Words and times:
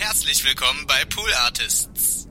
Herzlich 0.00 0.42
willkommen 0.46 0.86
bei 0.86 1.04
Pool 1.04 1.30
Artists. 1.44 2.26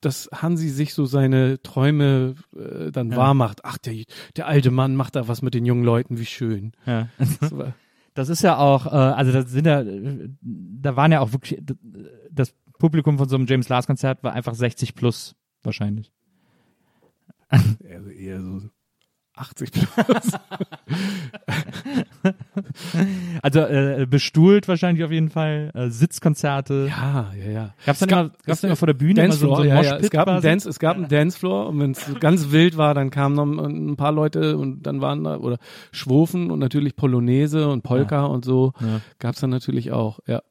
dass 0.00 0.28
Hansi 0.32 0.68
sich 0.68 0.94
so 0.94 1.06
seine 1.06 1.60
Träume 1.62 2.34
äh, 2.54 2.92
dann 2.92 3.10
Ja. 3.10 3.16
wahr 3.16 3.34
macht. 3.34 3.64
Ach, 3.64 3.78
der, 3.78 4.04
der 4.36 4.46
alte 4.46 4.70
Mann 4.70 4.94
macht 4.94 5.16
da 5.16 5.26
was 5.26 5.40
mit 5.42 5.54
den 5.54 5.64
jungen 5.64 5.84
Leuten, 5.84 6.18
wie 6.18 6.26
schön. 6.26 6.72
Ja. 6.84 7.08
Das 8.14 8.28
ist 8.28 8.42
ja 8.42 8.58
auch, 8.58 8.86
äh, 8.86 8.90
also 8.90 9.32
das 9.32 9.50
sind 9.50 9.66
ja, 9.66 9.80
äh, 9.80 10.28
da 10.42 10.96
waren 10.96 11.12
ja 11.12 11.20
auch 11.20 11.32
wirklich, 11.32 11.60
das 12.30 12.54
Publikum 12.78 13.16
von 13.18 13.28
so 13.28 13.36
einem 13.36 13.46
James 13.46 13.68
Last 13.68 13.86
Konzert 13.86 14.22
war 14.22 14.34
einfach 14.34 14.54
60 14.54 14.94
plus 14.94 15.34
wahrscheinlich. 15.62 16.12
Also 17.48 18.10
eher 18.10 18.42
so 18.42 18.60
80 19.36 19.70
plus. 19.72 19.86
Also 23.42 23.60
äh, 23.60 24.06
bestuhlt 24.08 24.66
wahrscheinlich 24.68 25.04
auf 25.04 25.10
jeden 25.12 25.30
Fall, 25.30 25.70
äh, 25.74 25.88
Sitzkonzerte. 25.88 26.88
ja, 26.90 27.32
ja, 27.38 27.50
ja. 27.50 27.74
Gab's 27.84 28.00
dann 28.00 28.08
Es 28.08 28.12
immer, 28.12 28.30
gab's 28.44 28.60
dann 28.62 28.70
immer 28.70 28.76
vor 28.76 28.86
der 28.86 28.94
Bühne 28.94 29.24
immer 29.24 29.32
so, 29.34 29.46
Dancefloor, 29.46 29.56
so 29.56 29.62
ein 29.62 29.68
ja, 29.68 29.82
ja. 29.82 29.96
Es 29.98 30.10
gab, 30.10 30.28
einen? 30.28 30.40
Dance, 30.42 30.68
es 30.68 30.78
gab 30.78 30.96
einen 30.96 31.08
Dancefloor 31.08 31.68
und 31.68 31.78
wenn 31.80 31.90
es 31.92 32.04
ganz 32.20 32.50
wild 32.50 32.76
war, 32.76 32.94
dann 32.94 33.10
kamen 33.10 33.36
noch 33.36 33.46
ein 33.46 33.96
paar 33.96 34.12
Leute 34.12 34.56
und 34.56 34.82
dann 34.82 35.00
waren 35.00 35.22
da, 35.24 35.36
oder 35.36 35.58
Schwofen 35.92 36.50
und 36.50 36.58
natürlich 36.58 36.96
Polonaise 36.96 37.68
und 37.68 37.82
Polka 37.82 38.24
und 38.24 38.44
so 38.44 38.72
Ja. 38.80 39.00
gab's 39.18 39.40
dann 39.40 39.50
natürlich 39.50 39.92
auch, 39.92 40.18
ja. 40.26 40.42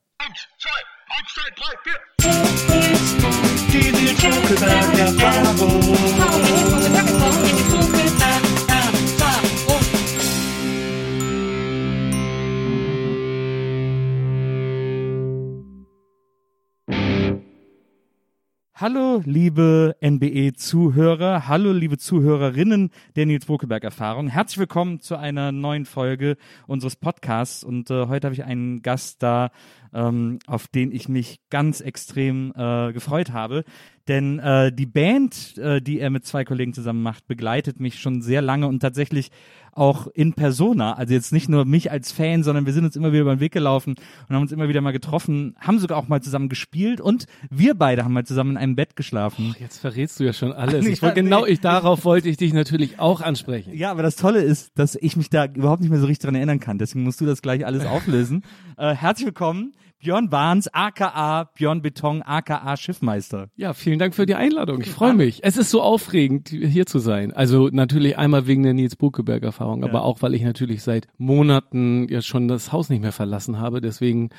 Hallo, 18.78 19.22
liebe 19.24 19.96
NBE-Zuhörer, 20.02 21.48
hallo, 21.48 21.72
liebe 21.72 21.98
Zuhörerinnen 21.98 22.90
der 23.16 23.26
Nils 23.26 23.46
Bokeberg-Erfahrung. 23.46 24.28
Herzlich 24.28 24.58
willkommen 24.58 25.00
zu 25.00 25.16
einer 25.16 25.54
neuen 25.54 25.86
Folge 25.86 26.36
unseres 26.68 26.98
Podcasts. 26.98 27.64
Und 27.64 27.90
äh, 27.90 28.08
heute 28.08 28.28
habe 28.28 28.36
ich 28.36 28.44
einen 28.44 28.82
Gast 28.82 29.24
da, 29.24 29.52
ähm, 29.94 30.40
auf 30.46 30.68
den 30.68 30.92
ich 30.92 31.08
mich 31.08 31.40
ganz 31.50 31.80
extrem 31.80 32.52
äh, 32.54 32.92
gefreut 32.92 33.32
habe. 33.32 33.64
Denn 34.10 34.40
äh, 34.40 34.74
die 34.74 34.86
Band, 34.86 35.58
äh, 35.58 35.82
die 35.82 36.02
er 36.02 36.10
mit 36.10 36.26
zwei 36.26 36.44
Kollegen 36.44 36.74
zusammen 36.74 37.02
macht, 37.02 37.28
begleitet 37.28 37.80
mich 37.80 38.02
schon 38.02 38.22
sehr 38.22 38.42
lange 38.42 38.68
und 38.68 38.82
tatsächlich 38.82 39.32
auch 39.76 40.08
in 40.08 40.34
Persona. 40.34 40.94
Also 40.94 41.14
jetzt 41.14 41.34
nicht 41.34 41.50
nur 41.50 41.66
mich 41.66 41.92
als 41.92 42.12
Fan, 42.12 42.44
sondern 42.44 42.66
wir 42.66 42.74
sind 42.74 42.86
uns 42.86 42.96
immer 42.96 43.12
wieder 43.12 43.22
über 43.22 43.36
den 43.36 43.40
Weg 43.42 43.52
gelaufen 43.52 43.96
und 44.28 44.36
haben 44.36 44.42
uns 44.42 44.52
immer 44.52 44.70
wieder 44.70 44.82
mal 44.82 44.92
getroffen, 44.92 45.56
haben 45.60 45.80
sogar 45.80 45.98
auch 45.98 46.08
mal 46.08 46.22
zusammen 46.22 46.50
gespielt 46.50 47.02
und 47.02 47.26
wir 47.50 47.76
beide 47.76 48.04
haben 48.04 48.14
mal 48.14 48.26
zusammen 48.26 48.52
in 48.52 48.58
einem 48.58 48.76
Bett 48.76 48.96
geschlafen. 48.96 49.56
Jetzt 49.60 49.80
verrätst 49.80 50.20
du 50.20 50.24
ja 50.24 50.34
schon 50.34 50.52
alles. 50.54 50.86
Ja, 50.86 50.92
Ich 50.96 51.02
wollte, 51.02 51.22
genau 51.22 51.46
ich, 51.46 51.60
darauf 51.60 52.06
wollte 52.06 52.30
ich 52.30 52.38
dich 52.38 52.54
natürlich 52.54 53.00
auch 53.00 53.20
ansprechen. 53.22 53.74
Ja, 53.74 53.92
aber 53.92 54.02
das 54.02 54.16
Tolle 54.16 54.42
ist, 54.42 54.72
dass 54.80 54.96
ich 54.96 55.18
mich 55.18 55.30
da 55.30 55.46
überhaupt 55.46 55.82
nicht 55.82 55.90
mehr 55.90 56.00
so 56.00 56.06
richtig 56.06 56.26
dran 56.26 56.36
erinnern 56.36 56.60
kann. 56.62 56.78
Deswegen 56.78 57.04
musst 57.04 57.20
du 57.20 57.26
das 57.26 57.42
gleich 57.42 57.66
alles 57.66 57.86
auflösen. 57.86 58.44
äh, 58.78 58.96
herzlich 58.96 59.26
willkommen, 59.26 59.74
Björn 60.06 60.30
Barnes, 60.30 60.68
aka 60.72 61.46
Björn 61.56 61.82
Beton, 61.82 62.22
aka 62.22 62.78
Schiffmeister. 62.78 63.48
Ja, 63.56 63.74
vielen 63.74 63.98
Dank 63.98 64.14
für 64.14 64.28
die 64.28 64.36
Einladung. 64.36 64.80
Ich 64.82 64.92
freue 64.92 65.16
mich. 65.16 65.40
Es 65.44 65.58
ist 65.58 65.72
so 65.72 65.82
aufregend, 65.82 66.50
hier 66.50 66.86
zu 66.86 67.00
sein. 67.00 67.34
Also 67.34 67.70
natürlich 67.72 68.16
einmal 68.16 68.46
wegen 68.46 68.62
der 68.62 68.76
Nils 68.76 68.96
Buckeberg-Erfahrung, 68.98 69.84
aber 69.84 70.04
auch, 70.04 70.22
weil 70.22 70.36
ich 70.36 70.44
natürlich 70.44 70.84
seit 70.84 71.08
Monaten 71.18 72.08
ja 72.08 72.22
schon 72.22 72.48
das 72.48 72.72
Haus 72.72 72.90
nicht 72.90 73.02
mehr 73.02 73.14
verlassen 73.14 73.58
habe. 73.58 73.82
Deswegen 73.82 74.30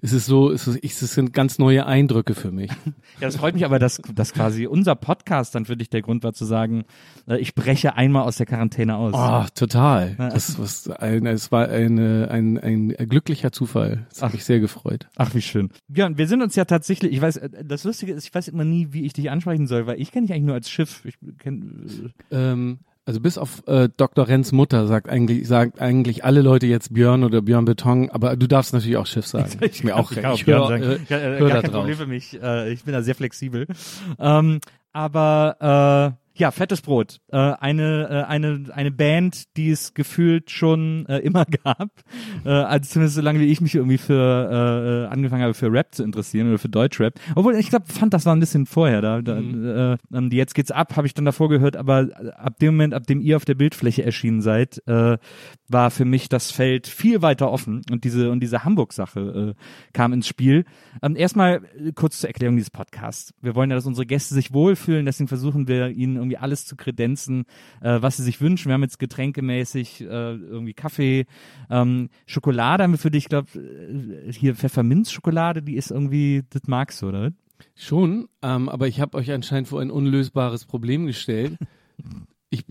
ist 0.00 0.12
es 0.12 0.26
so, 0.26 0.50
ist 0.50 0.68
es, 0.68 0.76
es 0.76 1.14
sind 1.14 1.32
ganz 1.32 1.58
neue 1.58 1.86
Eindrücke 1.86 2.36
für 2.36 2.52
mich. 2.52 2.70
Ja, 3.18 3.28
das 3.28 3.36
freut 3.36 3.54
mich 3.54 3.64
aber, 3.64 3.78
dass, 3.78 4.02
dass 4.14 4.34
quasi 4.34 4.66
unser 4.66 4.94
Podcast 4.94 5.54
dann 5.54 5.64
für 5.64 5.76
dich 5.76 5.88
der 5.88 6.02
Grund 6.02 6.22
war 6.22 6.34
zu 6.34 6.44
sagen, 6.44 6.84
äh, 7.26 7.38
ich 7.38 7.54
breche 7.54 7.94
einmal 7.94 8.24
aus 8.24 8.36
der 8.36 8.44
Quarantäne 8.44 8.94
aus. 8.96 9.14
Oh, 9.16 9.46
total. 9.54 10.16
Das, 10.18 10.58
was 10.58 10.90
ein, 10.90 11.24
es 11.24 11.50
war 11.50 11.68
eine, 11.68 12.28
ein, 12.30 12.58
ein 12.58 12.88
glücklicher 13.08 13.52
Zufall. 13.52 14.06
Das 14.10 14.20
hat 14.20 14.34
mich 14.34 14.44
sehr 14.44 14.60
gefreut. 14.60 15.08
Ach, 15.18 15.34
wie 15.34 15.40
schön. 15.42 15.70
Björn, 15.88 16.18
wir 16.18 16.26
sind 16.26 16.42
uns 16.42 16.54
ja 16.56 16.64
tatsächlich, 16.66 17.12
ich 17.12 17.20
weiß, 17.20 17.38
äh, 17.38 17.64
das 17.64 17.84
Lustige 17.84 18.12
ist, 18.12 18.24
ich 18.26 18.34
weiß 18.34 18.48
immer 18.48 18.64
nie, 18.64 18.88
wie 18.92 19.04
ich 19.06 19.12
dich 19.14 19.30
ansprechen 19.30 19.66
soll, 19.66 19.86
weil 19.86 20.00
ich 20.00 20.12
kenne 20.12 20.26
dich 20.26 20.34
eigentlich 20.34 20.46
nur 20.46 20.54
als 20.54 20.68
Schiff. 20.70 21.04
Ich 21.04 21.16
kenn, 21.38 22.12
Ähm, 22.30 22.78
also 23.06 23.20
bis 23.20 23.38
auf 23.38 23.62
äh, 23.68 23.88
Dr. 23.96 24.26
Renz 24.28 24.50
Mutter 24.52 24.86
sagt 24.88 25.08
eigentlich, 25.08 25.46
sagt 25.46 25.80
eigentlich 25.80 26.24
alle 26.24 26.42
Leute 26.42 26.66
jetzt 26.66 26.92
Björn 26.92 27.22
oder 27.24 27.40
Björn 27.40 27.64
Beton, 27.64 28.10
aber 28.10 28.36
du 28.36 28.46
darfst 28.48 28.72
natürlich 28.74 28.96
auch 28.96 29.06
Schiff 29.06 29.26
sagen. 29.26 29.50
Ist 29.60 29.84
mir 29.84 29.96
auch 29.96 30.10
Ich 30.10 30.16
recht. 30.18 30.22
kann 30.24 30.32
auch 30.32 30.38
Ich 30.38 30.44
Björn 30.44 30.58
höre, 30.80 30.96
sagen. 30.98 31.06
äh, 31.08 31.14
äh, 31.14 31.38
hör 31.38 31.38
gar 31.38 31.48
da 31.48 31.62
kein 31.62 31.70
drauf. 31.70 31.80
Problem 31.82 31.96
für 31.96 32.06
mich. 32.06 32.42
Äh, 32.42 32.72
ich 32.72 32.82
bin 32.84 32.92
da 32.92 33.02
sehr 33.02 33.14
flexibel. 33.14 33.66
Ähm, 34.18 34.60
aber 34.92 36.16
äh, 36.18 36.25
ja, 36.38 36.50
fettes 36.50 36.82
Brot. 36.82 37.20
Äh, 37.28 37.36
eine, 37.36 38.08
äh, 38.10 38.22
eine, 38.24 38.64
eine 38.72 38.90
Band, 38.90 39.56
die 39.56 39.70
es 39.70 39.94
gefühlt 39.94 40.50
schon 40.50 41.06
äh, 41.06 41.18
immer 41.18 41.44
gab. 41.64 41.90
Äh, 42.44 42.50
also 42.50 42.92
zumindest 42.92 43.16
so 43.16 43.22
lange 43.22 43.40
wie 43.40 43.46
ich 43.46 43.60
mich 43.60 43.74
irgendwie 43.74 43.98
für 43.98 44.14
äh, 44.50 45.04
äh, 45.04 45.06
angefangen 45.06 45.42
habe, 45.42 45.54
für 45.54 45.72
Rap 45.72 45.94
zu 45.94 46.02
interessieren 46.02 46.48
oder 46.48 46.58
für 46.58 46.68
Deutschrap. 46.68 47.14
Obwohl, 47.34 47.56
ich 47.56 47.70
glaube, 47.70 47.86
fand 47.86 48.12
das 48.12 48.26
war 48.26 48.36
ein 48.36 48.40
bisschen 48.40 48.66
vorher. 48.66 49.00
Da, 49.00 49.22
da 49.22 49.38
äh, 49.38 49.96
ähm, 50.12 50.30
die 50.30 50.36
Jetzt 50.36 50.54
geht's 50.54 50.70
ab, 50.70 50.96
habe 50.96 51.06
ich 51.06 51.14
dann 51.14 51.24
davor 51.24 51.48
gehört, 51.48 51.76
aber 51.76 52.08
ab 52.36 52.58
dem 52.58 52.74
Moment, 52.74 52.92
ab 52.92 53.06
dem 53.06 53.20
ihr 53.20 53.36
auf 53.36 53.44
der 53.46 53.54
Bildfläche 53.54 54.04
erschienen 54.04 54.42
seid, 54.42 54.82
äh, 54.86 55.16
war 55.68 55.90
für 55.90 56.04
mich 56.04 56.28
das 56.28 56.50
Feld 56.50 56.86
viel 56.86 57.22
weiter 57.22 57.50
offen 57.50 57.82
und 57.90 58.04
diese 58.04 58.30
und 58.30 58.40
diese 58.40 58.64
Hamburg-Sache 58.64 59.54
äh, 59.56 59.92
kam 59.92 60.12
ins 60.12 60.28
Spiel. 60.28 60.64
Ähm, 61.02 61.16
erstmal 61.16 61.62
äh, 61.78 61.92
kurz 61.94 62.20
zur 62.20 62.28
Erklärung 62.28 62.56
dieses 62.56 62.70
Podcasts. 62.70 63.32
Wir 63.40 63.54
wollen 63.54 63.70
ja, 63.70 63.76
dass 63.76 63.86
unsere 63.86 64.06
Gäste 64.06 64.34
sich 64.34 64.52
wohlfühlen, 64.52 65.06
deswegen 65.06 65.28
versuchen 65.28 65.66
wir 65.66 65.88
ihnen 65.88 66.25
irgendwie 66.26 66.38
alles 66.38 66.66
zu 66.66 66.76
kredenzen, 66.76 67.44
äh, 67.80 68.00
was 68.00 68.16
sie 68.16 68.22
sich 68.22 68.40
wünschen. 68.40 68.68
Wir 68.68 68.74
haben 68.74 68.82
jetzt 68.82 68.98
getränkemäßig 68.98 70.02
äh, 70.02 70.04
irgendwie 70.04 70.74
Kaffee, 70.74 71.26
ähm, 71.70 72.08
Schokolade 72.26 72.82
haben 72.82 72.92
wir 72.92 72.98
für 72.98 73.10
dich, 73.10 73.24
ich 73.24 73.28
glaube, 73.28 73.48
hier 74.30 74.54
Pfefferminzschokolade, 74.54 75.62
die 75.62 75.76
ist 75.76 75.90
irgendwie, 75.90 76.42
das 76.50 76.62
magst 76.66 77.02
du, 77.02 77.08
oder? 77.08 77.32
Schon, 77.74 78.28
ähm, 78.42 78.68
aber 78.68 78.86
ich 78.86 79.00
habe 79.00 79.16
euch 79.16 79.32
anscheinend 79.32 79.68
vor 79.68 79.80
ein 79.80 79.90
unlösbares 79.90 80.64
Problem 80.66 81.06
gestellt. 81.06 81.56
Ich, 82.56 82.64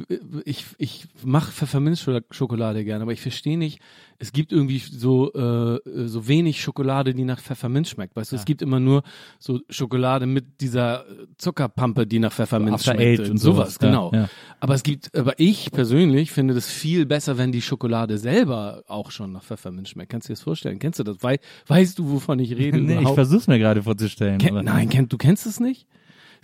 ich, 0.46 0.66
ich 0.78 1.08
mache 1.24 1.52
Pfefferminzschokolade 1.52 2.84
gerne, 2.84 3.04
aber 3.04 3.14
ich 3.14 3.22
verstehe 3.22 3.58
nicht, 3.58 3.80
es 4.18 4.32
gibt 4.32 4.52
irgendwie 4.52 4.80
so, 4.80 5.34
äh, 5.34 5.80
so 6.08 6.28
wenig 6.28 6.62
Schokolade, 6.62 7.14
die 7.14 7.24
nach 7.24 7.40
Pfefferminz 7.40 7.90
schmeckt. 7.90 8.16
Weißt 8.16 8.32
du, 8.32 8.36
es 8.36 8.46
gibt 8.46 8.62
immer 8.62 8.80
nur 8.80 9.04
so 9.40 9.60
Schokolade 9.70 10.26
mit 10.26 10.62
dieser 10.62 11.06
Zuckerpampe, 11.38 12.08
die 12.08 12.20
nach 12.20 12.32
Pfefferminz 12.32 12.76
After 12.76 12.94
schmeckt. 12.94 13.22
Eight 13.22 13.30
und 13.30 13.38
sowas, 13.38 13.74
sowas, 13.74 13.78
ja, 13.82 13.88
genau. 13.88 14.12
ja. 14.14 14.30
Aber 14.60 14.74
es 14.74 14.84
gibt, 14.84 15.16
aber 15.16 15.34
ich 15.38 15.72
persönlich 15.72 16.32
finde 16.32 16.54
das 16.54 16.68
viel 16.68 17.06
besser, 17.06 17.38
wenn 17.38 17.52
die 17.52 17.62
Schokolade 17.62 18.18
selber 18.18 18.84
auch 18.88 19.12
schon 19.12 19.32
nach 19.34 19.44
Pfefferminz 19.44 19.90
schmeckt. 19.90 20.12
Kannst 20.12 20.28
du 20.28 20.32
dir 20.32 20.36
das 20.36 20.44
vorstellen? 20.44 20.80
Kennst 20.80 21.00
du 21.00 21.04
das? 21.04 21.18
Wei 21.22 21.40
weißt 21.68 22.00
du, 22.00 22.10
wovon 22.10 22.40
ich 22.40 22.56
rede? 22.56 22.78
nee, 22.82 22.94
ich 22.94 23.00
überhaupt? 23.00 23.16
versuch's 23.16 23.48
mir 23.48 23.60
gerade 23.60 23.84
vorzustellen. 23.84 24.38
Ken 24.38 24.64
nein, 24.64 24.90
kenn, 24.90 25.10
du 25.10 25.18
kennst 25.18 25.46
es 25.46 25.60
nicht? 25.60 25.88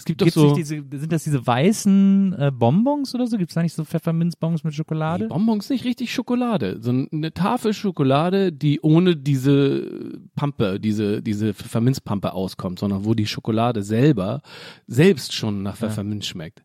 Es 0.01 0.05
gibt 0.05 0.19
doch 0.19 0.25
Gibt's 0.25 0.33
so 0.33 0.47
nicht 0.47 0.57
diese, 0.57 0.83
sind 0.99 1.11
das 1.11 1.23
diese 1.25 1.45
weißen 1.45 2.35
äh, 2.35 2.51
Bonbons 2.51 3.13
oder 3.13 3.27
so? 3.27 3.37
Gibt's 3.37 3.53
da 3.53 3.61
nicht 3.61 3.75
so 3.75 3.85
Pfefferminzbonbons 3.85 4.63
mit 4.63 4.73
Schokolade? 4.73 5.25
Die 5.25 5.29
Bonbons 5.29 5.69
nicht 5.69 5.85
richtig 5.85 6.11
Schokolade, 6.11 6.79
sondern 6.81 7.07
eine 7.11 7.31
Tafel 7.35 7.71
Schokolade, 7.71 8.51
die 8.51 8.79
ohne 8.81 9.15
diese 9.15 10.19
Pampe, 10.35 10.79
diese, 10.79 11.21
diese 11.21 11.53
Pfefferminzpampe 11.53 12.33
auskommt, 12.33 12.79
sondern 12.79 13.05
wo 13.05 13.13
die 13.13 13.27
Schokolade 13.27 13.83
selber 13.83 14.41
selbst 14.87 15.33
schon 15.33 15.61
nach 15.61 15.77
Pfefferminz 15.77 16.25
schmeckt. 16.25 16.63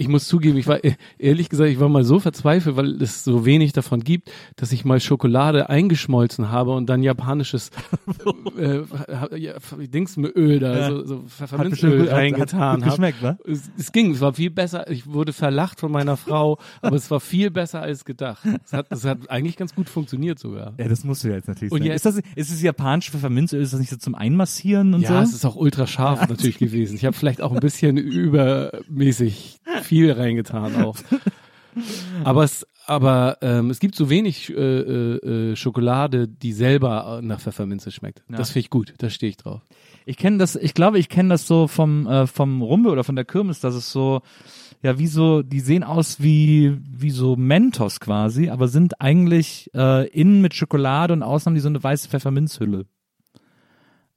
Ich 0.00 0.08
muss 0.08 0.26
zugeben, 0.26 0.56
ich 0.56 0.66
war 0.66 0.78
ehrlich 1.18 1.50
gesagt, 1.50 1.68
ich 1.68 1.78
war 1.78 1.90
mal 1.90 2.04
so 2.04 2.20
verzweifelt, 2.20 2.74
weil 2.76 3.02
es 3.02 3.22
so 3.22 3.44
wenig 3.44 3.72
davon 3.72 4.00
gibt, 4.00 4.30
dass 4.56 4.72
ich 4.72 4.86
mal 4.86 4.98
Schokolade 4.98 5.68
eingeschmolzen 5.68 6.50
habe 6.50 6.70
und 6.70 6.86
dann 6.88 7.02
japanisches 7.02 7.70
äh, 8.58 8.80
ja, 9.36 9.52
Dingsöl 9.78 10.58
da, 10.58 10.78
Ja. 10.78 10.88
so, 10.88 11.04
so 11.06 11.22
Pfefferminzöl 11.28 12.08
reingetan 12.08 12.84
habe. 12.86 13.12
wa? 13.20 13.36
Es, 13.46 13.70
es 13.78 13.92
ging, 13.92 14.12
es 14.12 14.22
war 14.22 14.32
viel 14.32 14.48
besser. 14.50 14.90
Ich 14.90 15.06
wurde 15.06 15.34
verlacht 15.34 15.78
von 15.80 15.92
meiner 15.92 16.16
Frau, 16.16 16.58
aber 16.80 16.96
es 16.96 17.10
war 17.10 17.20
viel 17.20 17.50
besser 17.50 17.82
als 17.82 18.06
gedacht. 18.06 18.42
Es 18.64 18.72
hat, 18.72 18.86
es 18.88 19.04
hat 19.04 19.28
eigentlich 19.28 19.58
ganz 19.58 19.74
gut 19.74 19.90
funktioniert 19.90 20.38
sogar. 20.38 20.72
Ja, 20.78 20.88
das 20.88 21.04
musst 21.04 21.24
du 21.24 21.28
ja 21.28 21.34
jetzt 21.34 21.48
natürlich 21.48 21.72
Und 21.72 21.80
sagen. 21.80 21.90
jetzt- 21.90 22.06
ist 22.06 22.16
das, 22.16 22.24
ist 22.36 22.50
das 22.50 22.62
japanische 22.62 23.10
Pfefferminzöl, 23.10 23.60
ist 23.60 23.74
das 23.74 23.80
nicht 23.80 23.90
so 23.90 23.96
zum 23.98 24.14
Einmassieren 24.14 24.94
und 24.94 25.02
Ja, 25.02 25.20
es 25.22 25.32
so? 25.32 25.36
ist 25.36 25.44
auch 25.44 25.56
ultra 25.56 25.86
scharf 25.86 26.26
natürlich 26.26 26.56
gewesen. 26.56 26.96
Ich 26.96 27.04
habe 27.04 27.14
vielleicht 27.14 27.42
auch 27.42 27.52
ein 27.52 27.60
bisschen 27.60 27.98
übermäßig 27.98 29.60
viel 29.90 30.12
reingetan 30.12 30.84
auch. 30.84 30.96
Aber 32.24 32.44
es, 32.44 32.66
aber 32.86 33.38
ähm, 33.42 33.70
es 33.70 33.78
gibt 33.78 33.94
so 33.94 34.10
wenig 34.10 34.50
äh, 34.50 34.54
äh, 34.54 35.50
äh, 35.52 35.56
Schokolade, 35.56 36.26
die 36.26 36.52
selber 36.52 37.20
nach 37.22 37.40
Pfefferminze 37.40 37.92
schmeckt. 37.92 38.24
Ja. 38.28 38.36
Das 38.36 38.50
finde 38.50 38.64
ich 38.64 38.70
gut. 38.70 38.94
Da 38.98 39.10
stehe 39.10 39.30
ich 39.30 39.36
drauf. 39.36 39.62
Ich 40.06 40.16
kenne 40.16 40.38
das, 40.38 40.56
ich 40.56 40.74
glaube, 40.74 40.98
ich 40.98 41.08
kenne 41.08 41.28
das 41.28 41.46
so 41.46 41.68
vom, 41.68 42.08
äh, 42.08 42.26
vom 42.26 42.62
Rumbe 42.62 42.90
oder 42.90 43.04
von 43.04 43.14
der 43.14 43.24
Kirmes, 43.24 43.60
dass 43.60 43.74
es 43.74 43.92
so, 43.92 44.22
ja, 44.82 44.98
wie 44.98 45.06
so, 45.06 45.42
die 45.42 45.60
sehen 45.60 45.84
aus 45.84 46.20
wie, 46.20 46.76
wie 46.90 47.10
so 47.10 47.36
Mentos 47.36 48.00
quasi, 48.00 48.48
aber 48.48 48.66
sind 48.66 49.00
eigentlich 49.00 49.70
äh, 49.74 50.08
innen 50.08 50.40
mit 50.40 50.54
Schokolade 50.54 51.12
und 51.12 51.22
außen 51.22 51.50
haben 51.50 51.54
die 51.54 51.60
so 51.60 51.68
eine 51.68 51.82
weiße 51.82 52.08
Pfefferminzhülle. 52.08 52.86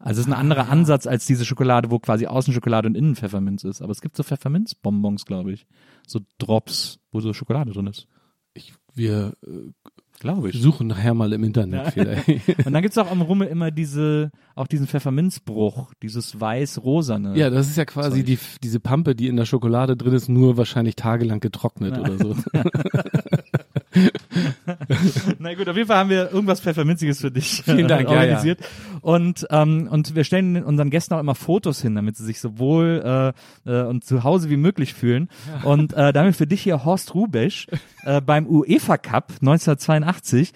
Also 0.03 0.19
es 0.19 0.27
ist 0.27 0.33
ein 0.33 0.37
anderer 0.37 0.67
Ansatz 0.69 1.07
als 1.07 1.25
diese 1.25 1.45
Schokolade, 1.45 1.89
wo 1.89 1.97
quasi 1.97 2.27
außen 2.27 2.53
Schokolade 2.53 2.89
und 2.89 2.95
innen 2.95 3.15
Pfefferminz 3.15 3.63
ist. 3.63 3.81
Aber 3.81 3.91
es 3.91 4.01
gibt 4.01 4.17
so 4.17 4.23
Pfefferminzbonbons, 4.23 5.25
glaube 5.25 5.53
ich. 5.53 5.65
So 6.05 6.19
Drops, 6.39 6.99
wo 7.13 7.21
so 7.21 7.31
Schokolade 7.31 7.71
drin 7.71 7.87
ist. 7.87 8.07
Ich, 8.53 8.73
wir 8.93 9.33
äh, 9.47 9.71
Glaube 10.19 10.51
suchen 10.53 10.87
nachher 10.87 11.13
mal 11.13 11.33
im 11.33 11.43
Internet 11.43 11.93
vielleicht. 11.93 12.27
Und 12.65 12.71
dann 12.73 12.81
gibt's 12.81 12.97
auch 12.97 13.09
am 13.09 13.21
Rummel 13.21 13.47
immer 13.47 13.71
diese, 13.71 14.31
auch 14.55 14.67
diesen 14.67 14.87
Pfefferminzbruch, 14.87 15.93
dieses 16.01 16.39
weiß-rosane. 16.39 17.37
Ja, 17.37 17.49
das 17.49 17.67
ist 17.67 17.77
ja 17.77 17.85
quasi 17.85 18.19
Zeug. 18.19 18.25
die, 18.25 18.39
diese 18.61 18.79
Pampe, 18.79 19.15
die 19.15 19.27
in 19.27 19.35
der 19.35 19.45
Schokolade 19.45 19.97
drin 19.97 20.13
ist, 20.13 20.29
nur 20.29 20.55
wahrscheinlich 20.57 20.95
tagelang 20.95 21.39
getrocknet 21.39 21.97
oder 21.97 22.17
so. 22.17 22.35
Na 25.39 25.53
gut, 25.53 25.67
auf 25.69 25.75
jeden 25.75 25.87
Fall 25.87 25.97
haben 25.97 26.09
wir 26.09 26.31
irgendwas 26.31 26.61
Pfefferminziges 26.61 27.21
für 27.21 27.31
dich 27.31 27.63
Vielen 27.63 27.87
Dank, 27.87 28.07
äh, 28.07 28.11
ja, 28.13 28.19
organisiert. 28.19 28.59
Und, 29.01 29.45
ähm, 29.49 29.87
und 29.89 30.15
wir 30.15 30.23
stellen 30.23 30.63
unseren 30.63 30.89
Gästen 30.89 31.13
auch 31.13 31.19
immer 31.19 31.35
Fotos 31.35 31.81
hin, 31.81 31.95
damit 31.95 32.17
sie 32.17 32.25
sich 32.25 32.39
so 32.39 32.57
wohl 32.57 33.33
äh, 33.65 33.71
äh, 33.71 33.83
und 33.83 34.03
zu 34.03 34.23
Hause 34.23 34.49
wie 34.49 34.57
möglich 34.57 34.93
fühlen. 34.93 35.29
Und 35.63 35.93
äh, 35.93 36.13
damit 36.13 36.35
für 36.35 36.47
dich 36.47 36.61
hier 36.61 36.85
Horst 36.85 37.13
Rubesch 37.13 37.67
äh, 38.03 38.21
beim 38.21 38.47
UEFA 38.47 38.97
Cup 38.97 39.33
1982 39.41 40.53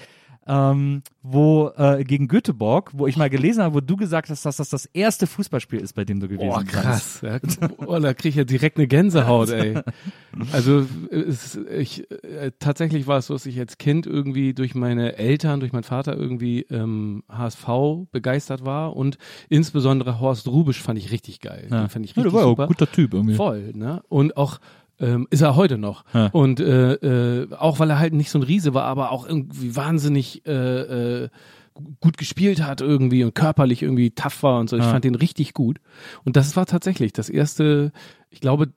ähm, 0.48 1.04
wo 1.22 1.72
äh, 1.76 2.04
gegen 2.06 2.28
Göteborg, 2.28 2.92
wo 2.94 3.06
ich 3.06 3.18
mal 3.18 3.30
gelesen 3.30 3.62
habe, 3.64 3.76
wo 3.76 3.80
du 3.82 3.98
gesagt 3.98 4.30
hast, 4.30 4.46
dass 4.46 4.58
das 4.58 4.70
das 4.70 4.86
erste 4.86 5.28
Fußballspiel 5.28 5.80
ist, 5.80 5.94
bei 5.94 6.06
dem 6.06 6.20
du 6.20 6.28
gewesen 6.28 6.48
Boah, 6.50 6.62
bist. 6.62 6.72
krass. 6.72 7.22
Ja, 7.22 7.40
oh, 7.86 8.00
da 8.00 8.14
krieg 8.14 8.30
ich 8.30 8.36
ja 8.36 8.44
direkt 8.46 8.78
eine 8.78 8.88
Gänsehaut, 8.88 9.50
ey. 9.50 9.80
Also 10.52 10.86
es, 11.10 11.56
ich, 11.56 12.10
äh, 12.12 12.52
tatsächlich 12.60 13.08
war 13.08 13.18
es 13.18 13.26
so, 13.28 13.34
dass 13.34 13.46
ich 13.48 13.60
als 13.60 13.78
Kind 13.80 14.06
irgendwie 14.06 14.54
durch 14.54 14.76
meine 14.76 15.18
Eltern, 15.18 15.60
durch 15.60 15.74
meinen 15.74 15.84
Vater 15.84 16.16
irgendwie 16.16 16.62
ähm, 16.70 17.24
HSV 17.28 17.68
begeistert 18.12 18.64
war 18.64 18.96
und 18.96 19.18
insbesondere 19.50 20.20
Horst 20.20 20.48
Rubisch 20.48 20.82
fand 20.82 21.00
ich 21.00 21.12
richtig 21.12 21.42
geil. 21.42 21.68
Den 21.72 21.90
fand 21.90 22.06
ich 22.06 22.16
Ja, 22.16 22.22
richtig 22.22 22.24
der 22.24 22.34
war 22.34 22.42
ja 22.42 22.48
super. 22.48 22.64
ein 22.64 22.68
guter 22.68 22.92
Typ 22.92 23.14
irgendwie. 23.16 23.34
Voll, 23.36 23.72
ne? 23.74 24.02
Und 24.10 24.38
auch 24.38 24.60
ähm, 25.00 25.28
ist 25.30 25.42
er 25.42 25.56
heute 25.56 25.78
noch. 25.78 26.04
Ja. 26.14 26.28
Und 26.28 26.60
äh, 26.60 26.94
äh, 26.94 27.54
auch 27.54 27.80
weil 27.80 27.90
er 27.90 28.00
halt 28.00 28.14
nicht 28.14 28.30
so 28.32 28.40
ein 28.40 28.44
Riese 28.44 28.74
war, 28.74 28.84
aber 28.86 29.12
auch 29.12 29.28
irgendwie 29.28 29.76
wahnsinnig 29.76 30.46
äh, 30.48 30.52
äh, 31.24 31.30
gut 32.02 32.18
gespielt 32.18 32.64
hat 32.64 32.82
irgendwie 32.82 33.24
und 33.24 33.36
körperlich 33.36 33.84
irgendwie 33.84 34.10
tough 34.10 34.42
war 34.42 34.60
und 34.60 34.70
so. 34.70 34.78
Ich 34.78 34.84
Ja. 34.84 34.90
fand 34.92 35.04
den 35.06 35.14
richtig 35.16 35.54
gut. 35.54 35.78
Und 36.24 36.36
das 36.36 36.56
war 36.56 36.66
tatsächlich 36.66 37.14
das 37.14 37.30
erste, 37.30 37.92
ich 38.32 38.42
glaube, 38.42 38.70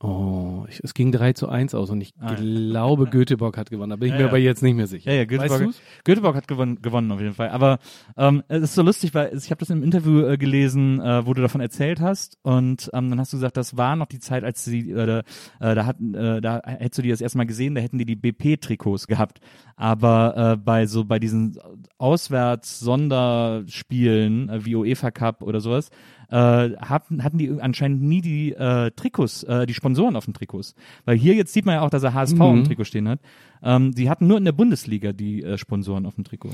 oh, 0.00 0.64
ich, 0.68 0.80
es 0.84 0.94
ging 0.94 1.10
3 1.12 1.32
zu 1.32 1.48
1 1.48 1.74
aus 1.74 1.90
und 1.90 2.00
ich 2.00 2.12
Ah, 2.20 2.34
ja. 2.34 2.40
glaube, 2.40 3.06
Göteborg 3.10 3.56
hat 3.58 3.70
gewonnen. 3.70 3.90
Da 3.90 3.96
bin 3.96 4.08
ich 4.08 4.12
Ja, 4.12 4.18
mir 4.18 4.22
ja. 4.24 4.28
aber 4.28 4.38
jetzt 4.38 4.62
nicht 4.62 4.74
mehr 4.74 4.86
sicher. 4.86 5.10
Ja, 5.12 5.16
ja, 5.16 5.22
Weißt 5.22 5.30
Göteborg, 5.30 5.62
du's? 5.64 5.80
Göteborg 6.04 6.36
hat 6.36 6.48
gewonnen, 6.48 6.80
gewonnen 6.82 7.10
auf 7.12 7.20
jeden 7.20 7.34
Fall. 7.34 7.48
Aber 7.50 7.78
ähm, 8.16 8.42
es 8.48 8.62
ist 8.62 8.74
so 8.74 8.82
lustig, 8.82 9.14
weil 9.14 9.36
ich 9.36 9.50
habe 9.50 9.58
das 9.60 9.70
im 9.70 9.82
Interview 9.82 10.22
äh, 10.26 10.36
gelesen, 10.38 11.00
äh, 11.00 11.26
wo 11.26 11.34
du 11.34 11.42
davon 11.42 11.60
erzählt 11.60 12.00
hast 12.00 12.38
und 12.42 12.90
ähm, 12.92 13.10
dann 13.10 13.18
hast 13.20 13.32
du 13.32 13.36
gesagt, 13.36 13.56
das 13.56 13.76
war 13.76 13.96
noch 13.96 14.06
die 14.06 14.18
Zeit, 14.20 14.44
als 14.44 14.64
sie 14.64 14.90
äh, 14.92 15.22
da, 15.60 15.86
hatten, 15.86 16.14
äh, 16.14 16.40
da 16.40 16.60
hättest 16.64 16.98
du 16.98 17.02
die 17.02 17.10
das 17.10 17.20
erste 17.20 17.38
Mal 17.38 17.46
gesehen, 17.46 17.74
da 17.74 17.80
hätten 17.80 17.98
die 17.98 18.04
die 18.04 18.16
BP-Trikots 18.16 19.06
gehabt. 19.06 19.40
Aber 19.76 20.52
äh, 20.54 20.56
bei 20.56 20.86
so 20.86 21.04
bei 21.04 21.18
diesen 21.18 21.58
Auswärts-Sonderspielen 21.98 24.48
äh, 24.48 24.64
wie 24.64 24.74
UEFA 24.76 25.10
Cup 25.10 25.42
oder 25.42 25.60
sowas 25.60 25.90
äh, 26.30 26.36
hatten, 26.76 27.24
hatten 27.24 27.38
die 27.38 27.50
anscheinend 27.60 28.02
nie 28.02 28.20
die 28.20 28.52
äh, 28.52 28.90
Trikots, 28.90 29.42
äh, 29.44 29.66
die 29.66 29.74
Sponsoren 29.74 30.14
auf 30.16 30.24
den 30.26 30.34
Trikots. 30.34 30.74
Weil 31.04 31.16
hier 31.16 31.34
jetzt 31.34 31.52
sieht 31.52 31.64
man 31.66 31.76
ja 31.76 31.80
auch, 31.82 31.90
dass 31.90 32.02
er 32.02 32.14
HSV 32.14 32.34
Mhm. 32.38 32.58
im 32.58 32.64
Trikot 32.64 32.84
stehen 32.84 33.08
hat. 33.08 33.20
Ähm, 33.62 33.92
die 33.92 34.08
hatten 34.08 34.26
nur 34.28 34.38
in 34.38 34.44
der 34.44 34.52
Bundesliga 34.52 35.12
die 35.12 35.42
äh, 35.42 35.58
Sponsoren 35.58 36.06
auf 36.06 36.14
dem 36.14 36.24
Trikot. 36.24 36.50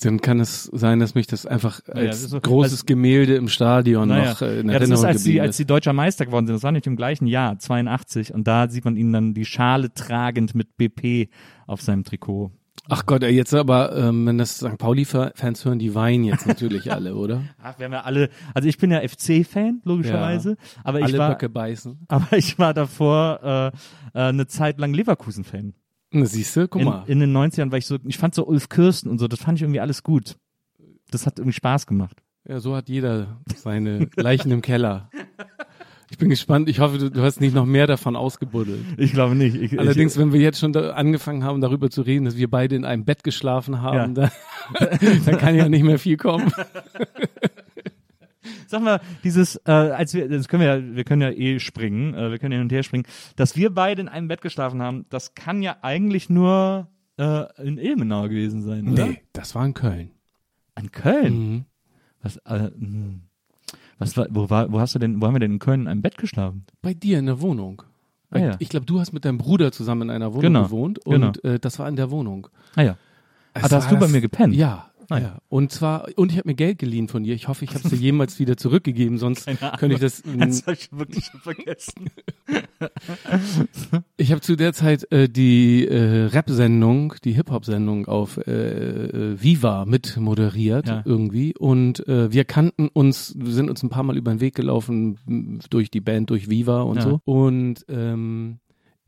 Dann 0.00 0.20
kann 0.20 0.40
es 0.40 0.64
sein, 0.64 0.98
dass 0.98 1.14
mich 1.14 1.26
das 1.26 1.46
einfach 1.46 1.80
als 1.88 2.22
ist 2.24 2.30
so- 2.30 2.40
großes 2.40 2.72
als- 2.72 2.86
Gemälde 2.86 3.36
im 3.36 3.48
Stadion 3.48 4.08
Naja. 4.08 4.30
noch 4.30 4.42
äh, 4.42 4.60
in 4.60 4.66
ja, 4.68 4.72
das 4.78 4.82
Erinnerung 4.90 4.92
ist, 4.94 5.04
als 5.04 5.22
sie, 5.22 5.28
geblieben 5.32 5.46
als 5.46 5.56
sie 5.56 5.64
deutscher 5.66 5.92
Meister 5.92 6.26
geworden 6.26 6.46
sind. 6.46 6.54
Das 6.56 6.62
war 6.64 6.72
nicht 6.72 6.86
im 6.86 6.96
gleichen 6.96 7.26
Jahr, 7.26 7.58
82. 7.58 8.32
Und 8.34 8.48
da 8.48 8.68
sieht 8.68 8.84
man 8.84 8.96
ihn 8.96 9.12
dann 9.12 9.34
die 9.34 9.44
Schale 9.44 9.92
tragend 9.94 10.54
mit 10.54 10.76
BP 10.76 11.28
auf 11.66 11.80
seinem 11.82 12.02
Trikot. 12.04 12.50
Ach 12.90 13.04
Gott, 13.04 13.22
jetzt 13.22 13.52
aber, 13.54 13.94
ähm, 13.96 14.26
wenn 14.26 14.38
das 14.38 14.56
St. 14.56 14.78
Pauli-Fans 14.78 15.64
hören, 15.64 15.78
die 15.78 15.94
weinen 15.94 16.24
jetzt 16.24 16.46
natürlich 16.46 16.90
alle, 16.90 17.14
oder? 17.16 17.42
Ach, 17.62 17.78
wir 17.78 17.84
haben 17.84 17.92
ja 17.92 18.00
alle, 18.02 18.30
also 18.54 18.66
ich 18.68 18.78
bin 18.78 18.90
ja 18.90 19.00
FC-Fan, 19.06 19.82
logischerweise. 19.84 20.56
Aber 20.84 20.98
ich 21.00 21.04
alle 21.06 21.18
war, 21.18 21.30
Böcke 21.30 21.48
beißen. 21.50 21.98
aber 22.08 22.36
ich 22.36 22.58
war 22.58 22.72
davor 22.72 23.40
äh, 24.14 24.18
äh, 24.18 24.28
eine 24.28 24.46
Zeit 24.46 24.78
lang 24.80 24.94
Leverkusen-Fan. 24.94 25.74
Siehst 26.12 26.56
du, 26.56 26.66
guck 26.68 26.80
In, 26.80 26.88
mal. 26.88 27.04
in 27.06 27.20
den 27.20 27.36
90ern 27.36 27.70
war 27.70 27.76
ich 27.78 27.84
so, 27.86 27.98
ich 28.06 28.16
fand 28.16 28.34
so 28.34 28.46
Ulf 28.46 28.70
Kirsten 28.70 29.10
und 29.10 29.18
so, 29.18 29.28
das 29.28 29.40
fand 29.40 29.58
ich 29.58 29.62
irgendwie 29.62 29.80
alles 29.80 30.02
gut. 30.02 30.36
Das 31.10 31.26
hat 31.26 31.38
irgendwie 31.38 31.52
Spaß 31.54 31.86
gemacht. 31.86 32.22
ja, 32.48 32.60
so 32.60 32.74
hat 32.74 32.88
jeder 32.88 33.38
seine 33.54 34.08
Leichen 34.16 34.50
im 34.50 34.62
Keller. 34.62 35.10
Ich 36.10 36.16
bin 36.18 36.30
gespannt. 36.30 36.68
Ich 36.68 36.80
hoffe, 36.80 36.98
du, 36.98 37.10
du 37.10 37.22
hast 37.22 37.40
nicht 37.40 37.54
noch 37.54 37.66
mehr 37.66 37.86
davon 37.86 38.16
ausgebuddelt. 38.16 38.80
Ich 38.96 39.12
glaube 39.12 39.34
nicht. 39.34 39.54
Ich, 39.56 39.78
Allerdings, 39.78 40.16
wenn 40.16 40.32
wir 40.32 40.40
jetzt 40.40 40.58
schon 40.58 40.74
angefangen 40.74 41.44
haben, 41.44 41.60
darüber 41.60 41.90
zu 41.90 42.02
reden, 42.02 42.24
dass 42.24 42.36
wir 42.36 42.48
beide 42.50 42.76
in 42.76 42.84
einem 42.84 43.04
Bett 43.04 43.22
geschlafen 43.24 43.82
haben, 43.82 44.16
Ja. 44.16 44.28
dann, 44.28 44.30
dann 45.26 45.38
kann 45.38 45.54
ja 45.54 45.68
nicht 45.68 45.84
mehr 45.84 45.98
viel 45.98 46.16
kommen. 46.16 46.50
Sag 48.66 48.82
mal, 48.82 49.00
dieses, 49.24 49.56
äh, 49.66 49.70
als 49.70 50.14
wir, 50.14 50.28
das 50.28 50.48
können 50.48 50.62
wir 50.62 50.76
ja, 50.76 50.94
wir 50.96 51.04
können 51.04 51.22
ja 51.22 51.30
eh 51.30 51.58
springen, 51.58 52.14
äh, 52.14 52.30
wir 52.30 52.38
können 52.38 52.52
hin 52.52 52.60
und 52.62 52.72
her 52.72 52.82
springen, 52.82 53.06
dass 53.36 53.56
wir 53.56 53.70
beide 53.70 54.02
in 54.02 54.08
einem 54.08 54.28
Bett 54.28 54.42
geschlafen 54.42 54.82
haben, 54.82 55.06
das 55.08 55.34
kann 55.34 55.62
ja 55.62 55.76
eigentlich 55.82 56.28
nur 56.28 56.88
äh, 57.18 57.44
in 57.62 57.78
Ilmenau 57.78 58.24
gewesen 58.24 58.62
sein, 58.62 58.88
oder? 58.88 59.06
Nee, 59.06 59.22
das 59.32 59.54
war 59.54 59.64
in 59.64 59.74
Köln. 59.74 60.10
An 60.74 60.90
Köln? 60.90 61.32
Mhm. 61.38 61.64
Was, 62.22 62.36
äh, 62.44 62.70
hm. 62.78 63.22
Was 63.98 64.16
war, 64.16 64.26
wo 64.30 64.48
war, 64.50 64.70
wo 64.72 64.80
hast 64.80 64.94
du 64.94 64.98
denn, 64.98 65.20
wo 65.20 65.26
haben 65.26 65.34
wir 65.34 65.40
denn 65.40 65.52
in 65.52 65.58
Köln 65.58 65.82
in 65.82 65.88
einem 65.88 66.02
Bett 66.02 66.18
geschlafen? 66.18 66.64
Bei 66.82 66.94
dir 66.94 67.18
in 67.18 67.26
der 67.26 67.40
Wohnung. 67.40 67.82
Ah, 68.30 68.38
ja. 68.38 68.56
Ich 68.58 68.68
glaube, 68.68 68.84
du 68.86 69.00
hast 69.00 69.12
mit 69.12 69.24
deinem 69.24 69.38
Bruder 69.38 69.72
zusammen 69.72 70.02
in 70.02 70.10
einer 70.10 70.30
Wohnung 70.32 70.42
Genau, 70.42 70.64
gewohnt 70.64 71.00
genau. 71.04 71.28
und 71.28 71.44
äh, 71.44 71.58
das 71.58 71.78
war 71.78 71.88
in 71.88 71.96
der 71.96 72.10
Wohnung. 72.10 72.48
Ah 72.76 72.82
ja. 72.82 72.96
Es 73.54 73.64
Ah, 73.64 73.68
da 73.68 73.76
hast 73.76 73.90
du 73.90 73.96
bei 73.96 74.08
mir 74.08 74.20
gepennt? 74.20 74.54
Ja. 74.54 74.90
Ah, 75.10 75.16
ja. 75.18 75.22
ja. 75.22 75.38
Und 75.48 75.72
zwar, 75.72 76.06
und 76.16 76.30
ich 76.32 76.38
habe 76.38 76.48
mir 76.48 76.54
Geld 76.54 76.78
geliehen 76.78 77.08
von 77.08 77.22
dir. 77.24 77.34
Ich 77.34 77.48
hoffe, 77.48 77.64
ich 77.64 77.70
habe 77.74 77.82
es 77.84 77.90
dir 77.90 77.96
jemals 77.96 78.38
wieder 78.38 78.56
zurückgegeben, 78.56 79.16
sonst 79.18 79.46
könnte 79.78 79.94
ich 79.94 80.00
das. 80.00 80.22
Das 80.38 80.66
hab 80.66 80.74
ich 80.74 80.88
wirklich 80.92 81.24
schon 81.24 81.40
vergessen. 81.40 82.10
Ich 84.16 84.30
habe 84.32 84.40
zu 84.40 84.56
der 84.56 84.72
Zeit 84.72 85.10
äh, 85.12 85.28
die 85.28 85.86
äh, 85.86 86.24
Rap-Sendung, 86.26 87.14
die 87.24 87.32
Hip-Hop-Sendung 87.32 88.06
auf 88.06 88.36
äh, 88.46 88.50
äh, 88.52 89.42
Viva 89.42 89.84
mit 89.84 90.16
moderiert 90.16 90.88
Ja. 90.88 91.02
irgendwie 91.04 91.56
und 91.56 92.06
äh, 92.08 92.32
wir 92.32 92.44
kannten 92.44 92.88
uns, 92.88 93.34
wir 93.38 93.52
sind 93.52 93.70
uns 93.70 93.82
ein 93.82 93.88
paar 93.90 94.02
Mal 94.02 94.16
über 94.16 94.30
den 94.32 94.40
Weg 94.40 94.54
gelaufen 94.54 95.60
durch 95.70 95.90
die 95.90 96.00
Band, 96.00 96.30
durch 96.30 96.48
Viva 96.50 96.82
und 96.82 96.96
Ja. 96.96 97.02
so 97.02 97.20
und 97.24 97.84
ähm, 97.88 98.58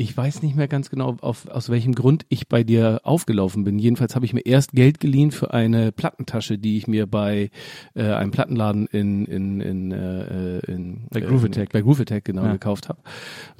Ich 0.00 0.16
weiß 0.16 0.42
nicht 0.42 0.56
mehr 0.56 0.66
ganz 0.66 0.88
genau, 0.88 1.16
auf, 1.20 1.46
aus 1.48 1.68
welchem 1.68 1.94
Grund 1.94 2.24
ich 2.30 2.48
bei 2.48 2.64
dir 2.64 3.00
aufgelaufen 3.04 3.64
bin. 3.64 3.78
Jedenfalls 3.78 4.14
habe 4.14 4.24
ich 4.24 4.32
mir 4.32 4.40
erst 4.46 4.72
Geld 4.72 4.98
geliehen 4.98 5.30
für 5.30 5.52
eine 5.52 5.92
Plattentasche, 5.92 6.56
die 6.58 6.76
ich 6.78 6.86
mir 6.86 7.06
bei 7.06 7.50
äh, 7.94 8.04
einem 8.04 8.30
Plattenladen 8.30 8.86
in 8.86 9.26
in 9.26 9.60
in, 9.60 9.92
äh, 9.92 10.58
in 10.60 11.02
Bei 11.10 11.20
Groove 11.20 11.44
Attack. 11.44 11.72
bei 11.72 11.82
Groove 11.82 12.00
Attack 12.00 12.24
genau 12.24 12.44
Ja. 12.44 12.52
gekauft 12.52 12.88
habe. 12.88 12.98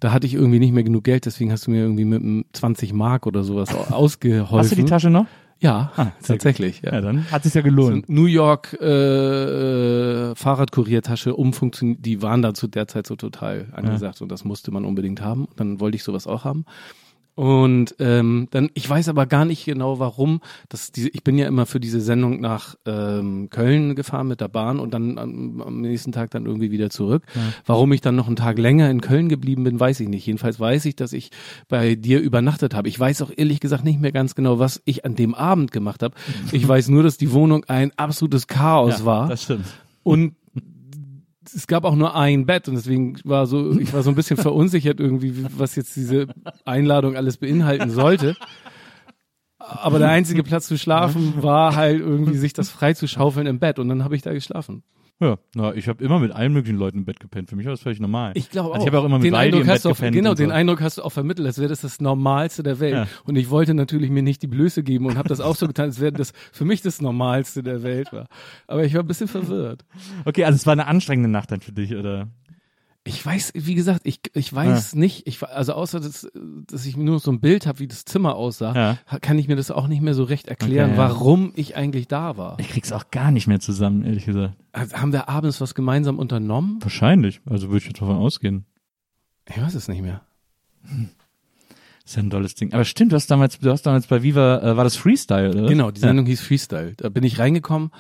Da 0.01 0.13
hatte 0.13 0.27
ich 0.27 0.35
irgendwie 0.35 0.59
nicht 0.59 0.73
mehr 0.73 0.83
genug 0.85 1.05
Geld, 1.05 1.27
deswegen 1.27 1.53
hast 1.53 1.67
du 1.67 1.71
mir 1.73 1.83
irgendwie 1.83 2.05
mit 2.07 2.23
einem 2.23 2.45
20 2.55 2.93
Mark 2.95 3.27
oder 3.27 3.45
sowas 3.45 3.75
au- 3.75 3.79
ausgeholfen. 3.95 4.59
Hast 4.59 4.73
du 4.73 4.77
die 4.77 4.85
Tasche 4.85 5.11
noch? 5.11 5.27
Ja, 5.63 5.93
Ah, 5.97 6.07
tatsächlich. 6.27 6.81
Ja, 6.83 6.95
Ja. 6.95 7.01
dann 7.03 7.31
hat 7.31 7.43
sich 7.43 7.53
ja 7.55 7.61
So 7.61 7.65
gelohnt. 7.69 8.09
ein 8.09 8.15
New 8.15 8.25
York 8.25 8.73
äh, 8.81 10.35
Fahrradkuriertasche 10.35 11.35
umfunktioniert, 11.35 12.05
die 12.05 12.23
waren 12.23 12.43
da 12.43 12.55
zu 12.55 12.67
der 12.67 12.87
Zeit 12.89 13.07
so 13.07 13.17
total 13.17 13.67
angesagt 13.73 14.23
und 14.23 14.31
das 14.33 14.45
musste 14.45 14.71
man 14.71 14.85
unbedingt 14.85 15.21
haben. 15.21 15.49
Dann 15.57 15.79
wollte 15.81 15.97
ich 15.97 16.03
sowas 16.03 16.27
auch 16.27 16.45
haben. 16.45 16.65
Und 17.35 17.95
ähm, 18.01 18.49
dann, 18.51 18.71
ich 18.75 18.89
weiß 18.89 19.09
aber 19.09 19.27
gar 19.27 19.45
nicht 19.45 19.65
genau 19.65 19.99
warum. 19.99 20.41
Das, 20.69 20.93
diese, 20.93 21.09
ich 21.09 21.25
bin 21.25 21.39
ja 21.39 21.47
immer 21.47 21.65
für 21.65 21.81
diese 21.81 22.01
Sendung 22.01 22.41
nach 22.41 22.75
ähm, 22.87 23.49
Köln 23.51 23.95
gefahren 23.95 24.29
mit 24.29 24.41
der 24.41 24.49
Bahn 24.49 24.79
und 24.79 24.93
dann 24.93 25.17
am, 25.17 25.61
am 25.61 25.81
nächsten 25.81 26.13
Tag 26.13 26.31
dann 26.31 26.47
irgendwie 26.47 26.71
wieder 26.71 26.91
zurück. 26.91 27.23
Warum 27.67 27.93
ich 27.93 28.01
dann 28.01 28.17
noch 28.17 28.27
einen 28.27 28.37
Tag 28.37 28.59
länger 28.59 28.91
in 28.91 29.01
Köln 29.01 29.29
geblieben 29.29 29.65
bin, 29.65 29.81
weiß 29.81 30.01
ich 30.01 30.09
nicht. 30.09 30.27
Jedenfalls 30.27 30.61
weiß 30.61 30.85
ich, 30.85 30.97
dass 30.97 31.13
ich 31.13 31.31
bei 31.69 31.95
dir 31.95 32.21
übernachtet 32.21 32.75
habe. 32.75 32.89
Ich 32.89 32.99
weiß 32.99 33.23
auch 33.23 33.31
ehrlich 33.35 33.61
gesagt 33.61 33.85
nicht 33.85 34.01
mehr 34.01 34.13
ganz 34.13 34.35
genau, 34.35 34.59
was 34.59 34.83
ich 34.85 35.05
an 35.05 35.15
dem 35.15 35.35
Abend 35.35 35.73
gemacht 35.73 36.03
habe. 36.03 36.15
Ich 36.53 36.67
weiß 36.67 36.89
nur, 36.89 37.03
dass 37.03 37.17
die 37.17 37.33
Wohnung 37.33 37.65
ein 37.67 37.93
absolutes 37.97 38.47
Chaos 38.47 39.01
ja, 39.01 39.05
war 39.05 39.29
Das 39.29 39.45
stimmt. 39.45 39.67
und 40.03 40.35
es 41.55 41.67
gab 41.67 41.85
auch 41.85 41.95
nur 41.95 42.17
ein 42.17 42.47
Bett 42.47 42.69
und 42.69 42.75
deswegen 42.75 43.19
war 43.25 43.47
so, 43.47 43.79
ich 43.79 43.93
war 43.93 44.03
so 44.03 44.11
ein 44.11 44.17
bisschen 44.17 44.37
verunsichert 44.39 45.01
irgendwie, 45.01 45.47
was 45.57 45.77
jetzt 45.77 45.97
diese 45.97 46.27
Einladung 46.65 47.17
alles 47.17 47.37
beinhalten 47.37 47.91
sollte. 47.91 48.37
Aber 49.59 49.99
der 49.99 50.09
einzige 50.09 50.43
Platz 50.43 50.67
zu 50.67 50.79
schlafen 50.79 51.43
war 51.43 51.77
halt 51.77 52.01
irgendwie 52.01 52.37
sich 52.37 52.53
das 52.53 52.71
frei 52.71 52.95
zu 52.95 53.07
schaufeln 53.07 53.47
im 53.47 53.59
Bett 53.59 53.79
und 53.79 53.89
dann 53.89 54.05
habe 54.05 54.17
ich 54.17 54.23
da 54.23 54.33
geschlafen. 54.33 54.83
Ja, 55.23 55.37
na, 55.55 55.75
ich 55.75 55.87
habe 55.87 56.03
immer 56.03 56.19
mit 56.19 56.33
allen 56.33 56.55
möglichen 56.55 56.79
Leuten 56.79 56.99
im 56.99 57.05
Bett 57.05 57.21
gepennt. 57.21 57.51
Für 57.51 57.57
mich 57.57 57.67
war 57.67 57.73
das 57.73 57.83
völlig 57.83 58.01
normal. 58.01 58.33
Ich 58.37 58.49
glaube 58.49 58.71
auch. 58.71 58.75
Also 58.75 58.87
ich 58.87 58.93
habe 58.93 59.01
auch 59.01 59.05
immer 59.05 59.19
mit 59.19 59.27
den 59.27 59.35
Weidi 59.35 59.49
Eindruck 59.49 59.61
im 59.61 59.67
Bett 59.67 59.87
auch, 59.87 59.91
gepennt 59.91 60.17
Genau, 60.17 60.31
und 60.31 60.37
so. 60.39 60.45
den 60.45 60.51
Eindruck 60.51 60.81
hast 60.81 60.97
du 60.97 61.03
auch 61.03 61.11
vermittelt, 61.13 61.47
als 61.47 61.59
wäre 61.59 61.69
das 61.69 61.83
das 61.83 62.01
Normalste 62.01 62.63
der 62.63 62.81
Welt. 62.81 62.95
Ja. 62.95 63.07
Und 63.25 63.37
ich 63.37 63.51
wollte 63.51 63.75
natürlich 63.75 64.09
mir 64.09 64.23
nicht 64.23 64.41
die 64.43 64.47
Blöße 64.47 64.83
geben 64.83 65.05
und 65.05 65.19
habe 65.19 65.29
das 65.29 65.41
auch 65.41 65.57
so 65.57 65.67
getan, 65.67 65.87
als 65.87 66.01
wäre 66.01 66.13
das 66.13 66.33
für 66.53 66.65
mich 66.65 66.81
das 66.81 67.03
Normalste 67.03 67.63
der 67.63 67.83
Welt 67.83 68.11
war. 68.15 68.29
Aber 68.67 68.83
ich 68.83 68.95
war 68.95 69.03
ein 69.03 69.07
bisschen 69.07 69.29
verwirrt. 69.29 69.85
Okay, 70.25 70.45
also 70.45 70.57
es 70.57 70.65
war 70.65 70.73
eine 70.73 70.87
anstrengende 70.87 71.29
Nacht 71.29 71.53
dann 71.53 71.61
für 71.61 71.73
dich, 71.73 71.95
oder? 71.95 72.29
Ich 73.11 73.27
weiß, 73.27 73.53
wie 73.55 73.75
gesagt, 73.75 74.03
ich, 74.05 74.21
ich 74.35 74.53
weiß 74.53 74.95
nicht, 74.95 75.27
ich, 75.27 75.43
also 75.43 75.73
außer, 75.75 76.01
dass, 76.01 76.29
dass 76.67 76.87
ich 76.87 76.97
nur 76.97 77.19
so 77.21 77.31
ein 77.33 77.41
Bild 77.41 77.67
habe, 77.67 77.81
wie 77.81 77.87
das 77.89 78.05
Zimmer 78.05 78.37
aussah, 78.37 78.75
Ja. 78.75 79.19
kann 79.21 79.39
ich 79.39 79.49
mir 79.49 79.57
das 79.57 79.71
auch 79.71 79.87
nicht 79.89 80.01
mehr 80.01 80.15
so 80.15 80.23
recht 80.25 80.49
erklären, 80.49 80.91
Okay, 80.93 80.99
ja. 81.01 81.09
warum 81.09 81.53
ich 81.57 81.77
eigentlich 81.77 82.09
da 82.09 82.37
war. 82.37 82.59
Ich 82.61 82.69
krieg's 82.69 82.93
auch 82.93 83.11
gar 83.11 83.31
nicht 83.31 83.47
mehr 83.47 83.61
zusammen, 83.61 84.05
ehrlich 84.05 84.25
gesagt. 84.27 84.55
Also, 84.73 84.97
haben 84.97 85.13
wir 85.13 85.29
abends 85.29 85.61
was 85.61 85.75
gemeinsam 85.75 86.19
unternommen? 86.19 86.79
Wahrscheinlich. 86.81 87.41
Also 87.47 87.69
würde 87.69 87.79
ich 87.79 87.87
jetzt 87.87 88.01
davon 88.01 88.17
ausgehen. 88.17 88.65
Ich 89.49 89.61
weiß 89.61 89.75
es 89.75 89.89
nicht 89.89 90.03
mehr. 90.03 90.23
ist 92.05 92.17
ja 92.17 92.23
ein 92.23 92.31
tolles 92.31 92.55
Ding. 92.55 92.73
Aber 92.73 92.85
stimmt, 92.85 93.13
du 93.13 93.17
hast 93.17 93.31
damals, 93.31 93.59
du 93.59 93.71
hast 93.71 93.83
damals 93.83 94.07
bei 94.07 94.23
Viva, 94.23 94.59
äh, 94.63 94.77
war 94.77 94.85
das 94.85 94.97
Freestyle, 94.97 95.51
oder? 95.51 95.67
Genau, 95.69 95.91
die 95.91 96.01
Sendung 96.01 96.27
hieß 96.27 96.41
Freestyle. 96.41 96.95
Da 96.97 97.09
bin 97.09 97.25
ich 97.25 97.39
reingekommen. 97.39 97.91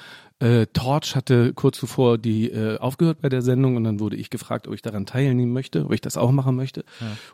Äh, 0.40 0.66
Torch 0.72 1.14
hatte 1.14 1.52
kurz 1.54 1.78
zuvor 1.78 2.18
die 2.18 2.50
äh, 2.50 2.78
aufgehört 2.78 3.20
bei 3.20 3.28
der 3.28 3.42
Sendung 3.42 3.76
und 3.76 3.84
dann 3.84 4.00
wurde 4.00 4.16
ich 4.16 4.30
gefragt, 4.30 4.66
ob 4.66 4.74
ich 4.74 4.82
daran 4.82 5.06
teilnehmen 5.06 5.52
möchte, 5.52 5.84
ob 5.84 5.92
ich 5.92 6.00
das 6.00 6.16
auch 6.16 6.32
machen 6.32 6.56
möchte. 6.56 6.84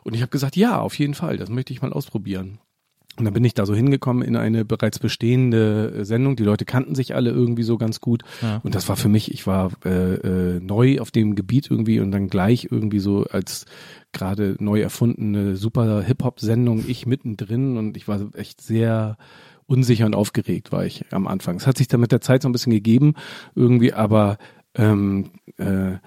Und 0.03 0.13
ich 0.13 0.21
habe 0.21 0.29
gesagt, 0.29 0.55
ja, 0.55 0.79
auf 0.79 0.97
jeden 0.99 1.13
Fall, 1.13 1.37
das 1.37 1.49
möchte 1.49 1.73
ich 1.73 1.81
mal 1.81 1.93
ausprobieren. 1.93 2.59
Und 3.17 3.25
dann 3.25 3.33
bin 3.33 3.43
ich 3.43 3.55
da 3.55 3.65
so 3.65 3.73
hingekommen 3.73 4.21
in 4.21 4.35
eine 4.35 4.63
bereits 4.63 4.99
bestehende 4.99 5.91
äh, 5.91 6.05
Sendung. 6.05 6.35
Die 6.35 6.43
Leute 6.43 6.65
kannten 6.65 6.93
sich 6.93 7.15
alle 7.15 7.31
irgendwie 7.31 7.63
so 7.63 7.77
ganz 7.77 7.99
gut. 7.99 8.23
Ja. 8.43 8.61
Und 8.63 8.75
das 8.75 8.87
war 8.89 8.95
für 8.95 9.09
mich, 9.09 9.31
ich 9.31 9.47
war 9.47 9.71
äh, 9.85 10.15
äh, 10.57 10.59
neu 10.59 10.99
auf 10.99 11.09
dem 11.09 11.33
Gebiet 11.33 11.71
irgendwie 11.71 11.99
und 11.99 12.11
dann 12.11 12.29
gleich 12.29 12.67
irgendwie 12.69 12.99
so 12.99 13.25
als 13.25 13.65
gerade 14.11 14.55
neu 14.59 14.81
erfundene 14.81 15.55
super 15.55 16.03
Hip-Hop-Sendung, 16.03 16.85
ich 16.87 17.07
mittendrin 17.07 17.77
und 17.77 17.97
ich 17.97 18.07
war 18.07 18.21
echt 18.35 18.61
sehr 18.61 19.17
unsicher 19.67 20.05
und 20.05 20.15
aufgeregt 20.15 20.71
war 20.71 20.85
ich 20.85 21.05
am 21.11 21.27
Anfang. 21.27 21.57
Es 21.57 21.67
hat 21.67 21.77
sich 21.77 21.87
dann 21.87 21.99
mit 21.99 22.11
der 22.11 22.21
Zeit 22.21 22.41
so 22.41 22.49
ein 22.49 22.53
bisschen 22.53 22.71
gegeben 22.71 23.13
irgendwie, 23.55 23.93
aber 23.93 24.37
ähm, 24.75 25.31
äh, 25.57 25.97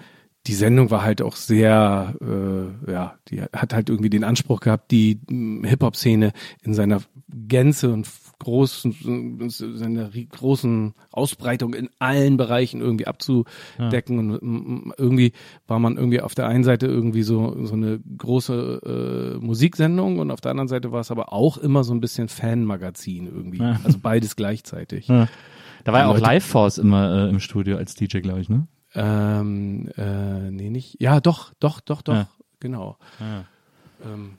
die 0.47 0.53
Sendung 0.53 0.89
war 0.89 1.03
halt 1.03 1.21
auch 1.21 1.35
sehr, 1.35 2.15
äh, 2.19 2.91
ja, 2.91 3.15
die 3.27 3.41
hat 3.41 3.73
halt 3.73 3.89
irgendwie 3.89 4.09
den 4.09 4.23
Anspruch 4.23 4.59
gehabt, 4.59 4.89
die 4.91 5.21
mh, 5.29 5.67
Hip-Hop-Szene 5.67 6.31
in 6.63 6.73
seiner 6.73 7.01
Gänze 7.29 7.91
und 7.93 8.07
großen, 8.41 9.49
seiner 9.49 10.09
großen 10.09 10.93
Ausbreitung 11.11 11.73
in 11.73 11.89
allen 11.99 12.37
Bereichen 12.37 12.81
irgendwie 12.81 13.07
abzudecken. 13.07 14.17
Und 14.19 14.41
mm, 14.41 14.93
irgendwie 14.97 15.33
war 15.67 15.79
man 15.79 15.97
irgendwie 15.97 16.21
auf 16.21 16.35
der 16.35 16.47
einen 16.47 16.63
Seite 16.63 16.87
irgendwie 16.87 17.23
so, 17.23 17.65
so 17.65 17.73
eine 17.73 17.99
große 18.17 19.37
äh, 19.39 19.45
Musiksendung 19.45 20.19
und 20.19 20.31
auf 20.31 20.41
der 20.41 20.51
anderen 20.51 20.67
Seite 20.67 20.91
war 20.91 21.01
es 21.01 21.11
aber 21.11 21.31
auch 21.33 21.57
immer 21.57 21.83
so 21.83 21.93
ein 21.93 22.01
bisschen 22.01 22.27
Fanmagazin 22.27 23.27
irgendwie. 23.27 23.59
Ja. 23.59 23.79
Also 23.83 23.99
beides 24.01 24.35
gleichzeitig. 24.35 25.07
Ja. 25.07 25.27
Da 25.83 25.93
war 25.93 26.01
ja 26.01 26.07
auch 26.09 26.19
Live 26.19 26.45
Force 26.45 26.77
immer 26.77 27.25
äh, 27.25 27.29
im 27.29 27.39
Studio 27.39 27.77
als 27.77 27.95
DJ, 27.95 28.19
glaube 28.19 28.41
ich, 28.41 28.49
ne? 28.49 28.67
Ähm, 28.93 29.89
äh, 29.97 30.51
nee, 30.51 30.69
nicht. 30.69 31.01
Ja, 31.01 31.21
doch, 31.21 31.53
doch, 31.59 31.79
doch, 31.79 32.01
doch, 32.01 32.13
Ja. 32.13 32.27
genau. 32.59 32.97
Ja. 33.19 33.45
Ähm, 34.05 34.31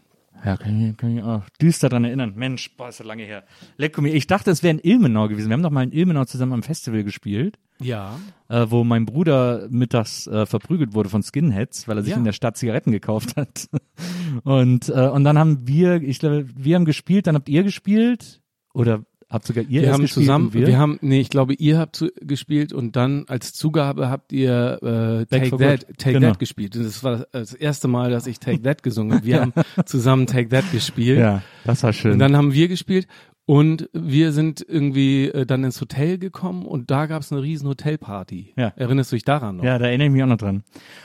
Ja, 0.45 0.57
kann 0.57 0.91
ich, 0.91 0.97
kann 0.97 1.17
ich 1.17 1.23
auch 1.23 1.43
düster 1.61 1.89
dran 1.89 2.05
erinnern. 2.05 2.33
Mensch, 2.35 2.77
boah, 2.77 2.89
ist 2.89 2.97
so 2.99 3.05
lange 3.05 3.23
her. 3.23 3.45
Lecker 3.77 4.03
mir. 4.03 4.13
Ich 4.13 4.27
dachte, 4.27 4.51
es 4.51 4.63
wäre 4.65 4.73
in 4.73 4.81
Ilmenau 4.81 5.29
gewesen. 5.29 5.49
Wir 5.49 5.55
haben 5.55 5.63
doch 5.63 5.71
mal 5.71 5.85
in 5.85 5.93
Ilmenau 5.93 6.25
zusammen 6.25 6.53
am 6.53 6.63
Festival 6.65 7.05
gespielt, 7.05 7.59
ja. 7.81 8.19
äh, 8.49 8.67
wo 8.69 8.83
mein 8.83 9.07
Bruder 9.07 9.69
mittags 9.71 10.27
äh, 10.27 10.45
verprügelt 10.47 10.95
wurde 10.95 11.11
von 11.11 11.23
Skinheads, 11.23 11.87
weil 11.87 11.99
er 11.99 12.03
sich 12.03 12.11
Ja. 12.13 12.17
in 12.19 12.25
der 12.25 12.33
Stadt 12.33 12.57
Zigaretten 12.57 12.91
gekauft 12.91 13.37
hat. 13.37 13.69
Und, 14.45 14.89
äh, 14.89 15.09
und 15.09 15.25
dann 15.25 15.39
haben 15.39 15.69
wir, 15.69 16.03
ich 16.03 16.19
glaube, 16.19 16.47
wir 16.57 16.75
haben 16.77 16.87
gespielt, 16.87 17.27
dann 17.27 17.35
habt 17.37 17.49
ihr 17.51 17.63
gespielt 17.63 18.41
oder 18.73 19.05
habt 19.33 19.47
sogar 19.47 19.65
ihr 19.65 19.71
Wir 19.71 19.83
erst 19.85 19.93
haben 19.95 20.03
gespielt 20.03 20.25
zusammen, 20.27 20.55
wir? 20.55 20.67
wir? 20.67 20.79
haben, 20.79 20.99
nee, 21.01 21.21
ich 21.21 21.31
glaube, 21.31 21.55
ihr 21.55 21.79
habt 21.79 21.97
zu, 21.97 22.11
gespielt 22.21 22.73
und 22.73 22.95
dann 22.95 23.25
als 23.29 23.53
Zugabe 23.55 24.11
habt 24.11 24.33
ihr 24.33 24.79
äh, 24.83 25.27
Back 25.27 25.51
Take 25.51 25.57
That, 25.57 25.87
Good. 25.87 25.99
Take 25.99 26.13
Genau. 26.13 26.29
That 26.29 26.39
gespielt. 26.39 26.77
Und 26.77 26.85
das 26.85 27.03
war 27.03 27.17
das, 27.19 27.29
das 27.33 27.55
erste 27.55 27.89
Mal, 27.89 28.11
dass 28.11 28.27
ich 28.27 28.39
Take 28.39 28.63
That 28.63 28.83
gesungen 28.83 29.15
habe. 29.17 29.25
Wir 29.27 29.41
haben 29.41 29.53
zusammen 29.87 30.27
Take 30.27 30.51
That 30.51 30.71
gespielt. 30.71 31.19
ja, 31.19 31.43
das 31.65 31.83
war 31.83 31.93
schön. 31.93 32.13
Und 32.13 32.19
dann 32.19 32.37
haben 32.37 32.53
wir 32.53 32.69
gespielt 32.69 33.07
und 33.45 33.89
wir 33.93 34.33
sind 34.33 34.65
irgendwie 34.67 35.27
äh, 35.27 35.45
dann 35.47 35.65
ins 35.65 35.81
Hotel 35.81 36.19
gekommen 36.19 36.65
und 36.65 36.91
da 36.91 37.07
gab 37.07 37.23
es 37.23 37.33
eine 37.33 37.43
riesen 37.43 37.69
Hotelparty. 37.69 38.55
Ja. 38.57 38.73
Erinnerst 38.77 39.11
du 39.11 39.17
dich 39.17 39.25
daran 39.25 39.57
noch? 39.57 39.65
Ja, 39.65 39.79
da 39.79 39.87
erinnere 39.87 40.07
ich 40.07 40.13
mich 40.13 40.23
auch 40.23 40.29
noch 40.29 40.37
dran. 40.37 40.63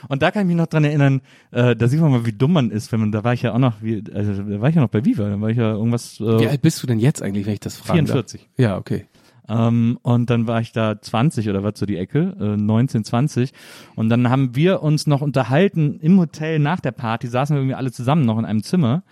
Und 0.08 0.22
da 0.22 0.30
kann 0.30 0.42
ich 0.42 0.48
mich 0.48 0.56
noch 0.56 0.66
dran 0.66 0.84
erinnern, 0.84 1.20
äh, 1.50 1.74
da 1.74 1.88
sieht 1.88 2.00
man 2.00 2.12
mal, 2.12 2.26
wie 2.26 2.32
dumm 2.32 2.52
man 2.52 2.70
ist, 2.70 2.92
wenn 2.92 3.00
man, 3.00 3.12
da 3.12 3.24
war 3.24 3.32
ich 3.32 3.42
ja 3.42 3.54
auch 3.54 3.58
noch, 3.58 3.82
wie, 3.82 4.04
also 4.14 4.34
da 4.34 4.60
war 4.60 4.68
ich 4.68 4.76
ja 4.76 4.82
noch 4.82 4.88
bei 4.88 5.04
Viva, 5.04 5.28
da 5.28 5.40
war 5.40 5.50
ich 5.50 5.56
ja 5.56 5.72
irgendwas, 5.72 6.20
Wie 6.20 6.44
äh, 6.44 6.48
alt 6.48 6.62
bist 6.62 6.82
du 6.82 6.86
denn 6.86 7.00
jetzt 7.00 7.22
eigentlich, 7.22 7.46
wenn 7.46 7.54
ich 7.54 7.60
das 7.60 7.76
frage? 7.76 7.98
44. 7.98 8.48
Ja, 8.56 8.78
okay. 8.78 9.06
Ähm, 9.48 9.98
und 10.02 10.30
dann 10.30 10.46
war 10.46 10.60
ich 10.60 10.72
da 10.72 11.00
20 11.00 11.48
oder 11.48 11.64
was 11.64 11.78
so 11.78 11.86
die 11.86 11.96
Ecke, 11.96 12.36
äh, 12.38 12.56
19, 12.56 13.02
20. 13.02 13.52
Und 13.96 14.10
dann 14.10 14.30
haben 14.30 14.54
wir 14.54 14.82
uns 14.82 15.06
noch 15.06 15.22
unterhalten 15.22 15.98
im 16.00 16.20
Hotel 16.20 16.58
nach 16.58 16.80
der 16.80 16.92
Party, 16.92 17.26
saßen 17.26 17.56
wir 17.56 17.62
irgendwie 17.62 17.74
alle 17.74 17.90
zusammen 17.90 18.26
noch 18.26 18.38
in 18.38 18.44
einem 18.44 18.62
Zimmer 18.62 19.02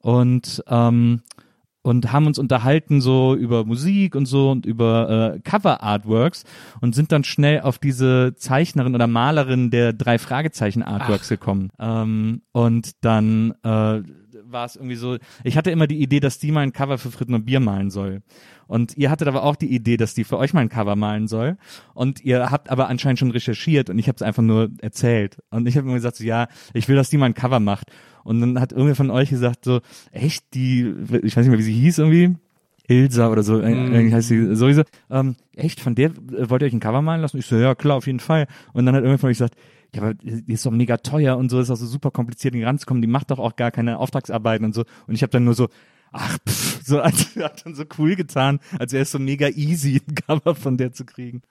und 0.00 0.62
ähm, 0.68 1.22
und 1.82 2.12
haben 2.12 2.26
uns 2.26 2.38
unterhalten 2.38 3.00
so 3.00 3.34
über 3.34 3.64
Musik 3.64 4.14
und 4.14 4.26
so 4.26 4.50
und 4.50 4.66
über 4.66 5.34
äh, 5.36 5.40
Cover 5.40 5.82
Artworks 5.82 6.44
und 6.80 6.94
sind 6.94 7.12
dann 7.12 7.24
schnell 7.24 7.60
auf 7.60 7.78
diese 7.78 8.34
Zeichnerin 8.36 8.94
oder 8.94 9.06
Malerin 9.06 9.70
der 9.70 9.92
drei 9.92 10.18
Fragezeichen 10.18 10.82
Artworks 10.82 11.28
gekommen. 11.28 11.70
Ähm, 11.78 12.42
und 12.52 12.92
dann 13.02 13.54
äh, 13.62 14.02
war 14.50 14.64
es 14.64 14.76
irgendwie 14.76 14.96
so, 14.96 15.16
ich 15.44 15.56
hatte 15.56 15.70
immer 15.70 15.86
die 15.86 16.00
Idee, 16.00 16.20
dass 16.20 16.38
die 16.38 16.52
mal 16.52 16.60
ein 16.60 16.72
Cover 16.72 16.98
für 16.98 17.10
Fritten 17.10 17.34
und 17.34 17.44
Bier 17.44 17.60
malen 17.60 17.90
soll. 17.90 18.22
Und 18.66 18.96
ihr 18.96 19.10
hattet 19.10 19.28
aber 19.28 19.42
auch 19.42 19.56
die 19.56 19.72
Idee, 19.74 19.96
dass 19.96 20.14
die 20.14 20.24
für 20.24 20.38
euch 20.38 20.52
mal 20.52 20.60
ein 20.60 20.68
Cover 20.68 20.96
malen 20.96 21.26
soll. 21.26 21.56
Und 21.94 22.24
ihr 22.24 22.50
habt 22.50 22.70
aber 22.70 22.88
anscheinend 22.88 23.18
schon 23.18 23.30
recherchiert 23.30 23.90
und 23.90 23.98
ich 23.98 24.08
habe 24.08 24.16
es 24.16 24.22
einfach 24.22 24.42
nur 24.42 24.70
erzählt. 24.80 25.38
Und 25.50 25.66
ich 25.66 25.76
habe 25.76 25.86
immer 25.86 25.96
gesagt, 25.96 26.16
so, 26.16 26.24
ja, 26.24 26.48
ich 26.74 26.88
will, 26.88 26.96
dass 26.96 27.10
die 27.10 27.16
mal 27.16 27.26
ein 27.26 27.34
Cover 27.34 27.60
macht. 27.60 27.90
Und 28.24 28.40
dann 28.40 28.60
hat 28.60 28.72
irgendwer 28.72 28.96
von 28.96 29.10
euch 29.10 29.30
gesagt, 29.30 29.64
so, 29.64 29.80
echt, 30.12 30.54
die, 30.54 30.94
ich 31.22 31.36
weiß 31.36 31.44
nicht 31.44 31.48
mehr, 31.48 31.58
wie 31.58 31.62
sie 31.62 31.72
hieß 31.72 31.98
irgendwie, 31.98 32.36
Ilsa 32.88 33.28
oder 33.28 33.42
so, 33.42 33.60
äh, 33.60 33.70
irgendwie 33.70 34.14
heißt 34.14 34.28
sie 34.28 34.54
sowieso, 34.54 34.82
ähm, 35.10 35.36
echt, 35.54 35.80
von 35.80 35.94
der 35.94 36.10
äh, 36.10 36.50
wollt 36.50 36.62
ihr 36.62 36.66
euch 36.66 36.72
ein 36.72 36.80
Cover 36.80 37.02
malen 37.02 37.20
lassen? 37.20 37.38
Ich 37.38 37.46
so, 37.46 37.56
ja, 37.56 37.74
klar, 37.74 37.96
auf 37.96 38.06
jeden 38.06 38.20
Fall. 38.20 38.46
Und 38.72 38.86
dann 38.86 38.94
hat 38.94 39.02
irgendwer 39.02 39.18
von 39.18 39.30
euch 39.30 39.38
gesagt, 39.38 39.56
ja, 39.94 40.02
aber 40.02 40.14
die 40.14 40.52
ist 40.52 40.66
doch 40.66 40.70
mega 40.70 40.98
teuer 40.98 41.36
und 41.36 41.48
so, 41.50 41.60
ist 41.60 41.70
auch 41.70 41.76
so 41.76 41.86
super 41.86 42.10
kompliziert, 42.10 42.54
in 42.54 42.60
die 42.60 42.66
ranzukommen, 42.66 43.00
die 43.02 43.08
macht 43.08 43.30
doch 43.30 43.38
auch 43.38 43.56
gar 43.56 43.70
keine 43.70 43.98
Auftragsarbeiten 43.98 44.64
und 44.66 44.74
so. 44.74 44.84
Und 45.06 45.14
ich 45.14 45.22
habe 45.22 45.30
dann 45.30 45.44
nur 45.44 45.54
so, 45.54 45.68
Ach, 46.10 46.38
pff, 46.48 46.80
so 46.86 47.00
als, 47.02 47.36
hat 47.36 47.66
dann 47.66 47.74
so 47.74 47.84
cool 47.98 48.16
getan, 48.16 48.60
als 48.78 48.94
wäre 48.94 49.02
es 49.02 49.10
so 49.10 49.18
mega 49.18 49.48
easy, 49.48 50.00
ein 50.08 50.14
Cover 50.14 50.54
von 50.54 50.78
der 50.78 50.92
zu 50.94 51.04
kriegen. 51.04 51.42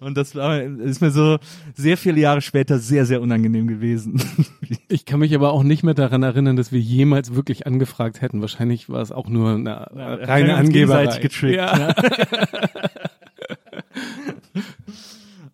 Und 0.00 0.16
das 0.16 0.34
war, 0.34 0.60
ist 0.60 1.00
mir 1.00 1.12
so 1.12 1.38
sehr 1.76 1.96
viele 1.96 2.18
Jahre 2.20 2.40
später 2.40 2.80
sehr, 2.80 3.06
sehr 3.06 3.20
unangenehm 3.22 3.68
gewesen. 3.68 4.20
Ich 4.88 5.04
kann 5.04 5.20
mich 5.20 5.34
aber 5.34 5.52
auch 5.52 5.62
nicht 5.64 5.82
mehr 5.84 5.94
daran 5.94 6.22
erinnern, 6.24 6.56
dass 6.56 6.70
wir 6.72 6.80
jemals 6.80 7.34
wirklich 7.34 7.66
angefragt 7.66 8.20
hätten. 8.20 8.40
Wahrscheinlich 8.40 8.88
war 8.88 9.00
es 9.00 9.10
auch 9.12 9.28
nur 9.28 9.50
eine 9.54 9.70
Ja, 9.96 10.14
reine 10.14 10.56
Angeberei. 10.56 11.18
getrickt, 11.18 11.56
Ja. 11.56 11.76
ne? 11.76 11.94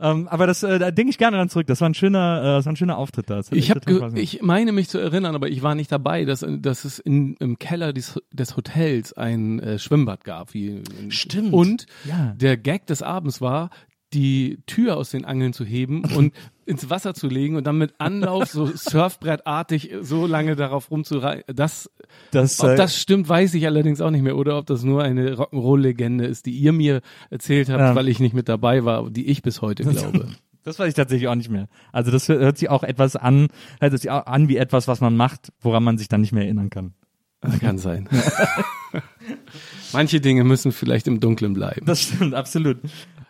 ähm, 0.01 0.29
aber 0.29 0.47
das, 0.47 0.63
äh, 0.63 0.79
da 0.79 0.91
denke 0.91 1.11
ich 1.11 1.19
gerne 1.19 1.37
dran 1.37 1.49
zurück. 1.49 1.67
Das 1.67 1.81
war 1.81 1.89
ein 1.89 1.95
schöner, 1.95 2.41
äh, 2.41 2.45
das 2.57 2.67
war 2.67 2.73
ein 2.73 2.77
schöner 2.77 2.99
Auftritt 2.99 3.31
da. 3.31 3.41
Ich, 3.51 3.71
hab 3.71 3.87
ich 4.17 4.43
meine 4.43 4.73
mich 4.73 4.89
zu 4.89 4.99
erinnern, 4.99 5.35
aber 5.35 5.49
ich 5.49 5.63
war 5.63 5.75
nicht 5.75 5.91
dabei, 5.93 6.25
dass, 6.25 6.45
dass 6.49 6.85
es 6.85 6.99
in, 6.99 7.35
im 7.37 7.59
Keller 7.59 7.93
des, 7.93 8.21
des 8.33 8.57
Hotels 8.57 9.13
ein 9.13 9.61
äh, 9.61 9.79
Schwimmbad 9.79 10.25
gab. 10.25 10.55
Wie, 10.55 10.83
Stimmt. 11.09 11.53
Und 11.53 11.87
Ja. 12.05 12.35
der 12.37 12.57
Gag 12.57 12.87
des 12.87 13.03
Abends 13.03 13.41
war, 13.41 13.71
die 14.17 14.59
Tür 14.67 14.97
aus 14.97 15.11
den 15.11 15.25
Angeln 15.25 15.53
zu 15.53 15.65
heben 15.65 16.05
und 16.05 16.33
ins 16.67 16.91
Wasser 16.91 17.15
zu 17.15 17.29
legen 17.29 17.55
und 17.57 17.65
dann 17.67 17.79
mit 17.79 17.95
Anlauf 17.99 18.47
so 18.51 18.67
Surfbrettartig 18.75 19.93
so 20.01 20.27
lange 20.27 20.57
darauf 20.57 20.91
rumzureiten. 20.91 21.55
Das, 21.55 21.91
das, 22.33 22.59
ob 22.61 22.77
das 22.77 22.99
stimmt, 23.01 23.29
weiß 23.29 23.55
ich 23.55 23.67
allerdings 23.67 24.01
auch 24.01 24.11
nicht 24.11 24.23
mehr. 24.23 24.37
Oder 24.37 24.59
ob 24.59 24.67
das 24.67 24.83
nur 24.83 25.03
eine 25.03 25.35
Rock'n'Roll-Legende 25.37 26.25
ist, 26.27 26.47
die 26.47 26.53
ihr 26.53 26.73
mir 26.73 27.03
erzählt 27.31 27.69
habt, 27.69 27.81
Ja. 27.81 27.95
weil 27.95 28.09
ich 28.09 28.19
nicht 28.19 28.35
mit 28.35 28.49
dabei 28.49 28.85
war, 28.85 29.11
die 29.11 29.27
ich 29.27 29.43
bis 29.43 29.63
heute 29.63 29.85
glaube. 29.85 30.29
Das 30.65 30.81
weiß 30.81 30.89
ich 30.89 30.95
tatsächlich 30.95 31.29
auch 31.29 31.37
nicht 31.37 31.49
mehr. 31.49 31.69
Also 31.93 32.11
das 32.11 32.29
hört 32.29 32.59
sich 32.59 32.69
auch 32.71 32.83
etwas 32.83 33.15
an, 33.15 33.47
hört 33.79 33.93
sich 34.01 34.11
auch 34.11 34.27
an 34.27 34.49
wie 34.49 34.57
etwas, 34.57 34.89
was 34.89 35.01
man 35.01 35.17
macht, 35.17 35.53
woran 35.61 35.85
man 35.85 35.97
sich 35.97 36.09
dann 36.09 36.23
nicht 36.23 36.33
mehr 36.33 36.43
erinnern 36.43 36.71
kann. 36.71 36.95
Kann 37.61 37.79
sein. 37.79 38.09
Manche 39.93 40.21
Dinge 40.21 40.43
müssen 40.43 40.73
vielleicht 40.73 41.07
im 41.07 41.21
Dunkeln 41.21 41.55
bleiben. 41.55 41.87
Das 41.87 42.03
stimmt, 42.03 42.35
absolut. 42.35 42.79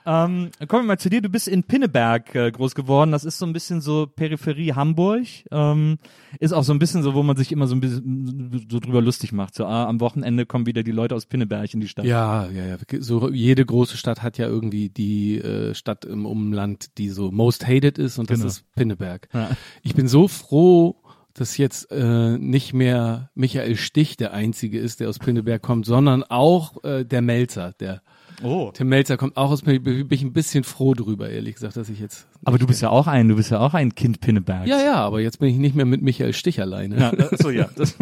Ähm, 0.06 0.50
kommen 0.68 0.84
wir 0.84 0.88
mal 0.94 0.98
zu 0.98 1.10
dir. 1.10 1.20
Du 1.20 1.28
bist 1.28 1.48
in 1.48 1.64
Pinneberg 1.64 2.32
äh, 2.36 2.50
groß 2.52 2.76
geworden. 2.76 3.10
Das 3.10 3.24
ist 3.24 3.38
so 3.38 3.44
ein 3.46 3.52
bisschen 3.52 3.80
so 3.80 4.06
Peripherie 4.06 4.72
Hamburg. 4.74 5.26
Ähm, 5.50 5.98
ist 6.38 6.52
auch 6.52 6.62
so 6.62 6.72
ein 6.72 6.78
bisschen 6.78 7.02
so, 7.02 7.14
wo 7.14 7.24
man 7.24 7.36
sich 7.36 7.50
immer 7.50 7.66
so 7.66 7.74
ein 7.74 7.80
bisschen 7.80 8.66
so 8.70 8.78
drüber 8.78 9.02
lustig 9.02 9.32
macht. 9.32 9.54
So, 9.56 9.66
ah, 9.66 9.86
am 9.86 10.00
Wochenende 10.00 10.46
kommen 10.46 10.66
wieder 10.66 10.84
die 10.84 10.92
Leute 10.92 11.14
aus 11.16 11.26
Pinneberg 11.26 11.74
in 11.74 11.80
die 11.80 11.88
Stadt. 11.88 12.04
Ja, 12.04 12.48
ja, 12.50 12.66
ja. 12.66 12.76
So 13.00 13.30
jede 13.30 13.66
große 13.66 13.96
Stadt 13.96 14.22
hat 14.22 14.38
ja 14.38 14.46
irgendwie 14.46 14.88
die 14.90 15.38
äh, 15.38 15.74
Stadt 15.74 16.04
im 16.04 16.24
Umland, 16.24 16.96
die 16.98 17.10
so 17.10 17.32
most 17.32 17.66
hated 17.66 17.98
ist 17.98 18.18
und 18.18 18.30
das 18.30 18.38
Genau. 18.38 18.48
ist 18.48 18.72
Pinneberg. 18.76 19.28
Ja. 19.34 19.50
Ich 19.82 19.94
bin 19.94 20.06
so 20.06 20.28
froh, 20.28 21.02
dass 21.34 21.56
jetzt 21.58 21.90
äh, 21.90 22.38
nicht 22.38 22.72
mehr 22.72 23.30
Michael 23.34 23.76
Stich 23.76 24.16
der 24.16 24.32
einzige 24.32 24.78
ist, 24.78 25.00
der 25.00 25.08
aus 25.08 25.18
Pinneberg 25.18 25.60
kommt, 25.62 25.84
sondern 25.84 26.22
auch 26.22 26.82
äh, 26.84 27.04
der 27.04 27.22
Melzer, 27.22 27.72
der 27.80 28.02
Oh. 28.42 28.70
Tim 28.72 28.88
Melzer 28.88 29.16
kommt 29.16 29.36
auch 29.36 29.50
aus. 29.50 29.62
Bin 29.62 30.06
ich 30.10 30.22
ein 30.22 30.32
bisschen 30.32 30.64
froh 30.64 30.94
drüber, 30.94 31.30
ehrlich 31.30 31.54
gesagt, 31.54 31.76
dass 31.76 31.88
ich 31.88 32.00
jetzt. 32.00 32.26
Aber 32.44 32.58
du 32.58 32.66
bist 32.66 32.82
ja 32.82 32.90
auch 32.90 33.06
ein, 33.06 33.28
du 33.28 33.36
bist 33.36 33.50
ja 33.50 33.60
auch 33.60 33.74
ein 33.74 33.94
Kind 33.94 34.20
Pinnebergs. 34.20 34.68
Ja, 34.68 34.78
ja, 34.78 34.94
aber 34.96 35.20
jetzt 35.20 35.38
bin 35.38 35.48
ich 35.48 35.56
nicht 35.56 35.74
mehr 35.74 35.86
mit 35.86 36.02
Michael 36.02 36.32
Stich 36.34 36.60
alleine. 36.60 36.98
Ja, 36.98 37.12
äh, 37.12 37.36
so 37.36 37.50
ja. 37.50 37.68
Das, 37.76 37.96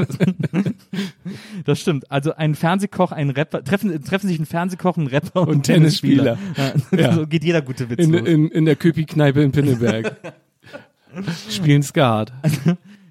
das 1.64 1.81
stimmt. 1.81 2.11
Also 2.11 2.35
ein 2.35 2.55
Fernsehkoch, 2.55 3.12
ein 3.12 3.31
Rapper, 3.31 3.62
treffen, 3.62 4.03
treffen 4.05 4.29
sich 4.29 4.38
ein 4.38 4.47
Fernsehkoch, 4.47 4.97
ein 4.97 5.07
Rapper 5.07 5.43
und, 5.43 5.49
Und 5.49 5.57
ein 5.57 5.62
Tennisspieler. 5.62 6.37
Tennisspieler. 6.55 6.75
Ja. 6.93 7.00
Ja. 7.00 7.14
So 7.14 7.26
geht 7.26 7.45
jeder 7.45 7.62
gute 7.62 7.88
Witz 7.91 8.00
In, 8.00 8.12
los. 8.12 8.26
in, 8.26 8.49
in 8.49 8.64
der 8.64 8.75
Köpi-Kneipe 8.76 9.41
in 9.41 9.53
Pinneberg. 9.53 10.17
Spielen 11.49 11.83
Skat. 11.85 12.33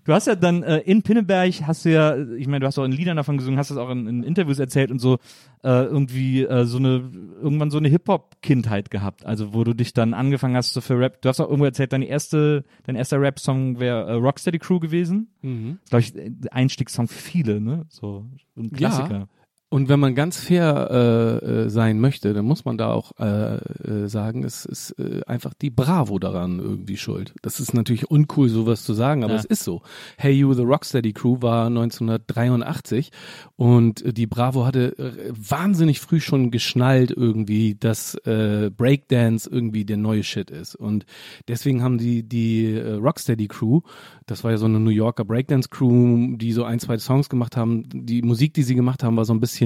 Du 0.05 0.13
hast 0.13 0.27
ja 0.27 0.35
dann 0.35 0.63
äh, 0.63 0.79
in 0.79 1.01
Pinneberg 1.01 1.53
hast 1.65 1.85
du 1.85 1.91
ja, 1.91 2.17
ich 2.17 2.47
meine, 2.47 2.59
du 2.61 2.67
hast 2.67 2.77
auch 2.77 2.83
in 2.83 2.91
Liedern 2.91 3.17
davon 3.17 3.37
gesungen, 3.37 3.57
hast 3.57 3.71
das 3.71 3.77
auch 3.77 3.89
in, 3.89 4.07
in 4.07 4.23
Interviews 4.23 4.59
erzählt 4.59 4.91
und 4.91 4.99
so 4.99 5.17
äh, 5.63 5.83
irgendwie 5.85 6.43
äh, 6.43 6.65
so 6.65 6.77
eine 6.77 7.09
irgendwann 7.41 7.71
so 7.71 7.77
eine 7.77 7.87
Hip 7.87 8.07
Hop 8.09 8.41
Kindheit 8.41 8.91
gehabt, 8.91 9.25
also 9.25 9.53
wo 9.53 9.63
du 9.63 9.73
dich 9.73 9.93
dann 9.93 10.13
angefangen 10.13 10.57
hast 10.57 10.73
so 10.73 10.81
für 10.81 10.99
Rap. 10.99 11.21
Du 11.21 11.29
hast 11.29 11.39
auch 11.39 11.47
irgendwo 11.47 11.65
erzählt, 11.65 11.93
deine 11.93 12.05
erste, 12.05 12.65
dein 12.85 12.95
erster 12.95 13.21
Rap 13.21 13.39
Song 13.39 13.79
wäre 13.79 14.05
äh, 14.09 14.13
Rocksteady 14.13 14.59
Crew 14.59 14.79
gewesen. 14.79 15.29
Mhm. 15.41 15.79
Glaube 15.89 16.01
ich, 16.01 16.13
der 16.13 16.53
Einstiegssong 16.53 17.07
für 17.07 17.19
viele, 17.19 17.61
ne? 17.61 17.85
So 17.89 18.25
ein 18.57 18.71
Klassiker. 18.71 19.27
Und 19.73 19.89
wenn 19.89 19.99
man 19.99 20.13
ganz 20.13 20.37
fair 20.39 20.87
äh, 20.91 21.45
äh, 21.63 21.69
sein 21.69 21.99
möchte, 21.99 22.35
dann 22.35 22.45
muss 22.45 22.63
man 22.63 22.77
da 22.77 22.91
auch 22.93 23.11
äh, 23.19 23.55
äh, 23.55 24.07
sagen, 24.07 24.43
es 24.43 24.65
ist 24.65 24.91
äh, 24.99 25.21
einfach 25.25 25.55
die 25.55 25.71
Bravo 25.71 26.19
daran 26.19 26.59
irgendwie 26.59 26.95
schuld. 26.95 27.33
Das 27.41 27.59
ist 27.59 27.73
natürlich 27.73 28.11
uncool, 28.11 28.49
sowas 28.49 28.83
zu 28.83 28.93
sagen, 28.93 29.23
aber 29.23 29.33
Ja. 29.33 29.39
es 29.39 29.45
ist 29.45 29.63
so. 29.63 29.81
Hey 30.15 30.33
You, 30.33 30.53
The 30.53 30.61
Rocksteady 30.61 31.11
Crew 31.13 31.37
war 31.41 31.65
1983 31.65 33.09
und 33.55 34.03
die 34.15 34.27
Bravo 34.27 34.63
hatte 34.67 34.95
äh, 34.99 35.31
wahnsinnig 35.31 35.99
früh 36.01 36.19
schon 36.19 36.51
geschnallt 36.51 37.09
irgendwie, 37.09 37.73
dass 37.73 38.13
äh, 38.25 38.69
Breakdance 38.69 39.49
irgendwie 39.49 39.85
der 39.85 39.97
neue 39.97 40.21
Shit 40.23 40.51
ist. 40.51 40.75
Und 40.75 41.07
deswegen 41.47 41.81
haben 41.81 41.97
die 41.97 42.21
die 42.21 42.75
äh, 42.75 42.93
Rocksteady 42.93 43.47
Crew, 43.47 43.81
das 44.27 44.43
war 44.43 44.51
ja 44.51 44.57
so 44.57 44.65
eine 44.65 44.79
New 44.79 44.91
Yorker 44.91 45.25
Breakdance 45.25 45.69
Crew, 45.69 46.37
die 46.37 46.51
so 46.51 46.63
ein, 46.63 46.79
zwei 46.79 46.99
Songs 46.99 47.27
gemacht 47.27 47.57
haben. 47.57 47.85
Die 47.91 48.21
Musik, 48.21 48.53
die 48.53 48.61
sie 48.63 48.75
gemacht 48.75 49.03
haben, 49.03 49.17
war 49.17 49.25
so 49.25 49.33
ein 49.33 49.39
bisschen 49.39 49.62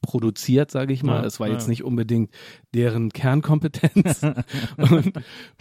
produziert, 0.00 0.70
sage 0.70 0.92
ich 0.92 1.02
mal. 1.02 1.20
Ja, 1.20 1.26
Es 1.26 1.40
war 1.40 1.48
ja. 1.48 1.54
jetzt 1.54 1.68
nicht 1.68 1.82
unbedingt 1.84 2.30
deren 2.74 3.10
Kernkompetenz. 3.10 4.22
und 4.76 5.12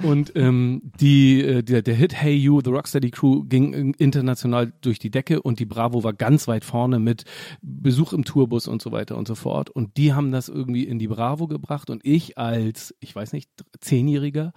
und 0.04 0.32
ähm, 0.36 0.92
die, 1.00 1.42
äh, 1.42 1.64
der, 1.64 1.82
der 1.82 1.96
Hit 1.96 2.14
Hey 2.14 2.36
You, 2.36 2.62
The 2.64 2.70
Rocksteady 2.70 3.12
Crew 3.12 3.44
ging 3.44 3.74
äh, 3.74 3.92
international 3.98 4.72
durch 4.82 5.00
die 5.00 5.10
Decke 5.10 5.42
und 5.42 5.60
die 5.60 5.66
Bravo 5.66 6.04
war 6.04 6.14
ganz 6.14 6.48
weit 6.48 6.66
vorne 6.66 7.00
mit 7.00 7.24
Besuch 7.62 8.14
im 8.14 8.24
Tourbus 8.24 8.68
und 8.68 8.82
so 8.82 8.92
weiter 8.92 9.18
und 9.18 9.28
so 9.28 9.36
fort. 9.36 9.70
Und 9.70 9.98
die 9.98 10.14
haben 10.14 10.32
das 10.32 10.50
irgendwie 10.50 10.84
in 10.84 11.00
die 11.00 11.08
Bravo 11.08 11.48
gebracht 11.48 11.90
und 11.90 12.06
ich 12.06 12.38
als, 12.38 12.96
ich 13.00 13.16
weiß 13.16 13.34
nicht, 13.34 13.50
Zehnjähriger 13.80 14.54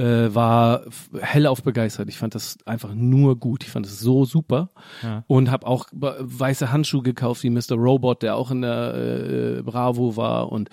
äh, 0.00 0.34
war 0.34 0.82
hellauf 1.20 1.62
begeistert. 1.62 2.08
Ich 2.08 2.18
fand 2.18 2.34
das 2.34 2.56
einfach 2.64 2.94
nur 2.94 3.38
gut. 3.38 3.64
Ich 3.64 3.70
fand 3.70 3.86
es 3.86 4.00
so 4.00 4.24
super 4.24 4.70
Ja. 5.02 5.24
und 5.26 5.50
habe 5.50 5.66
auch 5.66 5.86
weiße 5.92 6.72
Handschuhe 6.72 7.02
gekauft 7.02 7.42
wie 7.42 7.50
Mr. 7.50 7.74
Robot, 7.76 8.22
der 8.22 8.36
auch 8.36 8.50
in 8.50 8.62
der 8.62 8.94
äh, 9.58 9.62
Bravo 9.62 10.16
war 10.16 10.50
und 10.50 10.70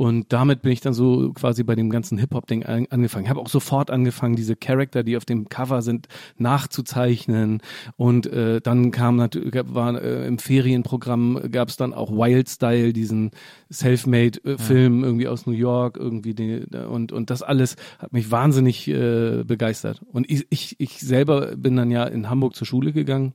und 0.00 0.32
damit 0.32 0.62
bin 0.62 0.70
ich 0.70 0.80
dann 0.80 0.94
so 0.94 1.32
quasi 1.32 1.64
bei 1.64 1.74
dem 1.74 1.90
ganzen 1.90 2.18
Hip-Hop-Ding 2.18 2.64
an, 2.64 2.86
angefangen. 2.90 3.24
Ich 3.24 3.30
habe 3.30 3.40
auch 3.40 3.48
sofort 3.48 3.90
angefangen, 3.90 4.36
diese 4.36 4.54
Charakter, 4.54 5.02
die 5.02 5.16
auf 5.16 5.24
dem 5.24 5.48
Cover 5.48 5.82
sind, 5.82 6.06
nachzuzeichnen. 6.36 7.60
Und 7.96 8.26
äh, 8.28 8.60
dann 8.60 8.92
kam 8.92 9.16
natürlich, 9.16 9.52
war 9.74 10.00
äh, 10.00 10.24
im 10.28 10.38
Ferienprogramm 10.38 11.50
gab 11.50 11.68
es 11.68 11.76
dann 11.76 11.94
auch 11.94 12.12
Wild 12.12 12.48
Style, 12.48 12.92
diesen 12.92 13.32
Selfmade-Film 13.70 15.02
irgendwie 15.02 15.26
aus 15.26 15.46
New 15.46 15.52
York, 15.52 15.96
irgendwie 15.96 16.34
den, 16.34 16.64
und 16.66 17.10
und 17.10 17.30
das 17.30 17.42
alles 17.42 17.74
hat 17.98 18.12
mich 18.12 18.30
wahnsinnig 18.30 18.67
äh, 18.88 19.44
begeistert. 19.44 20.02
Und 20.12 20.30
ich, 20.30 20.46
ich 20.50 20.76
ich 20.78 21.00
selber 21.00 21.56
bin 21.56 21.76
dann 21.76 21.90
ja 21.90 22.04
in 22.04 22.28
Hamburg 22.28 22.54
zur 22.54 22.66
Schule 22.66 22.92
gegangen 22.92 23.32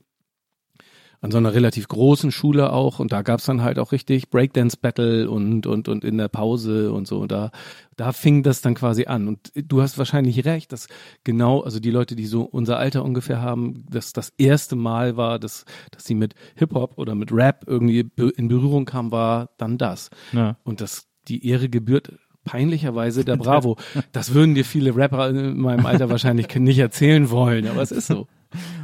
an 1.24 1.30
so 1.30 1.38
einer 1.38 1.54
relativ 1.54 1.88
großen 1.88 2.30
Schule 2.30 2.70
auch 2.70 2.98
und 2.98 3.10
da 3.10 3.22
gab's 3.22 3.46
dann 3.46 3.62
halt 3.62 3.78
auch 3.78 3.92
richtig 3.92 4.28
Breakdance 4.28 4.76
Battle 4.76 5.30
und 5.30 5.66
und 5.66 5.88
und 5.88 6.04
in 6.04 6.18
der 6.18 6.28
Pause 6.28 6.92
und 6.92 7.06
so 7.08 7.18
und 7.18 7.32
da 7.32 7.50
da 7.96 8.12
fing 8.12 8.42
das 8.42 8.60
dann 8.60 8.74
quasi 8.74 9.06
an 9.06 9.26
und 9.28 9.50
du 9.54 9.80
hast 9.80 9.96
wahrscheinlich 9.96 10.44
recht, 10.44 10.70
dass 10.70 10.86
genau 11.24 11.62
also 11.62 11.80
die 11.80 11.90
Leute, 11.90 12.14
die 12.14 12.26
so 12.26 12.42
unser 12.42 12.76
Alter 12.78 13.02
ungefähr 13.02 13.40
haben, 13.40 13.86
dass 13.90 14.12
das 14.12 14.34
erste 14.36 14.76
Mal 14.76 15.16
war, 15.16 15.38
dass 15.38 15.64
dass 15.92 16.04
sie 16.04 16.14
mit 16.14 16.34
Hip 16.56 16.74
Hop 16.74 16.98
oder 16.98 17.14
mit 17.14 17.32
Rap 17.32 17.64
irgendwie 17.66 18.06
in 18.36 18.48
Berührung 18.48 18.84
kamen, 18.84 19.10
war 19.10 19.48
dann 19.56 19.78
das 19.78 20.10
Ja. 20.32 20.58
und 20.62 20.82
das 20.82 21.06
die 21.28 21.48
Ehre 21.48 21.70
gebührt 21.70 22.12
peinlicherweise 22.44 23.24
der 23.24 23.36
Bravo. 23.36 23.76
Das 24.12 24.34
würden 24.34 24.54
dir 24.54 24.64
viele 24.64 24.94
Rapper 24.94 25.30
in 25.30 25.58
meinem 25.58 25.86
Alter 25.86 26.10
wahrscheinlich 26.10 26.54
nicht 26.54 26.78
erzählen 26.78 27.30
wollen, 27.30 27.66
aber 27.66 27.82
es 27.82 27.90
ist 27.90 28.06
so. 28.06 28.26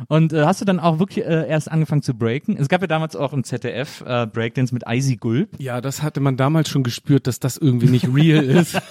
Und 0.08 0.32
äh, 0.32 0.44
hast 0.44 0.60
du 0.60 0.64
dann 0.64 0.80
auch 0.80 0.98
wirklich 0.98 1.24
äh, 1.24 1.48
erst 1.48 1.70
angefangen 1.70 2.02
zu 2.02 2.14
breaken? 2.14 2.56
Es 2.56 2.68
gab 2.68 2.80
ja 2.80 2.88
damals 2.88 3.14
auch 3.14 3.32
im 3.32 3.44
ZDF 3.44 4.02
äh, 4.04 4.26
Breakdance 4.26 4.74
mit 4.74 4.82
Icy 4.88 5.16
Gulp. 5.16 5.50
Ja, 5.58 5.80
das 5.80 6.02
hatte 6.02 6.18
man 6.20 6.36
damals 6.36 6.68
schon 6.68 6.82
gespürt, 6.82 7.28
dass 7.28 7.38
das 7.38 7.56
irgendwie 7.56 7.88
nicht 7.88 8.12
real 8.12 8.44
ist. 8.44 8.80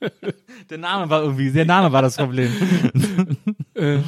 Der 0.70 0.78
Name 0.78 1.08
war 1.10 1.22
irgendwie, 1.22 1.50
der 1.50 1.64
Name 1.64 1.92
war 1.92 2.02
das 2.02 2.16
Problem. 2.16 2.50
Äh, 3.74 3.98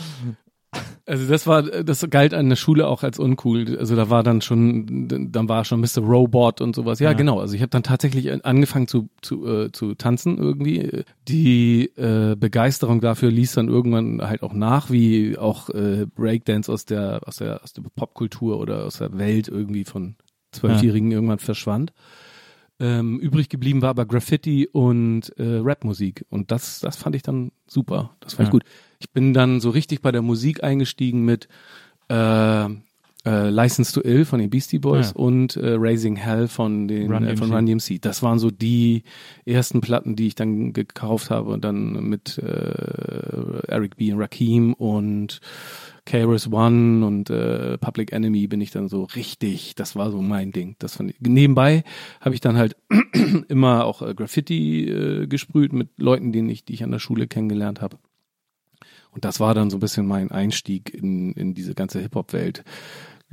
also 1.06 1.26
das 1.26 1.46
war, 1.46 1.62
das 1.62 2.06
galt 2.10 2.34
an 2.34 2.48
der 2.48 2.56
Schule 2.56 2.86
auch 2.86 3.02
als 3.02 3.18
uncool. 3.18 3.76
Also 3.78 3.96
da 3.96 4.10
war 4.10 4.22
dann 4.22 4.40
schon, 4.40 5.08
dann 5.32 5.48
war 5.48 5.64
schon 5.64 5.80
Mr. 5.80 6.00
Robot 6.02 6.60
und 6.60 6.74
sowas. 6.76 6.98
Ja, 7.00 7.10
Ja. 7.10 7.16
genau. 7.16 7.40
Also 7.40 7.54
ich 7.54 7.62
habe 7.62 7.70
dann 7.70 7.82
tatsächlich 7.82 8.44
angefangen 8.44 8.88
zu 8.88 9.08
zu, 9.22 9.46
äh, 9.46 9.72
zu 9.72 9.94
tanzen 9.94 10.38
irgendwie. 10.38 11.04
Die 11.28 11.90
äh, 11.96 12.36
Begeisterung 12.36 13.00
dafür 13.00 13.30
ließ 13.30 13.52
dann 13.52 13.68
irgendwann 13.68 14.20
halt 14.22 14.42
auch 14.42 14.52
nach, 14.52 14.90
wie 14.90 15.36
auch 15.38 15.68
äh, 15.70 16.06
Breakdance 16.14 16.70
aus 16.72 16.84
der 16.84 17.20
aus 17.26 17.36
der 17.36 17.62
aus 17.62 17.72
der 17.72 17.82
Popkultur 17.94 18.58
oder 18.58 18.84
aus 18.84 18.98
der 18.98 19.16
Welt 19.18 19.48
irgendwie 19.48 19.84
von 19.84 20.16
Zwölfjährigen 20.52 21.12
irgendwann 21.12 21.38
verschwand. 21.38 21.92
Ähm, 22.80 23.20
übrig 23.20 23.48
geblieben 23.50 23.82
war 23.82 23.90
aber 23.90 24.06
Graffiti 24.06 24.66
und 24.66 25.28
äh, 25.38 25.58
Rapmusik. 25.62 26.24
Und 26.30 26.50
das, 26.50 26.80
das 26.80 26.96
fand 26.96 27.14
ich 27.14 27.22
dann 27.22 27.52
super. 27.66 28.16
Das 28.20 28.34
fand 28.34 28.46
Ja. 28.46 28.48
ich 28.48 28.52
gut. 28.52 28.64
Ich 28.98 29.10
bin 29.10 29.34
dann 29.34 29.60
so 29.60 29.68
richtig 29.70 30.00
bei 30.00 30.10
der 30.12 30.22
Musik 30.22 30.64
eingestiegen 30.64 31.24
mit 31.24 31.46
äh, 32.08 32.64
äh, 32.64 33.50
License 33.50 33.92
to 33.92 34.00
Ill 34.02 34.24
von 34.24 34.40
den 34.40 34.48
Beastie 34.48 34.78
Boys 34.78 35.10
Ja. 35.10 35.16
und 35.16 35.56
äh, 35.56 35.74
Raising 35.78 36.16
Hell 36.16 36.48
von 36.48 36.88
den 36.88 37.12
Run 37.12 37.24
äh, 37.26 37.36
von. 37.36 37.52
Run 37.52 37.66
DMC. 37.66 38.00
Das 38.00 38.22
waren 38.22 38.38
so 38.38 38.50
die 38.50 39.02
ersten 39.44 39.82
Platten, 39.82 40.16
die 40.16 40.28
ich 40.28 40.34
dann 40.34 40.72
gekauft 40.72 41.28
habe 41.30 41.50
und 41.50 41.62
dann 41.62 41.92
mit 42.08 42.38
äh, 42.38 43.66
Eric 43.68 43.96
B. 43.96 44.10
und 44.12 44.20
Rakim 44.20 44.72
und 44.72 45.40
KRS 46.04 46.50
One 46.52 47.04
und 47.06 47.30
äh, 47.30 47.78
Public 47.78 48.12
Enemy 48.12 48.46
bin 48.46 48.60
ich 48.60 48.70
dann 48.70 48.88
so 48.88 49.04
richtig, 49.04 49.74
das 49.74 49.96
war 49.96 50.10
so 50.10 50.20
mein 50.20 50.52
Ding. 50.52 50.76
Das 50.78 50.96
fand 50.96 51.10
ich. 51.10 51.20
Nebenbei 51.20 51.84
habe 52.20 52.34
ich 52.34 52.40
dann 52.40 52.56
halt 52.56 52.76
immer 53.48 53.84
auch 53.84 54.02
äh, 54.02 54.14
Graffiti 54.14 54.88
äh, 54.88 55.26
gesprüht 55.26 55.72
mit 55.72 55.88
Leuten, 55.96 56.32
denen 56.32 56.48
ich, 56.48 56.64
die 56.64 56.74
ich 56.74 56.84
an 56.84 56.90
der 56.90 56.98
Schule 56.98 57.26
kennengelernt 57.26 57.80
habe. 57.80 57.98
Und 59.12 59.24
das 59.24 59.40
war 59.40 59.54
dann 59.54 59.70
so 59.70 59.76
ein 59.76 59.80
bisschen 59.80 60.06
mein 60.06 60.30
Einstieg 60.30 60.94
in, 60.94 61.32
in 61.32 61.54
diese 61.54 61.74
ganze 61.74 62.00
Hip-Hop-Welt. 62.00 62.64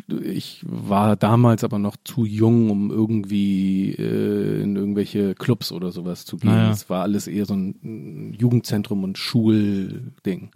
Ich 0.10 0.64
war 0.66 1.16
damals 1.16 1.64
aber 1.64 1.80
noch 1.80 1.98
zu 2.04 2.26
jung, 2.26 2.70
um 2.70 2.92
irgendwie 2.92 3.92
äh, 3.94 4.62
in 4.62 4.76
irgendwelche 4.76 5.36
Clubs 5.36 5.72
oder 5.72 5.92
sowas 5.92 6.26
zu 6.26 6.38
gehen. 6.38 6.52
Naja. 6.52 6.72
Es 6.72 6.90
war 6.90 7.02
alles 7.02 7.28
eher 7.28 7.46
so 7.46 7.56
ein 7.56 8.36
Jugendzentrum 8.38 9.04
und 9.04 9.18
Schulding. 9.18 10.52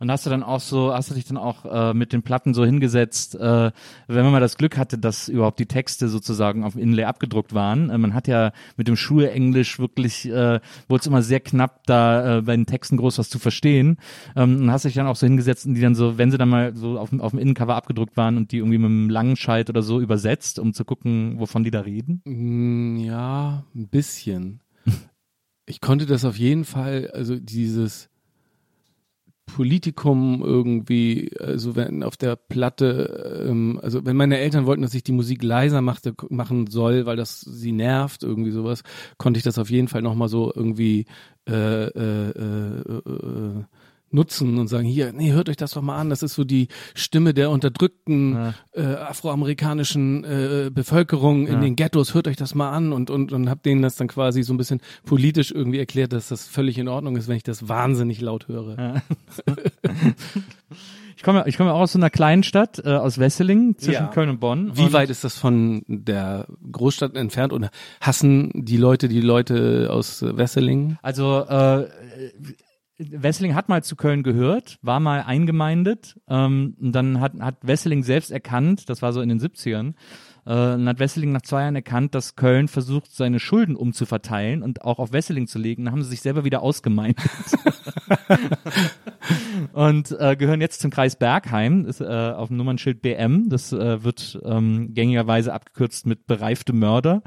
Und 0.00 0.10
hast 0.12 0.24
du 0.26 0.30
dann 0.30 0.42
auch 0.44 0.60
so, 0.60 0.92
hast 0.94 1.10
du 1.10 1.14
dich 1.14 1.24
dann 1.24 1.36
auch 1.36 1.64
äh, 1.64 1.92
mit 1.92 2.12
den 2.12 2.22
Platten 2.22 2.54
so 2.54 2.64
hingesetzt, 2.64 3.34
äh, 3.34 3.72
wenn 4.06 4.22
man 4.22 4.30
mal 4.32 4.40
das 4.40 4.56
Glück 4.56 4.78
hatte, 4.78 4.96
dass 4.96 5.28
überhaupt 5.28 5.58
die 5.58 5.66
Texte 5.66 6.08
sozusagen 6.08 6.62
auf 6.62 6.74
dem 6.74 6.82
Inlay 6.82 7.04
abgedruckt 7.04 7.52
waren. 7.52 7.90
Äh, 7.90 7.98
man 7.98 8.14
hat 8.14 8.28
ja 8.28 8.52
mit 8.76 8.86
dem 8.86 8.94
Schulenglisch 8.96 9.78
wirklich, 9.80 10.26
äh, 10.28 10.60
wurde 10.88 11.00
es 11.00 11.06
immer 11.06 11.22
sehr 11.22 11.40
knapp, 11.40 11.84
da 11.86 12.38
äh, 12.38 12.42
bei 12.42 12.54
den 12.54 12.66
Texten 12.66 12.96
groß 12.96 13.18
was 13.18 13.28
zu 13.28 13.38
verstehen. 13.40 13.96
Ähm, 14.36 14.60
und 14.62 14.70
hast 14.70 14.84
dich 14.84 14.94
dann 14.94 15.06
auch 15.08 15.16
so 15.16 15.26
hingesetzt 15.26 15.66
und 15.66 15.74
die 15.74 15.80
dann 15.80 15.96
so, 15.96 16.16
wenn 16.16 16.30
sie 16.30 16.38
dann 16.38 16.48
mal 16.48 16.76
so 16.76 16.98
auf, 16.98 17.10
dem- 17.10 17.20
auf 17.20 17.32
dem 17.32 17.40
Innencover 17.40 17.74
abgedruckt 17.74 18.16
waren 18.16 18.36
und 18.36 18.52
die 18.52 18.58
irgendwie 18.58 18.78
mit 18.78 18.86
einem 18.90 19.10
Langenscheid 19.10 19.68
oder 19.68 19.82
so 19.82 20.00
übersetzt, 20.00 20.58
um 20.60 20.74
zu 20.74 20.84
gucken, 20.84 21.40
wovon 21.40 21.64
die 21.64 21.70
da 21.72 21.80
reden. 21.80 22.22
Mm, 22.24 22.98
Ja, 22.98 23.64
ein 23.74 23.88
bisschen. 23.88 24.60
Ich 25.66 25.80
konnte 25.82 26.06
das 26.06 26.24
auf 26.24 26.38
jeden 26.38 26.64
Fall, 26.64 27.10
also 27.12 27.36
dieses 27.36 28.08
Politikum 29.48 30.42
irgendwie, 30.44 31.30
also 31.40 31.74
wenn 31.74 32.02
auf 32.02 32.16
der 32.16 32.36
Platte, 32.36 33.46
ähm, 33.48 33.80
also 33.82 34.04
wenn 34.04 34.16
meine 34.16 34.38
Eltern 34.38 34.66
wollten, 34.66 34.82
dass 34.82 34.94
ich 34.94 35.02
die 35.02 35.12
Musik 35.12 35.42
leiser 35.42 35.80
machte, 35.80 36.14
machen 36.28 36.68
soll, 36.68 37.06
weil 37.06 37.16
das 37.16 37.40
sie 37.40 37.72
nervt, 37.72 38.22
irgendwie 38.22 38.50
sowas, 38.50 38.82
konnte 39.16 39.38
ich 39.38 39.44
das 39.44 39.58
auf 39.58 39.70
jeden 39.70 39.88
Fall 39.88 40.02
nochmal 40.02 40.28
so 40.28 40.52
irgendwie 40.54 41.06
äh, 41.48 41.86
äh, 41.86 42.30
äh, 42.30 42.82
äh, 43.06 43.64
nutzen 44.10 44.58
und 44.58 44.68
sagen, 44.68 44.86
hier, 44.86 45.12
nee, 45.12 45.32
hört 45.32 45.48
euch 45.48 45.56
das 45.56 45.72
doch 45.72 45.82
mal 45.82 45.96
an, 45.98 46.08
das 46.10 46.22
ist 46.22 46.34
so 46.34 46.44
die 46.44 46.68
Stimme 46.94 47.34
der 47.34 47.50
unterdrückten 47.50 48.32
Ja. 48.34 48.54
äh, 48.72 48.82
afroamerikanischen 48.96 50.24
äh, 50.24 50.70
Bevölkerung 50.72 51.46
in 51.46 51.54
Ja. 51.54 51.60
den 51.60 51.76
Ghettos, 51.76 52.14
hört 52.14 52.26
euch 52.28 52.36
das 52.36 52.54
mal 52.54 52.70
an 52.70 52.92
und, 52.92 53.10
und, 53.10 53.32
und 53.32 53.48
hab 53.50 53.62
denen 53.62 53.82
das 53.82 53.96
dann 53.96 54.08
quasi 54.08 54.42
so 54.42 54.54
ein 54.54 54.56
bisschen 54.56 54.80
politisch 55.04 55.50
irgendwie 55.52 55.78
erklärt, 55.78 56.12
dass 56.12 56.28
das 56.28 56.46
völlig 56.48 56.78
in 56.78 56.88
Ordnung 56.88 57.16
ist, 57.16 57.28
wenn 57.28 57.36
ich 57.36 57.42
das 57.42 57.68
wahnsinnig 57.68 58.20
laut 58.20 58.48
höre. 58.48 59.02
Ich 61.16 61.24
komme, 61.24 61.42
ich 61.48 61.56
komme 61.56 61.72
auch 61.72 61.80
aus 61.80 61.92
so 61.94 61.98
einer 61.98 62.10
kleinen 62.10 62.44
Stadt, 62.44 62.80
äh, 62.84 62.90
aus 62.90 63.18
Wesseling, 63.18 63.76
zwischen 63.76 64.04
Ja. 64.04 64.06
Köln 64.06 64.28
und 64.28 64.38
Bonn. 64.38 64.70
Wie 64.76 64.82
und 64.84 64.92
weit 64.92 65.10
ist 65.10 65.24
das 65.24 65.36
von 65.36 65.82
der 65.88 66.46
Großstadt 66.70 67.16
entfernt 67.16 67.52
oder 67.52 67.70
hassen 68.00 68.52
die 68.54 68.76
Leute 68.76 69.08
die 69.08 69.20
Leute 69.20 69.88
aus 69.90 70.22
Wesseling? 70.22 70.96
Also 71.02 71.40
äh, 71.48 71.88
Wesseling 72.98 73.54
hat 73.54 73.68
mal 73.68 73.82
zu 73.84 73.94
Köln 73.94 74.22
gehört, 74.22 74.78
war 74.82 74.98
mal 74.98 75.22
eingemeindet. 75.22 76.18
Ähm, 76.28 76.76
und 76.80 76.92
dann 76.92 77.20
hat, 77.20 77.34
hat 77.40 77.56
Wesseling 77.62 78.02
selbst 78.02 78.30
erkannt, 78.30 78.88
das 78.90 79.02
war 79.02 79.12
so 79.12 79.20
in 79.20 79.28
den 79.28 79.40
70ern, 79.40 79.94
äh, 80.46 80.50
dann 80.50 80.88
hat 80.88 80.98
Wesseling 80.98 81.32
nach 81.32 81.42
zwei 81.42 81.62
Jahren 81.62 81.76
erkannt, 81.76 82.14
dass 82.14 82.36
Köln 82.36 82.68
versucht, 82.68 83.12
seine 83.12 83.38
Schulden 83.40 83.76
umzuverteilen 83.76 84.62
und 84.62 84.82
auch 84.82 84.98
auf 84.98 85.12
Wesseling 85.12 85.46
zu 85.46 85.58
legen. 85.58 85.84
Dann 85.84 85.92
haben 85.92 86.02
sie 86.02 86.10
sich 86.10 86.20
selber 86.20 86.44
wieder 86.44 86.62
ausgemeindet. 86.62 87.24
und 89.72 90.16
äh, 90.18 90.36
gehören 90.36 90.60
jetzt 90.60 90.80
zum 90.80 90.90
Kreis 90.90 91.16
Bergheim, 91.16 91.84
ist, 91.86 92.00
äh, 92.00 92.04
auf 92.06 92.48
dem 92.48 92.56
Nummernschild 92.56 93.02
BM. 93.02 93.48
Das 93.48 93.72
äh, 93.72 94.02
wird 94.04 94.38
ähm, 94.44 94.94
gängigerweise 94.94 95.52
abgekürzt 95.52 96.06
mit 96.06 96.26
bereifte 96.26 96.72
Mörder. 96.72 97.22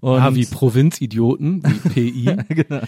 Und 0.00 0.20
ah, 0.20 0.34
wie 0.34 0.44
Provinzidioten, 0.46 1.62
wie 1.64 1.88
PI. 2.10 2.36
genau. 2.48 2.80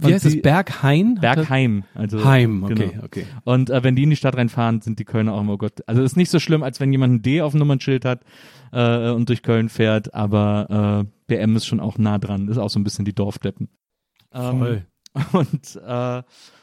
Wie 0.00 0.06
Und 0.06 0.12
heißt 0.12 0.26
es? 0.26 0.32
die- 0.34 0.40
Berghain? 0.40 1.16
Bergheim. 1.20 1.84
Also, 1.94 2.24
Heim, 2.24 2.64
okay, 2.64 2.74
genau. 2.90 3.04
okay. 3.04 3.26
Und 3.44 3.70
äh, 3.70 3.82
wenn 3.82 3.96
die 3.96 4.04
in 4.04 4.10
die 4.10 4.16
Stadt 4.16 4.36
reinfahren, 4.36 4.80
sind 4.80 4.98
die 4.98 5.04
Kölner 5.04 5.34
auch 5.34 5.40
immer, 5.40 5.54
oh 5.54 5.58
Gott. 5.58 5.82
Also 5.86 6.02
ist 6.02 6.16
nicht 6.16 6.30
so 6.30 6.38
schlimm, 6.38 6.62
als 6.62 6.80
wenn 6.80 6.92
jemand 6.92 7.14
ein 7.14 7.22
D 7.22 7.42
auf 7.42 7.52
dem 7.52 7.58
Nummernschild 7.58 8.04
hat 8.04 8.20
äh, 8.72 9.10
und 9.10 9.28
durch 9.28 9.42
Köln 9.42 9.68
fährt, 9.68 10.14
aber 10.14 11.04
äh, 11.06 11.10
BM 11.26 11.56
ist 11.56 11.66
schon 11.66 11.80
auch 11.80 11.98
nah 11.98 12.18
dran. 12.18 12.48
Ist 12.48 12.58
auch 12.58 12.70
so 12.70 12.80
ein 12.80 12.84
bisschen 12.84 13.04
die 13.04 13.14
Dorfdeppen. 13.14 13.68
Ähm, 14.32 14.58
Voll. 14.58 14.86
Und 15.32 15.76
äh, 15.86 16.22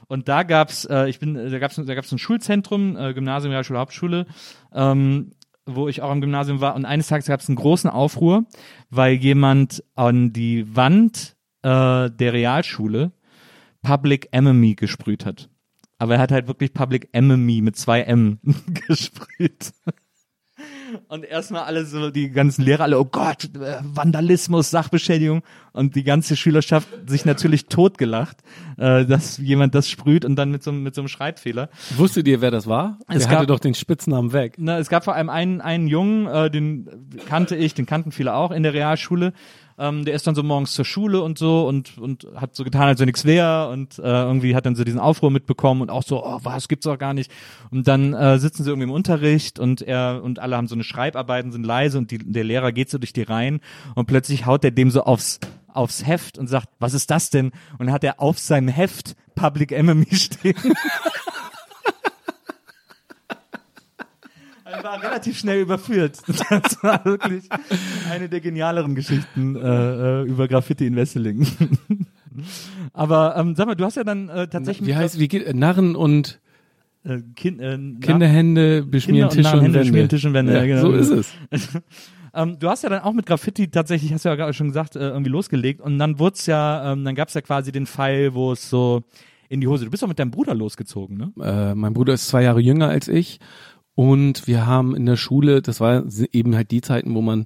und 0.09 0.27
da 0.27 0.41
gab's, 0.41 0.85
äh, 0.85 1.07
ich 1.07 1.19
bin, 1.19 1.35
da 1.35 1.59
gab's, 1.59 1.75
da 1.75 1.93
gab's 1.93 2.11
ein 2.11 2.17
Schulzentrum, 2.17 2.97
äh, 2.97 3.13
Gymnasium, 3.13 3.51
Realschule, 3.51 3.79
Hauptschule, 3.79 4.25
ähm, 4.73 5.33
wo 5.67 5.87
ich 5.87 6.01
auch 6.01 6.09
am 6.09 6.19
Gymnasium 6.19 6.61
war. 6.61 6.75
Und 6.75 6.85
eines 6.85 7.07
Tages 7.07 7.27
gab's 7.27 7.47
einen 7.47 7.57
großen 7.57 7.91
Aufruhr, 7.91 8.45
weil 8.89 9.13
jemand 9.13 9.83
an 9.93 10.33
die 10.33 10.75
Wand 10.75 11.35
äh, 11.61 12.09
der 12.09 12.33
Realschule 12.33 13.11
Public 13.83 14.29
Enemy 14.31 14.73
gesprüht 14.73 15.27
hat. 15.27 15.49
Aber 15.99 16.15
er 16.15 16.21
hat 16.21 16.31
halt 16.31 16.47
wirklich 16.47 16.73
Public 16.73 17.09
Enemy 17.11 17.61
mit 17.61 17.75
zwei 17.75 18.01
M 18.01 18.39
gesprüht. 18.87 19.73
Und 21.07 21.23
erstmal 21.25 21.63
alle 21.63 21.85
so, 21.85 22.09
die 22.11 22.29
ganzen 22.29 22.63
Lehrer 22.63 22.83
alle, 22.83 22.99
oh 22.99 23.05
Gott, 23.05 23.45
äh, 23.55 23.77
Vandalismus, 23.83 24.69
Sachbeschädigung. 24.69 25.43
Und 25.71 25.95
die 25.95 26.03
ganze 26.03 26.35
Schülerschaft 26.35 26.87
sich 27.07 27.25
natürlich 27.25 27.67
totgelacht, 27.67 28.37
äh, 28.77 29.05
dass 29.05 29.37
jemand 29.37 29.75
das 29.75 29.89
sprüht 29.89 30.25
und 30.25 30.35
dann 30.35 30.49
mit 30.51 30.63
so, 30.63 30.71
einem- 30.71 30.83
mit 30.83 30.95
so 30.95 31.01
einem 31.01 31.07
Schreibfehler. 31.07 31.69
Wusstet 31.95 32.27
ihr, 32.27 32.41
wer 32.41 32.51
das 32.51 32.65
war? 32.67 32.97
Es 33.07 33.19
Der 33.19 33.27
hatte 33.29 33.39
gab- 33.41 33.47
doch 33.47 33.59
den 33.59 33.75
Spitznamen 33.75 34.33
weg. 34.33 34.55
Na, 34.57 34.77
es 34.79 34.89
gab 34.89 35.03
vor 35.03 35.15
allem 35.15 35.29
einen, 35.29 35.61
einen 35.61 35.87
Jungen, 35.87 36.25
äh, 36.27 36.49
den 36.49 36.89
kannte 37.27 37.55
ich, 37.55 37.73
den 37.73 37.85
kannten 37.85 38.11
viele 38.11 38.33
auch 38.33 38.51
in 38.51 38.63
der 38.63 38.73
Realschule. 38.73 39.33
Ähm, 39.79 40.03
der 40.03 40.13
ist 40.13 40.27
dann 40.27 40.35
so 40.35 40.43
morgens 40.43 40.73
zur 40.73 40.83
Schule 40.83 41.21
und 41.21 41.37
so 41.37 41.65
und, 41.67 41.97
und 41.97 42.27
hat 42.35 42.53
so 42.53 42.65
getan, 42.65 42.83
als 42.83 42.99
wenn 42.99 43.05
nichts 43.05 43.23
wäre 43.23 43.69
und 43.69 43.97
äh, 43.97 44.01
irgendwie 44.01 44.55
hat 44.55 44.65
dann 44.65 44.75
so 44.75 44.83
diesen 44.83 44.99
Aufruhr 44.99 45.31
mitbekommen 45.31 45.81
und 45.81 45.89
auch 45.89 46.03
so, 46.03 46.23
oh, 46.25 46.39
was 46.43 46.67
gibt's 46.67 46.83
doch 46.83 46.97
gar 46.97 47.13
nicht. 47.13 47.31
Und 47.71 47.87
dann 47.87 48.13
äh, 48.13 48.39
sitzen 48.39 48.63
sie 48.63 48.69
irgendwie 48.69 48.89
im 48.89 48.93
Unterricht 48.93 49.57
und 49.57 49.81
er 49.81 50.21
und 50.21 50.39
alle 50.39 50.57
haben 50.57 50.67
so 50.67 50.75
eine 50.75 50.83
Schreibarbeiten, 50.83 51.53
sind 51.53 51.65
leise 51.65 51.97
und 51.97 52.11
die, 52.11 52.17
der 52.17 52.43
Lehrer 52.43 52.73
geht 52.73 52.89
so 52.89 52.97
durch 52.97 53.13
die 53.13 53.23
Reihen 53.23 53.61
und 53.95 54.05
plötzlich 54.05 54.45
haut 54.45 54.63
er 54.65 54.71
dem 54.71 54.91
so 54.91 55.03
aufs 55.03 55.39
aufs 55.73 56.05
Heft 56.05 56.37
und 56.37 56.47
sagt, 56.47 56.67
was 56.79 56.93
ist 56.93 57.09
das 57.09 57.29
denn? 57.29 57.51
Und 57.77 57.91
hat 57.91 58.03
er 58.03 58.19
auf 58.19 58.37
seinem 58.39 58.67
Heft 58.67 59.15
Public 59.35 59.71
Enemy 59.71 60.07
stehen. 60.11 60.73
Er 64.71 64.83
war 64.83 65.01
relativ 65.01 65.37
schnell 65.37 65.61
überführt. 65.61 66.19
Das 66.49 66.83
war 66.83 67.03
wirklich 67.05 67.45
eine 68.11 68.29
der 68.29 68.41
genialeren 68.41 68.95
Geschichten 68.95 69.55
äh, 69.55 70.21
äh, 70.21 70.23
über 70.23 70.47
Graffiti 70.47 70.85
in 70.87 70.95
Wesseling. 70.95 71.45
Aber 72.93 73.35
ähm, 73.37 73.55
sag 73.55 73.67
mal, 73.67 73.75
du 73.75 73.85
hast 73.85 73.95
ja 73.95 74.03
dann 74.03 74.29
äh, 74.29 74.47
tatsächlich 74.47 74.87
Wie 74.87 74.95
heißt, 74.95 75.19
wie 75.19 75.27
geht, 75.27 75.45
äh, 75.45 75.53
Narren 75.53 75.95
und 75.95 76.39
äh, 77.03 77.19
kind, 77.35 77.61
äh, 77.61 77.77
Kinderhände 78.01 78.83
beschmieren 78.83 79.29
Kinder 79.29 79.51
und 79.51 79.51
Tisch 79.51 79.53
und 79.53 79.63
Wände. 79.63 79.79
beschmieren 79.79 80.09
Tisch 80.09 80.25
und 80.25 80.33
Wände, 80.33 80.53
Ja, 80.53 80.65
genau. 80.65 80.81
So 80.81 80.91
ist 80.93 81.09
es. 81.09 81.33
Ähm, 82.31 82.59
du 82.59 82.69
hast 82.69 82.83
ja 82.83 82.89
dann 82.89 83.01
auch 83.01 83.13
mit 83.13 83.25
Graffiti 83.25 83.69
tatsächlich, 83.71 84.13
hast 84.13 84.23
du 84.23 84.29
ja 84.29 84.35
gerade 84.35 84.53
schon 84.53 84.67
gesagt, 84.67 84.95
äh, 84.95 84.99
irgendwie 84.99 85.31
losgelegt 85.31 85.81
und 85.81 85.97
dann 85.97 86.19
wurd's 86.19 86.45
ja, 86.45 86.91
ähm, 86.93 87.03
dann 87.03 87.15
gab's 87.15 87.33
ja 87.33 87.41
quasi 87.41 87.71
den 87.71 87.87
Fall, 87.87 88.35
wo 88.35 88.51
es 88.51 88.69
so 88.69 89.01
in 89.49 89.61
die 89.61 89.67
Hose. 89.67 89.85
Du 89.85 89.89
bist 89.89 90.03
doch 90.03 90.07
mit 90.07 90.19
deinem 90.19 90.29
Bruder 90.29 90.53
losgezogen, 90.53 91.17
ne? 91.17 91.31
Äh, 91.43 91.73
mein 91.73 91.93
Bruder 91.93 92.13
ist 92.13 92.27
zwei 92.27 92.43
Jahre 92.43 92.59
jünger 92.59 92.87
als 92.87 93.07
ich 93.07 93.39
und 93.95 94.47
wir 94.47 94.65
haben 94.65 94.95
in 94.95 95.05
der 95.05 95.17
Schule, 95.17 95.61
das 95.61 95.79
war 95.79 96.03
eben 96.31 96.55
halt 96.55 96.71
die 96.71 96.81
Zeiten, 96.81 97.13
wo 97.15 97.21
man 97.21 97.45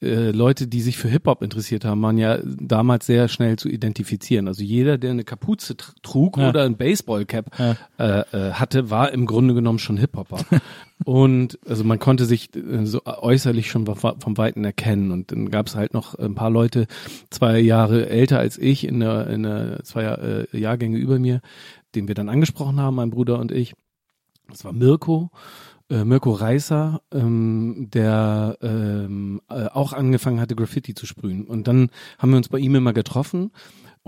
äh, 0.00 0.30
Leute, 0.30 0.68
die 0.68 0.80
sich 0.80 0.96
für 0.96 1.08
Hip-Hop 1.08 1.42
interessiert 1.42 1.84
haben, 1.84 2.00
waren 2.02 2.18
ja 2.18 2.38
damals 2.44 3.06
sehr 3.06 3.26
schnell 3.26 3.56
zu 3.56 3.68
identifizieren. 3.68 4.46
Also 4.46 4.62
jeder, 4.62 4.96
der 4.96 5.10
eine 5.10 5.24
Kapuze 5.24 5.72
tr- 5.74 5.92
trug 6.02 6.36
Ja. 6.36 6.50
oder 6.50 6.62
ein 6.62 6.76
Baseballcap 6.76 7.58
Ja. 7.58 7.76
äh, 7.98 8.20
äh, 8.48 8.52
hatte, 8.52 8.90
war 8.90 9.10
im 9.10 9.26
Grunde 9.26 9.54
genommen 9.54 9.80
schon 9.80 9.96
Hip-Hopper. 9.96 10.38
und 11.04 11.58
also 11.66 11.82
man 11.82 11.98
konnte 11.98 12.26
sich 12.26 12.54
äh, 12.54 12.86
so 12.86 13.00
äußerlich 13.06 13.70
schon 13.72 13.86
vom, 13.86 14.36
Weiten 14.38 14.64
erkennen. 14.64 15.10
Und 15.10 15.32
dann 15.32 15.50
gab 15.50 15.66
es 15.66 15.74
halt 15.74 15.94
noch 15.94 16.14
ein 16.14 16.36
paar 16.36 16.50
Leute, 16.50 16.86
zwei 17.30 17.58
Jahre 17.58 18.08
älter 18.08 18.38
als 18.38 18.56
ich, 18.56 18.86
in 18.86 19.00
der, 19.00 19.26
in 19.26 19.42
der 19.42 19.82
zwei 19.82 20.04
äh, 20.04 20.56
Jahrgänge 20.56 20.98
über 20.98 21.18
mir, 21.18 21.40
den 21.96 22.06
wir 22.06 22.14
dann 22.14 22.28
angesprochen 22.28 22.78
haben, 22.78 22.94
mein 22.94 23.10
Bruder 23.10 23.40
und 23.40 23.50
ich. 23.50 23.74
Das 24.48 24.64
war 24.64 24.72
Mirko 24.72 25.30
äh, 25.90 26.04
Mirko 26.04 26.32
Reißer, 26.32 27.00
ähm, 27.12 27.88
der 27.92 28.58
ähm, 28.62 29.40
äh, 29.48 29.66
auch 29.66 29.92
angefangen 29.92 30.40
hatte, 30.40 30.56
Graffiti 30.56 30.94
zu 30.94 31.06
sprühen. 31.06 31.46
Und 31.46 31.68
dann 31.68 31.90
haben 32.18 32.30
wir 32.30 32.36
uns 32.36 32.48
bei 32.48 32.58
ihm 32.58 32.74
immer 32.74 32.92
getroffen 32.92 33.50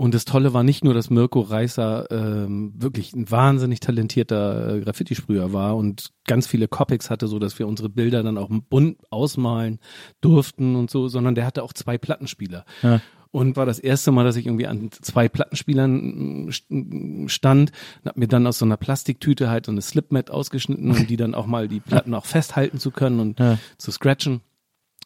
Und 0.01 0.15
das 0.15 0.25
Tolle 0.25 0.51
war 0.53 0.63
nicht 0.63 0.83
nur, 0.83 0.95
dass 0.95 1.11
Mirko 1.11 1.41
Reißer 1.41 2.07
ähm, 2.09 2.73
wirklich 2.75 3.13
ein 3.13 3.29
wahnsinnig 3.29 3.81
talentierter 3.81 4.77
äh, 4.77 4.81
Graffiti-Sprüher 4.81 5.53
war 5.53 5.77
und 5.77 6.11
ganz 6.25 6.47
viele 6.47 6.67
Copics 6.67 7.11
hatte, 7.11 7.27
so 7.27 7.37
dass 7.37 7.59
wir 7.59 7.67
unsere 7.67 7.89
Bilder 7.89 8.23
dann 8.23 8.39
auch 8.39 8.49
bunt 8.49 8.97
ausmalen 9.11 9.79
durften 10.19 10.75
und 10.75 10.89
so, 10.89 11.07
sondern 11.07 11.35
der 11.35 11.45
hatte 11.45 11.61
auch 11.61 11.73
zwei 11.73 11.99
Plattenspieler. 11.99 12.65
Ja. 12.81 12.99
Und 13.31 13.55
war 13.55 13.65
das 13.65 13.79
erste 13.79 14.11
Mal, 14.11 14.25
dass 14.25 14.35
ich 14.35 14.45
irgendwie 14.45 14.67
an 14.67 14.89
zwei 14.91 15.29
Plattenspielern 15.29 16.49
äh, 16.49 17.29
stand, 17.29 17.71
hab 18.03 18.17
mir 18.17 18.27
dann 18.27 18.45
aus 18.45 18.59
so 18.59 18.65
einer 18.65 18.75
Plastiktüte 18.77 19.49
halt 19.49 19.65
so 19.67 19.71
eine 19.71 19.81
Slipmat 19.81 20.29
ausgeschnitten, 20.29 20.91
um 20.91 21.07
die 21.07 21.15
dann 21.15 21.33
auch 21.33 21.45
mal 21.45 21.69
die 21.69 21.79
Platten 21.79 22.13
auch 22.13 22.25
festhalten 22.25 22.77
zu 22.77 22.91
können 22.91 23.19
und 23.21 23.39
Ja. 23.39 23.57
zu 23.77 23.91
scratchen 23.91 24.41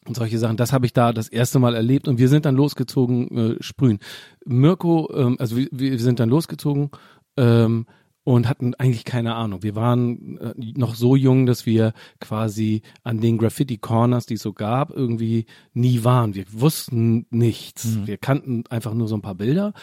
und 0.06 0.16
solche 0.16 0.38
Sachen. 0.38 0.56
Das 0.56 0.72
habe 0.72 0.86
ich 0.86 0.92
da 0.92 1.12
das 1.12 1.28
erste 1.28 1.60
Mal 1.60 1.74
erlebt 1.76 2.08
und 2.08 2.18
wir 2.18 2.28
sind 2.28 2.46
dann 2.46 2.56
losgezogen 2.56 3.56
äh, 3.58 3.62
sprühen. 3.62 4.00
Mirko, 4.44 5.08
ähm, 5.14 5.36
also 5.38 5.56
wir, 5.56 5.68
wir 5.70 5.98
sind 6.00 6.18
dann 6.18 6.28
losgezogen 6.28 6.90
ähm, 7.36 7.86
und 8.26 8.48
hatten 8.48 8.74
eigentlich 8.74 9.04
keine 9.04 9.36
Ahnung. 9.36 9.62
Wir 9.62 9.76
waren 9.76 10.36
äh, 10.38 10.54
noch 10.74 10.96
so 10.96 11.14
jung, 11.14 11.46
dass 11.46 11.64
wir 11.64 11.92
quasi 12.20 12.82
an 13.04 13.20
den 13.20 13.38
Graffiti 13.38 13.78
Corners, 13.78 14.26
die 14.26 14.34
es 14.34 14.42
so 14.42 14.52
gab, 14.52 14.90
irgendwie 14.90 15.46
nie 15.74 16.02
waren. 16.02 16.34
Wir 16.34 16.44
wussten 16.50 17.26
nichts. 17.30 18.04
Wir 18.04 18.18
kannten 18.18 18.64
einfach 18.68 18.94
nur 18.94 19.06
so 19.06 19.14
ein 19.14 19.22
paar 19.22 19.36
Bilder 19.36 19.74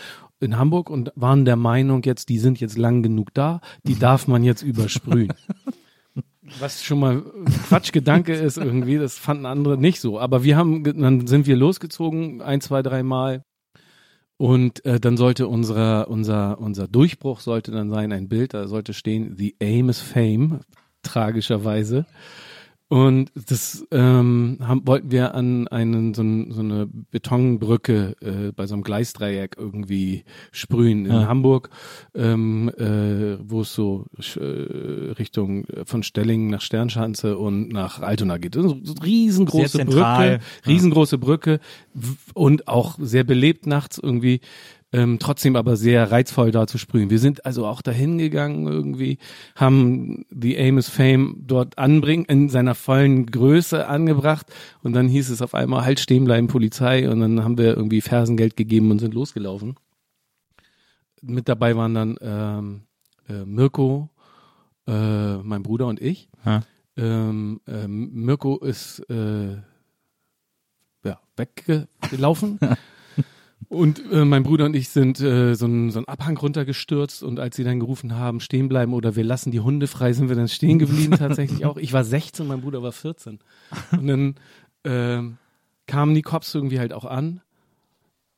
in 0.42 0.58
Hamburg 0.58 0.90
und 0.90 1.14
waren 1.16 1.46
der 1.46 1.56
Meinung 1.56 2.04
jetzt, 2.04 2.28
die 2.28 2.38
sind 2.38 2.60
jetzt 2.60 2.78
lang 2.78 3.02
genug 3.02 3.34
da, 3.34 3.62
die 3.84 3.98
darf 3.98 4.28
man 4.28 4.44
jetzt 4.44 4.62
übersprühen. 4.62 5.32
Was 6.60 6.84
schon 6.84 7.00
mal 7.00 7.24
Quatschgedanke 7.70 8.34
ist 8.34 8.58
irgendwie, 8.58 8.98
das 8.98 9.18
fanden 9.18 9.46
andere 9.46 9.78
nicht 9.78 10.02
so. 10.02 10.20
Aber 10.20 10.44
wir 10.44 10.58
haben, 10.58 10.84
dann 10.84 11.28
sind 11.28 11.48
wir 11.48 11.56
losgezogen, 11.56 12.42
ein, 12.42 12.60
zwei, 12.60 12.82
drei 12.82 13.04
Mal. 13.04 13.46
Und 14.44 14.84
äh, 14.84 15.00
dann 15.00 15.16
sollte 15.16 15.48
unser, 15.48 16.10
unser, 16.10 16.60
unser 16.60 16.90
Durchbruch 16.90 17.40
sollte 17.40 17.72
dann 17.72 17.90
sein, 17.90 18.12
ein 18.12 18.28
Bild, 18.28 18.54
da 18.54 18.68
sollte 18.68 18.94
stehen, 18.94 19.38
The 19.38 19.56
Aim 19.62 19.88
is 19.88 20.02
Fame, 20.02 20.60
tragischerweise. 21.02 22.06
Und 22.94 23.32
das 23.48 23.84
ähm, 23.90 24.60
haben, 24.62 24.86
wollten 24.86 25.10
wir 25.10 25.34
an 25.34 25.68
einen 25.68 26.14
so, 26.14 26.22
ein, 26.22 26.52
so 26.52 26.60
eine 26.60 26.86
Betonbrücke 26.86 28.16
äh, 28.22 28.52
bei 28.52 28.68
so 28.68 28.76
einem 28.76 28.84
Gleisdreieck 28.84 29.56
irgendwie 29.58 30.26
sprühen 30.52 31.08
in 31.08 31.12
Ja. 31.12 31.28
Hamburg, 31.28 31.72
ähm, 32.14 32.70
äh, 32.78 33.40
wo 33.50 33.62
es 33.62 33.74
so 33.74 34.06
äh, 34.40 34.44
Richtung 34.44 35.66
äh, 35.66 35.86
von 35.86 36.04
Stellingen 36.04 36.52
nach 36.52 36.62
Sternschanze 36.62 37.40
und 37.40 37.70
nach 37.70 38.00
Altona 38.00 38.38
geht. 38.38 38.56
Ist 38.56 38.64
eine 38.64 39.04
riesengroße. 39.04 39.86
Brücke, 39.86 40.40
riesengroße 40.68 41.18
Brücke 41.18 41.62
und 42.36 42.68
auch 42.68 43.00
sehr 43.02 43.24
belebt 43.24 43.66
nachts 43.66 43.98
irgendwie. 43.98 44.40
Ähm, 44.94 45.18
trotzdem 45.18 45.56
aber 45.56 45.76
sehr 45.76 46.12
reizvoll 46.12 46.52
da 46.52 46.68
zu 46.68 46.78
sprühen. 46.78 47.10
Wir 47.10 47.18
sind 47.18 47.48
also 47.48 47.66
auch 47.66 47.82
dahin 47.82 48.20
gegangen 48.20 48.68
irgendwie, 48.68 49.18
haben 49.56 50.24
The 50.30 50.56
Aim 50.56 50.78
is 50.78 50.88
Fame 50.88 51.38
dort 51.48 51.80
anbringen, 51.80 52.26
in 52.26 52.48
seiner 52.48 52.76
vollen 52.76 53.26
Größe 53.26 53.88
angebracht 53.88 54.46
und 54.84 54.94
dann 54.94 55.08
hieß 55.08 55.32
es 55.32 55.42
auf 55.42 55.56
einmal 55.56 55.84
halt 55.84 56.00
stehen 56.00 56.26
bleiben 56.26 56.48
Polizei 56.48 57.10
und 57.10 57.22
dann 57.22 57.44
haben 57.44 57.58
wir 57.58 57.76
irgendwie 57.76 58.02
Fersengeld 58.02 58.56
gegeben 58.56 58.92
und 58.92 59.00
sind 59.00 59.16
losgelaufen. 59.16 59.78
Mit 61.24 61.50
dabei 61.50 61.76
waren 61.76 61.96
dann 61.96 62.16
ähm, 62.22 62.82
äh, 63.30 63.46
Mirko, 63.46 64.10
äh, 64.86 65.38
mein 65.38 65.64
Bruder 65.64 65.88
und 65.88 66.02
ich. 66.02 66.30
Ähm, 66.98 67.62
ähm, 67.68 68.12
Mirko 68.14 68.60
ist 68.60 69.00
äh, 69.10 69.56
ja, 71.04 71.20
weggelaufen. 71.36 72.60
Und 73.70 74.02
äh, 74.12 74.26
mein 74.26 74.44
Bruder 74.44 74.66
und 74.66 74.76
ich 74.76 74.90
sind 74.90 75.20
äh, 75.20 75.56
so, 75.56 75.66
einen 75.66 75.92
so 75.92 76.00
einen 76.00 76.08
Abhang 76.08 76.38
runtergestürzt 76.38 77.24
und 77.24 77.40
als 77.40 77.56
sie 77.56 77.64
dann 77.64 77.80
gerufen 77.80 78.16
haben, 78.16 78.40
stehen 78.40 78.70
bleiben 78.70 78.94
oder 78.94 79.16
wir 79.16 79.24
lassen 79.24 79.52
die 79.52 79.60
Hunde 79.60 79.88
frei, 79.88 80.14
sind 80.14 80.30
wir 80.30 80.36
dann 80.36 80.48
stehen 80.48 80.80
geblieben 80.80 81.16
tatsächlich 81.18 81.66
auch. 81.66 81.78
Ich 81.78 81.94
war 81.94 82.04
16, 82.04 82.48
mein 82.48 82.62
Bruder 82.62 82.84
war 82.84 82.92
14. 82.92 83.40
Und 83.92 84.08
dann 84.08 84.36
ähm, 84.84 85.38
kamen 85.88 86.16
die 86.16 86.22
Cops 86.22 86.54
irgendwie 86.54 86.80
halt 86.80 86.94
auch 86.94 87.06
an, 87.06 87.42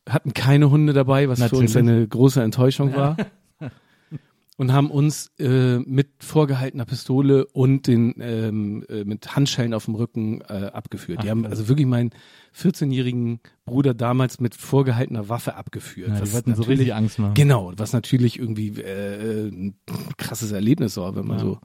hatten 0.07 0.33
keine 0.33 0.69
Hunde 0.69 0.93
dabei, 0.93 1.29
was 1.29 1.39
für 1.39 1.55
uns 1.55 1.73
Natürlich. 1.73 1.95
eine 1.95 2.07
große 2.07 2.41
Enttäuschung 2.41 2.95
war. 2.95 3.17
Und 4.57 4.71
haben 4.71 4.89
uns 4.89 5.31
äh, 5.37 5.79
mit 5.79 6.11
vorgehaltener 6.19 6.85
Pistole 6.85 7.45
und 7.47 7.87
den 7.87 8.15
ähm, 8.21 8.85
äh, 8.87 9.03
mit 9.03 9.35
Handschellen 9.35 9.73
auf 9.73 9.83
dem 9.85 9.95
Rücken 9.95 10.39
äh, 10.47 10.71
abgeführt. 10.71 11.23
Die 11.23 11.27
Ach, 11.27 11.31
haben 11.31 11.41
krass. 11.41 11.51
also 11.51 11.67
wirklich 11.67 11.87
meinen 11.87 12.11
14-jährigen 12.55 13.41
Bruder 13.65 13.93
damals 13.93 14.39
mit 14.39 14.55
vorgehaltener 14.55 15.27
Waffe 15.27 15.55
abgeführt. 15.55 16.09
Ja, 16.09 16.21
die 16.21 16.31
wollten 16.31 16.55
so 16.55 16.63
richtig 16.63 16.93
Angst 16.93 17.19
machen. 17.19 17.33
Genau, 17.33 17.73
was 17.75 17.91
natürlich 17.91 18.39
irgendwie 18.39 18.69
äh, 18.79 19.49
ein 19.49 19.75
krasses 20.17 20.53
Erlebnis 20.53 20.95
war, 20.95 21.15
wenn 21.17 21.27
man 21.27 21.37
Ja. 21.39 21.43
so 21.43 21.59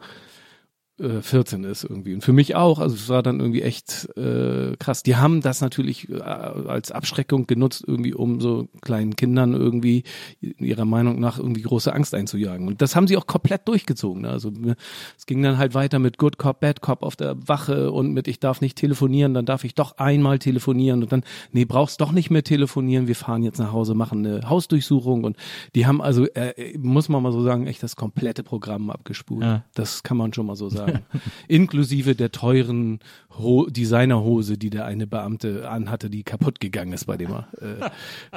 äh, 1.01 1.23
14 1.23 1.65
ist 1.65 1.85
irgendwie. 1.85 2.15
Und 2.15 2.23
für 2.23 2.33
mich 2.33 2.55
auch, 2.55 2.79
also 2.79 2.95
es 2.95 3.09
war 3.09 3.23
dann 3.23 3.41
irgendwie 3.41 3.63
echt 3.63 4.09
äh, 4.17 4.77
krass. 4.79 5.03
Die 5.03 5.17
haben 5.17 5.41
das 5.41 5.61
natürlich 5.61 6.09
äh, 6.11 6.21
als 6.21 6.93
Abschreckung 6.93 7.47
genutzt, 7.47 7.85
irgendwie 7.87 8.15
um 8.15 8.41
so 8.41 8.69
kleinen 8.83 9.17
Kindern 9.17 9.55
irgendwie 9.55 10.05
ihrer 10.41 10.85
Meinung 10.85 11.21
nach 11.21 11.39
irgendwie 11.39 11.63
große 11.63 11.93
Angst 11.93 12.15
einzujagen. 12.15 12.67
Und 12.69 12.83
das 12.83 12.97
haben 12.97 13.07
sie 13.07 13.17
auch 13.17 13.27
komplett 13.27 13.67
durchgezogen. 13.67 14.23
Ne? 14.23 14.31
Also 14.31 14.51
ne, 14.51 14.77
es 15.17 15.27
ging 15.27 15.43
dann 15.43 15.59
halt 15.59 15.75
weiter 15.75 15.99
mit 15.99 16.19
Good 16.19 16.39
Cop, 16.39 16.61
Bad 16.61 16.81
Cop 16.83 17.03
auf 17.03 17.17
der 17.17 17.37
Wache 17.49 17.91
und 17.93 18.13
mit 18.13 18.29
ich 18.29 18.41
darf 18.41 18.61
nicht 18.61 18.77
telefonieren, 18.77 19.35
dann 19.35 19.47
darf 19.47 19.65
ich 19.65 19.75
doch 19.75 19.97
einmal 19.99 20.39
telefonieren 20.39 21.03
und 21.03 21.13
dann, 21.13 21.25
nee, 21.53 21.65
brauchst 21.65 22.01
doch 22.01 22.13
nicht 22.13 22.31
mehr 22.31 22.45
telefonieren, 22.45 23.09
wir 23.09 23.17
fahren 23.17 23.43
jetzt 23.43 23.59
nach 23.59 23.73
Hause, 23.73 23.95
machen 23.95 24.27
eine 24.27 24.49
Hausdurchsuchung 24.49 25.25
und 25.25 25.37
die 25.75 25.87
haben 25.87 26.03
also, 26.03 26.27
äh, 26.35 26.77
muss 26.79 27.09
man 27.09 27.23
mal 27.23 27.33
so 27.33 27.43
sagen, 27.43 27.67
echt 27.67 27.83
das 27.83 27.97
komplette 27.97 28.43
Programm 28.43 28.91
abgespult. 28.91 29.43
Ja. 29.43 29.65
Das 29.75 30.03
kann 30.03 30.17
man 30.17 30.33
schon 30.33 30.47
mal 30.47 30.57
so 30.57 30.69
sagen. 30.69 30.90
Inklusive 31.49 32.15
der 32.15 32.33
teuren 32.33 33.01
Ho 33.39 33.67
Designerhose, 33.67 34.59
die 34.59 34.71
der 34.71 34.85
eine 34.85 35.07
Beamte 35.07 35.69
anhatte, 35.69 36.11
die 36.11 36.23
kaputt 36.23 36.61
gegangen 36.61 36.93
ist 36.93 37.07
bei 37.07 37.17
dem, 37.17 37.33
äh, 37.33 37.91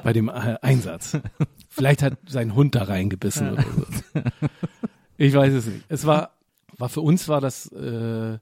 bei 0.03 0.13
dem 0.13 0.29
äh, 0.29 0.57
Einsatz. 0.61 1.17
Vielleicht 1.69 2.03
hat 2.03 2.17
sein 2.27 2.55
Hund 2.55 2.75
da 2.75 2.83
reingebissen 2.83 3.53
oder 3.53 3.63
so. 3.63 4.21
Ich 5.17 5.33
weiß 5.33 5.53
es 5.53 5.65
nicht. 5.67 5.85
Es 5.89 6.05
war, 6.05 6.31
war 6.77 6.89
für 6.89 7.01
uns 7.01 7.27
war 7.27 7.39
das 7.39 7.71
äh, 7.71 8.37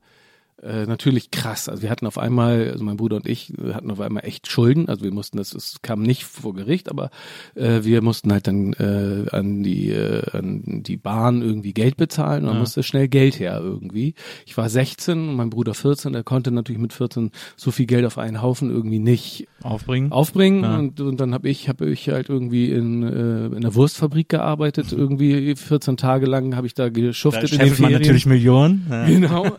äh, 0.63 0.85
natürlich 0.85 1.31
krass. 1.31 1.69
Also 1.69 1.83
wir 1.83 1.89
hatten 1.89 2.05
auf 2.05 2.17
einmal, 2.17 2.69
also 2.71 2.83
mein 2.83 2.97
Bruder 2.97 3.15
und 3.15 3.27
ich 3.27 3.53
äh, 3.57 3.73
hatten 3.73 3.89
auf 3.89 4.01
einmal 4.01 4.25
echt 4.25 4.47
Schulden. 4.51 4.89
Also 4.89 5.03
wir 5.03 5.13
mussten 5.13 5.37
das, 5.37 5.53
es 5.53 5.81
kam 5.81 6.01
nicht 6.01 6.23
vor 6.25 6.53
Gericht, 6.53 6.89
aber 6.89 7.09
äh, 7.55 7.83
wir 7.83 8.01
mussten 8.01 8.31
halt 8.33 8.47
dann 8.47 8.73
äh, 8.73 9.25
an 9.31 9.63
die 9.63 9.89
äh, 9.91 10.21
an 10.37 10.83
die 10.83 10.97
Bahn 10.97 11.41
irgendwie 11.41 11.73
Geld 11.73 11.95
bezahlen. 11.95 12.41
Und 12.41 12.47
dann 12.47 12.55
Ja. 12.55 12.59
musste 12.59 12.83
schnell 12.83 13.07
Geld 13.07 13.39
her 13.39 13.61
irgendwie. 13.63 14.15
Ich 14.45 14.57
war 14.57 14.67
16 14.69 15.29
und 15.29 15.35
mein 15.35 15.49
Bruder 15.49 15.73
14. 15.73 16.13
Er 16.13 16.23
konnte 16.23 16.51
natürlich 16.51 16.81
mit 16.81 16.91
14 16.91 17.31
so 17.55 17.71
viel 17.71 17.85
Geld 17.85 18.05
auf 18.05 18.17
einen 18.17 18.41
Haufen 18.41 18.69
irgendwie 18.69 18.99
nicht 18.99 19.47
Aufbringen. 19.63 20.11
aufbringen 20.11 20.63
Ja. 20.63 20.77
und, 20.77 20.99
und 20.99 21.19
dann 21.21 21.33
habe 21.33 21.47
ich 21.47 21.69
habe 21.69 21.89
ich 21.89 22.09
halt 22.09 22.27
irgendwie 22.27 22.69
in 22.69 23.03
äh, 23.03 23.45
in 23.45 23.61
der 23.61 23.75
Wurstfabrik 23.75 24.27
gearbeitet 24.27 24.91
irgendwie 24.91 25.55
14 25.55 25.95
Tage 25.95 26.25
lang 26.25 26.55
habe 26.57 26.67
ich 26.67 26.73
da 26.73 26.81
da 26.81 26.89
geschuftet 26.89 27.51
in 27.51 27.59
den 27.59 27.75
man 27.79 27.91
natürlich 27.91 28.25
Millionen. 28.25 28.87
Ja. 28.89 29.05
genau 29.05 29.45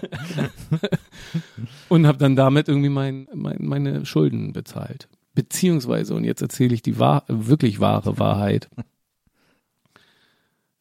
und 1.88 2.06
habe 2.06 2.18
dann 2.18 2.36
damit 2.36 2.68
irgendwie 2.68 2.88
mein, 2.88 3.28
mein 3.34 3.58
meine 3.60 4.04
Schulden 4.06 4.52
bezahlt 4.52 5.08
beziehungsweise 5.34 6.14
und 6.14 6.24
jetzt 6.24 6.42
erzähle 6.42 6.74
ich 6.74 6.82
die 6.82 6.98
wahr, 6.98 7.24
wirklich 7.28 7.80
wahre 7.80 8.18
Wahrheit 8.18 8.68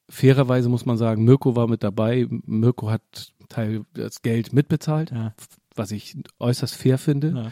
fairerweise 0.09 0.69
muss 0.69 0.85
man 0.85 0.97
sagen 0.97 1.23
Mirko 1.23 1.55
war 1.55 1.67
mit 1.67 1.83
dabei 1.83 2.27
Mirko 2.29 2.89
hat 2.89 3.33
Teil 3.47 3.83
das 3.93 4.21
Geld 4.21 4.53
mitbezahlt 4.53 5.11
Ja. 5.11 5.33
was 5.75 5.91
ich 5.91 6.17
äußerst 6.39 6.75
fair 6.75 6.97
finde 6.97 7.29
Ja. 7.35 7.51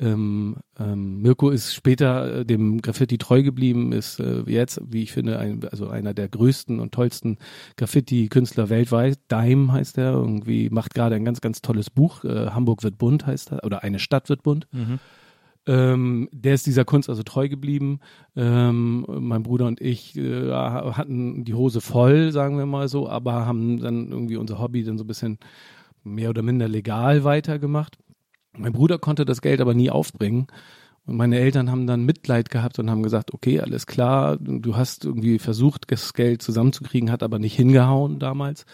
Ähm, 0.00 0.56
ähm, 0.78 1.20
Mirko 1.20 1.50
ist 1.50 1.74
später 1.74 2.38
äh, 2.38 2.44
dem 2.46 2.80
Graffiti 2.80 3.18
treu 3.18 3.42
geblieben, 3.42 3.92
ist 3.92 4.18
äh, 4.18 4.42
jetzt, 4.46 4.80
wie 4.86 5.02
ich 5.02 5.12
finde, 5.12 5.38
ein, 5.38 5.60
also 5.70 5.88
einer 5.88 6.14
der 6.14 6.28
größten 6.28 6.80
und 6.80 6.92
tollsten 6.92 7.36
Graffiti-Künstler 7.76 8.70
weltweit. 8.70 9.18
Daim 9.28 9.72
heißt 9.72 9.98
er, 9.98 10.12
irgendwie 10.12 10.70
macht 10.70 10.94
gerade 10.94 11.16
ein 11.16 11.24
ganz, 11.24 11.42
ganz 11.42 11.60
tolles 11.60 11.90
Buch. 11.90 12.24
Äh, 12.24 12.50
Hamburg 12.50 12.82
wird 12.82 12.96
bunt 12.96 13.26
heißt 13.26 13.52
er, 13.52 13.64
oder 13.64 13.82
eine 13.82 13.98
Stadt 13.98 14.30
wird 14.30 14.42
bunt. 14.42 14.66
Mhm. 14.72 15.00
Ähm, 15.66 16.28
der 16.32 16.54
ist 16.54 16.66
dieser 16.66 16.86
Kunst 16.86 17.10
also 17.10 17.22
treu 17.22 17.50
geblieben. 17.50 18.00
Ähm, 18.34 19.04
mein 19.06 19.42
Bruder 19.42 19.66
und 19.66 19.82
ich 19.82 20.16
äh, 20.16 20.50
hatten 20.50 21.44
die 21.44 21.54
Hose 21.54 21.82
voll, 21.82 22.32
sagen 22.32 22.56
wir 22.56 22.64
mal 22.64 22.88
so, 22.88 23.06
aber 23.06 23.44
haben 23.44 23.78
dann 23.78 24.10
irgendwie 24.10 24.36
unser 24.36 24.58
Hobby 24.58 24.82
dann 24.82 24.96
so 24.96 25.04
ein 25.04 25.08
bisschen 25.08 25.38
mehr 26.02 26.30
oder 26.30 26.40
minder 26.40 26.68
legal 26.68 27.24
weitergemacht. 27.24 27.98
Mein 28.56 28.72
Bruder 28.72 28.98
konnte 28.98 29.24
das 29.24 29.42
Geld 29.42 29.60
aber 29.60 29.74
nie 29.74 29.90
aufbringen. 29.90 30.46
Und 31.06 31.16
meine 31.16 31.38
Eltern 31.38 31.70
haben 31.70 31.86
dann 31.86 32.04
Mitleid 32.04 32.50
gehabt 32.50 32.78
und 32.78 32.90
haben 32.90 33.02
gesagt, 33.02 33.32
okay, 33.32 33.60
alles 33.60 33.86
klar, 33.86 34.36
du 34.38 34.76
hast 34.76 35.04
irgendwie 35.04 35.38
versucht, 35.38 35.90
das 35.90 36.12
Geld 36.12 36.42
zusammenzukriegen, 36.42 37.10
hat 37.10 37.22
aber 37.22 37.38
nicht 37.38 37.56
hingehauen 37.56 38.18
damals. 38.18 38.66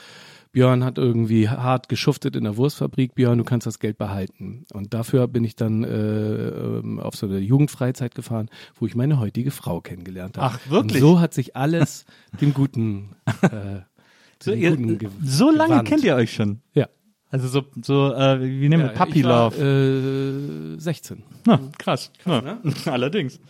Björn 0.52 0.84
hat 0.84 0.96
irgendwie 0.96 1.48
hart 1.50 1.88
geschuftet 1.88 2.34
in 2.34 2.44
der 2.44 2.56
Wurstfabrik, 2.56 3.14
Björn, 3.14 3.38
du 3.38 3.44
kannst 3.44 3.66
das 3.66 3.78
Geld 3.78 3.98
behalten. 3.98 4.64
Und 4.72 4.94
dafür 4.94 5.28
bin 5.28 5.44
ich 5.44 5.54
dann 5.54 5.84
äh, 5.84 5.88
ähm, 5.88 6.98
auf 6.98 7.14
so 7.14 7.26
eine 7.26 7.38
Jugendfreizeit 7.38 8.14
gefahren, 8.14 8.48
wo 8.74 8.86
ich 8.86 8.94
meine 8.94 9.20
heutige 9.20 9.50
Frau 9.50 9.80
kennengelernt 9.82 10.38
habe. 10.38 10.54
Ach, 10.54 10.70
wirklich? 10.70 11.02
Und 11.02 11.08
so 11.08 11.20
hat 11.20 11.34
sich 11.34 11.56
alles 11.56 12.06
dem 12.40 12.54
Guten, 12.54 13.10
äh, 13.42 13.80
So, 14.42 14.52
ihr, 14.52 14.76
Guten 14.76 14.98
so 15.22 15.50
lange 15.50 15.70
gewandt. 15.70 15.88
kennt 15.88 16.04
ihr 16.04 16.14
euch 16.14 16.32
schon. 16.32 16.60
Ja. 16.74 16.88
Also 17.30 17.48
so, 17.48 17.64
so 17.82 18.12
äh, 18.14 18.40
wie 18.40 18.68
nehmen 18.68 18.84
wir 18.84 18.92
ja 18.92 19.04
Puppy 19.04 19.24
war, 19.24 19.50
Love. 19.50 20.74
Äh, 20.76 20.80
16. 20.80 21.22
Na, 21.44 21.60
krass. 21.78 22.12
Ja. 22.24 22.58
Allerdings. 22.86 23.40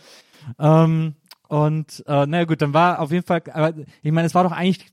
Ähm, 0.59 1.13
und 1.47 2.03
äh, 2.07 2.25
naja 2.25 2.45
gut, 2.45 2.61
dann 2.61 2.73
war 2.73 2.99
auf 2.99 3.11
jeden 3.11 3.25
Fall, 3.25 3.43
aber 3.53 3.73
ich 4.01 4.11
meine, 4.11 4.25
es 4.27 4.35
war 4.35 4.43
doch 4.43 4.51
eigentlich, 4.51 4.85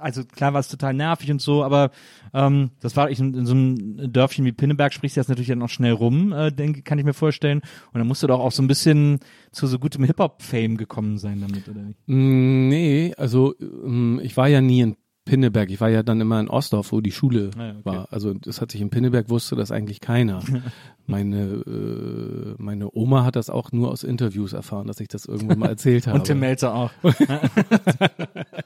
also 0.00 0.24
klar 0.24 0.52
war 0.52 0.60
es 0.60 0.68
total 0.68 0.94
nervig 0.94 1.30
und 1.30 1.40
so, 1.42 1.62
aber 1.64 1.90
ähm, 2.32 2.70
das 2.80 2.96
war 2.96 3.10
ich 3.10 3.20
in, 3.20 3.34
in 3.34 3.46
so 3.46 3.52
einem 3.54 4.12
Dörfchen 4.12 4.44
wie 4.44 4.52
Pinneberg 4.52 4.92
sprichst 4.92 5.16
du 5.16 5.20
das 5.20 5.28
natürlich 5.28 5.48
dann 5.48 5.62
auch 5.62 5.68
schnell 5.68 5.92
rum, 5.92 6.32
äh, 6.32 6.50
denke, 6.50 6.82
kann 6.82 6.98
ich 6.98 7.04
mir 7.04 7.14
vorstellen. 7.14 7.60
Und 7.92 7.98
dann 7.98 8.06
musst 8.06 8.22
du 8.22 8.26
doch 8.26 8.40
auch 8.40 8.52
so 8.52 8.62
ein 8.62 8.66
bisschen 8.68 9.20
zu 9.52 9.66
so 9.66 9.78
gutem 9.78 10.04
Hip-Hop-Fame 10.04 10.76
gekommen 10.76 11.18
sein 11.18 11.40
damit, 11.40 11.68
oder 11.68 11.82
nicht? 11.82 11.98
Mm, 12.06 12.68
Nee, 12.68 13.14
also 13.16 13.54
ähm, 13.60 14.20
ich 14.22 14.36
war 14.36 14.48
ja 14.48 14.60
nie 14.60 14.80
in 14.80 14.96
Pinneberg. 15.24 15.70
Ich 15.70 15.80
war 15.80 15.88
ja 15.88 16.02
dann 16.02 16.20
immer 16.20 16.38
in 16.40 16.48
Ostdorf, 16.48 16.92
wo 16.92 17.00
die 17.00 17.12
Schule 17.12 17.50
Ah 17.56 17.64
ja, 17.64 17.70
okay. 17.70 17.80
war. 17.84 18.08
Also 18.10 18.34
das 18.34 18.60
hat 18.60 18.72
sich 18.72 18.80
in 18.80 18.90
Pinneberg 18.90 19.30
wusste 19.30 19.56
das 19.56 19.70
eigentlich 19.70 20.00
keiner. 20.00 20.40
meine 21.06 21.38
äh, 21.38 22.54
meine 22.58 22.90
Oma 22.94 23.24
hat 23.24 23.36
das 23.36 23.50
auch 23.50 23.72
nur 23.72 23.90
aus 23.90 24.04
Interviews 24.04 24.52
erfahren, 24.52 24.86
dass 24.86 25.00
ich 25.00 25.08
das 25.08 25.26
irgendwann 25.26 25.58
mal 25.58 25.68
erzählt 25.68 26.06
habe. 26.06 26.18
Und 26.18 26.24
Tim 26.24 26.40
Melzer 26.40 26.74
auch. 26.74 26.90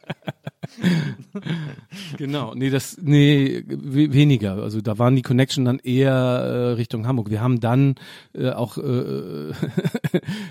Genau, 2.16 2.54
nee, 2.54 2.70
das, 2.70 2.98
nee, 3.00 3.64
we 3.66 4.12
weniger. 4.12 4.62
Also 4.62 4.81
da 4.81 4.98
waren 4.98 5.16
die 5.16 5.22
Connection 5.22 5.64
dann 5.64 5.78
eher 5.78 6.12
äh, 6.12 6.72
Richtung 6.72 7.07
Hamburg. 7.07 7.31
Wir 7.31 7.40
haben 7.40 7.61
dann 7.61 7.96
äh, 8.35 8.50
auch, 8.50 8.78
äh, 8.78 8.83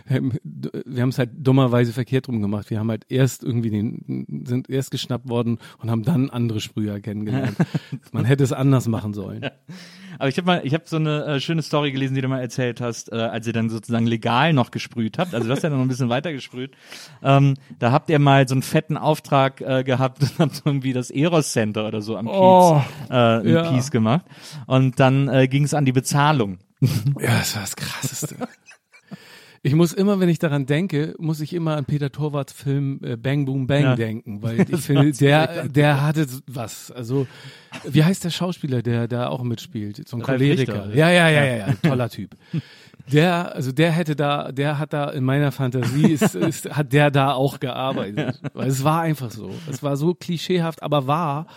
wir 0.09 1.01
haben 1.01 1.09
es 1.09 1.17
halt 1.17 1.31
dummerweise 1.35 1.93
verkehrt 1.93 2.27
rum 2.27 2.41
gemacht. 2.41 2.69
Wir 2.69 2.79
haben 2.79 2.89
halt 2.89 3.05
erst 3.09 3.43
irgendwie 3.43 3.69
den, 3.69 4.45
sind 4.45 4.69
erst 4.69 4.91
geschnappt 4.91 5.29
worden 5.29 5.59
und 5.79 5.89
haben 5.89 6.03
dann 6.03 6.29
andere 6.29 6.59
Sprüher 6.59 6.99
kennengelernt. 6.99 7.57
Man 8.11 8.25
hätte 8.25 8.43
es 8.43 8.53
anders 8.53 8.87
machen 8.87 9.13
sollen. 9.13 9.49
Aber 10.19 10.29
ich 10.29 10.37
habe 10.37 10.45
mal, 10.45 10.61
ich 10.63 10.73
habe 10.73 10.83
so 10.87 10.95
eine 10.95 11.25
äh, 11.25 11.39
schöne 11.39 11.61
Story 11.61 11.91
gelesen, 11.91 12.15
die 12.15 12.21
du 12.21 12.27
mal 12.27 12.41
erzählt 12.41 12.81
hast, 12.81 13.11
äh, 13.11 13.15
als 13.15 13.45
ihr 13.45 13.53
dann 13.53 13.69
sozusagen 13.69 14.07
legal 14.07 14.53
noch 14.53 14.71
gesprüht 14.71 15.17
habt. 15.17 15.35
Also 15.35 15.47
du 15.47 15.53
hast 15.53 15.63
ja 15.63 15.69
noch 15.69 15.79
ein 15.79 15.87
bisschen 15.87 16.09
weiter 16.09 16.31
gesprüht. 16.31 16.71
Ähm, 17.21 17.55
da 17.79 17.91
habt 17.91 18.09
ihr 18.09 18.19
mal 18.19 18.47
so 18.47 18.55
einen 18.55 18.63
fetten 18.63 18.97
Auftrag 18.97 19.61
äh, 19.61 19.83
gehabt 19.83 20.06
und 20.21 20.31
habt 20.39 20.61
irgendwie 20.65 20.93
das 20.93 21.09
Eros 21.11 21.51
Center 21.51 21.87
oder 21.87 22.01
so 22.01 22.15
am 22.17 22.25
Kiez, 22.25 22.35
Oh, 22.35 22.81
äh, 23.09 23.51
ja. 23.51 23.71
Kiez 23.71 23.91
gemacht. 23.91 24.25
Und 24.65 24.99
dann 24.99 25.27
äh, 25.27 25.47
ging 25.47 25.63
es 25.63 25.73
an 25.73 25.85
die 25.85 25.91
Bezahlung. 25.93 26.59
Ja, 27.19 27.39
das 27.39 27.55
war 27.55 27.61
das 27.63 27.75
Krasseste. 27.75 28.35
Ich 29.63 29.73
muss 29.73 29.91
immer, 29.91 30.19
wenn 30.19 30.29
ich 30.29 30.37
daran 30.39 30.65
denke, 30.67 31.15
muss 31.17 31.41
ich 31.41 31.51
immer 31.51 31.75
an 31.75 31.85
Peter 31.85 32.11
Torwarts 32.11 32.53
Film 32.53 32.99
äh, 33.03 33.17
Bang 33.17 33.45
Boom 33.45 33.65
Bang 33.67 33.81
Ja. 33.81 33.95
denken, 33.95 34.41
weil 34.43 34.61
ich 34.69 34.81
finde, 34.81 35.11
der, 35.11 35.67
der 35.67 36.03
hatte 36.03 36.27
was. 36.45 36.91
Also, 36.91 37.27
wie 37.83 38.03
heißt 38.03 38.23
der 38.23 38.29
Schauspieler, 38.29 38.81
der 38.83 39.07
da 39.07 39.27
auch 39.29 39.43
mitspielt? 39.43 40.07
So 40.07 40.17
ein 40.17 40.23
Choleriker. 40.23 40.85
Richter, 40.85 40.95
ja, 40.95 41.09
ja, 41.09 41.29
ja, 41.29 41.43
ja, 41.43 41.55
ja, 41.67 41.73
toller 41.81 42.09
Typ. 42.09 42.35
Der, 43.11 43.55
also 43.55 43.71
der 43.71 43.91
hätte 43.91 44.15
da, 44.15 44.51
der 44.51 44.79
hat 44.79 44.93
da 44.93 45.09
in 45.09 45.23
meiner 45.23 45.51
Fantasie, 45.51 46.11
ist, 46.11 46.35
ist, 46.35 46.69
hat 46.69 46.93
der 46.93 47.11
da 47.11 47.33
auch 47.33 47.59
gearbeitet. 47.59 48.41
Weil 48.53 48.67
es 48.67 48.83
war 48.83 49.01
einfach 49.01 49.31
so. 49.31 49.49
Es 49.69 49.83
war 49.83 49.97
so 49.97 50.13
klischeehaft, 50.13 50.83
aber 50.83 51.07
wahr 51.07 51.47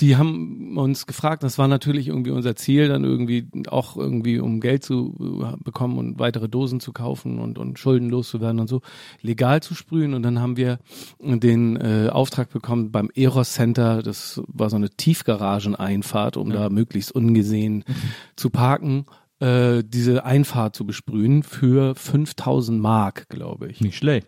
die 0.00 0.16
haben 0.16 0.78
uns 0.78 1.06
gefragt, 1.06 1.42
das 1.42 1.58
war 1.58 1.66
natürlich 1.66 2.08
irgendwie 2.08 2.30
unser 2.30 2.54
Ziel, 2.54 2.88
dann 2.88 3.04
irgendwie 3.04 3.48
auch 3.68 3.96
irgendwie, 3.96 4.38
um 4.38 4.60
Geld 4.60 4.84
zu 4.84 5.42
äh, 5.42 5.56
bekommen 5.62 5.98
und 5.98 6.18
weitere 6.18 6.48
Dosen 6.48 6.80
zu 6.80 6.92
kaufen 6.92 7.38
und, 7.38 7.58
und 7.58 7.78
Schulden 7.78 8.08
loszuwerden 8.08 8.60
und 8.60 8.68
so, 8.68 8.82
legal 9.20 9.60
zu 9.60 9.74
sprühen. 9.74 10.14
Und 10.14 10.22
dann 10.22 10.40
haben 10.40 10.56
wir 10.56 10.78
den 11.20 11.76
äh, 11.76 12.08
Auftrag 12.10 12.50
bekommen 12.50 12.92
beim 12.92 13.10
Eros 13.14 13.52
Center, 13.52 14.02
das 14.02 14.40
war 14.46 14.70
so 14.70 14.76
eine 14.76 14.90
Tiefgarageneinfahrt, 14.90 16.36
um 16.36 16.50
da 16.50 16.70
möglichst 16.70 17.10
ungesehen 17.10 17.84
zu 18.36 18.50
parken, 18.50 19.06
äh, 19.40 19.82
diese 19.84 20.24
Einfahrt 20.24 20.74
zu 20.74 20.84
besprühen 20.86 21.42
für 21.42 21.94
5000 21.94 22.80
Mark, 22.80 23.28
glaube 23.28 23.68
ich. 23.68 23.80
Nicht 23.80 23.96
schlecht. 23.96 24.26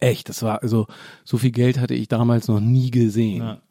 Echt, 0.00 0.28
das 0.28 0.42
war, 0.42 0.62
also 0.62 0.86
so 1.24 1.38
viel 1.38 1.52
Geld 1.52 1.78
hatte 1.78 1.94
ich 1.94 2.08
damals 2.08 2.48
noch 2.48 2.60
nie 2.60 2.90
gesehen. 2.90 3.42
Ja. 3.42 3.62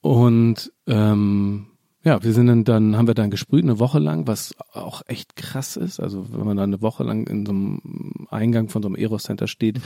Und 0.00 0.72
ähm, 0.86 1.66
ja, 2.04 2.22
wir 2.22 2.32
sind 2.32 2.48
dann, 2.48 2.64
dann 2.64 2.96
haben 2.96 3.06
wir 3.06 3.14
dann 3.14 3.30
gesprüht 3.30 3.62
eine 3.62 3.78
Woche 3.78 4.00
lang, 4.00 4.26
was 4.26 4.54
auch 4.72 5.02
echt 5.06 5.36
krass 5.36 5.76
ist. 5.76 6.00
Also 6.00 6.26
wenn 6.32 6.44
man 6.44 6.56
dann 6.56 6.70
eine 6.70 6.82
Woche 6.82 7.04
lang 7.04 7.26
in 7.26 7.46
so 7.46 7.52
einem 7.52 8.26
Eingang 8.28 8.68
von 8.68 8.82
so 8.82 8.88
einem 8.88 8.96
Eros 8.96 9.24
Center 9.24 9.46
steht, 9.46 9.80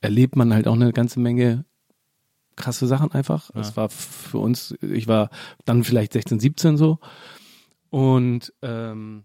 erlebt 0.00 0.36
man 0.36 0.54
halt 0.54 0.68
auch 0.68 0.74
eine 0.74 0.92
ganze 0.92 1.18
Menge 1.20 1.64
krasse 2.54 2.86
Sachen 2.86 3.12
einfach. 3.12 3.50
Es 3.54 3.76
war 3.76 3.90
für 3.90 4.38
uns, 4.38 4.74
ich 4.80 5.08
war 5.08 5.30
dann 5.64 5.84
vielleicht 5.84 6.14
16, 6.14 6.40
17 6.40 6.76
so. 6.76 6.98
Und 7.90 8.52
ähm, 8.62 9.24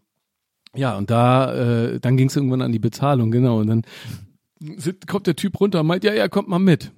ja, 0.76 0.97
und 0.97 1.10
da, 1.10 1.54
äh, 1.54 2.00
dann 2.00 2.15
ging 2.17 2.28
es 2.28 2.36
irgendwann 2.36 2.62
an 2.62 2.71
die 2.71 2.80
Bezahlung, 2.80 3.32
genau. 3.32 3.60
Und 3.60 3.67
dann 3.67 3.82
sit- 4.78 5.08
kommt 5.08 5.28
der 5.28 5.36
Typ 5.36 5.60
runter 5.60 5.82
und 5.82 5.88
meint, 5.88 6.04
ja, 6.04 6.13
ja, 6.13 6.28
kommt 6.30 6.47
mal 6.47 6.60
mit. 6.60 6.91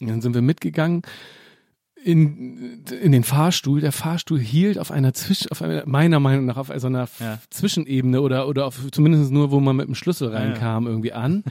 Und 0.00 0.08
dann 0.08 0.20
sind 0.20 0.34
wir 0.34 0.42
mitgegangen 0.42 1.02
in, 2.04 2.82
in 3.00 3.12
den 3.12 3.22
Fahrstuhl. 3.22 3.80
Der 3.80 3.92
Fahrstuhl 3.92 4.40
hielt 4.40 4.76
auf 4.78 4.90
einer 4.90 5.14
Zwisch, 5.14 5.48
auf 5.52 5.62
einer, 5.62 5.84
meiner 5.86 6.18
Meinung 6.18 6.46
nach 6.46 6.56
auf 6.56 6.72
so 6.76 6.88
einer 6.88 7.08
Ja. 7.20 7.38
Zwischenebene 7.50 8.20
oder, 8.20 8.48
oder 8.48 8.66
auf, 8.66 8.90
zumindest 8.90 9.30
nur, 9.30 9.52
wo 9.52 9.60
man 9.60 9.76
mit 9.76 9.86
dem 9.86 9.94
Schlüssel 9.94 10.32
Ja, 10.32 10.34
ja. 10.34 10.40
reinkam, 10.46 10.86
irgendwie 10.88 11.12
an. 11.12 11.44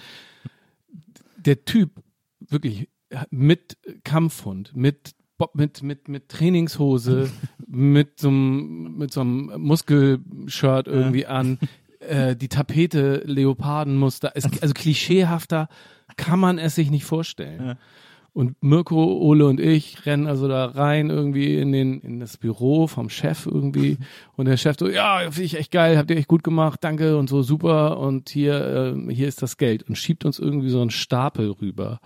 Der 1.38 1.64
Typ, 1.64 1.92
wirklich, 2.40 2.90
mit 3.30 3.78
Kampfhund, 4.04 4.76
mit 4.76 5.12
Bob- 5.42 5.56
mit, 5.56 5.82
mit, 5.82 6.08
mit 6.08 6.30
Trainingshose, 6.30 7.32
mit 7.68 8.20
so 8.20 8.28
einem, 8.28 8.96
mit 9.00 9.12
so 9.12 9.22
einem 9.22 9.52
Muskelshirt 9.58 10.88
irgendwie 10.88 11.26
an, 11.26 11.58
äh, 12.00 12.36
die 12.36 12.48
Tapete, 12.48 13.24
Leopardenmuster, 13.26 14.34
es, 14.36 14.46
also 14.62 14.76
klischeehafter 14.76 15.68
kann 16.16 16.40
man 16.40 16.60
es 16.60 16.76
sich 16.76 16.92
nicht 16.92 17.06
vorstellen. 17.06 17.66
Ja. 17.66 17.78
Und 18.34 18.62
Mirko, 18.62 19.18
Ole 19.18 19.48
und 19.48 19.60
ich 19.60 20.06
rennen 20.06 20.28
also 20.28 20.48
da 20.48 20.66
rein 20.66 21.10
irgendwie 21.10 21.58
in 21.58 21.72
den 21.72 22.02
in 22.02 22.20
das 22.20 22.38
Büro 22.38 22.86
vom 22.86 23.10
Chef 23.10 23.48
irgendwie. 23.48 23.98
Und 24.38 24.46
der 24.46 24.56
Chef 24.56 24.78
so 24.80 24.88
ja 24.88 25.20
finde 25.32 25.44
ich 25.44 25.58
echt 25.58 25.72
geil 25.72 25.98
habt 25.98 26.10
ihr 26.12 26.18
echt 26.18 26.30
gut 26.30 26.44
gemacht 26.44 26.82
danke 26.82 27.18
und 27.18 27.30
so 27.30 27.42
super. 27.42 27.98
Und 28.00 28.30
hier 28.30 28.96
äh, 29.10 29.14
hier 29.14 29.28
ist 29.28 29.42
das 29.42 29.58
Geld. 29.58 29.84
Und 29.84 29.98
schiebt 29.98 30.24
uns 30.24 30.40
irgendwie 30.40 30.70
so 30.70 30.80
einen 30.80 30.92
Stapel 30.92 31.52
rüber 31.52 32.00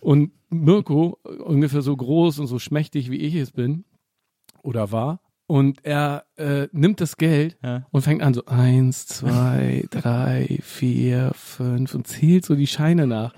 und 0.00 0.32
Mirko 0.50 1.18
ungefähr 1.44 1.82
so 1.82 1.96
groß 1.96 2.38
und 2.38 2.46
so 2.46 2.58
schmächtig 2.58 3.10
wie 3.10 3.16
ich 3.16 3.34
es 3.34 3.50
bin 3.52 3.84
oder 4.62 4.92
war 4.92 5.20
und 5.46 5.84
er 5.84 6.24
äh, 6.36 6.68
nimmt 6.72 7.00
das 7.00 7.16
Geld 7.16 7.58
Ja. 7.62 7.86
und 7.90 8.02
fängt 8.02 8.22
an 8.22 8.34
so 8.34 8.46
eins, 8.46 9.06
zwei, 9.06 9.84
drei, 9.90 10.58
vier, 10.62 11.32
fünf 11.34 11.94
und 11.94 12.06
zählt 12.06 12.44
so 12.46 12.54
die 12.54 12.66
Scheine 12.66 13.06
nach. 13.06 13.34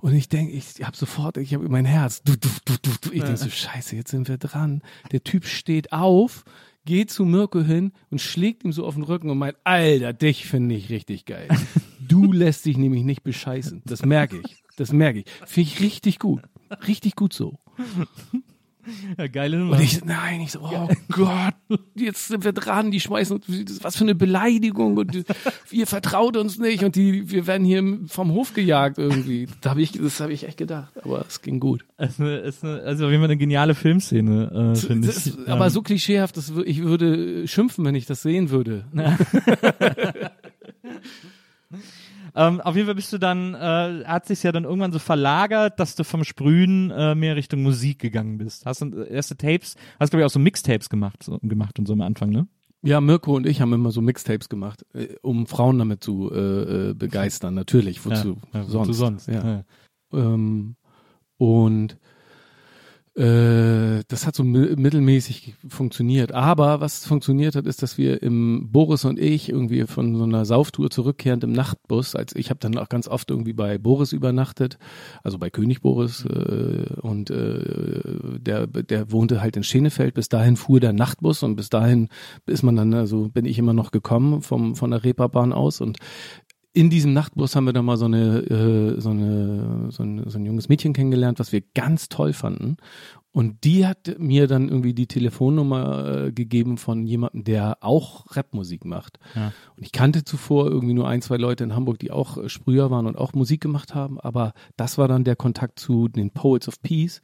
Und 0.00 0.14
ich 0.14 0.28
denke, 0.28 0.52
ich 0.52 0.84
habe 0.84 0.96
sofort, 0.96 1.36
ich 1.38 1.54
habe 1.54 1.66
mein 1.68 1.84
Herz. 1.86 2.22
Du, 2.22 2.32
du, 2.36 2.48
du, 2.64 2.74
du, 2.82 2.90
du. 3.00 3.12
Ich 3.12 3.22
denke 3.22 3.38
so, 3.38 3.48
scheiße, 3.48 3.96
jetzt 3.96 4.10
sind 4.10 4.28
wir 4.28 4.36
dran. 4.36 4.82
Der 5.12 5.22
Typ 5.24 5.46
steht 5.46 5.92
auf, 5.92 6.44
geht 6.84 7.10
zu 7.10 7.24
Mirko 7.24 7.60
hin 7.62 7.92
und 8.10 8.20
schlägt 8.20 8.64
ihm 8.64 8.72
so 8.72 8.84
auf 8.84 8.94
den 8.94 9.04
Rücken 9.04 9.30
und 9.30 9.38
meint, 9.38 9.56
Alter, 9.64 10.12
dich 10.12 10.46
finde 10.46 10.74
ich 10.74 10.90
richtig 10.90 11.24
geil. 11.24 11.48
Du 12.06 12.32
lässt 12.34 12.66
dich 12.66 12.76
nämlich 12.76 13.02
nicht 13.02 13.22
bescheißen. 13.22 13.80
Das 13.86 14.04
merke 14.04 14.36
ich. 14.44 14.62
Das 14.76 14.92
merke 14.92 15.20
ich. 15.20 15.26
Finde 15.46 15.70
ich 15.70 15.80
richtig 15.80 16.18
gut. 16.18 16.42
Richtig 16.86 17.16
gut 17.16 17.32
so. 17.32 17.58
Ja, 19.16 19.28
geile 19.28 19.58
Nummer. 19.58 19.76
Und 19.76 19.82
ich, 19.82 20.04
nein, 20.04 20.40
ich 20.42 20.52
so, 20.52 20.60
oh 20.60 20.88
Gott, 21.10 21.54
jetzt 21.94 22.28
sind 22.28 22.44
wir 22.44 22.52
dran, 22.52 22.90
die 22.90 23.00
schmeißen 23.00 23.36
uns, 23.36 23.82
was 23.82 23.96
für 23.96 24.04
eine 24.04 24.14
Beleidigung 24.14 24.98
und 24.98 25.24
ihr 25.70 25.86
vertraut 25.86 26.36
uns 26.36 26.58
nicht 26.58 26.84
und 26.84 26.94
die, 26.94 27.30
wir 27.30 27.46
werden 27.46 27.64
hier 27.64 27.82
vom 28.08 28.32
Hof 28.32 28.52
gejagt 28.52 28.98
irgendwie. 28.98 29.48
Da 29.62 29.70
habe 29.70 29.80
ich, 29.80 29.92
das 29.92 30.20
habe 30.20 30.34
ich 30.34 30.46
echt 30.46 30.58
gedacht, 30.58 30.92
aber 31.02 31.24
es 31.26 31.40
ging 31.40 31.60
gut. 31.60 31.86
ist 31.96 32.20
eine, 32.20 32.36
ist 32.38 32.62
eine, 32.62 32.82
also 32.82 33.06
auf 33.06 33.10
jeden 33.10 33.22
Fall 33.22 33.30
eine 33.30 33.38
geniale 33.38 33.74
Filmszene, 33.74 34.74
äh, 34.74 34.78
finde 34.78 35.08
ich. 35.08 35.48
aber 35.48 35.66
Ähm, 35.66 35.70
so 35.70 35.80
klischeehaft, 35.80 36.36
das, 36.36 36.52
ich 36.64 36.82
würde 36.82 37.48
schimpfen, 37.48 37.84
wenn 37.86 37.94
ich 37.94 38.06
das 38.06 38.20
sehen 38.22 38.50
würde. 38.50 38.84
Ähm, 42.34 42.60
auf 42.60 42.74
jeden 42.74 42.86
Fall 42.86 42.94
bist 42.94 43.12
du 43.12 43.18
dann, 43.18 43.54
äh, 43.54 44.04
hat 44.04 44.26
sich 44.26 44.42
ja 44.42 44.52
dann 44.52 44.64
irgendwann 44.64 44.92
so 44.92 44.98
verlagert, 44.98 45.78
dass 45.80 45.94
du 45.94 46.04
vom 46.04 46.24
Sprühen 46.24 46.90
äh, 46.90 47.14
mehr 47.14 47.36
Richtung 47.36 47.62
Musik 47.62 47.98
gegangen 47.98 48.38
bist. 48.38 48.66
Hast 48.66 48.82
du 48.82 49.02
äh, 49.02 49.12
erste 49.12 49.36
Tapes, 49.36 49.76
hast 50.00 50.10
glaube 50.10 50.22
ich 50.22 50.26
auch 50.26 50.32
so 50.32 50.38
Mixtapes 50.38 50.88
gemacht, 50.88 51.22
so, 51.22 51.38
gemacht 51.42 51.78
und 51.78 51.86
so 51.86 51.92
am 51.92 52.00
Anfang, 52.00 52.30
ne? 52.30 52.48
Ja, 52.82 53.00
Mirko 53.00 53.34
und 53.34 53.46
ich 53.46 53.62
haben 53.62 53.72
immer 53.72 53.92
so 53.92 54.02
Mixtapes 54.02 54.48
gemacht, 54.48 54.84
äh, 54.92 55.14
um 55.22 55.46
Frauen 55.46 55.78
damit 55.78 56.04
zu 56.04 56.30
äh, 56.30 56.90
äh, 56.90 56.94
begeistern. 56.94 57.54
Natürlich, 57.54 58.04
wozu 58.04 58.36
ja, 58.52 58.64
sonst? 58.64 58.88
wozu 58.88 58.92
sonst? 58.92 59.28
Ja. 59.28 59.44
Ja. 59.44 59.64
Ähm, 60.12 60.76
und 61.38 61.98
das 63.16 64.26
hat 64.26 64.34
so 64.34 64.42
mi- 64.42 64.74
mittelmäßig 64.76 65.54
funktioniert. 65.68 66.32
Aber 66.32 66.80
was 66.80 67.06
funktioniert 67.06 67.54
hat, 67.54 67.64
ist, 67.66 67.80
dass 67.80 67.96
wir 67.96 68.22
im 68.22 68.72
Boris 68.72 69.04
und 69.04 69.20
ich 69.20 69.50
irgendwie 69.50 69.84
von 69.86 70.16
so 70.16 70.24
einer 70.24 70.44
Sauftour 70.44 70.90
zurückkehrend 70.90 71.44
im 71.44 71.52
Nachtbus, 71.52 72.16
als 72.16 72.34
ich 72.34 72.50
habe 72.50 72.58
dann 72.58 72.76
auch 72.76 72.88
ganz 72.88 73.06
oft 73.06 73.30
irgendwie 73.30 73.52
bei 73.52 73.78
Boris 73.78 74.12
übernachtet, 74.12 74.78
also 75.22 75.38
bei 75.38 75.48
König 75.48 75.80
Boris 75.80 76.24
äh, 76.24 76.86
und 77.02 77.30
äh, 77.30 78.38
der 78.40 78.66
der 78.66 79.12
wohnte 79.12 79.40
halt 79.40 79.56
in 79.56 79.62
Schenefeld. 79.62 80.14
Bis 80.14 80.28
dahin 80.28 80.56
fuhr 80.56 80.80
der 80.80 80.92
Nachtbus 80.92 81.44
und 81.44 81.54
bis 81.54 81.68
dahin 81.68 82.08
ist 82.46 82.64
man 82.64 82.74
dann 82.74 82.92
also 82.94 83.28
bin 83.28 83.44
ich 83.44 83.58
immer 83.58 83.74
noch 83.74 83.92
gekommen 83.92 84.42
vom 84.42 84.74
von 84.74 84.90
der 84.90 85.04
Reeperbahn 85.04 85.52
aus 85.52 85.80
und 85.80 85.98
in 86.74 86.90
diesem 86.90 87.12
Nachtbus 87.12 87.54
haben 87.54 87.66
wir 87.66 87.72
dann 87.72 87.84
mal 87.84 87.96
so 87.96 88.06
eine, 88.06 88.40
äh, 88.40 89.00
so 89.00 89.10
eine, 89.10 89.86
so 89.90 90.02
ein, 90.02 90.28
so 90.28 90.38
ein 90.38 90.44
junges 90.44 90.68
Mädchen 90.68 90.92
kennengelernt, 90.92 91.38
was 91.38 91.52
wir 91.52 91.62
ganz 91.74 92.08
toll 92.08 92.32
fanden. 92.32 92.76
Und 93.30 93.64
die 93.64 93.86
hat 93.86 94.16
mir 94.18 94.48
dann 94.48 94.68
irgendwie 94.68 94.92
die 94.92 95.06
Telefonnummer 95.06 96.26
äh, 96.26 96.32
gegeben 96.32 96.76
von 96.76 97.06
jemandem, 97.06 97.44
der 97.44 97.78
auch 97.80 98.36
Rapmusik 98.36 98.84
macht. 98.84 99.18
Ja. 99.34 99.52
Und 99.76 99.84
ich 99.84 99.92
kannte 99.92 100.24
zuvor 100.24 100.66
irgendwie 100.66 100.94
nur 100.94 101.08
ein, 101.08 101.22
zwei 101.22 101.36
Leute 101.36 101.64
in 101.64 101.74
Hamburg, 101.74 102.00
die 102.00 102.10
auch 102.10 102.38
äh, 102.38 102.48
Sprüher 102.48 102.90
waren 102.90 103.06
und 103.06 103.16
auch 103.16 103.32
Musik 103.34 103.60
gemacht 103.60 103.94
haben. 103.94 104.20
Aber 104.20 104.52
das 104.76 104.98
war 104.98 105.06
dann 105.06 105.24
der 105.24 105.36
Kontakt 105.36 105.78
zu 105.78 106.08
den 106.08 106.32
Poets 106.32 106.66
of 106.66 106.82
Peace, 106.82 107.22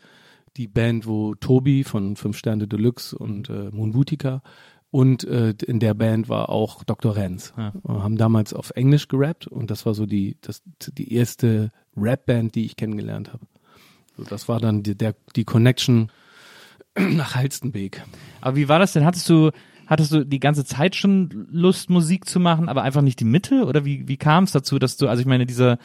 die 0.57 0.68
Band, 0.68 1.07
wo 1.07 1.34
Tobi 1.34 1.82
von 1.82 2.14
Fünf 2.16 2.36
Sterne 2.36 2.68
Deluxe 2.68 3.18
und 3.18 3.48
äh, 3.48 3.70
Moon 3.72 3.92
Boutica 3.92 4.42
und 4.91 5.24
äh, 5.24 5.55
in 5.66 5.78
der 5.78 5.95
Band 5.95 6.28
war 6.28 6.49
auch 6.49 6.82
Dr. 6.82 7.14
Renz. 7.14 7.53
Ja. 7.57 7.72
Wir 7.84 8.03
haben 8.03 8.16
damals 8.16 8.53
auf 8.53 8.70
Englisch 8.70 9.09
gerappt 9.09 9.47
und 9.47 9.70
das 9.70 9.86
war 9.86 9.95
so 9.95 10.07
die, 10.07 10.36
das, 10.41 10.62
die 10.93 11.14
erste 11.14 11.70
Rap-Band, 11.97 12.55
die 12.55 12.64
ich 12.64 12.76
kennengelernt 12.76 13.32
habe. 13.32 13.47
So, 14.16 14.24
das 14.24 14.49
war 14.49 14.59
dann 14.59 14.82
die, 14.82 14.97
der, 14.97 15.14
die 15.36 15.45
Connection 15.45 16.11
nach 16.99 17.36
Halstenbeek. 17.36 18.03
Aber 18.41 18.57
wie 18.57 18.68
war 18.68 18.80
das 18.80 18.93
denn? 18.93 19.05
Hattest 19.05 19.28
du, 19.28 19.53
hattest 19.86 20.12
du 20.12 20.26
die 20.26 20.41
ganze 20.41 20.64
Zeit 20.64 20.97
schon 20.97 21.47
Lust, 21.51 21.88
Musik 21.88 22.28
zu 22.28 22.41
machen, 22.41 22.68
aber 22.68 22.82
einfach 22.82 23.03
nicht 23.03 23.20
die 23.20 23.24
Mitte? 23.24 23.66
Oder 23.66 23.84
wie, 23.84 24.09
wie 24.09 24.16
kam 24.16 24.45
es 24.45 24.53
dazu, 24.53 24.80
dass 24.80 24.97
du, 24.97 25.09
also 25.09 25.20
ich 25.20 25.26
meine, 25.26 25.47
dieser, 25.47 25.78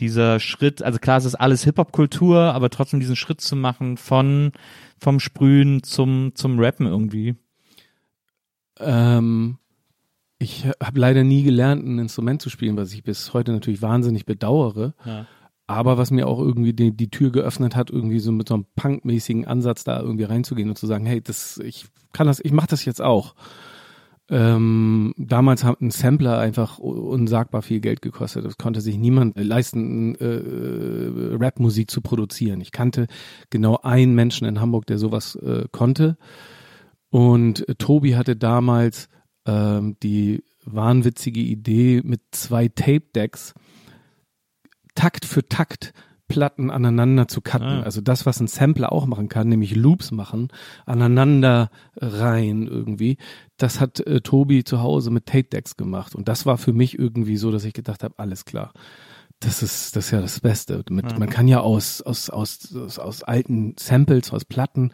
dieser 0.00 0.40
Schritt, 0.40 0.82
also 0.82 0.98
klar, 0.98 1.18
es 1.18 1.26
ist 1.26 1.34
alles 1.34 1.64
Hip-Hop-Kultur, 1.64 2.38
aber 2.54 2.70
trotzdem 2.70 3.00
diesen 3.00 3.16
Schritt 3.16 3.42
zu 3.42 3.56
machen 3.56 3.98
von, 3.98 4.52
vom 4.98 5.20
Sprühen 5.20 5.82
zum, 5.82 6.32
zum 6.34 6.58
Rappen 6.58 6.86
irgendwie. 6.86 7.36
Ähm, 8.80 9.58
ich 10.38 10.66
habe 10.82 11.00
leider 11.00 11.24
nie 11.24 11.42
gelernt, 11.42 11.84
ein 11.84 11.98
Instrument 11.98 12.40
zu 12.40 12.48
spielen, 12.48 12.76
was 12.76 12.92
ich 12.92 13.02
bis 13.02 13.34
heute 13.34 13.52
natürlich 13.52 13.82
wahnsinnig 13.82 14.24
bedauere. 14.24 14.94
Ja. 15.04 15.26
Aber 15.66 15.98
was 15.98 16.10
mir 16.10 16.26
auch 16.26 16.38
irgendwie 16.38 16.72
die, 16.72 16.96
die 16.96 17.10
Tür 17.10 17.30
geöffnet 17.30 17.76
hat, 17.76 17.90
irgendwie 17.90 18.20
so 18.20 18.32
mit 18.32 18.48
so 18.48 18.54
einem 18.54 18.66
punkmäßigen 18.76 19.46
Ansatz 19.46 19.84
da 19.84 20.00
irgendwie 20.00 20.24
reinzugehen 20.24 20.70
und 20.70 20.78
zu 20.78 20.86
sagen, 20.86 21.04
hey, 21.04 21.20
das, 21.20 21.58
ich 21.58 21.86
kann 22.12 22.26
das, 22.26 22.40
ich 22.42 22.52
mache 22.52 22.68
das 22.68 22.84
jetzt 22.84 23.02
auch. 23.02 23.34
Ähm, 24.30 25.14
damals 25.16 25.64
hat 25.64 25.80
ein 25.80 25.90
Sampler 25.90 26.38
einfach 26.38 26.78
unsagbar 26.78 27.62
viel 27.62 27.80
Geld 27.80 28.02
gekostet. 28.02 28.44
Das 28.44 28.58
konnte 28.58 28.80
sich 28.80 28.98
niemand 28.98 29.38
leisten, 29.38 30.14
äh, 30.16 31.36
Rapmusik 31.36 31.90
zu 31.90 32.02
produzieren. 32.02 32.60
Ich 32.60 32.72
kannte 32.72 33.06
genau 33.50 33.78
einen 33.82 34.14
Menschen 34.14 34.46
in 34.46 34.60
Hamburg, 34.60 34.86
der 34.86 34.98
sowas 34.98 35.34
äh, 35.36 35.64
konnte. 35.72 36.18
Und 37.10 37.64
Tobi 37.78 38.16
hatte 38.16 38.36
damals 38.36 39.08
ähm, 39.46 39.96
die 40.02 40.44
wahnwitzige 40.64 41.40
Idee 41.40 42.02
mit 42.04 42.20
zwei 42.32 42.68
Tape-Decks 42.68 43.54
Takt 44.94 45.24
für 45.24 45.46
Takt 45.48 45.94
Platten 46.28 46.70
aneinander 46.70 47.26
zu 47.26 47.40
cutten. 47.40 47.66
Ah. 47.66 47.82
Also 47.82 48.00
das, 48.00 48.26
was 48.26 48.38
ein 48.38 48.46
Sampler 48.46 48.92
auch 48.92 49.06
machen 49.06 49.28
kann, 49.28 49.48
nämlich 49.48 49.74
Loops 49.74 50.10
machen, 50.10 50.48
aneinander 50.84 51.70
rein 51.96 52.66
irgendwie. 52.66 53.16
Das 53.56 53.80
hat 53.80 54.00
äh, 54.00 54.20
Tobi 54.20 54.62
zu 54.62 54.82
Hause 54.82 55.10
mit 55.10 55.26
Tape 55.26 55.44
Decks 55.44 55.76
gemacht. 55.76 56.14
Und 56.14 56.28
das 56.28 56.44
war 56.44 56.58
für 56.58 56.74
mich 56.74 56.98
irgendwie 56.98 57.38
so, 57.38 57.50
dass 57.50 57.64
ich 57.64 57.72
gedacht 57.72 58.04
habe, 58.04 58.18
alles 58.18 58.44
klar. 58.44 58.72
Das 59.40 59.62
ist, 59.62 59.94
das 59.94 60.06
ist 60.06 60.10
ja 60.10 60.20
das 60.20 60.40
Beste. 60.40 60.84
Mit, 60.90 61.16
Man 61.16 61.30
kann 61.30 61.46
ja 61.46 61.60
aus, 61.60 62.02
aus, 62.02 62.28
aus, 62.28 62.74
aus, 62.74 62.98
aus 62.98 63.22
alten 63.22 63.76
Samples, 63.78 64.32
aus 64.32 64.44
Platten, 64.44 64.92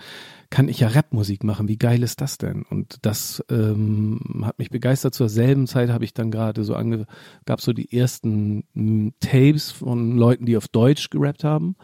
kann 0.50 0.68
ich 0.68 0.80
ja 0.80 0.88
Rapmusik 0.88 1.44
machen. 1.44 1.66
Wie 1.66 1.78
geil 1.78 2.02
ist 2.02 2.20
das 2.20 2.36
denn? 2.36 2.62
Und 2.62 2.98
das 3.02 3.42
ähm, 3.48 4.42
hat 4.44 4.58
mich 4.58 4.68
begeistert. 4.68 5.14
Zur 5.14 5.30
selben 5.30 5.66
Zeit 5.66 5.88
habe 5.88 6.04
ich 6.04 6.12
dann 6.12 6.30
gerade 6.30 6.62
so 6.62 6.74
ange, 6.74 7.06
gab 7.46 7.62
so 7.62 7.72
die 7.72 7.96
ersten 7.96 8.64
m, 8.74 9.14
Tapes 9.20 9.70
von 9.70 10.18
Leuten, 10.18 10.44
die 10.44 10.58
auf 10.58 10.68
Deutsch 10.68 11.08
gerappt 11.08 11.42
haben. 11.42 11.76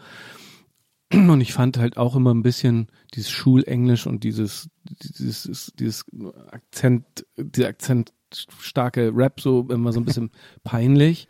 Und 1.11 1.41
ich 1.41 1.53
fand 1.53 1.79
halt 1.79 1.97
auch 1.97 2.15
immer 2.15 2.33
ein 2.33 2.43
bisschen 2.43 2.87
dieses 3.15 3.31
Schulenglisch 3.31 4.05
und 4.05 4.23
dieses, 4.23 4.69
dieses, 4.83 5.73
dieses 5.77 6.05
Akzent, 6.51 7.25
dieser 7.37 7.69
akzentstarke 7.69 9.11
Rap 9.13 9.41
so 9.41 9.67
immer 9.69 9.91
so 9.91 9.99
ein 9.99 10.05
bisschen 10.05 10.29
peinlich. 10.63 11.27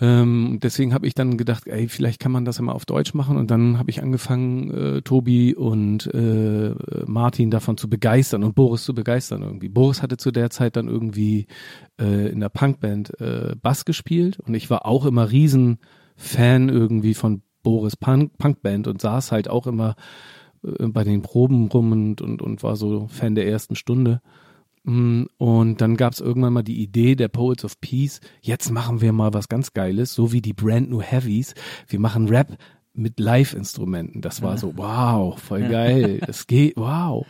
Ähm, 0.00 0.58
deswegen 0.60 0.92
habe 0.92 1.06
ich 1.06 1.14
dann 1.14 1.36
gedacht, 1.36 1.68
ey, 1.68 1.88
vielleicht 1.88 2.18
kann 2.18 2.32
man 2.32 2.44
das 2.44 2.58
ja 2.58 2.64
mal 2.64 2.72
auf 2.72 2.84
Deutsch 2.84 3.14
machen. 3.14 3.36
Und 3.36 3.50
dann 3.50 3.78
habe 3.78 3.90
ich 3.90 4.02
angefangen, 4.02 4.70
äh, 4.70 5.02
Tobi 5.02 5.54
und 5.54 6.12
äh, 6.12 6.74
Martin 7.06 7.50
davon 7.50 7.76
zu 7.76 7.88
begeistern 7.88 8.42
und 8.42 8.56
Boris 8.56 8.84
zu 8.84 8.94
begeistern 8.94 9.42
irgendwie. 9.42 9.68
Boris 9.68 10.02
hatte 10.02 10.16
zu 10.16 10.32
der 10.32 10.50
Zeit 10.50 10.76
dann 10.76 10.88
irgendwie 10.88 11.46
äh, 12.00 12.28
in 12.28 12.40
der 12.40 12.48
Punkband 12.48 13.20
äh, 13.20 13.54
Bass 13.60 13.84
gespielt 13.84 14.40
und 14.40 14.54
ich 14.54 14.68
war 14.68 14.84
auch 14.84 15.06
immer 15.06 15.30
riesen 15.30 15.78
Fan 16.16 16.68
irgendwie 16.68 17.14
von 17.14 17.42
Boris 17.62 17.96
Punk, 17.96 18.36
Punkband 18.38 18.88
und 18.88 19.00
saß 19.00 19.30
halt 19.30 19.48
auch 19.48 19.66
immer 19.66 19.94
äh, 20.64 20.88
bei 20.88 21.04
den 21.04 21.22
Proben 21.22 21.68
rum 21.68 21.92
und, 21.92 22.20
und, 22.20 22.42
und 22.42 22.62
war 22.64 22.74
so 22.74 23.06
Fan 23.08 23.36
der 23.36 23.46
ersten 23.46 23.76
Stunde. 23.76 24.20
Mm, 24.84 25.24
Und 25.38 25.80
dann 25.80 25.96
gab 25.96 26.12
es 26.12 26.20
irgendwann 26.20 26.52
mal 26.52 26.62
die 26.62 26.82
Idee 26.82 27.14
der 27.16 27.28
Poets 27.28 27.64
of 27.64 27.80
Peace, 27.80 28.20
jetzt 28.40 28.70
machen 28.70 29.00
wir 29.00 29.12
mal 29.12 29.32
was 29.34 29.48
ganz 29.48 29.72
Geiles, 29.72 30.12
so 30.14 30.32
wie 30.32 30.42
die 30.42 30.52
Brand 30.52 30.90
New 30.90 31.00
Heavies. 31.00 31.54
Wir 31.88 31.98
machen 31.98 32.28
Rap 32.28 32.56
mit 32.92 33.18
Live-Instrumenten. 33.18 34.20
Das 34.20 34.40
war 34.42 34.56
so, 34.56 34.76
wow, 34.76 35.38
voll 35.38 35.68
geil. 35.68 36.20
Es 36.28 36.46
geht, 36.46 36.76
wow. 36.76 37.26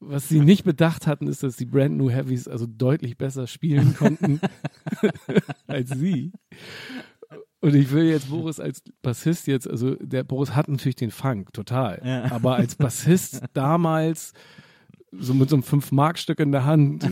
Was 0.00 0.28
sie 0.28 0.40
nicht 0.40 0.64
bedacht 0.64 1.06
hatten, 1.06 1.28
ist, 1.28 1.42
dass 1.42 1.56
die 1.56 1.66
Brand 1.66 1.96
New 1.96 2.10
Heavies 2.10 2.48
also 2.48 2.66
deutlich 2.66 3.18
besser 3.18 3.46
spielen 3.46 3.94
konnten 3.94 4.40
als 5.66 5.90
sie. 5.90 6.32
Und 7.60 7.74
ich 7.76 7.92
will 7.92 8.04
jetzt 8.06 8.30
Boris 8.30 8.58
als 8.58 8.82
Bassist 9.02 9.46
jetzt, 9.46 9.68
also 9.70 9.94
der 9.96 10.24
Boris 10.24 10.56
hat 10.56 10.68
natürlich 10.68 10.96
den 10.96 11.12
Funk, 11.12 11.52
total. 11.52 12.02
Ja. 12.04 12.32
Aber 12.32 12.56
als 12.56 12.74
Bassist 12.74 13.42
damals 13.52 14.32
so 15.18 15.34
mit 15.34 15.50
so 15.50 15.56
einem 15.56 15.62
fünf 15.62 15.92
Mark 15.92 16.18
Stück 16.18 16.40
in 16.40 16.52
der 16.52 16.64
Hand. 16.64 17.08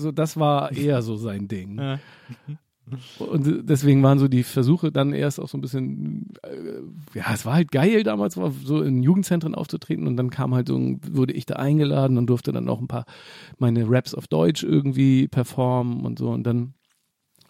So, 0.00 0.12
das 0.12 0.36
war 0.36 0.72
eher 0.72 1.02
so 1.02 1.16
sein 1.16 1.48
Ding. 1.48 1.98
Und 3.18 3.68
deswegen 3.68 4.02
waren 4.02 4.18
so 4.18 4.28
die 4.28 4.42
Versuche 4.42 4.90
dann 4.90 5.12
erst 5.12 5.40
auch 5.40 5.48
so 5.48 5.58
ein 5.58 5.60
bisschen, 5.60 6.32
ja, 7.14 7.24
es 7.32 7.44
war 7.44 7.54
halt 7.54 7.70
geil 7.70 8.02
damals, 8.02 8.38
so 8.64 8.82
in 8.82 9.02
Jugendzentren 9.02 9.54
aufzutreten 9.54 10.06
und 10.06 10.16
dann 10.16 10.30
kam 10.30 10.54
halt 10.54 10.68
so, 10.68 10.78
wurde 11.10 11.32
ich 11.32 11.46
da 11.46 11.56
eingeladen 11.56 12.16
und 12.18 12.26
durfte 12.26 12.52
dann 12.52 12.68
auch 12.68 12.80
ein 12.80 12.88
paar 12.88 13.04
meine 13.58 13.84
Raps 13.88 14.14
auf 14.14 14.26
Deutsch 14.26 14.62
irgendwie 14.62 15.28
performen 15.28 16.04
und 16.04 16.18
so 16.18 16.30
und 16.30 16.44
dann 16.44 16.74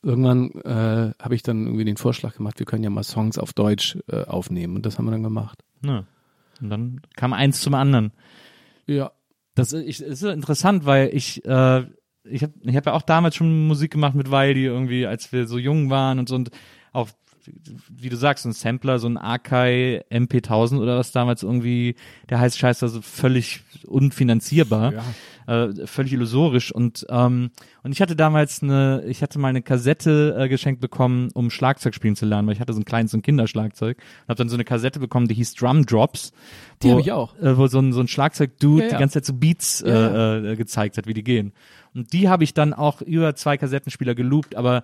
irgendwann 0.03 0.51
äh, 0.62 1.12
habe 1.21 1.35
ich 1.35 1.43
dann 1.43 1.66
irgendwie 1.66 1.85
den 1.85 1.97
Vorschlag 1.97 2.37
gemacht, 2.37 2.59
wir 2.59 2.66
können 2.66 2.85
ja 2.85 2.91
mal 2.91 3.05
Songs 3.05 3.39
auf 3.39 3.53
Deutsch 3.53 3.99
äh, 4.09 4.25
aufnehmen 4.25 4.77
und 4.77 4.87
das 4.87 4.99
haben 4.99 5.07
wir 5.07 5.12
dann 5.12 5.23
gemacht. 5.23 5.62
Ja. 5.85 6.05
Und 6.61 6.70
dann 6.70 7.00
kam 7.16 7.32
eins 7.32 7.61
zum 7.61 7.74
anderen. 7.74 8.12
Ja, 8.86 9.12
Das 9.54 9.72
ist, 9.72 9.86
ich, 9.86 10.00
ist 10.00 10.22
interessant, 10.22 10.86
weil 10.86 11.11
ich, 11.14 11.44
äh, 11.44 11.84
ich 12.24 12.42
habe 12.42 12.52
ich 12.62 12.76
hab 12.76 12.86
ja 12.86 12.92
auch 12.92 13.02
damals 13.02 13.36
schon 13.36 13.66
Musik 13.66 13.90
gemacht 13.90 14.14
mit 14.14 14.30
Wiley 14.30 14.64
irgendwie, 14.64 15.06
als 15.06 15.32
wir 15.32 15.46
so 15.46 15.59
jung 15.59 15.90
waren 15.90 16.18
und 16.18 16.28
so 16.28 16.34
und 16.36 16.50
auch, 16.92 17.09
wie 17.88 18.09
du 18.09 18.16
sagst, 18.16 18.46
ein 18.46 18.53
Sampler, 18.53 18.99
so 18.99 19.09
ein 19.09 19.16
Akai 19.16 20.05
MP1000 20.11 20.78
oder 20.80 20.99
was 20.99 21.12
damals 21.12 21.42
irgendwie, 21.42 21.94
der 22.28 22.40
heißt 22.40 22.59
Scheiß, 22.59 22.82
also 22.82 23.01
völlig 23.03 23.61
unfinanzierbar. 23.86 24.92
ja. 24.92 25.64
äh, 25.64 25.86
völlig 25.86 26.12
illusorisch 26.12 26.72
und 26.72 27.07
ähm, 27.09 27.51
und 27.82 27.92
ich 27.92 28.01
hatte 28.03 28.16
damals 28.16 28.62
eine 28.62 29.03
ich 29.07 29.22
hatte 29.22 29.38
mal 29.38 29.49
eine 29.49 29.62
Kassette 29.62 30.36
äh, 30.38 30.49
geschenkt 30.49 30.80
bekommen 30.80 31.30
um 31.34 31.51
Schlagzeug 31.51 31.94
spielen 31.94 32.16
zu 32.16 32.26
lernen 32.26 32.46
weil 32.46 32.55
ich 32.55 32.61
hatte 32.61 32.72
so 32.74 32.80
ein 32.80 32.84
kleines 32.84 33.12
so 33.12 33.16
ein 33.18 33.22
Kinderschlagzeug 33.22 33.96
und 33.96 34.28
habe 34.28 34.36
dann 34.36 34.49
so 34.51 34.57
eine 34.57 34.64
Kassette 34.64 35.01
bekommen 35.01 35.26
die 35.28 35.34
hieß 35.34 35.55
Drum 35.55 35.86
Drops 35.86 36.32
Die 36.82 36.90
wo, 36.90 36.99
ich 36.99 37.12
auch. 37.12 37.34
äh, 37.38 37.57
wo 37.57 37.66
so 37.66 37.78
ein 37.78 37.92
so 37.94 38.01
ein 38.01 38.09
Schlagzeug 38.09 38.59
Dude 38.59 38.82
Ja, 38.84 38.88
ja. 38.88 38.94
die 38.96 39.01
ganze 39.01 39.14
Zeit 39.14 39.24
so 39.24 39.32
Beats 39.32 39.80
Äh, 39.80 39.90
äh, 40.53 40.57
gezeigt 40.57 40.99
hat 40.99 41.07
wie 41.07 41.14
die 41.14 41.24
gehen 41.24 41.53
und 41.99 42.12
die 42.12 42.28
habe 42.28 42.44
ich 42.44 42.55
dann 42.55 42.72
auch 42.72 43.03
über 43.03 43.34
zwei 43.34 43.57
Kassettenspieler 43.57 44.14
geloopt, 44.14 44.55
aber 44.55 44.82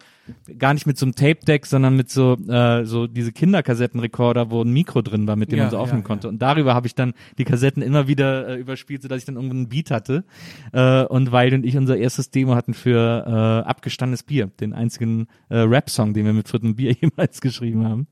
gar 0.59 0.75
nicht 0.75 0.87
mit 0.87 0.99
so 0.99 1.07
einem 1.07 1.15
Tape-Deck, 1.15 1.65
sondern 1.67 1.97
mit 1.97 2.11
so, 2.11 2.37
äh, 2.49 2.85
so 2.85 3.07
diese 3.07 3.33
Kinderkassettenrekorder, 3.33 4.51
wo 4.51 4.63
ein 4.63 4.73
Mikro 4.73 5.01
drin 5.01 5.27
war, 5.27 5.37
mit 5.37 5.53
dem 5.53 5.59
Ja, 5.59 5.65
man 5.65 5.71
so 5.71 5.79
aufnehmen 5.79 6.03
ja, 6.03 6.07
konnte. 6.07 6.29
Und 6.29 6.43
darüber 6.43 6.75
habe 6.75 6.87
ich 6.89 6.95
dann 6.95 7.15
die 7.39 7.45
Kassetten 7.45 7.83
immer 7.83 8.09
wieder 8.09 8.49
äh, 8.49 8.57
überspielt, 8.57 9.03
sodass 9.03 9.19
ich 9.19 9.25
dann 9.25 9.37
irgendwo 9.37 9.55
einen 9.55 9.69
Beat 9.69 9.91
hatte. 9.91 10.25
Äh, 10.73 11.05
und 11.05 11.33
weil 11.33 11.55
und 11.55 11.65
ich 11.65 11.77
unser 11.77 11.97
erstes 11.97 12.31
Demo 12.31 12.55
hatten 12.57 12.75
für 12.75 13.25
äh, 13.27 13.69
Abgestandenes 13.69 14.25
Bier, 14.25 14.51
den 14.61 14.73
einzigen 14.73 15.29
äh, 15.49 15.59
Rap-Song, 15.59 16.15
den 16.15 16.27
wir 16.27 16.33
mit 16.33 16.49
Fritten 16.49 16.75
Bier 16.75 16.93
jemals 17.01 17.41
geschrieben 17.41 17.85
haben. 17.89 18.09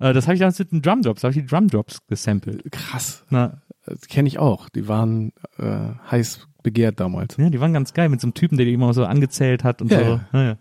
Äh, 0.00 0.12
das 0.14 0.26
habe 0.26 0.34
ich 0.34 0.40
damals 0.40 0.58
mit 0.58 0.72
den 0.72 0.82
Drumdrops, 0.82 1.22
habe 1.22 1.32
ich 1.32 1.40
die 1.40 1.46
Drumdrops 1.46 2.06
gesampelt. 2.06 2.64
Krass. 2.72 3.24
Na, 3.30 3.60
Das 3.84 4.08
kenne 4.08 4.28
ich 4.28 4.38
auch. 4.38 4.68
Die 4.70 4.88
waren 4.88 5.32
äh, 5.58 5.90
heiß 6.10 6.47
begehrt 6.62 7.00
damals. 7.00 7.36
Ja, 7.36 7.50
die 7.50 7.60
waren 7.60 7.72
ganz 7.72 7.92
geil 7.94 8.08
mit 8.08 8.20
so 8.20 8.26
einem 8.26 8.34
Typen, 8.34 8.56
der 8.56 8.66
die 8.66 8.72
immer 8.72 8.92
so 8.94 9.04
angezählt 9.04 9.64
hat 9.64 9.80
und 9.82 9.90
Ja, 9.92 9.98
so. 9.98 10.04
ja. 10.04 10.20
Naja. 10.32 10.56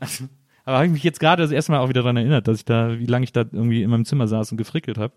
Also, 0.00 0.24
aber 0.64 0.76
habe 0.76 0.86
ich 0.86 0.92
mich 0.92 1.04
jetzt 1.04 1.20
gerade 1.20 1.42
das 1.42 1.52
erste 1.52 1.72
Mal 1.72 1.78
auch 1.78 1.88
wieder 1.88 2.02
daran 2.02 2.16
erinnert, 2.16 2.48
dass 2.48 2.58
ich 2.58 2.64
da, 2.64 2.98
wie 2.98 3.06
lange 3.06 3.24
ich 3.24 3.32
da 3.32 3.42
irgendwie 3.42 3.82
in 3.82 3.90
meinem 3.90 4.04
Zimmer 4.04 4.26
saß 4.26 4.50
und 4.50 4.58
gefrickelt 4.58 4.98
habe. 4.98 5.12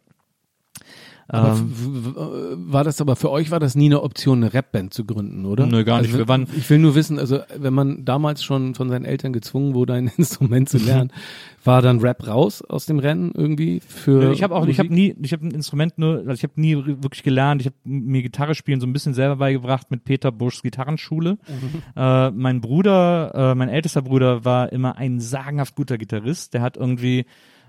Aber 1.31 1.49
Ähm, 1.57 1.71
w- 1.71 2.71
war 2.73 2.83
das 2.83 2.99
aber 3.01 3.15
für 3.15 3.29
euch 3.29 3.51
war 3.51 3.59
das 3.59 3.75
nie 3.75 3.85
eine 3.85 4.01
Option, 4.01 4.43
eine 4.43 4.53
Rapband 4.53 4.93
zu 4.93 5.05
gründen, 5.05 5.45
oder? 5.45 5.67
Nö, 5.67 5.83
gar 5.83 5.97
nicht. 6.01 6.07
Also, 6.07 6.17
Wir 6.17 6.27
waren- 6.27 6.47
ich 6.57 6.67
will 6.69 6.79
nur 6.79 6.95
wissen, 6.95 7.19
also 7.19 7.39
wenn 7.57 7.73
man 7.73 8.03
damals 8.03 8.43
schon 8.43 8.73
von 8.75 8.89
seinen 8.89 9.05
Eltern 9.05 9.31
gezwungen 9.31 9.73
wurde, 9.75 9.93
ein 9.93 10.07
Instrument 10.17 10.69
zu 10.69 10.77
lernen, 11.03 11.11
war 11.63 11.81
dann 11.81 11.99
Rap 11.99 12.25
raus 12.27 12.61
aus 12.63 12.85
dem 12.87 12.99
Rennen 12.99 13.31
irgendwie 13.35 13.79
für 13.79 14.31
ich 14.31 14.41
habe 14.43 14.55
auch, 14.55 14.65
ich 14.67 14.79
habe 14.79 14.89
Musik? 14.89 15.17
nie, 15.17 15.23
ich 15.25 15.33
habe 15.33 15.45
ein 15.45 15.51
Instrument 15.51 15.97
nur, 15.97 16.17
also 16.19 16.31
ich 16.31 16.43
habe 16.43 16.53
nie 16.59 16.75
wirklich 16.85 17.21
gelernt. 17.23 17.61
Ich 17.61 17.67
habe 17.67 17.75
mir 17.83 18.21
Gitarre 18.23 18.55
spielen 18.55 18.79
so 18.81 18.87
ein 18.87 18.93
bisschen 18.93 19.13
selber 19.13 19.35
beigebracht 19.35 19.91
mit 19.91 20.03
Peter 20.05 20.31
Buschs 20.31 20.63
Gitarrenschule. 20.63 21.37
Äh, 21.95 22.31
mein 22.31 22.61
Bruder, 22.61 23.51
äh, 23.51 23.55
mein 23.55 23.69
ältester 23.69 24.01
Bruder 24.01 24.45
war 24.45 24.71
immer 24.71 24.97
ein 24.97 25.19
sagenhaft 25.19 25.75
guter 25.75 25.97
Gitarrist. 25.97 26.53
Der 26.53 26.61
hat 26.61 26.77
irgendwie, 26.77 27.25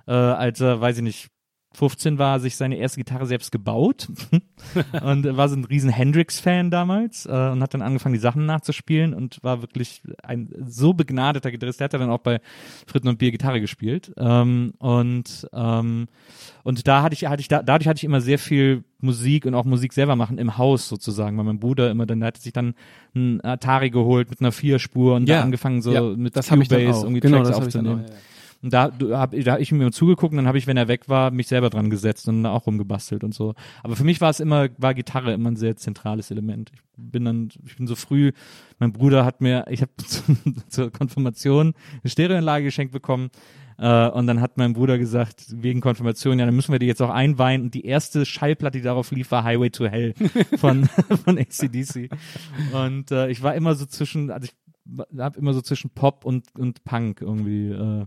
äh, 0.06 0.12
als 0.12 0.60
er, 0.60 0.80
weiß 0.80 0.96
ich 0.98 1.02
nicht, 1.02 1.28
15 1.72 2.18
war, 2.18 2.40
sich 2.40 2.56
seine 2.56 2.76
erste 2.76 2.98
Gitarre 2.98 3.26
selbst 3.26 3.52
gebaut 3.52 4.08
und 5.04 5.36
war 5.36 5.48
so 5.48 5.56
ein 5.56 5.64
riesen 5.64 5.88
Hendrix-Fan 5.90 6.70
damals 6.70 7.26
äh, 7.26 7.30
und 7.30 7.62
hat 7.62 7.74
dann 7.74 7.82
angefangen, 7.82 8.12
die 8.12 8.18
Sachen 8.20 8.44
nachzuspielen 8.44 9.14
und 9.14 9.38
war 9.42 9.62
wirklich 9.62 10.02
ein 10.22 10.50
so 10.66 10.94
begnadeter 10.94 11.50
Gitarrist. 11.50 11.78
Der 11.80 11.84
hat 11.84 11.94
dann 11.94 12.10
auch 12.10 12.18
bei 12.18 12.40
Fritten 12.86 13.08
und 13.08 13.18
Bier 13.18 13.30
Gitarre 13.30 13.60
gespielt 13.60 14.12
ähm, 14.16 14.72
und 14.78 15.48
ähm, 15.52 16.08
und 16.62 16.86
da 16.86 17.02
hatte 17.02 17.14
ich, 17.14 17.24
hatte 17.26 17.40
ich 17.40 17.48
da, 17.48 17.62
dadurch 17.62 17.88
hatte 17.88 17.98
ich 17.98 18.04
immer 18.04 18.20
sehr 18.20 18.38
viel 18.38 18.84
Musik 19.00 19.46
und 19.46 19.54
auch 19.54 19.64
Musik 19.64 19.92
selber 19.92 20.16
machen 20.16 20.38
im 20.38 20.58
Haus 20.58 20.88
sozusagen, 20.88 21.38
weil 21.38 21.44
mein 21.44 21.58
Bruder 21.60 21.90
immer 21.90 22.04
dann, 22.04 22.20
der 22.20 22.28
hatte 22.28 22.40
sich 22.40 22.52
dann 22.52 22.74
ein 23.14 23.42
Atari 23.44 23.90
geholt 23.90 24.28
mit 24.28 24.40
einer 24.40 24.52
Vierspur 24.52 25.14
und 25.14 25.28
Ja, 25.28 25.36
da 25.38 25.42
angefangen 25.42 25.80
so 25.82 25.92
ja, 25.92 26.02
mit 26.02 26.36
das 26.36 26.50
habe 26.50 26.62
ich 26.62 26.68
dann 26.68 26.80
Cubase 26.80 26.98
auch. 26.98 27.04
irgendwie 27.04 27.20
Genau, 27.20 27.42
Tracks 27.42 27.56
aufzunehmen. 27.56 28.04
auch. 28.04 28.10
ja. 28.10 28.16
Und 28.62 28.72
da 28.72 28.88
du, 28.88 29.16
hab, 29.16 29.32
da 29.32 29.52
hab 29.52 29.60
ich 29.60 29.72
mir 29.72 29.90
zugeguckt 29.90 30.32
und 30.32 30.36
dann 30.36 30.46
habe 30.46 30.58
ich, 30.58 30.66
wenn 30.66 30.76
er 30.76 30.88
weg 30.88 31.08
war, 31.08 31.30
mich 31.30 31.48
selber 31.48 31.70
dran 31.70 31.88
gesetzt 31.88 32.28
und 32.28 32.44
auch 32.44 32.66
rumgebastelt 32.66 33.24
und 33.24 33.34
so. 33.34 33.54
Aber 33.82 33.96
für 33.96 34.04
mich 34.04 34.20
war 34.20 34.30
es 34.30 34.40
immer, 34.40 34.68
war 34.76 34.94
Gitarre 34.94 35.32
immer 35.32 35.50
ein 35.50 35.56
sehr 35.56 35.76
zentrales 35.76 36.30
Element. 36.30 36.70
Ich 36.74 36.80
bin 36.96 37.24
dann, 37.24 37.48
ich 37.64 37.76
bin 37.76 37.86
so 37.86 37.94
früh, 37.94 38.32
mein 38.78 38.92
Bruder 38.92 39.24
hat 39.24 39.40
mir, 39.40 39.64
ich 39.70 39.80
habe 39.80 39.92
zur 40.68 40.90
Konfirmation 40.90 41.74
eine 42.02 42.10
Stereoanlage 42.10 42.64
geschenkt 42.64 42.92
bekommen. 42.92 43.30
Äh, 43.78 44.08
und 44.10 44.26
dann 44.26 44.42
hat 44.42 44.58
mein 44.58 44.74
Bruder 44.74 44.98
gesagt, 44.98 45.46
wegen 45.50 45.80
Konfirmation, 45.80 46.38
ja, 46.38 46.44
dann 46.44 46.54
müssen 46.54 46.72
wir 46.72 46.78
die 46.78 46.86
jetzt 46.86 47.00
auch 47.00 47.08
einweihen. 47.08 47.62
Und 47.62 47.74
die 47.74 47.86
erste 47.86 48.26
Schallplatte, 48.26 48.76
die 48.76 48.84
darauf 48.84 49.10
lief, 49.10 49.30
war 49.30 49.42
Highway 49.42 49.70
to 49.70 49.86
Hell 49.86 50.12
von, 50.58 50.84
von 51.24 51.38
ACDC. 51.38 52.10
Und 52.74 53.10
äh, 53.10 53.30
ich 53.30 53.42
war 53.42 53.54
immer 53.54 53.74
so 53.74 53.86
zwischen, 53.86 54.30
also 54.30 54.46
ich 54.46 55.18
habe 55.18 55.38
immer 55.38 55.54
so 55.54 55.62
zwischen 55.62 55.90
Pop 55.90 56.26
und, 56.26 56.54
und 56.58 56.84
Punk 56.84 57.22
irgendwie 57.22 57.70
äh, 57.70 58.06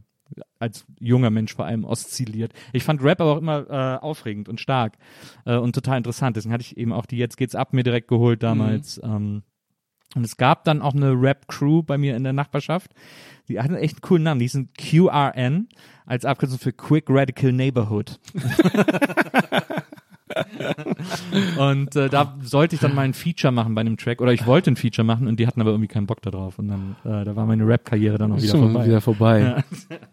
als 0.59 0.85
junger 0.99 1.29
Mensch 1.29 1.53
vor 1.53 1.65
allem 1.65 1.85
oszilliert. 1.85 2.53
Ich 2.71 2.83
fand 2.83 3.03
Rap 3.03 3.21
aber 3.21 3.33
auch 3.33 3.37
immer 3.37 3.69
äh, 3.69 4.03
aufregend 4.03 4.49
und 4.49 4.59
stark 4.59 4.97
äh, 5.45 5.55
und 5.55 5.73
total 5.73 5.97
interessant. 5.97 6.37
Deswegen 6.37 6.53
hatte 6.53 6.63
ich 6.63 6.77
eben 6.77 6.93
auch 6.93 7.05
die 7.05 7.17
Jetzt 7.17 7.37
geht's 7.37 7.55
ab 7.55 7.73
mir 7.73 7.83
direkt 7.83 8.07
geholt 8.07 8.43
damals. 8.43 8.99
Ähm, 9.03 9.43
und 10.15 10.23
es 10.23 10.37
gab 10.37 10.63
dann 10.63 10.81
auch 10.81 10.93
eine 10.93 11.11
Rap-Crew 11.11 11.81
bei 11.83 11.97
mir 11.97 12.15
in 12.15 12.23
der 12.23 12.33
Nachbarschaft. 12.33 12.91
Die 13.47 13.59
hatten 13.59 13.75
echt 13.75 13.95
einen 13.95 14.01
coolen 14.01 14.23
Namen. 14.23 14.39
Die 14.39 14.45
hießen 14.45 14.69
QRN 14.77 15.69
als 16.05 16.25
Abkürzung 16.25 16.59
für 16.59 16.71
Quick 16.73 17.05
Radical 17.09 17.51
Neighborhood. 17.51 18.19
und 21.57 21.95
äh, 21.95 22.09
da 22.09 22.35
sollte 22.41 22.75
ich 22.75 22.81
dann 22.81 22.95
mal 22.95 23.03
ein 23.03 23.13
Feature 23.13 23.51
machen 23.51 23.75
bei 23.75 23.81
einem 23.81 23.97
Track 23.97 24.21
oder 24.21 24.33
ich 24.33 24.45
wollte 24.45 24.71
ein 24.71 24.75
Feature 24.75 25.05
machen 25.05 25.27
und 25.27 25.39
die 25.39 25.47
hatten 25.47 25.61
aber 25.61 25.71
irgendwie 25.71 25.87
keinen 25.87 26.07
Bock 26.07 26.21
darauf 26.21 26.59
und 26.59 26.67
dann 26.67 26.95
äh, 27.03 27.23
da 27.25 27.35
war 27.35 27.45
meine 27.45 27.67
Rap-Karriere 27.67 28.17
dann 28.17 28.31
auch 28.31 28.37
wieder 28.41 28.51
Schon 28.51 28.71
vorbei. 28.71 28.85
wieder 28.85 29.01
vorbei. 29.01 29.39
Ja. 29.41 29.97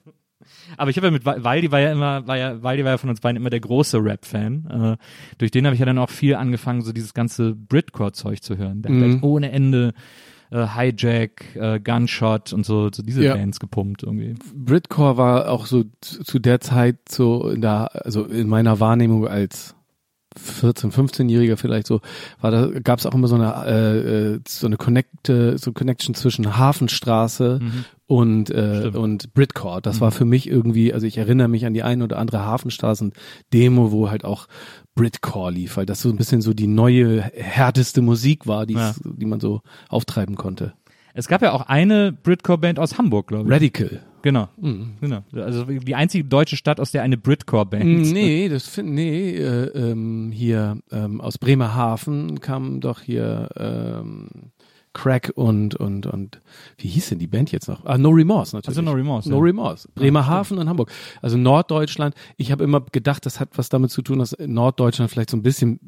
Aber 0.76 0.90
ich 0.90 0.96
habe 0.96 1.08
ja 1.08 1.10
mit 1.10 1.24
Wa- 1.26 1.36
Waldi 1.42 1.70
war 1.72 1.80
ja 1.80 1.92
immer, 1.92 2.26
war 2.26 2.36
ja, 2.36 2.62
Waldi 2.62 2.84
war 2.84 2.92
ja 2.92 2.98
von 2.98 3.10
uns 3.10 3.20
beiden 3.20 3.36
immer 3.36 3.50
der 3.50 3.60
große 3.60 3.98
Rap-Fan. 4.02 4.96
Äh, 4.98 5.04
durch 5.38 5.50
den 5.50 5.64
habe 5.66 5.74
ich 5.74 5.80
ja 5.80 5.86
dann 5.86 5.98
auch 5.98 6.10
viel 6.10 6.34
angefangen, 6.36 6.82
so 6.82 6.92
dieses 6.92 7.12
ganze 7.12 7.54
Britcore-Zeug 7.54 8.42
zu 8.42 8.56
hören. 8.56 8.82
Der 8.82 8.92
hat 8.92 8.98
Mhm. 8.98 9.12
halt 9.12 9.22
ohne 9.22 9.50
Ende 9.52 9.92
äh, 10.50 10.66
Hijack, 10.66 11.54
äh, 11.56 11.78
Gunshot 11.80 12.52
und 12.52 12.64
so, 12.64 12.88
so 12.92 13.02
diese 13.02 13.22
Ja. 13.24 13.34
Bands 13.34 13.60
gepumpt 13.60 14.02
irgendwie. 14.02 14.34
Britcore 14.54 15.16
war 15.16 15.50
auch 15.50 15.66
so 15.66 15.84
zu, 16.00 16.24
zu 16.24 16.38
der 16.38 16.60
Zeit 16.60 16.96
so 17.08 17.48
in 17.48 17.60
der, 17.60 18.04
also 18.04 18.24
in 18.24 18.48
meiner 18.48 18.80
Wahrnehmung 18.80 19.26
als 19.28 19.74
14, 20.36 20.92
15-Jähriger 20.92 21.56
vielleicht 21.56 21.86
so, 21.86 22.00
war 22.40 22.50
da 22.50 22.66
gab 22.80 22.98
es 22.98 23.06
auch 23.06 23.14
immer 23.14 23.26
so 23.28 23.34
eine 23.34 23.64
äh, 23.66 23.98
äh, 24.34 24.40
so 24.46 24.66
eine 24.66 24.76
Connect, 24.76 25.26
so 25.26 25.72
Connection 25.72 26.14
zwischen 26.14 26.56
Hafenstraße 26.56 27.60
und 28.06 28.50
äh, 28.50 28.78
Stimmt. 28.80 28.96
und 28.96 29.34
Britcore. 29.34 29.82
Das 29.82 30.00
war 30.00 30.10
für 30.10 30.24
mich 30.24 30.48
irgendwie, 30.48 30.92
also 30.94 31.06
ich 31.06 31.18
erinnere 31.18 31.48
mich 31.48 31.66
an 31.66 31.74
die 31.74 31.82
ein 31.82 32.02
oder 32.02 32.18
andere 32.18 32.44
Hafenstraßen-Demo, 32.44 33.92
wo 33.92 34.10
halt 34.10 34.24
auch 34.24 34.46
Britcore 34.94 35.52
lief, 35.52 35.76
weil 35.76 35.86
das 35.86 36.00
so 36.02 36.08
ein 36.10 36.16
bisschen 36.16 36.42
so 36.42 36.52
die 36.52 36.66
neue 36.66 37.22
härteste 37.22 38.02
Musik 38.02 38.46
war, 38.46 38.66
die 38.66 38.74
Ja. 38.74 38.94
die 39.04 39.26
man 39.26 39.40
so 39.40 39.62
auftreiben 39.88 40.36
konnte. 40.36 40.74
Es 41.14 41.28
gab 41.28 41.42
ja 41.42 41.52
auch 41.52 41.62
eine 41.62 42.12
Britcore-Band 42.12 42.78
aus 42.78 42.98
Hamburg, 42.98 43.28
glaube 43.28 43.48
ich. 43.48 43.52
Radical. 43.54 44.00
Genau. 44.22 44.48
genau. 45.00 45.24
Also 45.34 45.64
die 45.64 45.94
einzige 45.94 46.24
deutsche 46.24 46.56
Stadt, 46.56 46.78
aus 46.78 46.90
der 46.90 47.02
eine 47.02 47.16
Britcore-Band. 47.16 47.84
Nee, 48.10 48.48
das 48.48 48.68
find, 48.68 48.90
nee, 48.92 49.30
äh, 49.36 49.66
ähm, 49.68 50.30
hier 50.32 50.78
ähm, 50.90 51.20
aus 51.20 51.38
Bremerhaven 51.38 52.40
kam 52.40 52.80
doch 52.80 53.00
hier 53.00 53.48
ähm, 53.56 54.28
Crack 54.92 55.32
und 55.36 55.76
und 55.76 56.06
und 56.06 56.40
wie 56.78 56.88
hieß 56.88 57.10
denn 57.10 57.20
die 57.20 57.28
Band 57.28 57.52
jetzt 57.52 57.68
noch? 57.68 57.84
Ah, 57.84 57.96
No 57.96 58.10
Remorse 58.10 58.56
natürlich. 58.56 58.76
Also 58.76 58.82
No 58.82 58.92
Remorse, 58.92 59.30
No 59.30 59.36
ja. 59.36 59.42
Remorse. 59.42 59.88
Bremerhaven 59.94 60.58
und 60.58 60.68
Hamburg. 60.68 60.90
Also 61.22 61.36
Norddeutschland. 61.36 62.14
Ich 62.36 62.50
habe 62.50 62.64
immer 62.64 62.80
gedacht, 62.80 63.24
das 63.24 63.38
hat 63.38 63.50
was 63.54 63.68
damit 63.68 63.92
zu 63.92 64.02
tun, 64.02 64.18
dass 64.18 64.36
Norddeutschland 64.38 65.10
vielleicht 65.10 65.30
so 65.30 65.36
ein 65.36 65.42
bisschen 65.42 65.78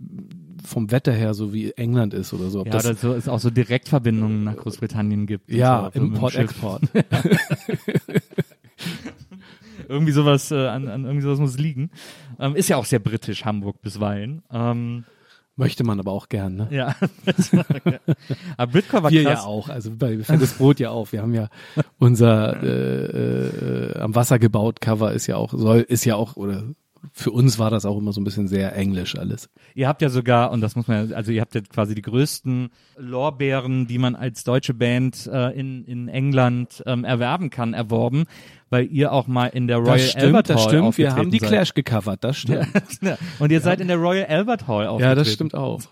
vom 0.65 0.91
Wetter 0.91 1.13
her 1.13 1.35
so 1.35 1.53
wie 1.53 1.73
England 1.73 2.15
ist 2.15 2.33
oder 2.33 2.51
so. 2.51 2.61
Ob 2.61 2.67
Ja, 2.67 2.73
das, 2.73 2.87
oder 2.87 2.95
so 2.95 3.13
es 3.15 3.29
auch 3.29 3.41
so 3.41 3.51
Direktverbindungen 3.51 4.45
nach 4.45 4.57
Großbritannien 4.57 5.27
gibt. 5.27 5.51
ja, 5.51 5.77
so, 5.77 5.83
so 5.83 5.87
mit 5.87 5.95
dem 5.95 6.15
Import, 6.15 6.33
Schiff. 6.33 6.43
Export. 6.43 6.83
irgendwie 9.89 10.13
sowas 10.13 10.51
äh, 10.51 10.67
an, 10.67 10.89
an 10.89 11.05
irgendwie 11.05 11.23
sowas 11.23 11.39
muss 11.39 11.59
liegen. 11.59 11.91
Ähm, 12.39 12.57
ist 12.57 12.69
ja 12.69 12.77
auch 12.77 12.85
sehr 12.85 12.99
britisch 12.99 13.45
Hamburg 13.45 13.83
bisweilen. 13.83 14.43
Ähm, 14.51 15.05
Möchte 15.55 15.85
man 15.85 16.01
aber 16.01 16.13
auch 16.13 16.31
gern, 16.31 16.57
ne? 16.57 16.69
ja. 16.71 16.97
Aber 18.57 18.73
Britcore 18.73 19.03
war 19.03 19.11
Wir 19.11 19.23
krass. 19.25 19.41
ja 19.41 19.45
auch, 19.45 19.69
also 19.69 19.91
bei 19.95 20.19
Fettes 20.21 20.55
Brot 20.55 20.81
ja 20.81 20.89
auch. 20.91 21.13
Wir 21.13 21.21
haben 21.21 21.35
ja 21.35 21.51
unser 21.99 22.63
äh, 22.63 23.89
äh, 23.89 23.99
am 23.99 24.15
Wasser 24.15 24.39
gebaut 24.39 24.81
Cover 24.81 25.13
ist 25.13 25.27
ja 25.27 25.37
auch 25.37 25.53
soll 25.53 25.81
ist 25.81 26.07
ja 26.07 26.17
auch 26.17 26.37
oder 26.37 26.65
für 27.13 27.31
uns 27.33 27.59
war 27.59 27.71
das 27.71 27.85
auch 27.85 27.99
immer 27.99 28.13
so 28.13 28.21
ein 28.21 28.25
bisschen 28.25 28.47
sehr 28.49 28.77
englisch 28.77 29.17
alles. 29.19 29.49
Ihr 29.75 29.89
habt 29.89 30.03
ja 30.03 30.09
sogar, 30.09 30.51
und 30.53 30.61
das 30.61 30.77
muss 30.77 30.87
man, 30.87 31.11
ja- 31.11 31.17
also 31.17 31.33
ihr 31.33 31.41
habt 31.41 31.55
ja 31.55 31.61
quasi 31.63 31.95
die 31.95 32.03
größten 32.03 32.71
Lorbeeren, 32.97 33.87
die 33.87 33.99
man 33.99 34.15
als 34.15 34.45
deutsche 34.45 34.75
Band 34.75 35.27
äh, 35.33 35.51
in, 35.59 35.85
in 35.85 36.09
England 36.09 36.83
ähm, 36.87 37.05
erwerben 37.05 37.51
kann, 37.51 37.75
erworben, 37.75 38.25
weil 38.71 38.87
ihr 38.87 39.13
auch 39.13 39.27
mal 39.27 39.47
in 39.47 39.67
der 39.67 39.79
Royal 39.79 39.99
das 39.99 40.11
stimmt, 40.11 40.25
Albert 40.25 40.51
das 40.51 40.61
Hall 40.63 40.69
stimmt. 40.69 40.99
Wir 40.99 41.15
haben 41.15 41.31
die 41.31 41.39
seid. 41.39 41.49
Clash 41.49 41.75
gecovert, 41.75 42.25
das 42.25 42.39
stimmt. 42.39 42.69
Ja. 43.03 43.19
Und 43.39 43.51
ihr 43.53 43.61
seid 43.61 43.81
in 43.81 43.89
der 43.89 43.97
Royal 43.99 44.27
Albert 44.27 44.67
Hall 44.69 44.87
aufgetreten. 44.87 45.09
Ja, 45.11 45.15
das 45.15 45.33
stimmt 45.33 45.55
auch. 45.55 45.83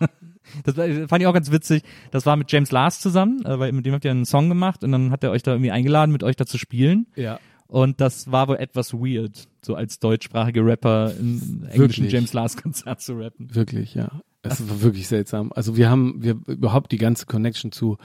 Das 0.65 0.75
fand 0.75 1.21
ich 1.21 1.27
auch 1.27 1.33
ganz 1.33 1.49
witzig. 1.51 1.83
Das 2.09 2.25
war 2.25 2.35
mit 2.35 2.51
James 2.51 2.71
Last 2.71 3.01
zusammen, 3.01 3.45
äh, 3.45 3.57
weil 3.59 3.71
mit 3.71 3.85
dem 3.85 3.93
habt 3.93 4.03
ihr 4.03 4.11
einen 4.11 4.25
Song 4.25 4.49
gemacht 4.49 4.83
und 4.83 4.91
dann 4.91 5.11
hat 5.11 5.23
er 5.23 5.31
euch 5.31 5.43
da 5.43 5.51
irgendwie 5.51 5.71
eingeladen, 5.71 6.11
mit 6.11 6.23
euch 6.23 6.35
da 6.35 6.45
zu 6.45 6.57
spielen. 6.57 7.05
Ja. 7.15 7.39
Und 7.71 8.01
das 8.01 8.29
war 8.29 8.49
wohl 8.49 8.57
etwas 8.57 8.93
weird, 8.93 9.47
so 9.61 9.75
als 9.75 9.97
deutschsprachige 9.99 10.65
Rapper 10.65 11.13
im 11.17 11.65
englischen? 11.69 12.09
James 12.09 12.33
Last 12.33 12.61
Konzert 12.61 12.99
zu 12.99 13.13
rappen. 13.13 13.55
Wirklich, 13.55 13.95
ja. 13.95 14.09
Es 14.41 14.67
war 14.67 14.81
wirklich 14.81 15.07
seltsam. 15.07 15.53
Also 15.55 15.77
wir 15.77 15.89
haben, 15.89 16.21
wir 16.21 16.37
überhaupt 16.47 16.91
die 16.91 16.97
ganze 16.97 17.27
Connection 17.27 17.71
zu 17.71 17.97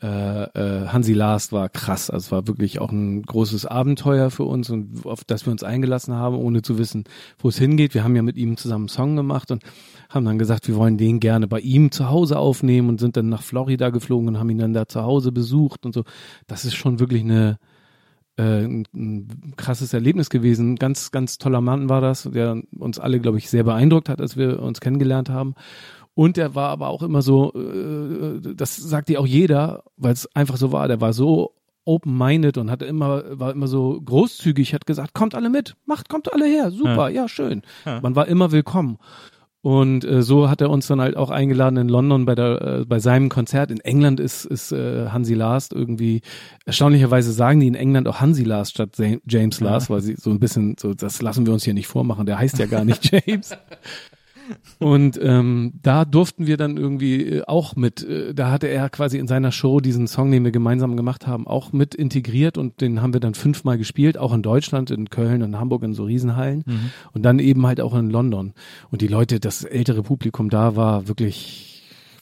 äh, 0.00 0.06
äh, 0.06 0.86
Hansi 0.86 1.14
Last 1.14 1.50
war 1.50 1.68
krass. 1.68 2.10
Also 2.10 2.26
es 2.26 2.30
war 2.30 2.46
wirklich 2.46 2.78
auch 2.78 2.92
ein 2.92 3.22
großes 3.22 3.66
Abenteuer 3.66 4.30
für 4.30 4.44
uns 4.44 4.70
und 4.70 5.04
auf 5.04 5.24
das 5.24 5.46
wir 5.46 5.50
uns 5.50 5.64
eingelassen 5.64 6.14
haben, 6.14 6.36
ohne 6.36 6.62
zu 6.62 6.78
wissen, 6.78 7.02
wo 7.40 7.48
es 7.48 7.58
hingeht. 7.58 7.94
Wir 7.94 8.04
haben 8.04 8.14
ja 8.14 8.22
mit 8.22 8.36
ihm 8.36 8.56
zusammen 8.56 8.84
einen 8.84 8.88
Song 8.88 9.16
gemacht 9.16 9.50
und 9.50 9.64
haben 10.10 10.26
dann 10.26 10.38
gesagt, 10.38 10.68
wir 10.68 10.76
wollen 10.76 10.96
den 10.96 11.18
gerne 11.18 11.48
bei 11.48 11.58
ihm 11.58 11.90
zu 11.90 12.08
Hause 12.08 12.38
aufnehmen 12.38 12.88
und 12.88 13.00
sind 13.00 13.16
dann 13.16 13.30
nach 13.30 13.42
Florida 13.42 13.90
geflogen 13.90 14.28
und 14.28 14.38
haben 14.38 14.50
ihn 14.50 14.58
dann 14.58 14.74
da 14.74 14.86
zu 14.86 15.02
Hause 15.02 15.32
besucht 15.32 15.84
und 15.86 15.92
so. 15.92 16.04
Das 16.46 16.64
ist 16.64 16.76
schon 16.76 17.00
wirklich 17.00 17.22
eine 17.24 17.58
äh, 18.38 18.64
ein, 18.64 18.84
ein 18.94 19.54
krasses 19.56 19.92
Erlebnis 19.92 20.30
gewesen. 20.30 20.76
Ganz, 20.76 21.10
ganz 21.10 21.38
toller 21.38 21.60
Mann 21.60 21.88
war 21.88 22.00
das, 22.00 22.22
der 22.22 22.62
uns 22.78 22.98
alle, 22.98 23.20
glaube 23.20 23.38
ich, 23.38 23.50
sehr 23.50 23.64
beeindruckt 23.64 24.08
hat, 24.08 24.20
als 24.20 24.36
wir 24.36 24.62
uns 24.62 24.80
kennengelernt 24.80 25.28
haben. 25.28 25.54
Und 26.14 26.38
er 26.38 26.54
war 26.54 26.70
aber 26.70 26.88
auch 26.88 27.02
immer 27.02 27.22
so, 27.22 27.52
äh, 27.54 28.54
das 28.54 28.76
sagt 28.76 29.08
dir 29.08 29.20
auch 29.20 29.26
jeder, 29.26 29.84
weil 29.96 30.12
es 30.12 30.34
einfach 30.34 30.56
so 30.56 30.72
war, 30.72 30.88
der 30.88 31.00
war 31.00 31.12
so 31.12 31.54
open-minded 31.84 32.58
und 32.58 32.70
hatte 32.70 32.84
immer, 32.84 33.38
war 33.38 33.52
immer 33.52 33.66
so 33.66 34.00
großzügig, 34.00 34.74
hat 34.74 34.86
gesagt, 34.86 35.14
kommt 35.14 35.34
alle 35.34 35.48
mit, 35.48 35.74
macht, 35.86 36.08
kommt 36.08 36.32
alle 36.32 36.44
her, 36.44 36.70
super, 36.70 37.08
ja, 37.08 37.22
ja 37.22 37.28
schön. 37.28 37.62
Ja. 37.86 38.00
Man 38.00 38.14
war 38.14 38.28
immer 38.28 38.52
willkommen. 38.52 38.98
Und 39.60 40.04
äh, 40.04 40.22
so 40.22 40.48
hat 40.48 40.60
er 40.60 40.70
uns 40.70 40.86
dann 40.86 41.00
halt 41.00 41.16
auch 41.16 41.30
eingeladen 41.30 41.76
in 41.78 41.88
London 41.88 42.24
bei 42.24 42.36
der 42.36 42.62
äh, 42.62 42.84
bei 42.84 43.00
seinem 43.00 43.28
Konzert. 43.28 43.72
In 43.72 43.80
England 43.80 44.20
ist 44.20 44.44
ist 44.44 44.70
äh, 44.70 45.08
Hansi 45.08 45.34
Last 45.34 45.72
irgendwie 45.72 46.20
erstaunlicherweise 46.64 47.32
sagen 47.32 47.58
die 47.58 47.66
in 47.66 47.74
England 47.74 48.06
auch 48.06 48.20
Hansi 48.20 48.44
Last 48.44 48.72
statt 48.72 48.90
James 49.26 49.60
Last, 49.60 49.88
ja. 49.88 49.94
weil 49.94 50.00
sie 50.00 50.14
so 50.16 50.30
ein 50.30 50.38
bisschen 50.38 50.76
so 50.78 50.94
das 50.94 51.22
lassen 51.22 51.44
wir 51.44 51.52
uns 51.52 51.64
hier 51.64 51.74
nicht 51.74 51.88
vormachen. 51.88 52.24
Der 52.24 52.38
heißt 52.38 52.58
ja 52.58 52.66
gar 52.66 52.84
nicht 52.84 53.10
James. 53.26 53.56
Und 54.78 55.18
ähm, 55.22 55.72
da 55.82 56.04
durften 56.04 56.46
wir 56.46 56.56
dann 56.56 56.76
irgendwie 56.76 57.22
äh, 57.22 57.42
auch 57.46 57.76
mit, 57.76 58.02
äh, 58.02 58.34
da 58.34 58.50
hatte 58.50 58.68
er 58.68 58.88
quasi 58.90 59.18
in 59.18 59.26
seiner 59.26 59.52
Show 59.52 59.80
diesen 59.80 60.06
Song, 60.06 60.30
den 60.30 60.44
wir 60.44 60.50
gemeinsam 60.50 60.96
gemacht 60.96 61.26
haben, 61.26 61.46
auch 61.46 61.72
mit 61.72 61.94
integriert 61.94 62.58
und 62.58 62.80
den 62.80 63.02
haben 63.02 63.12
wir 63.12 63.20
dann 63.20 63.34
fünfmal 63.34 63.78
gespielt, 63.78 64.18
auch 64.18 64.32
in 64.32 64.42
Deutschland, 64.42 64.90
in 64.90 65.10
Köln, 65.10 65.42
in 65.42 65.58
Hamburg, 65.58 65.82
in 65.82 65.94
so 65.94 66.04
Riesenhallen 66.04 66.64
mhm. 66.66 66.90
und 67.12 67.22
dann 67.22 67.38
eben 67.38 67.66
halt 67.66 67.80
auch 67.80 67.94
in 67.94 68.10
London. 68.10 68.52
Und 68.90 69.02
die 69.02 69.08
Leute, 69.08 69.40
das 69.40 69.64
ältere 69.64 70.02
Publikum 70.02 70.50
da 70.50 70.76
war 70.76 71.08
wirklich 71.08 71.68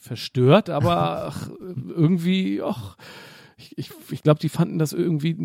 verstört, 0.01 0.69
aber 0.69 1.27
ach, 1.27 1.49
irgendwie, 1.95 2.61
ach, 2.63 2.95
ich, 3.57 3.77
ich, 3.77 3.91
ich 4.11 4.23
glaube, 4.23 4.39
die 4.39 4.49
fanden 4.49 4.77
das 4.77 4.93
irgendwie 4.93 5.35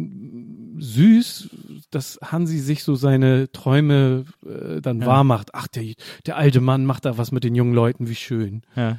süß, 0.79 1.51
dass 1.91 2.19
Hansi 2.23 2.59
sich 2.59 2.85
so 2.85 2.95
seine 2.95 3.51
Träume 3.53 4.25
äh, 4.47 4.81
dann 4.81 5.01
ja. 5.01 5.07
wahr 5.07 5.25
macht. 5.25 5.55
Ach, 5.55 5.67
der, 5.69 5.95
der 6.27 6.37
alte 6.37 6.61
Mann 6.61 6.85
macht 6.85 7.07
da 7.07 7.17
was 7.17 7.33
mit 7.33 7.43
den 7.43 7.55
jungen 7.55 7.73
Leuten, 7.73 8.09
wie 8.09 8.15
schön. 8.15 8.63
Ja. 8.77 8.99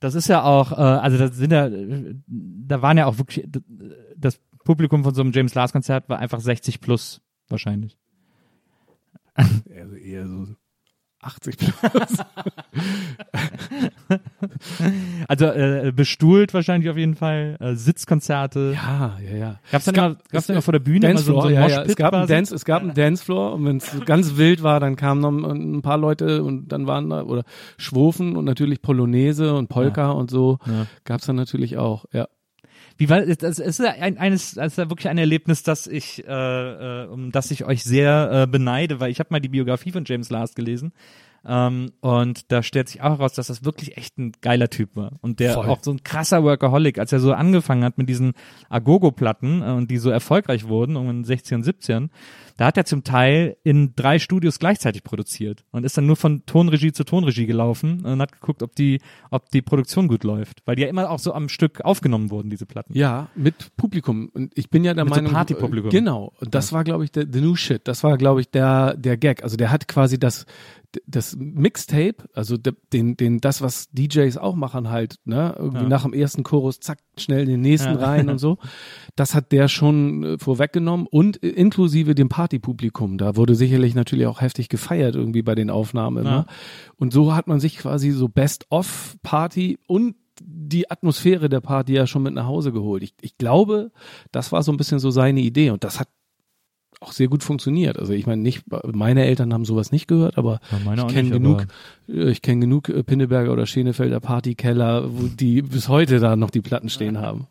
Das 0.00 0.14
ist 0.14 0.28
ja 0.28 0.42
auch, 0.42 0.72
äh, 0.72 0.76
also 0.76 1.18
das 1.18 1.36
sind 1.36 1.52
ja, 1.52 1.68
da 2.26 2.82
waren 2.82 2.96
ja 2.96 3.06
auch 3.06 3.18
wirklich, 3.18 3.46
das 4.16 4.40
Publikum 4.64 5.04
von 5.04 5.14
so 5.14 5.20
einem 5.20 5.32
James 5.32 5.54
Last 5.54 5.74
Konzert 5.74 6.08
war 6.08 6.18
einfach 6.18 6.40
60 6.40 6.80
plus 6.80 7.20
wahrscheinlich. 7.48 7.98
Also 9.34 9.94
eher 9.94 10.26
so 10.26 10.48
80 11.20 11.56
plus. 11.58 12.18
also 15.26 15.46
äh, 15.46 15.92
bestuhlt 15.94 16.54
wahrscheinlich 16.54 16.88
auf 16.90 16.96
jeden 16.96 17.16
Fall, 17.16 17.56
äh, 17.60 17.74
Sitzkonzerte. 17.74 18.74
Ja, 18.74 19.18
ja, 19.24 19.36
ja. 19.36 19.60
Gab's 19.72 19.86
dann, 19.86 19.94
gab, 19.94 20.06
immer, 20.06 20.18
gab's 20.30 20.46
dann 20.46 20.54
immer 20.54 20.62
vor 20.62 20.72
der 20.72 20.78
Bühne 20.78 21.00
Dancefloor, 21.00 21.42
so, 21.42 21.48
so 21.48 21.54
ja, 21.54 21.66
ja. 21.66 21.82
Es 21.82 21.96
gab, 21.96 22.14
ein 22.14 22.26
Dance, 22.28 22.54
es 22.54 22.64
gab 22.64 22.82
einen 22.82 22.94
Dancefloor 22.94 23.54
und 23.54 23.64
wenn 23.64 23.78
es 23.78 23.96
ganz 24.06 24.36
wild 24.36 24.62
war, 24.62 24.78
dann 24.78 24.94
kamen 24.96 25.20
noch 25.20 25.50
ein 25.50 25.82
paar 25.82 25.98
Leute 25.98 26.44
und 26.44 26.68
dann 26.68 26.86
waren 26.86 27.10
da, 27.10 27.24
oder 27.24 27.42
Schwofen 27.76 28.36
und 28.36 28.44
natürlich 28.44 28.80
Polonaise 28.80 29.54
und 29.54 29.68
Polka 29.68 30.02
ja. 30.02 30.10
und 30.10 30.30
so 30.30 30.58
ja. 30.66 30.86
gab's 31.04 31.26
dann 31.26 31.36
natürlich 31.36 31.78
auch, 31.78 32.04
ja. 32.12 32.28
Wie 32.98 33.08
war 33.08 33.22
das? 33.22 33.58
Es 33.58 33.78
ist 33.78 33.80
ein, 33.80 34.18
eines, 34.18 34.54
das 34.54 34.76
ist 34.76 34.90
wirklich 34.90 35.08
ein 35.08 35.18
Erlebnis, 35.18 35.62
das 35.62 35.86
ich, 35.86 36.26
äh, 36.26 37.04
äh, 37.04 37.06
um 37.06 37.30
das 37.30 37.50
ich 37.52 37.64
euch 37.64 37.84
sehr 37.84 38.30
äh, 38.32 38.46
beneide, 38.46 38.98
weil 38.98 39.10
ich 39.10 39.20
habe 39.20 39.28
mal 39.30 39.40
die 39.40 39.48
Biografie 39.48 39.92
von 39.92 40.04
James 40.04 40.30
Last 40.30 40.56
gelesen. 40.56 40.92
Ähm, 41.46 41.92
und 42.00 42.50
da 42.50 42.64
stellt 42.64 42.88
sich 42.88 43.00
auch 43.00 43.18
heraus, 43.18 43.34
dass 43.34 43.46
das 43.46 43.64
wirklich 43.64 43.96
echt 43.96 44.18
ein 44.18 44.32
geiler 44.40 44.68
Typ 44.68 44.96
war. 44.96 45.12
Und 45.20 45.38
der 45.38 45.54
Voll. 45.54 45.66
auch 45.66 45.78
so 45.80 45.92
ein 45.92 46.02
krasser 46.02 46.42
Workaholic, 46.42 46.98
als 46.98 47.12
er 47.12 47.20
so 47.20 47.32
angefangen 47.32 47.84
hat 47.84 47.98
mit 47.98 48.08
diesen 48.08 48.32
Agogo-Platten 48.68 49.62
äh, 49.62 49.66
und 49.66 49.90
die 49.90 49.98
so 49.98 50.10
erfolgreich 50.10 50.66
wurden, 50.66 50.96
um 50.96 51.08
in 51.08 51.24
16, 51.24 51.62
17, 51.62 52.10
da 52.58 52.66
hat 52.66 52.76
er 52.76 52.84
zum 52.84 53.04
Teil 53.04 53.56
in 53.62 53.94
drei 53.94 54.18
Studios 54.18 54.58
gleichzeitig 54.58 55.04
produziert 55.04 55.64
und 55.70 55.84
ist 55.84 55.96
dann 55.96 56.06
nur 56.06 56.16
von 56.16 56.44
Tonregie 56.44 56.90
zu 56.90 57.04
Tonregie 57.04 57.46
gelaufen 57.46 58.04
und 58.04 58.20
hat 58.20 58.32
geguckt, 58.32 58.64
ob 58.64 58.74
die, 58.74 59.00
ob 59.30 59.48
die 59.50 59.62
Produktion 59.62 60.08
gut 60.08 60.24
läuft. 60.24 60.62
Weil 60.66 60.74
die 60.74 60.82
ja 60.82 60.88
immer 60.88 61.08
auch 61.08 61.20
so 61.20 61.32
am 61.32 61.48
Stück 61.48 61.82
aufgenommen 61.82 62.32
wurden, 62.32 62.50
diese 62.50 62.66
Platten. 62.66 62.98
Ja, 62.98 63.28
mit 63.36 63.76
Publikum. 63.76 64.28
Und 64.34 64.58
ich 64.58 64.70
bin 64.70 64.82
ja 64.82 64.92
der 64.92 65.04
mit 65.04 65.14
Meinung. 65.14 65.30
So 65.30 65.34
Partypublikum. 65.34 65.90
Genau. 65.90 66.32
Und 66.40 66.52
das 66.52 66.72
ja. 66.72 66.78
war, 66.78 66.84
glaube 66.84 67.04
ich, 67.04 67.12
der, 67.12 67.26
the 67.30 67.40
new 67.40 67.54
shit. 67.54 67.86
Das 67.86 68.02
war, 68.02 68.18
glaube 68.18 68.40
ich, 68.40 68.50
der, 68.50 68.96
der 68.96 69.16
Gag. 69.16 69.44
Also 69.44 69.56
der 69.56 69.70
hat 69.70 69.86
quasi 69.86 70.18
das, 70.18 70.44
das 71.06 71.36
Mixtape, 71.36 72.16
also 72.32 72.56
den, 72.56 73.16
den, 73.16 73.40
das, 73.40 73.60
was 73.60 73.90
DJs 73.90 74.36
auch 74.38 74.54
machen 74.54 74.88
halt, 74.90 75.16
ne, 75.24 75.54
irgendwie 75.58 75.82
ja. 75.82 75.88
nach 75.88 76.02
dem 76.02 76.14
ersten 76.14 76.42
Chorus, 76.42 76.80
zack, 76.80 76.98
schnell 77.18 77.42
in 77.42 77.48
den 77.48 77.60
nächsten 77.60 77.98
ja. 77.98 78.04
rein 78.04 78.28
und 78.28 78.38
so. 78.38 78.58
Das 79.16 79.34
hat 79.34 79.50
der 79.50 79.66
schon 79.66 80.22
äh, 80.22 80.38
vorweggenommen 80.38 81.08
und 81.10 81.38
inklusive 81.38 82.14
dem 82.14 82.28
Partypublikum. 82.28 83.18
Da 83.18 83.34
wurde 83.34 83.56
sicherlich 83.56 83.96
natürlich 83.96 84.26
auch 84.26 84.40
heftig 84.40 84.68
gefeiert 84.68 85.16
irgendwie 85.16 85.42
bei 85.42 85.56
den 85.56 85.70
Aufnahmen 85.70 86.18
immer. 86.18 86.30
Ja. 86.30 86.46
Und 86.96 87.12
so 87.12 87.34
hat 87.34 87.48
man 87.48 87.58
sich 87.58 87.78
quasi 87.78 88.12
so 88.12 88.28
Best-of-Party 88.28 89.78
und 89.88 90.14
die 90.40 90.88
Atmosphäre 90.88 91.48
der 91.48 91.60
Party 91.60 91.94
ja 91.94 92.06
schon 92.06 92.22
mit 92.22 92.34
nach 92.34 92.46
Hause 92.46 92.70
geholt. 92.70 93.02
Ich, 93.02 93.14
ich 93.20 93.36
glaube, 93.38 93.90
das 94.30 94.52
war 94.52 94.62
so 94.62 94.70
ein 94.70 94.76
bisschen 94.76 95.00
so 95.00 95.10
seine 95.10 95.40
Idee 95.40 95.70
und 95.70 95.82
das 95.82 95.98
hat 95.98 96.08
auch 97.00 97.12
sehr 97.12 97.28
gut 97.28 97.42
funktioniert. 97.42 97.98
Also 97.98 98.12
ich 98.12 98.26
meine, 98.26 98.42
nicht 98.42 98.64
meine 98.84 99.24
Eltern 99.24 99.52
haben 99.52 99.64
sowas 99.64 99.92
nicht 99.92 100.08
gehört, 100.08 100.38
aber 100.38 100.60
ja, 100.84 100.94
ich 100.94 101.14
kenne 101.14 101.30
genug, 101.30 101.66
äh, 102.08 102.30
ich 102.30 102.42
kenne 102.42 102.60
genug 102.60 102.88
äh, 102.88 103.02
Pinneberger 103.02 103.52
oder 103.52 103.66
Schenefelder 103.66 104.20
Partykeller, 104.20 105.08
wo 105.10 105.26
die 105.26 105.62
bis 105.62 105.88
heute 105.88 106.18
da 106.18 106.36
noch 106.36 106.50
die 106.50 106.60
Platten 106.60 106.88
stehen 106.88 107.18
haben. 107.18 107.46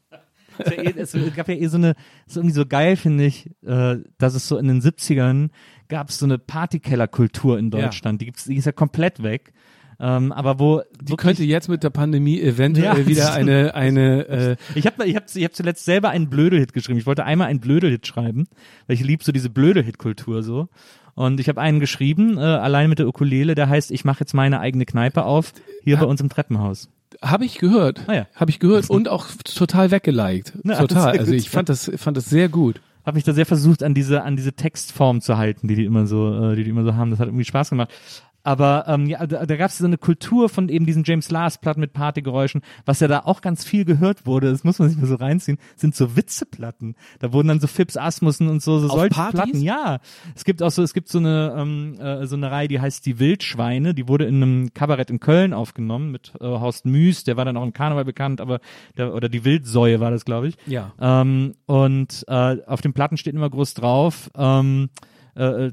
es 0.57 1.15
gab 1.35 1.49
ja 1.49 1.55
eh 1.55 1.67
so 1.67 1.77
eine, 1.77 1.95
ist 2.25 2.35
irgendwie 2.35 2.55
so 2.55 2.65
geil, 2.65 2.95
finde 2.95 3.25
ich, 3.25 3.49
äh, 3.65 3.97
dass 4.17 4.33
es 4.33 4.47
so 4.47 4.57
in 4.57 4.67
den 4.67 4.81
70ern 4.81 5.49
gab 5.87 6.09
es 6.09 6.19
so 6.19 6.25
eine 6.25 6.37
Partykellerkultur 6.37 7.57
in 7.57 7.69
Deutschland. 7.71 8.15
Ja. 8.15 8.19
Die, 8.19 8.25
gibt's, 8.25 8.45
die 8.45 8.55
ist 8.55 8.65
ja 8.65 8.71
komplett 8.71 9.23
weg. 9.23 9.53
Ähm, 9.99 10.31
aber 10.31 10.59
wo 10.59 10.81
die 11.01 11.15
könnte 11.15 11.43
jetzt 11.43 11.69
mit 11.69 11.83
der 11.83 11.89
Pandemie 11.89 12.39
eventuell 12.39 12.99
ja, 12.99 13.07
wieder 13.07 13.33
eine 13.33 13.73
eine 13.73 14.27
äh 14.27 14.55
ich 14.75 14.85
habe 14.85 15.05
ich 15.05 15.15
hab, 15.15 15.23
ich 15.33 15.43
hab 15.43 15.55
zuletzt 15.55 15.85
selber 15.85 16.09
einen 16.09 16.29
Blödelhit 16.29 16.73
geschrieben. 16.73 16.99
Ich 16.99 17.07
wollte 17.07 17.25
einmal 17.25 17.47
einen 17.47 17.59
Blödelhit 17.59 18.05
schreiben, 18.05 18.47
weil 18.85 18.95
ich 18.95 19.03
lieb 19.03 19.23
so 19.23 19.31
diese 19.31 19.49
Blödelhit 19.49 19.97
Kultur 19.97 20.43
so. 20.43 20.69
Und 21.15 21.39
ich 21.39 21.49
habe 21.49 21.59
einen 21.59 21.79
geschrieben, 21.79 22.37
äh, 22.37 22.41
allein 22.41 22.89
mit 22.89 22.99
der 22.99 23.07
Ukulele, 23.07 23.55
der 23.55 23.69
heißt, 23.69 23.89
ich 23.89 24.05
mache 24.05 24.19
jetzt 24.19 24.35
meine 24.35 24.59
eigene 24.59 24.85
Kneipe 24.85 25.23
auf, 25.23 25.51
hier 25.83 25.95
ja. 25.95 26.01
bei 26.01 26.05
uns 26.05 26.21
im 26.21 26.29
Treppenhaus. 26.29 26.89
Habe 27.23 27.45
ich 27.45 27.57
gehört. 27.57 28.01
Ah, 28.05 28.13
ja. 28.13 28.27
Habe 28.35 28.51
ich 28.51 28.59
gehört 28.59 28.87
und 28.91 29.09
auch 29.09 29.25
total 29.43 29.89
weggeliked. 29.89 30.53
Na, 30.61 30.75
total. 30.75 31.17
Also 31.17 31.31
ich 31.31 31.49
fand 31.49 31.69
das 31.69 31.91
fand 31.95 32.17
das 32.17 32.25
sehr 32.25 32.49
gut. 32.49 32.81
Habe 33.03 33.15
mich 33.15 33.23
da 33.23 33.33
sehr 33.33 33.47
versucht 33.47 33.81
an 33.81 33.95
diese 33.95 34.21
an 34.21 34.35
diese 34.35 34.53
Textform 34.53 35.21
zu 35.21 35.37
halten, 35.37 35.67
die 35.67 35.75
die 35.75 35.85
immer 35.85 36.05
so 36.05 36.51
äh, 36.51 36.55
die 36.55 36.63
die 36.63 36.69
immer 36.69 36.83
so 36.83 36.93
haben. 36.93 37.09
Das 37.09 37.19
hat 37.19 37.29
irgendwie 37.29 37.45
Spaß 37.45 37.71
gemacht. 37.71 37.89
Aber 38.43 38.85
ähm, 38.87 39.07
ja, 39.07 39.25
da, 39.27 39.45
da 39.45 39.55
gab 39.57 39.69
es 39.69 39.77
so 39.77 39.85
eine 39.85 39.97
Kultur 39.97 40.47
von 40.47 40.69
eben 40.69 40.85
diesen 40.85 41.03
James 41.03 41.29
Last-Platten 41.29 41.81
mit 41.81 41.91
Partygeräuschen, 41.91 42.61
was 42.85 43.01
ja 43.01 43.07
da 43.07 43.19
auch 43.25 43.41
ganz 43.41 43.65
viel 43.65 43.83
gehört 43.83 44.25
wurde, 44.25 44.51
das 44.51 44.63
muss 44.63 44.79
man 44.79 44.89
sich 44.89 44.97
mal 44.97 45.07
so 45.07 45.15
reinziehen, 45.15 45.57
sind 45.75 45.95
so 45.95 46.15
Witzeplatten. 46.15 46.95
Da 47.19 47.33
wurden 47.33 47.49
dann 47.49 47.59
so 47.59 47.67
Fips 47.67 47.97
Asmussen 47.97 48.47
und 48.47 48.61
so, 48.61 48.79
so 48.79 48.87
solche 48.87 49.13
Partys? 49.13 49.41
Platten. 49.41 49.61
Ja, 49.61 49.99
es 50.33 50.45
gibt 50.45 50.63
auch 50.63 50.71
so, 50.71 50.81
es 50.81 50.93
gibt 50.93 51.09
so 51.09 51.19
eine 51.19 51.55
ähm, 51.57 51.99
äh, 51.99 52.25
so 52.25 52.35
eine 52.35 52.49
Reihe, 52.49 52.67
die 52.67 52.79
heißt 52.79 53.05
die 53.05 53.19
Wildschweine. 53.19 53.93
Die 53.93 54.07
wurde 54.07 54.25
in 54.25 54.35
einem 54.35 54.73
Kabarett 54.73 55.09
in 55.09 55.19
Köln 55.19 55.53
aufgenommen 55.53 56.11
mit 56.11 56.33
äh, 56.39 56.45
Horst 56.45 56.85
Müß, 56.85 57.25
der 57.25 57.35
war 57.35 57.45
dann 57.45 57.57
auch 57.57 57.63
im 57.63 57.73
Karneval 57.73 58.05
bekannt, 58.05 58.39
aber 58.39 58.61
der, 58.97 59.13
oder 59.13 59.29
die 59.29 59.43
Wildsäue 59.43 59.99
war 59.99 60.11
das, 60.11 60.23
glaube 60.23 60.47
ich. 60.47 60.57
Ja. 60.65 60.93
Ähm, 61.01 61.55
und 61.65 62.23
äh, 62.27 62.57
auf 62.65 62.81
den 62.81 62.93
Platten 62.93 63.17
steht 63.17 63.35
immer 63.35 63.49
groß 63.49 63.73
drauf. 63.73 64.29
Ähm, 64.37 64.89
äh, 65.37 65.71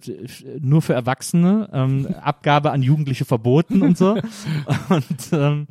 nur 0.61 0.83
für 0.83 0.93
Erwachsene, 0.93 1.69
ähm, 1.73 2.07
Abgabe 2.21 2.71
an 2.71 2.83
Jugendliche 2.83 3.25
verboten 3.25 3.83
und 3.83 3.97
so. 3.97 4.13
und, 4.89 5.33
ähm, 5.33 5.67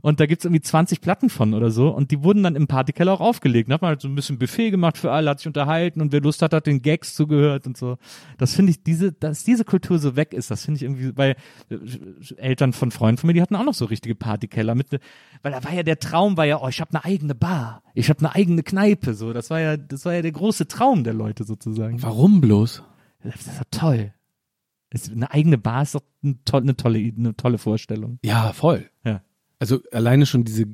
und 0.00 0.20
da 0.20 0.26
gibt's 0.26 0.44
irgendwie 0.44 0.60
20 0.60 1.00
Platten 1.00 1.30
von 1.30 1.54
oder 1.54 1.70
so. 1.70 1.88
Und 1.88 2.10
die 2.10 2.22
wurden 2.22 2.42
dann 2.42 2.56
im 2.56 2.66
Partykeller 2.66 3.12
auch 3.12 3.20
aufgelegt. 3.20 3.70
Da 3.70 3.74
hat 3.74 3.82
man 3.82 3.88
halt 3.90 4.00
so 4.00 4.08
ein 4.08 4.14
bisschen 4.14 4.38
Buffet 4.38 4.70
gemacht 4.70 4.98
für 4.98 5.10
alle, 5.10 5.30
hat 5.30 5.38
sich 5.38 5.46
unterhalten 5.46 6.00
und 6.00 6.12
wer 6.12 6.20
Lust 6.20 6.42
hat, 6.42 6.52
hat 6.52 6.66
den 6.66 6.82
Gags 6.82 7.14
zugehört 7.14 7.66
und 7.66 7.76
so. 7.76 7.96
Das 8.36 8.54
finde 8.54 8.70
ich, 8.70 8.82
diese, 8.82 9.12
dass 9.12 9.44
diese 9.44 9.64
Kultur 9.64 9.98
so 9.98 10.14
weg 10.14 10.34
ist, 10.34 10.50
das 10.50 10.64
finde 10.64 10.76
ich 10.76 10.82
irgendwie, 10.82 11.16
weil 11.16 11.36
äh, 11.70 11.76
Eltern 12.36 12.72
von 12.72 12.90
Freunden 12.90 13.18
von 13.18 13.28
mir, 13.28 13.34
die 13.34 13.42
hatten 13.42 13.56
auch 13.56 13.64
noch 13.64 13.74
so 13.74 13.86
richtige 13.86 14.14
Partykeller 14.14 14.74
mit, 14.74 14.88
weil 15.42 15.52
da 15.52 15.64
war 15.64 15.72
ja 15.72 15.82
der 15.82 15.98
Traum, 15.98 16.36
war 16.36 16.44
ja, 16.44 16.60
oh, 16.60 16.68
ich 16.68 16.80
habe 16.80 16.90
eine 16.92 17.04
eigene 17.04 17.34
Bar, 17.34 17.82
ich 17.94 18.10
habe 18.10 18.20
eine 18.20 18.34
eigene 18.34 18.62
Kneipe, 18.62 19.14
so. 19.14 19.32
Das 19.32 19.50
war 19.50 19.60
ja, 19.60 19.76
das 19.76 20.04
war 20.04 20.14
ja 20.14 20.22
der 20.22 20.32
große 20.32 20.68
Traum 20.68 21.04
der 21.04 21.14
Leute 21.14 21.44
sozusagen. 21.44 22.02
Warum 22.02 22.40
bloß? 22.40 22.82
Das 23.22 23.34
ist 23.34 23.60
doch 23.60 23.64
toll. 23.70 24.12
Ist, 24.90 25.10
eine 25.10 25.30
eigene 25.30 25.58
Bar 25.58 25.82
ist 25.82 25.94
doch 25.94 26.02
eine 26.22 26.36
tolle, 26.44 26.62
eine 26.62 26.76
tolle, 26.76 26.98
eine 26.98 27.36
tolle 27.36 27.58
Vorstellung. 27.58 28.18
Ja, 28.24 28.52
voll. 28.52 28.88
Ja. 29.04 29.22
Also 29.58 29.80
alleine 29.92 30.24
schon 30.24 30.44
diese 30.44 30.64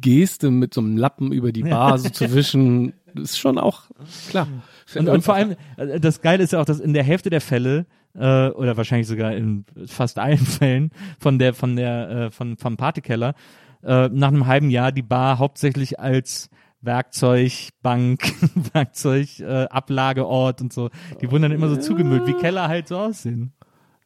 Geste 0.00 0.50
mit 0.50 0.74
so 0.74 0.80
einem 0.80 0.96
Lappen 0.96 1.32
über 1.32 1.52
die 1.52 1.62
Bar 1.62 1.98
so 1.98 2.08
zu 2.08 2.32
wischen, 2.34 2.92
ist 3.14 3.38
schon 3.38 3.58
auch 3.58 3.84
klar. 4.28 4.46
Und, 4.94 5.08
und 5.08 5.22
vor 5.22 5.34
allem, 5.34 5.56
äh, 5.76 5.98
das 5.98 6.20
Geile 6.20 6.44
ist 6.44 6.52
ja 6.52 6.60
auch, 6.60 6.64
dass 6.64 6.80
in 6.80 6.92
der 6.92 7.02
Hälfte 7.02 7.30
der 7.30 7.40
Fälle 7.40 7.86
äh, 8.14 8.48
oder 8.50 8.76
wahrscheinlich 8.76 9.08
sogar 9.08 9.34
in 9.34 9.64
fast 9.86 10.18
allen 10.18 10.38
Fällen 10.46 10.90
von 11.18 11.38
der 11.38 11.54
von 11.54 11.76
der 11.76 12.10
äh, 12.10 12.30
von 12.30 12.56
vom 12.56 12.76
Partykeller 12.76 13.34
äh, 13.82 14.08
nach 14.08 14.28
einem 14.28 14.46
halben 14.46 14.70
Jahr 14.70 14.92
die 14.92 15.02
Bar 15.02 15.38
hauptsächlich 15.38 15.98
als 15.98 16.50
Werkzeug, 16.86 17.68
Bank, 17.82 18.20
Werkzeug, 18.72 19.40
äh, 19.40 19.64
Ablageort 19.64 20.60
und 20.62 20.72
so. 20.72 20.90
Die 21.20 21.30
wurden 21.30 21.42
dann 21.42 21.52
immer 21.52 21.68
so 21.68 21.76
zugemüllt, 21.76 22.26
wie 22.26 22.34
Keller 22.34 22.68
halt 22.68 22.88
so 22.88 22.96
aussehen. 22.96 23.52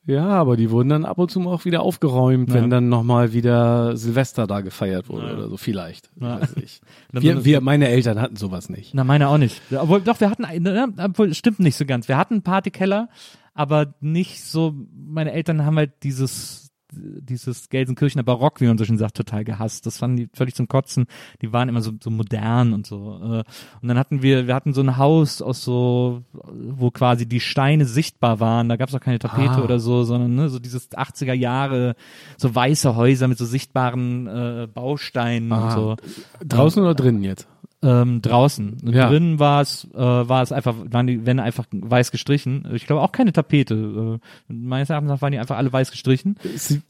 Ja, 0.07 0.27
aber 0.29 0.57
die 0.57 0.71
wurden 0.71 0.89
dann 0.89 1.05
ab 1.05 1.19
und 1.19 1.31
zu 1.31 1.41
auch 1.49 1.67
wieder 1.67 1.83
aufgeräumt, 1.83 2.49
Ja. 2.49 2.55
wenn 2.55 2.71
dann 2.71 2.89
nochmal 2.89 3.33
wieder 3.35 3.97
Silvester 3.99 4.47
da 4.47 4.63
gefeiert 4.63 5.09
wurde 5.11 5.27
Ja. 5.29 5.35
oder 5.35 5.49
so, 5.51 5.57
vielleicht. 5.59 6.11
Ja. 6.19 6.41
Weiß 6.41 6.57
ich. 6.57 6.81
Wir, 7.13 7.45
wir, 7.45 7.61
meine 7.61 7.89
Eltern 7.89 8.21
hatten 8.21 8.37
sowas 8.37 8.71
nicht. 8.71 8.95
Na, 8.95 9.05
meine 9.05 9.29
auch 9.29 9.37
nicht. 9.39 9.61
Obwohl, 9.77 10.01
doch, 10.01 10.19
wir 10.21 10.31
hatten, 10.31 10.45
ja, 10.67 10.89
obwohl, 11.05 11.35
stimmt 11.35 11.61
nicht 11.61 11.77
so 11.77 11.85
ganz. 11.85 12.09
Wir 12.09 12.17
hatten 12.17 12.35
einen 12.35 12.43
Partykeller, 12.43 13.09
aber 13.53 13.95
nicht 14.01 14.43
so, 14.43 14.75
meine 14.97 15.33
Eltern 15.33 15.65
haben 15.67 15.77
halt 15.77 15.93
dieses, 16.03 16.70
dieses 16.93 17.69
Gelsenkirchener 17.69 18.23
Barock, 18.23 18.61
wie 18.61 18.67
man 18.67 18.79
so 18.79 18.85
schön 18.85 18.99
sagt, 18.99 19.17
total 19.17 19.45
gehasst. 19.45 19.87
Das 19.87 19.99
fanden 19.99 20.17
die 20.17 20.29
völlig 20.35 20.55
zum 20.55 20.69
Kotzen. 20.69 21.07
Die 21.43 21.53
waren 21.53 21.69
immer 21.69 21.83
so, 21.83 21.93
so 22.03 22.11
modern 22.11 22.73
und 22.73 22.87
so. 22.87 23.19
äh. 23.23 23.45
Und 23.83 23.89
dann 23.89 23.99
hatten 23.99 24.23
wir, 24.23 24.47
wir 24.47 24.55
hatten 24.55 24.73
so 24.73 24.81
ein 24.81 24.97
Haus 24.97 25.43
aus 25.43 25.63
so, 25.65 26.23
wo 26.33 26.91
quasi 26.91 27.27
die 27.27 27.41
Steine 27.41 27.85
sichtbar 27.85 28.41
waren. 28.41 28.69
Da 28.69 28.77
gab 28.77 28.89
es 28.89 28.95
auch 28.95 29.01
keine 29.01 29.19
Tapete 29.19 29.53
Ah. 29.57 29.63
oder 29.63 29.79
so, 29.81 30.05
sondern 30.05 30.35
ne, 30.35 30.49
so 30.49 30.59
dieses 30.59 30.91
80er 30.91 31.33
Jahre, 31.35 31.95
so 32.37 32.55
weiße 32.55 32.97
Häuser 32.97 33.29
mit 33.29 33.39
so 33.39 33.45
sichtbaren 33.45 34.27
äh, 34.27 34.69
Bausteinen 34.73 35.53
und 35.53 35.59
Ah. 35.59 35.71
so 35.71 35.97
Draußen 36.45 36.83
oder 36.83 36.95
drinnen 36.95 37.23
jetzt? 37.25 37.47
Ähm, 37.83 38.21
draußen. 38.21 38.79
Und 38.85 38.93
Ja. 38.95 39.09
Drinnen 39.09 39.39
war 39.39 39.63
es, 39.63 39.89
äh, 39.95 39.99
war 39.99 40.43
es 40.43 40.53
einfach, 40.53 40.75
waren 40.91 41.07
die 41.07 41.25
Wände 41.25 41.43
einfach 41.43 41.65
weiß 41.73 42.11
gestrichen. 42.11 42.69
Ich 42.75 42.87
glaube 42.87 43.01
auch 43.03 43.13
keine 43.13 43.33
Tapete. 43.33 44.19
Äh, 44.49 44.53
meines 44.53 44.91
Erachtens 44.91 45.23
waren 45.23 45.33
die 45.33 45.39
einfach 45.39 45.57
alle 45.57 45.73
weiß 45.73 45.91
gestrichen. 45.91 46.37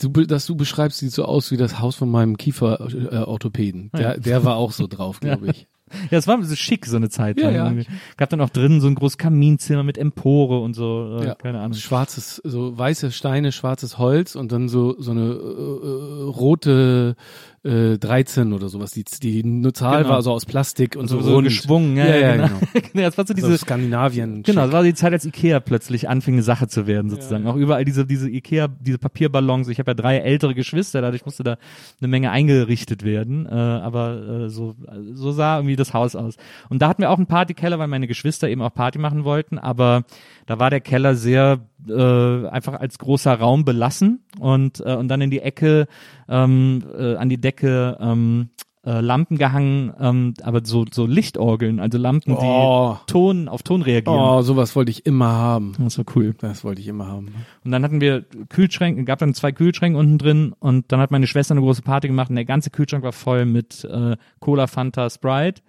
Du, 0.01 0.11
be- 0.11 0.27
das 0.27 0.47
du 0.47 0.57
beschreibst, 0.57 0.99
sieht 0.99 1.13
so 1.13 1.25
aus 1.25 1.51
wie 1.53 1.57
das 1.57 1.79
Haus 1.81 1.95
von 1.97 2.11
meinem 2.11 2.37
Kieferorthopäden. 2.37 3.13
Äh, 3.13 3.25
Orthopäden. 3.25 3.91
der, 3.97 4.19
der 4.19 4.45
war 4.45 4.57
auch 4.57 4.73
so 4.73 4.87
drauf, 4.87 5.21
glaube 5.21 5.49
ich. 5.51 5.67
Ja, 6.13 6.19
es 6.19 6.29
war 6.29 6.41
so 6.41 6.55
schick 6.55 6.87
so 6.87 6.95
eine 6.97 7.09
Zeit. 7.09 7.37
Ja, 7.41 7.47
lang 7.47 7.55
ja. 7.55 7.65
irgendwie. 7.65 7.87
Gab 8.17 8.31
dann 8.31 8.41
auch 8.41 8.51
drinnen 8.51 8.81
so 8.81 8.87
ein 8.87 8.95
großes 8.95 9.19
Kaminzimmer 9.19 9.83
mit 9.83 9.99
Empore 9.99 10.61
und 10.61 10.75
so. 10.75 11.19
Äh, 11.21 11.27
Ja. 11.27 11.35
Keine 11.35 11.59
Ahnung. 11.59 11.75
Schwarzes, 11.77 12.41
so 12.45 12.79
weiße 12.79 13.11
Steine, 13.11 13.51
schwarzes 13.51 13.99
Holz 13.99 14.37
und 14.37 14.53
dann 14.53 14.69
so 14.69 14.95
so 15.01 15.11
eine 15.11 15.23
äh, 15.23 15.25
äh, 15.33 16.23
rote 16.31 17.17
äh, 17.63 17.99
13 17.99 18.53
oder 18.53 18.69
sowas. 18.69 18.93
Die, 18.93 19.05
die 19.05 19.43
Zahl 19.75 20.03
Genau. 20.03 20.15
war 20.15 20.23
so 20.23 20.33
aus 20.33 20.47
Plastik 20.47 20.97
und 20.97 21.09
so, 21.09 21.19
so, 21.21 21.29
so 21.29 21.35
rund. 21.35 21.45
geschwungen. 21.49 21.97
Ja, 21.97 22.07
Ja, 22.07 22.17
ja, 22.17 22.33
genau. 22.37 22.49
genau. 22.73 22.87
ja, 22.95 23.03
das 23.09 23.19
war 23.19 23.27
so 23.27 23.35
So 23.35 23.35
diese, 23.35 23.59
Skandinavien. 23.59 24.43
Genau, 24.43 24.63
das 24.63 24.73
war 24.73 24.83
die 24.83 24.95
Zeit, 24.95 25.13
als 25.13 25.25
Ikea 25.27 25.61
plötzlich 25.61 26.09
anfing, 26.09 26.35
eine 26.35 26.43
Sache 26.43 26.69
zu 26.69 26.87
werden, 26.87 27.11
sozusagen. 27.11 27.47
Auch 27.47 27.57
überall 27.57 27.85
diese, 27.85 28.07
diese 28.07 28.31
Ikea, 28.31 28.69
diese 28.69 28.99
Papierballons. 28.99 29.69
Ich 29.69 29.79
habe 29.79 29.91
ja 29.91 29.95
drei 29.95 30.19
ältere 30.19 30.55
Geschwister, 30.55 31.03
dadurch 31.03 31.25
musste 31.27 31.43
da 31.43 31.59
eine 32.01 32.09
Menge 32.09 32.31
eingerichtet 32.31 33.05
werden. 33.05 33.47
Äh, 33.47 33.51
aber 33.51 34.45
äh, 34.47 34.49
so, 34.49 34.75
so 35.13 35.33
sah 35.33 35.59
irgendwie 35.59 35.77
das 35.77 35.93
Haus 35.93 36.17
aus. 36.17 36.37
Und 36.71 36.81
da 36.81 36.89
hatten 36.89 37.03
wir 37.03 37.11
auch 37.11 37.19
einen 37.19 37.27
Partykeller, 37.27 37.79
weil 37.79 37.89
meine 37.89 38.07
Geschwister 38.07 38.49
eben 38.49 38.63
auch 38.63 38.73
Party 38.73 38.99
machen 38.99 39.25
wollten. 39.25 39.59
Aber 39.59 40.05
da 40.47 40.59
war 40.59 40.71
der 40.71 40.81
Keller 40.81 41.15
sehr 41.15 41.61
äh, 41.89 42.47
einfach 42.49 42.75
als 42.75 42.99
großer 42.99 43.35
Raum 43.35 43.65
belassen 43.65 44.25
und, 44.39 44.81
äh, 44.85 44.95
und 44.97 45.09
dann 45.09 45.21
in 45.21 45.31
die 45.31 45.41
Ecke, 45.41 45.87
ähm, 46.29 46.85
äh, 46.99 47.17
an 47.17 47.29
die 47.29 47.41
Decke, 47.41 47.97
ähm, 48.01 48.51
äh, 48.83 49.01
Lampen 49.03 49.37
gehangen, 49.37 49.93
ähm, 50.01 50.33
aber 50.43 50.63
so, 50.65 50.87
so 50.91 51.05
Lichtorgeln, 51.07 51.81
also 51.81 51.99
Lampen, 51.99 52.35
Oh. 52.35 52.97
die 53.03 53.13
Ton, 53.13 53.49
auf 53.49 53.63
Ton 53.63 53.83
reagieren. 53.83 54.19
Oh, 54.19 54.41
sowas 54.41 54.75
wollte 54.75 54.91
ich 54.91 55.05
immer 55.05 55.29
haben. 55.29 55.75
Das 55.79 55.99
war 55.99 56.07
cool. 56.17 56.35
Das 56.39 56.65
wollte 56.65 56.81
ich 56.81 56.89
immer 56.89 57.07
haben. 57.07 57.27
Und 57.63 57.73
dann 57.73 57.85
hatten 57.85 58.01
wir 58.01 58.25
Kühlschränke, 58.49 59.05
gab 59.05 59.19
dann 59.19 59.35
zwei 59.35 59.53
Kühlschränke 59.53 59.99
unten 59.99 60.17
drin 60.17 60.55
und 60.61 60.91
dann 60.93 61.01
hat 61.01 61.11
meine 61.11 61.27
Schwester 61.27 61.53
eine 61.53 61.61
große 61.61 61.83
Party 61.83 62.09
gemacht 62.09 62.31
und 62.31 62.37
der 62.37 62.47
ganze 62.47 62.71
Kühlschrank 62.71 63.05
war 63.05 63.13
voll 63.13 63.45
mit 63.45 63.85
äh, 63.85 64.17
Cola, 64.39 64.67
Fanta, 64.67 65.11
Sprite. 65.11 65.61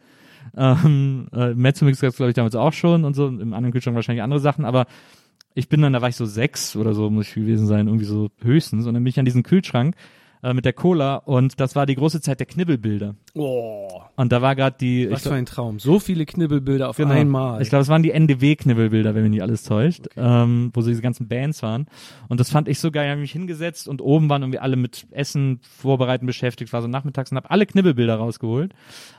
Ähm, 0.55 1.27
äh, 1.33 1.53
Mezzomix 1.53 1.99
gab 1.99 2.11
es, 2.11 2.15
glaube 2.17 2.29
ich, 2.29 2.35
damals 2.35 2.55
auch 2.55 2.73
schon 2.73 3.03
und 3.03 3.13
so. 3.13 3.27
Im 3.27 3.53
anderen 3.53 3.73
Kühlschrank 3.73 3.95
wahrscheinlich 3.95 4.23
andere 4.23 4.39
Sachen, 4.39 4.63
aber 4.63 4.85
ich 5.53 5.69
bin 5.69 5.81
dann, 5.81 5.93
da 5.93 6.01
war 6.01 6.09
ich 6.09 6.15
so 6.15 6.25
sechs 6.25 6.75
oder 6.75 6.93
so, 6.93 7.09
muss 7.09 7.27
ich 7.27 7.33
gewesen 7.33 7.67
sein, 7.67 7.87
irgendwie 7.87 8.05
so 8.05 8.29
höchstens. 8.41 8.85
Und 8.85 8.93
dann 8.93 9.03
bin 9.03 9.09
ich 9.09 9.19
an 9.19 9.25
diesen 9.25 9.43
Kühlschrank 9.43 9.95
äh, 10.43 10.53
mit 10.53 10.65
der 10.65 10.73
Cola 10.73 11.15
und 11.17 11.59
das 11.59 11.75
war 11.75 11.85
die 11.85 11.95
große 11.95 12.21
Zeit 12.21 12.39
der 12.39 12.47
Knibbelbilder. 12.47 13.15
Oh, 13.33 14.01
Und 14.17 14.31
da 14.31 14.41
war 14.41 14.55
gerade 14.55 14.75
die, 14.79 15.09
was 15.09 15.23
ich 15.23 15.29
für 15.29 15.35
ein 15.35 15.45
Traum. 15.45 15.79
So 15.79 15.99
viele 15.99 16.25
Knibbelbilder 16.25 16.89
auf 16.89 16.97
Genau. 16.97 17.13
einmal. 17.13 17.61
Ich 17.61 17.69
glaube, 17.69 17.83
es 17.83 17.87
waren 17.87 18.03
die 18.03 18.11
NDW-Knibbelbilder, 18.11 19.15
wenn 19.15 19.21
mich 19.23 19.31
nicht 19.31 19.41
alles 19.41 19.63
täuscht, 19.63 20.07
ähm, 20.17 20.71
wo 20.73 20.81
so 20.81 20.89
diese 20.89 21.01
ganzen 21.01 21.27
Bands 21.27 21.63
waren. 21.63 21.87
Und 22.27 22.39
das 22.39 22.49
fand 22.49 22.67
ich 22.67 22.79
so 22.79 22.91
geil. 22.91 23.05
Ich 23.05 23.11
habe 23.11 23.21
mich 23.21 23.31
hingesetzt 23.31 23.87
und 23.87 24.01
oben 24.01 24.29
waren 24.29 24.41
irgendwie 24.41 24.59
alle 24.59 24.75
mit 24.75 25.07
Essen 25.11 25.59
vorbereiten 25.61 26.25
beschäftigt, 26.25 26.73
war 26.73 26.81
so 26.81 26.87
nachmittags 26.87 27.31
und 27.31 27.37
habe 27.37 27.49
alle 27.51 27.65
Knibbelbilder 27.65 28.15
rausgeholt. 28.15 28.73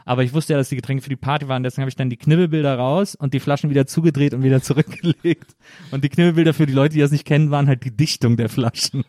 Aber 0.04 0.22
ich 0.24 0.34
wusste 0.34 0.52
ja, 0.52 0.58
dass 0.58 0.68
die 0.68 0.76
Getränke 0.76 1.02
für 1.02 1.08
die 1.10 1.16
Party 1.16 1.48
waren, 1.48 1.62
deswegen 1.62 1.82
habe 1.82 1.88
ich 1.90 1.96
dann 1.96 2.10
die 2.10 2.16
Knibbelbilder 2.16 2.76
raus 2.76 3.14
und 3.14 3.32
die 3.32 3.40
Flaschen 3.40 3.70
wieder 3.70 3.86
zugedreht 3.86 4.34
und 4.34 4.42
wieder 4.42 4.60
zurückgelegt. 4.62 5.56
Und 5.90 6.04
die 6.04 6.08
Knibbelbilder 6.08 6.52
für 6.54 6.66
die 6.66 6.72
Leute, 6.74 6.94
die 6.94 7.00
das 7.00 7.12
nicht 7.12 7.24
kennen, 7.26 7.50
waren 7.50 7.66
halt 7.68 7.84
die 7.84 7.96
Dichtung 7.96 8.36
der 8.36 8.48
Flaschen. 8.48 9.04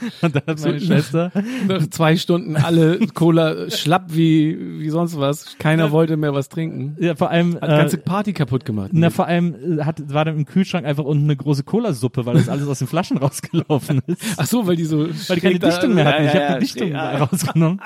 Und 0.22 0.34
da 0.34 0.42
hat 0.46 0.60
meine 0.60 0.80
Schwester, 0.80 1.32
Nach 1.66 1.86
zwei 1.90 2.16
Stunden 2.16 2.56
alle 2.56 2.98
Cola 3.14 3.70
schlapp 3.70 4.14
wie, 4.14 4.80
wie 4.80 4.88
sonst 4.90 5.18
was. 5.18 5.58
Keiner 5.58 5.90
wollte 5.90 6.16
mehr 6.16 6.34
was 6.34 6.48
trinken. 6.48 6.96
ja 6.98 7.14
vor 7.14 7.30
allem, 7.30 7.56
Hat 7.56 7.64
die 7.70 7.76
ganze 7.76 7.96
äh, 7.96 8.00
Party 8.00 8.32
kaputt 8.32 8.64
gemacht. 8.64 8.90
Na, 8.92 9.10
vor 9.10 9.26
allem 9.26 9.78
äh, 9.78 9.84
hat, 9.84 10.12
war 10.12 10.24
dann 10.24 10.36
im 10.36 10.46
Kühlschrank 10.46 10.86
einfach 10.86 11.04
unten 11.04 11.24
eine 11.24 11.36
große 11.36 11.64
Colasuppe, 11.64 12.24
weil 12.26 12.34
das 12.34 12.48
alles 12.48 12.66
aus 12.66 12.78
den 12.78 12.88
Flaschen 12.88 13.18
rausgelaufen 13.18 14.00
ist. 14.06 14.22
Ach 14.36 14.46
so, 14.46 14.66
weil 14.66 14.76
die 14.76 14.84
so 14.84 15.08
Weil 15.08 15.36
die 15.36 15.40
keine 15.40 15.58
Dichtung 15.58 15.94
mehr 15.94 16.04
hatten. 16.04 16.24
Ich 16.24 16.34
habe 16.34 16.54
die 16.54 16.60
Dichtung 16.60 16.78
Dichtung 16.78 16.94
rausgenommen. 17.20 17.80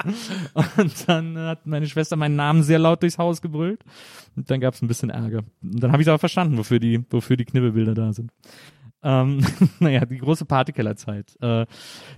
Und 0.76 1.08
dann 1.08 1.38
hat 1.38 1.66
meine 1.66 1.86
Schwester 1.86 2.16
meinen 2.16 2.36
Namen 2.36 2.62
sehr 2.62 2.78
laut 2.78 3.02
durchs 3.02 3.18
Haus 3.18 3.42
gebrüllt. 3.42 3.80
Und 4.36 4.50
dann 4.50 4.60
gab 4.60 4.74
es 4.74 4.82
ein 4.82 4.88
bisschen 4.88 5.10
Ärger. 5.10 5.42
Und 5.62 5.82
dann 5.82 5.92
habe 5.92 6.02
ich 6.02 6.08
aber 6.08 6.18
verstanden, 6.18 6.58
wofür 6.58 6.78
die, 6.78 7.04
wofür 7.10 7.36
die 7.36 7.44
Knibbelbilder 7.44 7.94
da 7.94 8.12
sind. 8.12 8.30
Ähm, 9.02 9.44
naja, 9.80 10.04
die 10.04 10.18
große 10.18 10.44
Partykellerzeit. 10.44 11.36
Äh, 11.40 11.66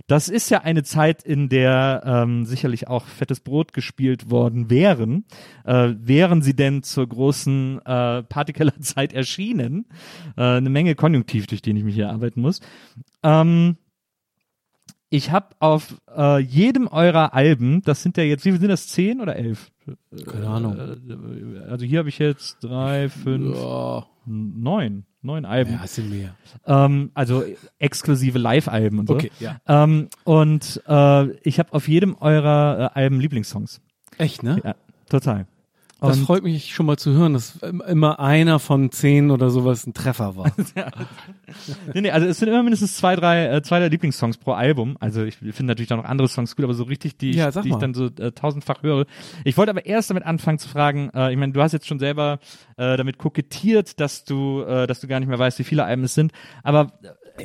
das 0.07 0.29
ist 0.29 0.49
ja 0.49 0.61
eine 0.61 0.83
Zeit, 0.83 1.23
in 1.23 1.49
der 1.49 2.03
ähm, 2.05 2.45
sicherlich 2.45 2.87
auch 2.87 3.05
fettes 3.05 3.39
Brot 3.39 3.73
gespielt 3.73 4.29
worden 4.29 4.69
wären. 4.69 5.25
Äh, 5.63 5.93
wären 5.97 6.41
sie 6.41 6.55
denn 6.55 6.83
zur 6.83 7.07
großen 7.07 7.79
äh, 7.85 8.23
Partykellerzeit 8.23 9.13
erschienen? 9.13 9.85
Äh, 10.37 10.43
eine 10.43 10.69
Menge 10.69 10.95
Konjunktiv, 10.95 11.47
durch 11.47 11.61
den 11.61 11.75
ich 11.77 11.83
mich 11.83 11.95
hier 11.95 12.09
arbeiten 12.09 12.41
muss. 12.41 12.61
Ähm, 13.23 13.77
ich 15.09 15.31
habe 15.31 15.55
auf 15.59 16.01
äh, 16.15 16.39
jedem 16.39 16.87
eurer 16.87 17.33
Alben, 17.33 17.81
das 17.83 18.01
sind 18.03 18.17
ja 18.17 18.23
jetzt, 18.23 18.43
wie 18.43 18.51
viel 18.51 18.59
sind 18.59 18.69
das, 18.69 18.87
zehn 18.87 19.21
oder 19.21 19.35
elf? 19.35 19.71
Keine 20.25 20.47
Ahnung. 20.47 20.77
Äh, 20.77 21.59
Also 21.69 21.85
hier 21.85 21.99
habe 21.99 22.09
ich 22.09 22.19
jetzt 22.19 22.57
drei, 22.63 23.07
fünf, 23.07 23.55
Ja, 23.55 24.05
neun, 24.25 25.05
neun 25.25 25.45
Alben. 25.45 25.73
ja, 25.73 25.87
sind 25.87 26.09
mehr. 26.09 26.35
Ähm, 26.65 27.11
also 27.13 27.43
exklusive 27.79 28.37
Live-Alben 28.39 28.99
und 28.99 29.07
so. 29.07 29.15
Okay, 29.15 29.31
ja. 29.39 29.57
Ähm, 29.67 30.09
und 30.23 30.81
äh, 30.87 31.29
ich 31.41 31.59
habe 31.59 31.73
auf 31.73 31.87
jedem 31.87 32.15
eurer 32.15 32.91
äh, 32.95 32.99
Alben 32.99 33.19
Lieblingssongs. 33.19 33.81
Echt, 34.17 34.43
ne? 34.43 34.61
Ja, 34.63 34.75
total. 35.09 35.47
Das 36.07 36.19
freut 36.19 36.43
mich 36.43 36.73
schon 36.73 36.85
mal 36.85 36.97
zu 36.97 37.11
hören, 37.11 37.33
dass 37.33 37.57
immer 37.87 38.19
einer 38.19 38.59
von 38.59 38.91
zehn 38.91 39.31
oder 39.31 39.49
sowas 39.49 39.85
ein 39.85 39.93
Treffer 39.93 40.35
war. 40.35 40.51
Nee, 41.93 42.01
nee, 42.01 42.11
also 42.11 42.27
es 42.27 42.39
sind 42.39 42.49
immer 42.49 42.63
mindestens 42.63 42.97
zwei, 42.97 43.15
drei, 43.15 43.45
äh, 43.45 43.61
zwei, 43.61 43.79
drei 43.79 43.87
Lieblingssongs 43.87 44.37
pro 44.37 44.53
Album. 44.53 44.97
Also 44.99 45.23
ich 45.23 45.35
finde 45.35 45.65
natürlich 45.65 45.91
auch 45.93 45.97
noch 45.97 46.05
andere 46.05 46.27
Songs 46.27 46.55
gut, 46.55 46.65
aber 46.65 46.73
so 46.73 46.83
richtig, 46.83 47.17
die, 47.17 47.31
Ja, 47.31 47.49
ich, 47.49 47.55
die 47.55 47.69
ich 47.69 47.75
dann 47.75 47.93
so 47.93 48.07
äh, 48.07 48.31
tausendfach 48.31 48.83
höre. 48.83 49.05
Ich 49.43 49.55
wollte 49.57 49.69
aber 49.69 49.85
erst 49.85 50.09
damit 50.09 50.25
anfangen 50.25 50.59
zu 50.59 50.67
fragen, 50.67 51.11
äh, 51.13 51.31
ich 51.31 51.37
meine, 51.37 51.53
du 51.53 51.61
hast 51.61 51.71
jetzt 51.71 51.87
schon 51.87 51.99
selber 51.99 52.39
äh, 52.77 52.97
damit 52.97 53.17
kokettiert, 53.17 53.99
dass 53.99 54.25
du, 54.25 54.63
äh, 54.63 54.87
dass 54.87 54.99
du 54.99 55.07
gar 55.07 55.19
nicht 55.19 55.29
mehr 55.29 55.39
weißt, 55.39 55.59
wie 55.59 55.63
viele 55.63 55.85
Alben 55.85 56.03
es 56.03 56.13
sind. 56.13 56.31
Aber 56.63 56.91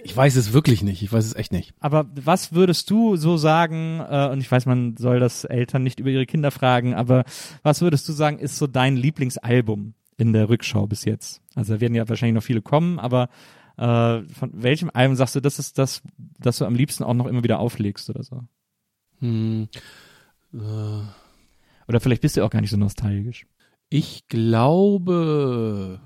Ich 0.04 0.16
weiß 0.16 0.36
es 0.36 0.52
wirklich 0.52 0.82
nicht. 0.82 1.02
Ich 1.02 1.12
weiß 1.12 1.24
es 1.24 1.34
echt 1.34 1.52
nicht. 1.52 1.74
Aber 1.80 2.06
was 2.14 2.52
würdest 2.52 2.90
du 2.90 3.16
so 3.16 3.36
sagen, 3.36 4.00
äh, 4.08 4.28
und 4.30 4.40
ich 4.40 4.50
weiß, 4.50 4.66
man 4.66 4.96
soll 4.96 5.20
das 5.20 5.44
Eltern 5.44 5.82
nicht 5.82 6.00
über 6.00 6.10
ihre 6.10 6.26
Kinder 6.26 6.50
fragen, 6.50 6.94
aber 6.94 7.24
was 7.62 7.80
würdest 7.80 8.08
du 8.08 8.12
sagen, 8.12 8.38
ist 8.38 8.56
so 8.56 8.66
dein 8.66 8.96
Lieblingsalbum 8.96 9.94
in 10.16 10.32
der 10.32 10.48
Rückschau 10.48 10.86
bis 10.86 11.04
jetzt? 11.04 11.42
Also 11.54 11.74
da 11.74 11.80
werden 11.80 11.94
ja 11.94 12.08
wahrscheinlich 12.08 12.34
noch 12.34 12.44
viele 12.44 12.62
kommen, 12.62 12.98
aber 12.98 13.28
äh, 13.76 14.22
von 14.22 14.50
welchem 14.52 14.90
Album 14.92 15.16
sagst 15.16 15.34
du, 15.34 15.40
das 15.40 15.58
ist 15.58 15.78
das, 15.78 16.02
das 16.38 16.58
du 16.58 16.66
am 16.66 16.74
liebsten 16.74 17.02
auch 17.02 17.14
noch 17.14 17.26
immer 17.26 17.42
wieder 17.42 17.58
auflegst 17.58 18.10
oder 18.10 18.22
so? 18.22 18.42
Hm. 19.20 19.68
Oder 20.52 22.00
vielleicht 22.00 22.22
bist 22.22 22.36
du 22.36 22.44
auch 22.44 22.50
gar 22.50 22.60
nicht 22.60 22.70
so 22.70 22.76
nostalgisch. 22.76 23.46
Ich 23.88 24.28
glaube, 24.28 26.00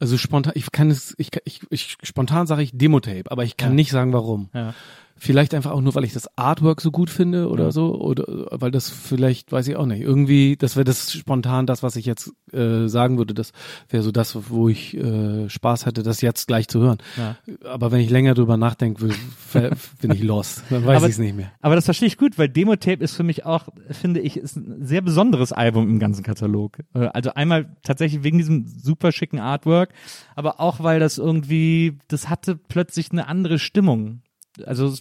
Also 0.00 0.16
spontan, 0.18 0.54
ich 0.56 0.72
kann 0.72 0.90
es, 0.90 1.14
ich, 1.18 1.28
ich, 1.44 1.60
ich 1.70 1.96
spontan 2.02 2.46
sage 2.46 2.62
ich 2.62 2.70
Demo-Tape, 2.72 3.30
aber 3.30 3.44
ich 3.44 3.56
kann 3.58 3.70
Ja. 3.70 3.74
nicht 3.76 3.90
sagen, 3.90 4.12
warum. 4.12 4.48
Ja. 4.54 4.74
Vielleicht 5.22 5.52
einfach 5.52 5.72
auch 5.72 5.82
nur, 5.82 5.94
weil 5.94 6.04
ich 6.04 6.14
das 6.14 6.34
Artwork 6.38 6.80
so 6.80 6.90
gut 6.90 7.10
finde 7.10 7.50
oder 7.50 7.64
Ja. 7.64 7.70
so, 7.72 7.94
oder 8.00 8.24
weil 8.52 8.70
das 8.70 8.88
vielleicht, 8.88 9.52
weiß 9.52 9.68
ich 9.68 9.76
auch 9.76 9.84
nicht. 9.84 10.00
Irgendwie, 10.00 10.56
das 10.56 10.76
wäre 10.76 10.84
das 10.84 11.12
spontan 11.12 11.66
das, 11.66 11.82
was 11.82 11.94
ich 11.96 12.06
jetzt 12.06 12.32
äh, 12.52 12.88
sagen 12.88 13.18
würde. 13.18 13.34
Das 13.34 13.52
wäre 13.90 14.02
so 14.02 14.12
das, 14.12 14.48
wo 14.48 14.70
ich 14.70 14.96
äh, 14.96 15.46
Spaß 15.50 15.84
hatte, 15.84 16.02
das 16.02 16.22
jetzt 16.22 16.46
gleich 16.46 16.68
zu 16.68 16.80
hören. 16.80 16.96
Ja. 17.18 17.36
Aber 17.68 17.92
wenn 17.92 18.00
ich 18.00 18.08
länger 18.08 18.32
drüber 18.32 18.56
nachdenke, 18.56 19.10
bin 20.00 20.10
ich 20.10 20.22
lost. 20.22 20.62
Dann 20.70 20.86
weiß 20.86 21.02
ich 21.02 21.10
es 21.10 21.18
nicht 21.18 21.36
mehr. 21.36 21.52
Aber 21.60 21.74
das 21.74 21.84
verstehe 21.84 22.08
ich 22.08 22.16
gut, 22.16 22.38
weil 22.38 22.48
Demo-Tape 22.48 23.04
ist 23.04 23.14
für 23.14 23.22
mich 23.22 23.44
auch, 23.44 23.68
finde 23.90 24.20
ich, 24.20 24.38
ist 24.38 24.56
ein 24.56 24.86
sehr 24.86 25.02
besonderes 25.02 25.52
Album 25.52 25.86
im 25.90 25.98
ganzen 25.98 26.22
Katalog. 26.22 26.78
Äh, 26.94 27.10
Also 27.12 27.34
einmal 27.34 27.76
tatsächlich 27.82 28.22
wegen 28.24 28.38
diesem 28.38 28.66
super 28.66 29.12
schicken 29.12 29.38
Artwork, 29.38 29.90
aber 30.34 30.60
auch 30.60 30.82
weil 30.82 30.98
das 30.98 31.18
irgendwie, 31.18 31.98
das 32.08 32.30
hatte 32.30 32.56
plötzlich 32.56 33.12
eine 33.12 33.28
andere 33.28 33.58
Stimmung. 33.58 34.22
Also 34.64 34.94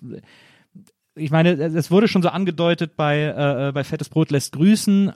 ich 1.16 1.32
meine, 1.32 1.52
es 1.52 1.92
wurde 1.92 2.08
schon 2.08 2.22
so 2.22 2.30
angedeutet 2.30 2.96
bei, 2.96 3.24
äh, 3.24 3.72
bei 3.74 3.84
Fettes 3.84 4.10
Brot 4.10 4.32
lässt 4.32 4.54
grüßen. 4.54 5.12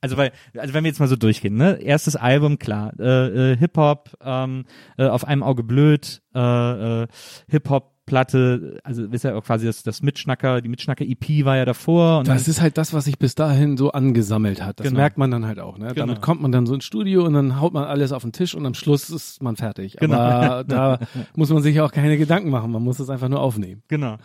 Also 0.00 0.16
weil, 0.16 0.32
also 0.56 0.74
wenn 0.74 0.84
wir 0.84 0.90
jetzt 0.90 1.00
mal 1.00 1.08
so 1.08 1.16
durchgehen, 1.16 1.56
ne? 1.56 1.80
Erstes 1.82 2.14
Album, 2.14 2.58
klar, 2.58 2.92
äh, 3.00 3.52
äh, 3.52 3.56
Hip-Hop, 3.56 4.16
ähm, 4.22 4.64
äh, 4.96 5.06
auf 5.06 5.24
einem 5.26 5.42
Auge 5.42 5.64
blöd, 5.64 6.22
äh, 6.34 7.02
äh, 7.02 7.06
Hip-Hop 7.48 7.97
Platte, 8.08 8.80
also 8.82 9.04
ist 9.04 9.22
ja 9.24 9.34
auch 9.36 9.44
quasi 9.44 9.66
das, 9.66 9.82
das 9.82 10.02
Mitschnacker, 10.02 10.62
die 10.62 10.68
Mitschnacker-EP 10.68 11.44
war 11.44 11.56
ja 11.58 11.64
davor. 11.66 12.20
Und 12.20 12.28
Das 12.28 12.48
ist 12.48 12.60
halt 12.60 12.78
das, 12.78 12.92
was 12.94 13.04
sich 13.04 13.18
bis 13.18 13.34
dahin 13.34 13.76
so 13.76 13.92
angesammelt 13.92 14.62
hat. 14.62 14.80
Das 14.80 14.86
Genau. 14.88 14.98
merkt 14.98 15.18
man 15.18 15.30
dann 15.30 15.44
halt 15.46 15.60
auch. 15.60 15.76
Ne? 15.78 15.88
Genau. 15.88 16.06
Damit 16.06 16.22
kommt 16.22 16.40
man 16.40 16.50
dann 16.50 16.66
so 16.66 16.74
ins 16.74 16.84
Studio 16.84 17.24
und 17.24 17.34
dann 17.34 17.60
haut 17.60 17.74
man 17.74 17.84
alles 17.84 18.12
auf 18.12 18.22
den 18.22 18.32
Tisch 18.32 18.54
und 18.54 18.64
am 18.66 18.72
Schluss 18.74 19.10
ist 19.10 19.42
man 19.42 19.56
fertig. 19.56 19.96
Genau. 20.00 20.16
Aber 20.16 20.64
da 20.68 20.98
muss 21.36 21.50
man 21.50 21.62
sich 21.62 21.80
auch 21.80 21.92
keine 21.92 22.16
Gedanken 22.18 22.48
machen. 22.50 22.70
Man 22.72 22.82
muss 22.82 22.98
es 22.98 23.10
einfach 23.10 23.28
nur 23.28 23.40
aufnehmen. 23.40 23.82
Genau. 23.88 24.16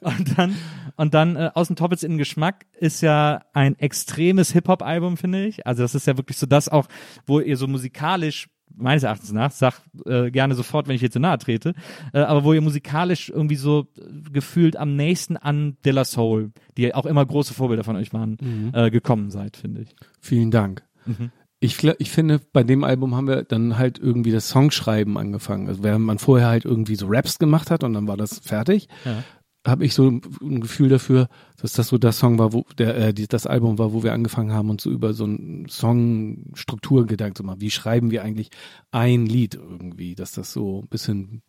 Und 0.00 0.38
dann, 0.38 0.54
und 0.96 1.14
dann 1.14 1.36
äh, 1.36 1.50
aus 1.54 1.68
dem 1.68 1.76
Toppets 1.76 2.02
in 2.02 2.12
den 2.12 2.18
Geschmack 2.18 2.66
ist 2.78 3.00
ja 3.00 3.40
ein 3.54 3.78
extremes 3.78 4.52
Hip-Hop-Album, 4.52 5.16
finde 5.16 5.46
ich. 5.46 5.66
Also 5.66 5.82
das 5.82 5.94
ist 5.94 6.06
ja 6.06 6.16
wirklich 6.18 6.36
so 6.36 6.46
das 6.46 6.68
auch, 6.68 6.86
wo 7.26 7.40
ihr 7.40 7.56
so 7.56 7.66
musikalisch 7.66 8.48
meines 8.76 9.02
Erachtens 9.02 9.32
nach, 9.32 9.50
sag 9.50 9.74
äh, 10.06 10.30
gerne 10.30 10.54
sofort, 10.54 10.88
wenn 10.88 10.94
ich 10.94 11.02
jetzt 11.02 11.12
zu 11.12 11.20
nahe 11.20 11.38
trete, 11.38 11.74
äh, 12.12 12.20
aber 12.20 12.44
wo 12.44 12.52
ihr 12.52 12.60
musikalisch 12.60 13.28
irgendwie 13.30 13.56
so 13.56 13.86
äh, 13.98 14.30
gefühlt 14.30 14.76
am 14.76 14.96
nächsten 14.96 15.36
an 15.36 15.76
De 15.84 15.92
La 15.92 16.04
Soul, 16.04 16.52
die 16.76 16.94
auch 16.94 17.06
immer 17.06 17.24
große 17.24 17.54
Vorbilder 17.54 17.84
von 17.84 17.96
euch 17.96 18.12
waren, 18.12 18.72
äh, 18.72 18.90
gekommen 18.90 19.30
seid, 19.30 19.56
finde 19.56 19.82
ich. 19.82 19.94
Vielen 20.20 20.50
Dank. 20.50 20.82
Mhm. 21.06 21.30
Ich, 21.62 21.84
ich 21.84 22.10
finde, 22.10 22.40
bei 22.54 22.62
dem 22.62 22.84
Album 22.84 23.14
haben 23.14 23.28
wir 23.28 23.42
dann 23.42 23.76
halt 23.76 23.98
irgendwie 23.98 24.30
das 24.30 24.48
Songschreiben 24.48 25.18
angefangen. 25.18 25.68
Also 25.68 25.82
während 25.82 26.06
man 26.06 26.18
vorher 26.18 26.48
halt 26.48 26.64
irgendwie 26.64 26.96
so 26.96 27.06
Raps 27.06 27.38
gemacht 27.38 27.70
hat 27.70 27.84
und 27.84 27.92
dann 27.92 28.08
war 28.08 28.16
das 28.16 28.38
fertig, 28.38 28.88
Ja. 29.04 29.22
Habe 29.66 29.84
ich 29.84 29.94
so 29.94 30.08
ein 30.08 30.60
Gefühl 30.60 30.88
dafür, 30.88 31.28
dass 31.60 31.72
das 31.72 31.88
so 31.88 31.98
das 31.98 32.18
Song 32.18 32.38
war, 32.38 32.52
wo 32.52 32.64
der 32.78 32.96
äh, 32.96 33.14
die, 33.14 33.28
das 33.28 33.46
Album 33.46 33.78
war, 33.78 33.92
wo 33.92 34.02
wir 34.02 34.14
angefangen 34.14 34.52
haben, 34.52 34.70
uns 34.70 34.82
so 34.82 34.90
über 34.90 35.12
so 35.12 35.24
einen 35.24 35.68
Song-Struktur 35.68 37.06
Gedanken 37.06 37.36
zu 37.36 37.44
machen. 37.44 37.60
Wie 37.60 37.70
schreiben 37.70 38.10
wir 38.10 38.22
eigentlich 38.22 38.50
ein 38.90 39.26
Lied 39.26 39.54
irgendwie, 39.54 40.14
dass 40.14 40.32
das 40.32 40.52
so 40.52 40.82
ein 40.82 40.88
bisschen, 40.88 41.42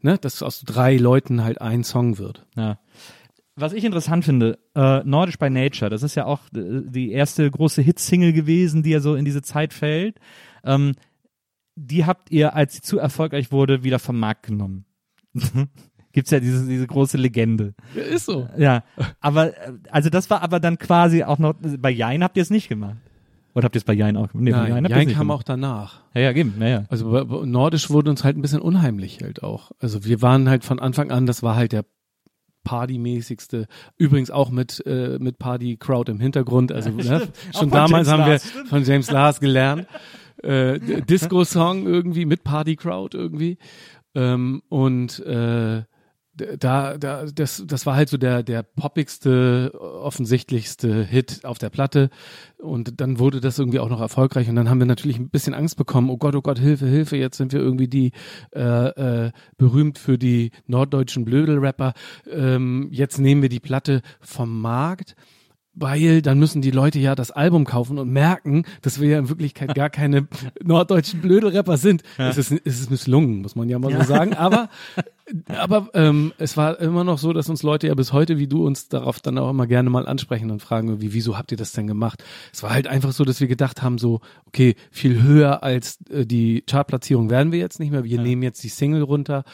ne, 0.00 0.16
dass 0.18 0.42
aus 0.42 0.60
drei 0.60 0.96
Leuten 0.96 1.42
halt 1.42 1.60
ein 1.60 1.82
Song 1.82 2.18
wird. 2.18 2.46
Ja. 2.56 2.78
Was 3.56 3.72
ich 3.72 3.84
interessant 3.84 4.24
finde, 4.24 4.58
äh, 4.76 5.02
Nordisch 5.04 5.38
by 5.38 5.50
Nature, 5.50 5.90
das 5.90 6.04
ist 6.04 6.14
ja 6.14 6.26
auch 6.26 6.40
äh, 6.54 6.82
die 6.86 7.10
erste 7.10 7.50
große 7.50 7.82
Hitsingle 7.82 8.32
gewesen, 8.32 8.84
die 8.84 8.90
ja 8.90 9.00
so 9.00 9.16
in 9.16 9.24
diese 9.24 9.42
Zeit 9.42 9.74
fällt. 9.74 10.20
Ähm, 10.64 10.94
die 11.74 12.04
habt 12.04 12.30
ihr, 12.30 12.54
als 12.54 12.74
sie 12.74 12.80
zu 12.80 12.98
erfolgreich 12.98 13.50
wurde, 13.50 13.82
wieder 13.82 13.98
vom 13.98 14.20
Markt 14.20 14.44
genommen. 14.46 14.84
Gibt's 16.20 16.30
ja 16.32 16.40
diese, 16.40 16.66
diese 16.66 16.86
große 16.86 17.16
Legende. 17.16 17.72
Ist 17.94 18.26
so. 18.26 18.46
Ja, 18.58 18.82
aber, 19.20 19.52
also 19.90 20.10
das 20.10 20.28
war 20.28 20.42
aber 20.42 20.60
dann 20.60 20.76
quasi 20.78 21.24
auch 21.24 21.38
noch, 21.38 21.54
bei 21.78 21.90
Jein 21.90 22.22
habt 22.22 22.36
ihr 22.36 22.42
es 22.42 22.50
nicht 22.50 22.68
gemacht. 22.68 22.96
Oder 23.54 23.64
habt 23.64 23.74
ihr 23.74 23.78
es 23.80 23.84
bei 23.84 23.94
Jein 23.94 24.16
auch 24.18 24.28
gemacht? 24.30 24.44
Nee, 24.44 24.50
bei 24.52 24.68
Nein, 24.68 24.84
habt 24.84 24.90
ihr 24.90 24.96
es 24.96 25.02
Jein 25.04 25.08
kam 25.14 25.18
gemacht. 25.28 25.38
auch 25.38 25.42
danach. 25.44 26.00
Ja, 26.14 26.20
ja, 26.20 26.32
eben, 26.32 26.54
ja, 26.60 26.68
ja. 26.68 26.84
Also 26.90 27.10
bei- 27.10 27.24
bei- 27.24 27.46
Nordisch 27.46 27.88
wurde 27.90 28.10
uns 28.10 28.22
halt 28.22 28.36
ein 28.36 28.42
bisschen 28.42 28.60
unheimlich 28.60 29.18
halt 29.22 29.42
auch. 29.42 29.72
Also 29.80 30.04
wir 30.04 30.20
waren 30.22 30.48
halt 30.48 30.62
von 30.64 30.78
Anfang 30.78 31.10
an, 31.10 31.24
das 31.26 31.42
war 31.42 31.56
halt 31.56 31.72
der 31.72 31.84
Partymäßigste, 32.64 33.66
übrigens 33.96 34.30
auch 34.30 34.50
mit 34.50 34.84
äh, 34.86 35.18
mit 35.18 35.38
Party 35.38 35.76
Crowd 35.78 36.10
im 36.12 36.20
Hintergrund. 36.20 36.70
Also 36.72 36.90
ne, 36.90 37.22
Auch 37.54 37.58
schon 37.60 37.70
damals 37.70 38.06
James 38.06 38.08
haben 38.08 38.20
wir 38.24 38.32
Lars, 38.32 38.48
stimmt. 38.48 38.68
von 38.68 38.84
James 38.84 39.10
Lars 39.10 39.40
gelernt. 39.40 39.86
Äh, 40.42 40.78
Disco 41.02 41.44
Song 41.44 41.86
irgendwie 41.86 42.24
mit 42.26 42.44
Party 42.44 42.76
Crowd 42.76 43.16
irgendwie 43.16 43.58
ähm, 44.14 44.62
und 44.68 45.18
äh, 45.20 45.82
da, 46.58 46.98
da, 46.98 47.26
das, 47.26 47.62
das 47.66 47.86
war 47.86 47.96
halt 47.96 48.08
so 48.08 48.16
der, 48.16 48.42
der 48.42 48.62
poppigste, 48.62 49.72
offensichtlichste 49.74 51.04
Hit 51.04 51.44
auf 51.44 51.58
der 51.58 51.70
Platte. 51.70 52.10
Und 52.58 53.00
dann 53.00 53.18
wurde 53.18 53.40
das 53.40 53.58
irgendwie 53.58 53.78
auch 53.78 53.88
noch 53.88 54.00
erfolgreich. 54.00 54.48
Und 54.48 54.56
dann 54.56 54.68
haben 54.68 54.78
wir 54.78 54.86
natürlich 54.86 55.18
ein 55.18 55.30
bisschen 55.30 55.54
Angst 55.54 55.76
bekommen. 55.76 56.10
Oh 56.10 56.16
Gott, 56.16 56.34
oh 56.34 56.42
Gott, 56.42 56.58
Hilfe, 56.58 56.86
Hilfe. 56.86 57.16
Jetzt 57.16 57.36
sind 57.36 57.52
wir 57.52 57.60
irgendwie 57.60 57.88
die 57.88 58.12
äh, 58.54 59.26
äh, 59.26 59.32
berühmt 59.56 59.98
für 59.98 60.18
die 60.18 60.50
norddeutschen 60.66 61.24
Blödelrapper. 61.24 61.94
Ähm, 62.30 62.88
jetzt 62.90 63.18
nehmen 63.18 63.42
wir 63.42 63.48
die 63.48 63.60
Platte 63.60 64.02
vom 64.20 64.60
Markt. 64.60 65.16
Weil 65.74 66.20
dann 66.20 66.38
müssen 66.38 66.62
die 66.62 66.72
Leute 66.72 66.98
ja 66.98 67.14
das 67.14 67.30
Album 67.30 67.64
kaufen 67.64 67.98
und 67.98 68.10
merken, 68.10 68.64
dass 68.82 69.00
wir 69.00 69.08
ja 69.08 69.18
in 69.18 69.28
Wirklichkeit 69.28 69.74
gar 69.74 69.88
keine 69.88 70.26
norddeutschen 70.62 71.20
Blödelrapper 71.20 71.76
sind. 71.76 72.02
Es, 72.18 72.38
ist, 72.38 72.52
es 72.64 72.80
ist 72.80 72.90
misslungen, 72.90 73.42
muss 73.42 73.54
man 73.54 73.68
ja 73.68 73.78
mal 73.78 73.92
so 73.92 74.02
sagen. 74.02 74.34
Aber 74.34 74.68
aber 75.48 75.88
ähm, 75.94 76.32
es 76.38 76.56
war 76.56 76.80
immer 76.80 77.04
noch 77.04 77.18
so, 77.18 77.32
dass 77.32 77.48
uns 77.48 77.62
Leute 77.62 77.88
ja 77.88 77.94
bis 77.94 78.12
heute, 78.12 78.38
wie 78.38 78.46
du 78.46 78.66
uns 78.66 78.88
darauf 78.88 79.20
dann 79.20 79.38
auch 79.38 79.50
immer 79.50 79.66
gerne 79.66 79.90
mal 79.90 80.06
ansprechen 80.06 80.50
und 80.50 80.60
fragen, 80.60 81.00
wie, 81.00 81.12
wieso 81.12 81.38
habt 81.38 81.52
ihr 81.52 81.58
das 81.58 81.72
denn 81.72 81.86
gemacht? 81.86 82.22
Es 82.52 82.62
war 82.62 82.70
halt 82.70 82.86
einfach 82.86 83.12
so, 83.12 83.24
dass 83.24 83.40
wir 83.40 83.48
gedacht 83.48 83.82
haben, 83.82 83.98
so, 83.98 84.20
okay, 84.46 84.74
viel 84.90 85.22
höher 85.22 85.62
als 85.62 85.98
äh, 86.10 86.26
die 86.26 86.62
Chartplatzierung 86.62 87.30
werden 87.30 87.52
wir 87.52 87.58
jetzt 87.58 87.80
nicht 87.80 87.90
mehr. 87.90 88.04
Wir 88.04 88.20
nehmen 88.20 88.42
jetzt 88.42 88.62
die 88.64 88.68
Single 88.68 89.02
runter 89.02 89.44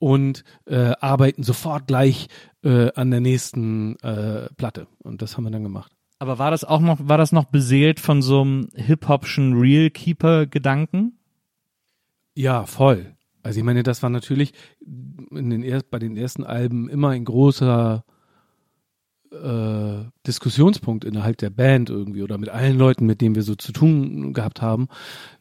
und 0.00 0.42
äh, 0.64 0.94
arbeiten 1.00 1.44
sofort 1.44 1.86
gleich 1.86 2.26
äh, 2.64 2.92
an 2.94 3.12
der 3.12 3.20
nächsten 3.20 3.96
äh, 4.00 4.48
Platte. 4.56 4.88
Und 4.98 5.22
das 5.22 5.36
haben 5.36 5.44
wir 5.44 5.50
dann 5.52 5.62
gemacht. 5.62 5.92
Aber 6.18 6.38
war 6.38 6.50
das 6.50 6.64
auch 6.64 6.80
noch, 6.80 6.98
war 7.00 7.18
das 7.18 7.30
noch 7.30 7.44
beseelt 7.44 8.00
von 8.00 8.20
so 8.20 8.40
einem 8.40 8.68
hip-hopschen 8.74 9.58
Real-Keeper-Gedanken? 9.58 11.18
Ja, 12.34 12.66
voll. 12.66 13.14
Also 13.42 13.58
ich 13.60 13.64
meine, 13.64 13.82
das 13.82 14.02
war 14.02 14.10
natürlich 14.10 14.52
in 15.30 15.50
den 15.50 15.62
er 15.62 15.82
bei 15.88 15.98
den 15.98 16.16
ersten 16.16 16.44
Alben 16.44 16.88
immer 16.88 17.10
ein 17.10 17.24
großer 17.24 18.04
äh, 19.30 20.04
Diskussionspunkt 20.26 21.04
innerhalb 21.04 21.38
der 21.38 21.50
Band 21.50 21.88
irgendwie 21.88 22.22
oder 22.22 22.36
mit 22.38 22.48
allen 22.48 22.76
Leuten, 22.76 23.06
mit 23.06 23.20
denen 23.20 23.34
wir 23.34 23.42
so 23.42 23.54
zu 23.54 23.72
tun 23.72 24.32
gehabt 24.32 24.60
haben. 24.60 24.88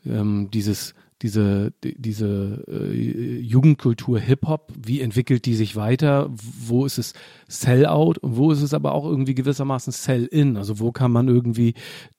Ähm, 0.06 0.50
dieses 0.52 0.94
diese 1.22 1.74
die, 1.84 2.00
diese 2.00 2.64
äh, 2.68 3.40
Jugendkultur 3.40 4.20
Hip 4.20 4.48
Hop, 4.48 4.72
wie 4.76 5.02
entwickelt 5.02 5.46
die 5.46 5.56
sich 5.56 5.76
weiter? 5.76 6.30
Wo 6.32 6.86
ist 6.86 6.98
es 6.98 7.14
Sell-out 7.48 8.18
und 8.20 8.38
wo 8.38 8.52
ist 8.52 8.62
es 8.62 8.74
aber 8.74 8.94
auch 8.94 9.06
irgendwie 9.06 9.36
gewissermaßen 9.36 9.92
Sell-in? 9.92 10.58
Also 10.58 10.80
wo 10.80 10.92
kann 10.92 11.12
man 11.12 11.28
irgendwie 11.28 11.74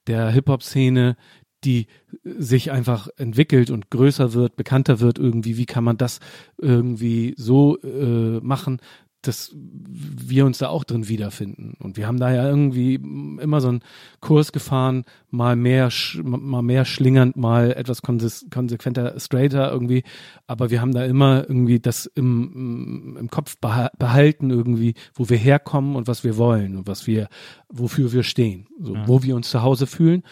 der 0.07 0.29
Hip 0.31 0.49
Hop 0.49 0.63
Szene 0.63 1.15
die 1.63 1.87
sich 2.23 2.71
einfach 2.71 3.07
entwickelt 3.17 3.69
und 3.69 3.91
größer 3.91 4.33
wird, 4.33 4.55
bekannter 4.55 4.99
wird 4.99 5.19
irgendwie, 5.19 5.57
wie 5.57 5.65
kann 5.65 5.83
man 5.83 5.97
das 5.97 6.19
irgendwie 6.57 7.35
so 7.37 7.77
äh, 7.81 8.39
machen, 8.41 8.81
dass 9.21 9.55
wir 9.55 10.45
uns 10.45 10.57
da 10.57 10.69
auch 10.69 10.83
drin 10.83 11.07
wiederfinden. 11.07 11.75
Und 11.79 11.95
wir 11.97 12.07
haben 12.07 12.19
da 12.19 12.33
ja 12.33 12.47
irgendwie 12.47 12.95
immer 12.95 13.61
so 13.61 13.67
einen 13.67 13.81
Kurs 14.19 14.51
gefahren, 14.51 15.03
mal 15.29 15.55
mehr, 15.55 15.89
mal 16.23 16.61
mehr 16.63 16.85
schlingernd, 16.85 17.35
mal 17.35 17.71
etwas 17.71 18.01
konsequenter, 18.01 19.19
straighter 19.19 19.71
irgendwie. 19.71 20.03
Aber 20.47 20.71
wir 20.71 20.81
haben 20.81 20.91
da 20.93 21.05
immer 21.05 21.45
irgendwie 21.47 21.79
das 21.79 22.07
im, 22.07 23.15
im 23.19 23.29
Kopf 23.29 23.57
beha- 23.61 23.91
behalten 23.97 24.49
irgendwie, 24.49 24.95
wo 25.13 25.29
wir 25.29 25.37
herkommen 25.37 25.95
und 25.95 26.07
was 26.07 26.23
wir 26.23 26.37
wollen 26.37 26.77
und 26.77 26.87
was 26.87 27.05
wir, 27.05 27.27
wofür 27.69 28.11
wir 28.11 28.23
stehen, 28.23 28.67
so, 28.79 28.95
wo 29.05 29.23
wir 29.23 29.35
uns 29.35 29.49
zu 29.51 29.61
Hause 29.61 29.85
fühlen. 29.87 30.23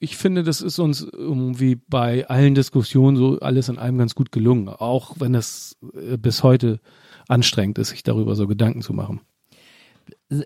Ich 0.00 0.16
finde, 0.16 0.42
das 0.42 0.62
ist 0.62 0.78
uns 0.78 1.02
irgendwie 1.02 1.76
bei 1.76 2.26
allen 2.28 2.54
Diskussionen 2.54 3.16
so 3.16 3.38
alles 3.40 3.68
in 3.68 3.78
allem 3.78 3.98
ganz 3.98 4.14
gut 4.14 4.32
gelungen, 4.32 4.68
auch 4.68 5.16
wenn 5.18 5.34
es 5.34 5.76
äh, 5.94 6.16
bis 6.16 6.42
heute 6.42 6.80
anstrengend 7.28 7.78
ist, 7.78 7.88
sich 7.90 8.02
darüber 8.02 8.34
so 8.34 8.46
Gedanken 8.46 8.82
zu 8.82 8.92
machen. 8.92 9.20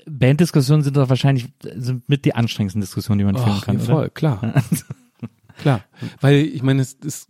Banddiskussionen 0.06 0.82
sind 0.82 0.96
doch 0.96 1.08
wahrscheinlich 1.08 1.48
sind 1.74 2.08
mit 2.08 2.24
die 2.24 2.34
anstrengendsten 2.34 2.80
Diskussionen, 2.80 3.18
die 3.18 3.24
man 3.24 3.36
führen 3.36 3.60
kann, 3.60 3.78
ja, 3.78 3.84
voll, 3.84 4.10
klar. 4.10 4.62
klar. 5.58 5.84
Weil 6.20 6.36
ich 6.36 6.62
meine, 6.62 6.82
es, 6.82 6.96
es, 7.04 7.26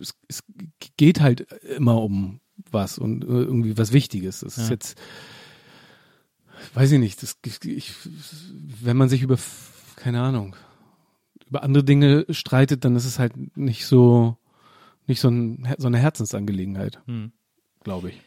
es, 0.00 0.14
es 0.28 0.44
geht 0.96 1.20
halt 1.20 1.40
immer 1.76 2.00
um 2.02 2.40
was 2.70 2.98
und 2.98 3.24
äh, 3.24 3.28
irgendwie 3.28 3.76
was 3.78 3.92
Wichtiges. 3.92 4.42
Es 4.42 4.56
ist 4.58 4.66
Ja. 4.68 4.74
jetzt, 4.74 4.98
weiß 6.74 6.92
ich 6.92 6.98
nicht, 7.00 7.22
das, 7.22 7.36
ich, 7.64 7.92
wenn 8.82 8.96
man 8.96 9.08
sich 9.08 9.22
über, 9.22 9.36
keine 9.96 10.20
Ahnung, 10.22 10.56
über 11.48 11.62
andere 11.62 11.84
Dinge 11.84 12.26
streitet, 12.30 12.84
dann 12.84 12.96
ist 12.96 13.04
es 13.04 13.18
halt 13.18 13.56
nicht 13.56 13.86
so, 13.86 14.36
nicht 15.06 15.20
so, 15.20 15.28
ein, 15.28 15.66
so 15.78 15.86
eine 15.86 15.98
Herzensangelegenheit, 15.98 17.00
Hm. 17.06 17.32
glaube 17.84 18.10
ich. 18.10 18.20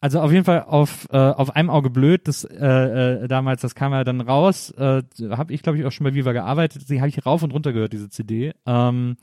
Also 0.00 0.20
auf 0.20 0.30
jeden 0.30 0.44
Fall 0.44 0.62
auf, 0.62 1.08
äh, 1.10 1.16
auf 1.16 1.56
einem 1.56 1.70
Auge 1.70 1.90
blöd, 1.90 2.28
das 2.28 2.44
äh, 2.44 3.24
äh, 3.24 3.28
damals, 3.28 3.62
das 3.62 3.74
kam 3.74 3.92
ja 3.92 4.04
dann 4.04 4.20
raus, 4.20 4.70
äh, 4.78 5.02
habe 5.30 5.52
ich 5.52 5.62
glaube 5.62 5.78
ich 5.78 5.84
auch 5.84 5.90
schon 5.90 6.04
bei 6.04 6.14
Viva 6.14 6.32
gearbeitet, 6.32 6.88
die 6.88 7.00
habe 7.00 7.08
ich 7.08 7.26
rauf 7.26 7.42
und 7.42 7.52
runter 7.52 7.72
gehört, 7.72 7.92
diese 7.92 8.08
CD. 8.08 8.52
Ähm, 8.64 9.16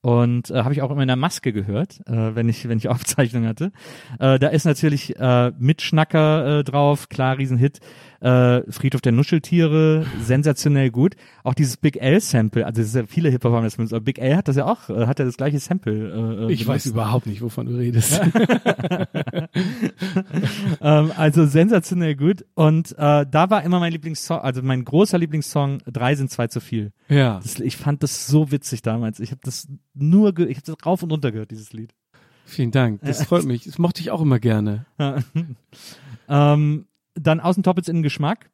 und 0.00 0.50
äh, 0.50 0.62
habe 0.62 0.72
ich 0.72 0.82
auch 0.82 0.90
immer 0.90 1.02
in 1.02 1.08
der 1.08 1.16
Maske 1.16 1.52
gehört, 1.52 2.00
äh, 2.06 2.34
wenn 2.34 2.48
ich 2.48 2.68
wenn 2.68 2.78
ich 2.78 2.88
Aufzeichnungen 2.90 3.48
hatte. 3.48 3.72
Äh, 4.20 4.38
da 4.38 4.48
ist 4.48 4.64
natürlich 4.64 5.18
äh, 5.18 5.50
Mitschnacker 5.58 6.58
äh, 6.58 6.64
drauf, 6.64 7.08
klar 7.08 7.38
Riesenhit. 7.38 7.80
Äh, 8.20 8.62
Friedhof 8.72 9.00
der 9.00 9.12
Nuscheltiere, 9.12 10.04
sensationell 10.20 10.90
gut. 10.90 11.14
Auch 11.44 11.54
dieses 11.54 11.76
Big 11.76 11.98
L 12.00 12.20
Sample, 12.20 12.66
also 12.66 12.82
es 12.82 12.88
ist 12.88 12.96
ja 12.96 13.06
viele 13.06 13.30
Hip 13.30 13.44
Hop 13.44 13.52
haben 13.52 13.62
das 13.62 13.76
benutzt, 13.76 13.94
aber 13.94 14.02
Big 14.04 14.18
L 14.18 14.36
hat 14.36 14.48
das 14.48 14.56
ja 14.56 14.66
auch, 14.66 14.90
äh, 14.90 15.06
hat 15.06 15.20
ja 15.20 15.24
das 15.24 15.36
gleiche 15.36 15.60
Sample. 15.60 16.48
Äh, 16.48 16.52
Ich 16.52 16.66
weiß 16.66 16.82
benutzt. 16.82 16.86
überhaupt 16.86 17.26
nicht, 17.26 17.42
wovon 17.42 17.66
du 17.66 17.76
redest. 17.76 18.20
ähm, 20.80 21.12
also 21.16 21.46
sensationell 21.46 22.16
gut. 22.16 22.44
Und 22.54 22.92
äh, 22.98 23.26
da 23.30 23.50
war 23.50 23.62
immer 23.62 23.80
mein 23.80 23.92
Lieblingssong, 23.92 24.38
also 24.40 24.62
mein 24.62 24.84
großer 24.84 25.18
Lieblingssong, 25.18 25.78
drei 25.86 26.14
sind 26.14 26.30
zwei 26.30 26.46
zu 26.48 26.60
viel. 26.60 26.92
ja. 27.08 27.40
Das, 27.42 27.58
ich 27.60 27.76
fand 27.76 28.02
das 28.02 28.26
so 28.26 28.50
witzig 28.50 28.82
damals. 28.82 29.20
Ich 29.20 29.30
habe 29.30 29.40
das 29.44 29.68
nur, 29.94 30.36
ich 30.38 30.56
habe 30.56 30.66
das 30.66 30.86
rauf 30.86 31.02
und 31.02 31.10
runter 31.12 31.32
gehört, 31.32 31.50
dieses 31.50 31.72
Lied. 31.72 31.94
Vielen 32.44 32.70
Dank. 32.70 33.00
Das 33.02 33.24
freut 33.24 33.44
mich. 33.44 33.64
Das 33.64 33.78
mochte 33.78 34.00
ich 34.00 34.10
auch 34.10 34.22
immer 34.22 34.38
gerne. 34.40 34.86
ähm, 36.28 36.86
dann 37.20 37.40
Außentoppets 37.40 37.88
in 37.88 38.02
Geschmack. 38.02 38.50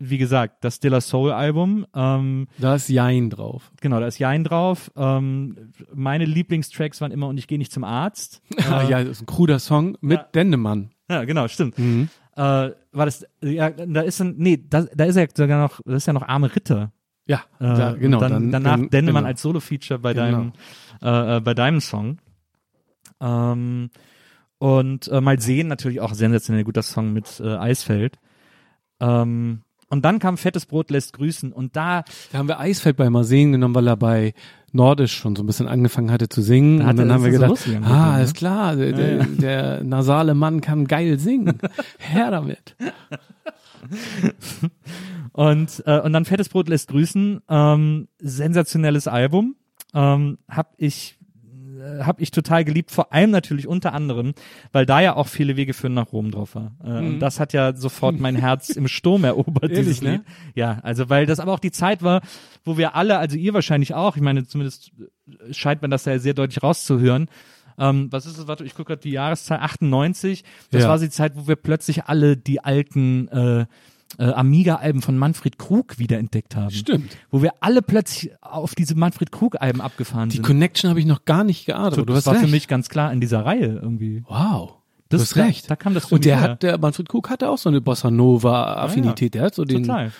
Wie 0.00 0.18
gesagt, 0.18 0.62
das 0.62 0.78
Dilla 0.78 1.00
Soul 1.00 1.32
Album. 1.32 1.84
Ähm, 1.94 2.46
Da 2.58 2.76
ist 2.76 2.88
Jein 2.88 3.30
drauf. 3.30 3.72
genau, 3.80 3.98
da 3.98 4.06
ist 4.06 4.18
Jein 4.18 4.44
drauf. 4.44 4.92
Ähm, 4.96 5.72
meine 5.92 6.24
Lieblingstracks 6.24 7.00
waren 7.00 7.10
immer 7.10 7.26
Und 7.26 7.36
ich 7.38 7.48
gehe 7.48 7.58
nicht 7.58 7.72
zum 7.72 7.82
Arzt. 7.82 8.40
Ah, 8.70 8.82
ja, 8.88 9.00
das 9.00 9.08
ist 9.18 9.22
ein 9.22 9.26
kruder 9.26 9.58
Song 9.58 9.96
mit 10.00 10.18
Ja. 10.18 10.26
Dendemann. 10.34 10.90
Ja, 11.10 11.24
genau, 11.24 11.48
stimmt. 11.48 11.76
Mhm. 11.78 12.08
Äh, 12.36 12.40
war 12.40 13.06
das, 13.06 13.26
ja, 13.42 13.70
da 13.70 14.02
ist 14.02 14.20
dann, 14.20 14.36
nee, 14.36 14.62
da, 14.70 14.82
da 14.94 15.04
ist 15.04 15.16
ja 15.16 15.26
sogar 15.34 15.60
noch, 15.60 15.80
das 15.84 15.96
ist 15.96 16.06
ja 16.06 16.12
noch 16.12 16.22
Arme 16.22 16.54
Ritter. 16.54 16.92
Ja, 17.26 17.38
Äh, 17.58 17.64
da, 17.64 17.92
genau. 17.94 18.20
dann, 18.20 18.30
dann, 18.32 18.50
danach 18.52 18.76
dann, 18.76 18.90
Dennemann 18.90 19.22
genau. 19.24 19.28
als 19.30 19.42
Solo-Feature 19.42 19.98
bei 19.98 20.14
Genau. 20.14 20.24
deinem, 20.24 20.52
äh, 21.02 21.36
äh, 21.36 21.40
bei 21.40 21.54
deinem 21.54 21.80
Song. 21.80 22.18
Ähm, 23.20 23.90
und 24.58 25.08
äh, 25.08 25.20
mal 25.20 25.40
sehen 25.40 25.68
natürlich 25.68 26.00
auch 26.00 26.14
sensationell 26.14 26.64
guter 26.64 26.82
Song 26.82 27.12
mit 27.12 27.40
äh, 27.40 27.56
Eisfeld. 27.56 28.18
Ähm, 29.00 29.62
und 29.90 30.04
dann 30.04 30.18
kam 30.18 30.36
Fettes 30.36 30.66
Brot 30.66 30.90
lässt 30.90 31.14
grüßen 31.14 31.52
und 31.52 31.76
da 31.76 32.04
Da 32.32 32.38
haben 32.38 32.48
wir 32.48 32.60
Eisfeld 32.60 32.96
bei 32.96 33.08
Marseille 33.08 33.50
genommen, 33.50 33.74
weil 33.74 33.86
er 33.86 33.96
bei 33.96 34.34
Nordisch 34.70 35.16
schon 35.16 35.34
so 35.34 35.42
ein 35.42 35.46
bisschen 35.46 35.66
angefangen 35.66 36.10
hatte 36.10 36.28
zu 36.28 36.42
singen. 36.42 36.80
Da 36.80 36.86
hat 36.86 36.90
und 36.92 36.96
dann 36.98 37.08
er- 37.08 37.14
haben 37.14 37.24
wir 37.24 37.30
ist 37.30 37.38
so 37.38 37.46
gedacht, 37.46 37.66
mit 37.66 37.88
ah, 37.88 38.10
ihm, 38.10 38.16
ne? 38.16 38.22
ist 38.22 38.36
klar, 38.36 38.76
der, 38.76 38.92
der, 38.92 39.24
der 39.24 39.84
nasale 39.84 40.34
Mann 40.34 40.60
kann 40.60 40.86
geil 40.86 41.18
singen. 41.18 41.58
Her 41.98 42.30
damit. 42.30 42.76
und 45.32 45.82
äh, 45.86 46.00
und 46.00 46.12
dann 46.12 46.26
Fettes 46.26 46.50
Brot 46.50 46.68
lässt 46.68 46.88
grüßen. 46.88 47.40
Ähm, 47.48 48.08
sensationelles 48.18 49.08
Album. 49.08 49.56
Ähm, 49.94 50.36
hab 50.48 50.74
ich 50.76 51.17
äh, 51.78 52.04
hab 52.04 52.20
ich 52.20 52.30
total 52.30 52.64
geliebt, 52.64 52.90
vor 52.90 53.12
allem 53.12 53.30
natürlich 53.30 53.66
unter 53.66 53.92
anderem, 53.92 54.34
weil 54.72 54.86
da 54.86 55.00
ja 55.00 55.16
auch 55.16 55.28
viele 55.28 55.56
Wege 55.56 55.74
führen 55.74 55.94
nach 55.94 56.12
Rom 56.12 56.30
drauf 56.30 56.54
war. 56.54 56.72
Äh, 56.84 56.88
Und 57.06 57.20
das 57.20 57.40
hat 57.40 57.52
ja 57.52 57.74
sofort 57.76 58.18
mein 58.20 58.36
Herz 58.36 58.70
im 58.70 58.88
Sturm 58.88 59.24
erobert, 59.24 59.64
Ehrlich, 59.70 59.78
dieses 59.78 60.02
ne? 60.02 60.10
Lied. 60.12 60.22
Ja, 60.54 60.78
also 60.82 61.08
weil 61.08 61.26
das 61.26 61.40
aber 61.40 61.52
auch 61.52 61.60
die 61.60 61.72
Zeit 61.72 62.02
war, 62.02 62.20
wo 62.64 62.76
wir 62.76 62.94
alle, 62.96 63.18
also 63.18 63.36
ihr 63.36 63.54
wahrscheinlich 63.54 63.94
auch, 63.94 64.16
ich 64.16 64.22
meine, 64.22 64.46
zumindest 64.46 64.92
äh, 65.28 65.54
scheint 65.54 65.82
man 65.82 65.90
das 65.90 66.04
ja 66.04 66.18
sehr 66.18 66.34
deutlich 66.34 66.62
rauszuhören. 66.62 67.28
Ähm, 67.78 68.08
was 68.10 68.26
ist 68.26 68.38
das? 68.38 68.48
Warte, 68.48 68.64
ich 68.64 68.74
gucke 68.74 68.88
gerade 68.88 69.02
die 69.02 69.12
Jahreszahl 69.12 69.58
98. 69.60 70.42
Das 70.72 70.82
Ja. 70.82 70.88
war 70.88 70.98
die 70.98 71.10
Zeit, 71.10 71.36
wo 71.36 71.46
wir 71.46 71.54
plötzlich 71.56 72.06
alle 72.06 72.36
die 72.36 72.64
alten 72.64 73.28
äh, 73.28 73.66
äh, 74.18 74.24
Amiga-Alben 74.24 75.02
von 75.02 75.18
Manfred 75.18 75.58
Krug 75.58 75.98
wiederentdeckt 75.98 76.56
haben. 76.56 76.70
Stimmt. 76.70 77.16
Wo 77.30 77.42
wir 77.42 77.52
alle 77.60 77.82
plötzlich 77.82 78.32
auf 78.40 78.74
diese 78.74 78.94
Manfred 78.94 79.30
Krug-Alben 79.32 79.80
abgefahren 79.80 80.30
Die 80.30 80.36
sind. 80.36 80.46
Connection 80.46 80.88
habe 80.88 80.98
ich 81.00 81.06
noch 81.06 81.24
gar 81.26 81.44
nicht 81.44 81.66
geahnt, 81.66 81.92
aber 81.94 82.06
du 82.06 82.12
das 82.12 82.16
hast 82.18 82.26
war 82.26 82.34
recht. 82.34 82.44
für 82.46 82.50
mich 82.50 82.68
ganz 82.68 82.88
klar 82.88 83.12
in 83.12 83.20
dieser 83.20 83.44
Reihe 83.44 83.78
irgendwie. 83.82 84.24
wow. 84.28 84.74
Das 85.10 85.20
du 85.20 85.22
hast 85.24 85.36
da- 85.36 85.42
recht. 85.44 85.70
da 85.70 85.76
kam 85.76 85.94
das 85.94 86.04
Und 86.12 86.24
der 86.26 86.38
her. 86.40 86.50
hat, 86.50 86.62
der 86.62 86.76
Manfred 86.78 87.08
Krug 87.08 87.30
hatte 87.30 87.48
auch 87.48 87.56
so 87.58 87.68
eine 87.70 87.80
Bossa 87.80 88.10
Nova 88.10 88.74
Affinität. 88.74 89.32
Der 89.34 89.42
hat 89.44 89.54
so 89.54 89.64
den, 89.64 89.84
Total. 89.84 90.12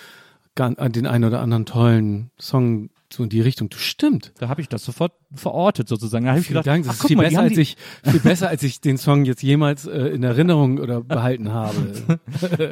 den 0.89 1.05
einen 1.07 1.23
oder 1.25 1.41
anderen 1.41 1.65
tollen 1.67 2.31
Song 2.39 2.89
so 3.11 3.23
in 3.23 3.29
die 3.29 3.41
Richtung. 3.41 3.69
Stimmt. 3.75 4.33
Da 4.39 4.49
habe 4.49 4.61
ich 4.61 4.69
das 4.69 4.83
sofort 4.83 5.13
verortet 5.33 5.87
sozusagen. 5.87 6.25
Da 6.25 6.31
habe 6.31 6.41
ich 6.41 6.47
gedacht, 6.47 6.67
Dank. 6.67 6.85
Das 6.85 6.95
ach, 6.97 7.01
ist 7.01 7.07
viel 7.07 7.17
mal, 7.17 7.23
besser, 7.23 7.41
als 7.41 7.57
ich, 7.57 7.77
viel 8.03 8.19
besser, 8.19 8.49
als 8.49 8.63
ich 8.63 8.81
den 8.81 8.97
Song 8.97 9.25
jetzt 9.25 9.41
jemals 9.41 9.85
äh, 9.85 10.07
in 10.07 10.23
Erinnerung 10.23 10.79
oder 10.79 11.01
behalten 11.01 11.51
habe. 11.51 11.75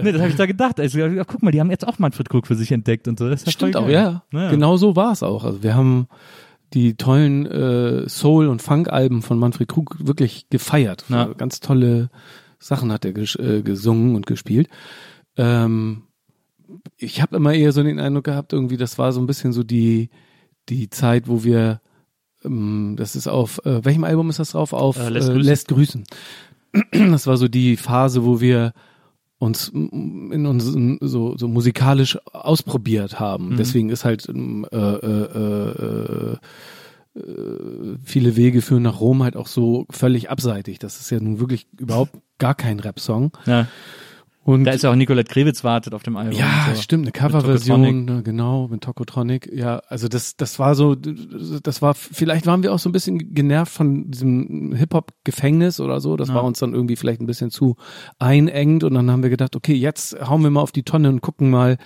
nee, 0.03 0.11
das 0.11 0.21
habe 0.21 0.29
ich 0.29 0.35
da 0.35 0.45
gedacht. 0.45 0.79
Also, 0.79 0.99
ja, 0.99 1.23
guck 1.23 1.41
mal, 1.43 1.51
die 1.51 1.59
haben 1.59 1.71
jetzt 1.71 1.87
auch 1.87 1.99
Manfred 1.99 2.29
Krug 2.29 2.47
für 2.47 2.55
sich 2.55 2.71
entdeckt 2.71 3.07
und 3.07 3.17
so. 3.19 3.29
Das 3.29 3.51
Stimmt 3.51 3.75
auch, 3.75 3.89
ja. 3.89 4.23
Ja. 4.31 4.49
Genau 4.51 4.77
so 4.77 4.95
war 4.95 5.11
es 5.11 5.23
auch. 5.23 5.43
Also 5.43 5.63
wir 5.63 5.75
haben 5.75 6.07
die 6.73 6.95
tollen 6.95 7.45
äh, 7.45 8.09
Soul- 8.09 8.47
und 8.47 8.61
Funk-Alben 8.61 9.21
von 9.21 9.39
Manfred 9.39 9.67
Krug 9.67 9.95
wirklich 9.99 10.49
gefeiert. 10.49 11.05
Ja. 11.09 11.33
Ganz 11.33 11.59
tolle 11.59 12.09
Sachen 12.59 12.91
hat 12.91 13.05
er 13.05 13.15
äh, 13.15 13.61
gesungen 13.61 14.15
und 14.15 14.25
gespielt. 14.25 14.67
Ähm, 15.37 16.03
ich 16.97 17.21
habe 17.21 17.35
immer 17.35 17.53
eher 17.53 17.71
so 17.71 17.83
den 17.83 17.99
Eindruck 17.99 18.25
gehabt, 18.25 18.53
irgendwie, 18.53 18.77
das 18.77 18.97
war 18.97 19.11
so 19.11 19.21
ein 19.21 19.27
bisschen 19.27 19.53
so 19.53 19.63
die, 19.63 20.09
die 20.69 20.89
Zeit, 20.89 21.27
wo 21.27 21.43
wir, 21.43 21.81
ähm, 22.43 22.95
das 22.97 23.15
ist 23.15 23.27
auf, 23.27 23.63
äh, 23.65 23.83
welchem 23.85 24.03
Album 24.03 24.29
ist 24.29 24.39
das 24.39 24.51
drauf? 24.51 24.73
Auf 24.73 24.97
Äh, 24.97 25.09
Lässt 25.09 25.29
äh, 25.29 25.33
grüßen. 25.33 25.49
Lässt 25.49 25.67
grüßen. 25.67 26.03
Das 26.91 27.25
war 27.25 27.37
so 27.37 27.47
die 27.47 27.77
Phase, 27.77 28.23
wo 28.25 28.39
wir 28.39 28.73
uns 29.39 29.69
in 29.69 30.45
uns 30.45 30.65
so, 30.65 31.37
so 31.37 31.47
musikalisch 31.47 32.17
ausprobiert 32.33 33.19
haben. 33.19 33.49
Mhm. 33.49 33.57
Deswegen 33.57 33.89
ist 33.89 34.03
halt 34.03 34.27
äh, 34.27 34.31
äh, 34.31 34.67
äh, 34.67 36.33
äh, 36.33 36.37
viele 38.03 38.35
Wege 38.35 38.61
führen 38.61 38.83
nach 38.83 38.99
Rom 38.99 39.23
halt 39.23 39.35
auch 39.35 39.47
so 39.47 39.85
völlig 39.89 40.29
abseitig. 40.29 40.79
Das 40.79 40.99
ist 40.99 41.09
ja 41.09 41.19
nun 41.19 41.39
wirklich 41.39 41.67
überhaupt 41.79 42.11
gar 42.37 42.55
kein 42.55 42.79
Rap-Song. 42.79 43.31
Ja. 43.45 43.67
Und 44.47 44.63
Da 44.63 44.71
ist 44.71 44.81
ja 44.83 44.91
auch 44.91 44.95
Nicolette 44.95 45.29
Krewitz 45.29 45.65
wartet 45.65 45.93
auf 45.93 46.03
dem 46.03 46.15
Album. 46.15 46.39
ja, 46.39 46.67
so. 46.73 46.81
stimmt, 46.81 47.03
eine 47.03 47.11
Coverversion, 47.11 48.05
ne, 48.05 48.23
genau, 48.23 48.69
mit 48.69 48.81
Tokotronic. 48.81 49.49
Ja, 49.53 49.81
also 49.89 50.07
das, 50.07 50.37
das 50.37 50.57
war 50.57 50.73
so, 50.73 50.95
das 50.95 51.81
war, 51.81 51.93
vielleicht 51.93 52.45
waren 52.45 52.63
wir 52.63 52.73
auch 52.73 52.79
so 52.79 52.87
ein 52.87 52.93
bisschen 52.93 53.33
genervt 53.33 53.73
von 53.73 54.09
diesem 54.09 54.73
Hip-Hop-Gefängnis 54.73 55.81
oder 55.81 55.99
so. 55.99 56.15
Das 56.15 56.29
Ja. 56.29 56.35
war 56.35 56.45
uns 56.45 56.59
dann 56.59 56.73
irgendwie 56.73 56.95
vielleicht 56.95 57.19
ein 57.19 57.25
bisschen 57.27 57.51
zu 57.51 57.75
einengend 58.19 58.85
und 58.85 58.93
dann 58.93 59.11
haben 59.11 59.21
wir 59.21 59.29
gedacht, 59.29 59.53
okay, 59.57 59.73
jetzt 59.73 60.15
hauen 60.29 60.41
wir 60.43 60.49
mal 60.49 60.61
auf 60.61 60.71
die 60.71 60.83
Tonne 60.83 61.09
und 61.09 61.19
gucken 61.19 61.49
mal, 61.49 61.77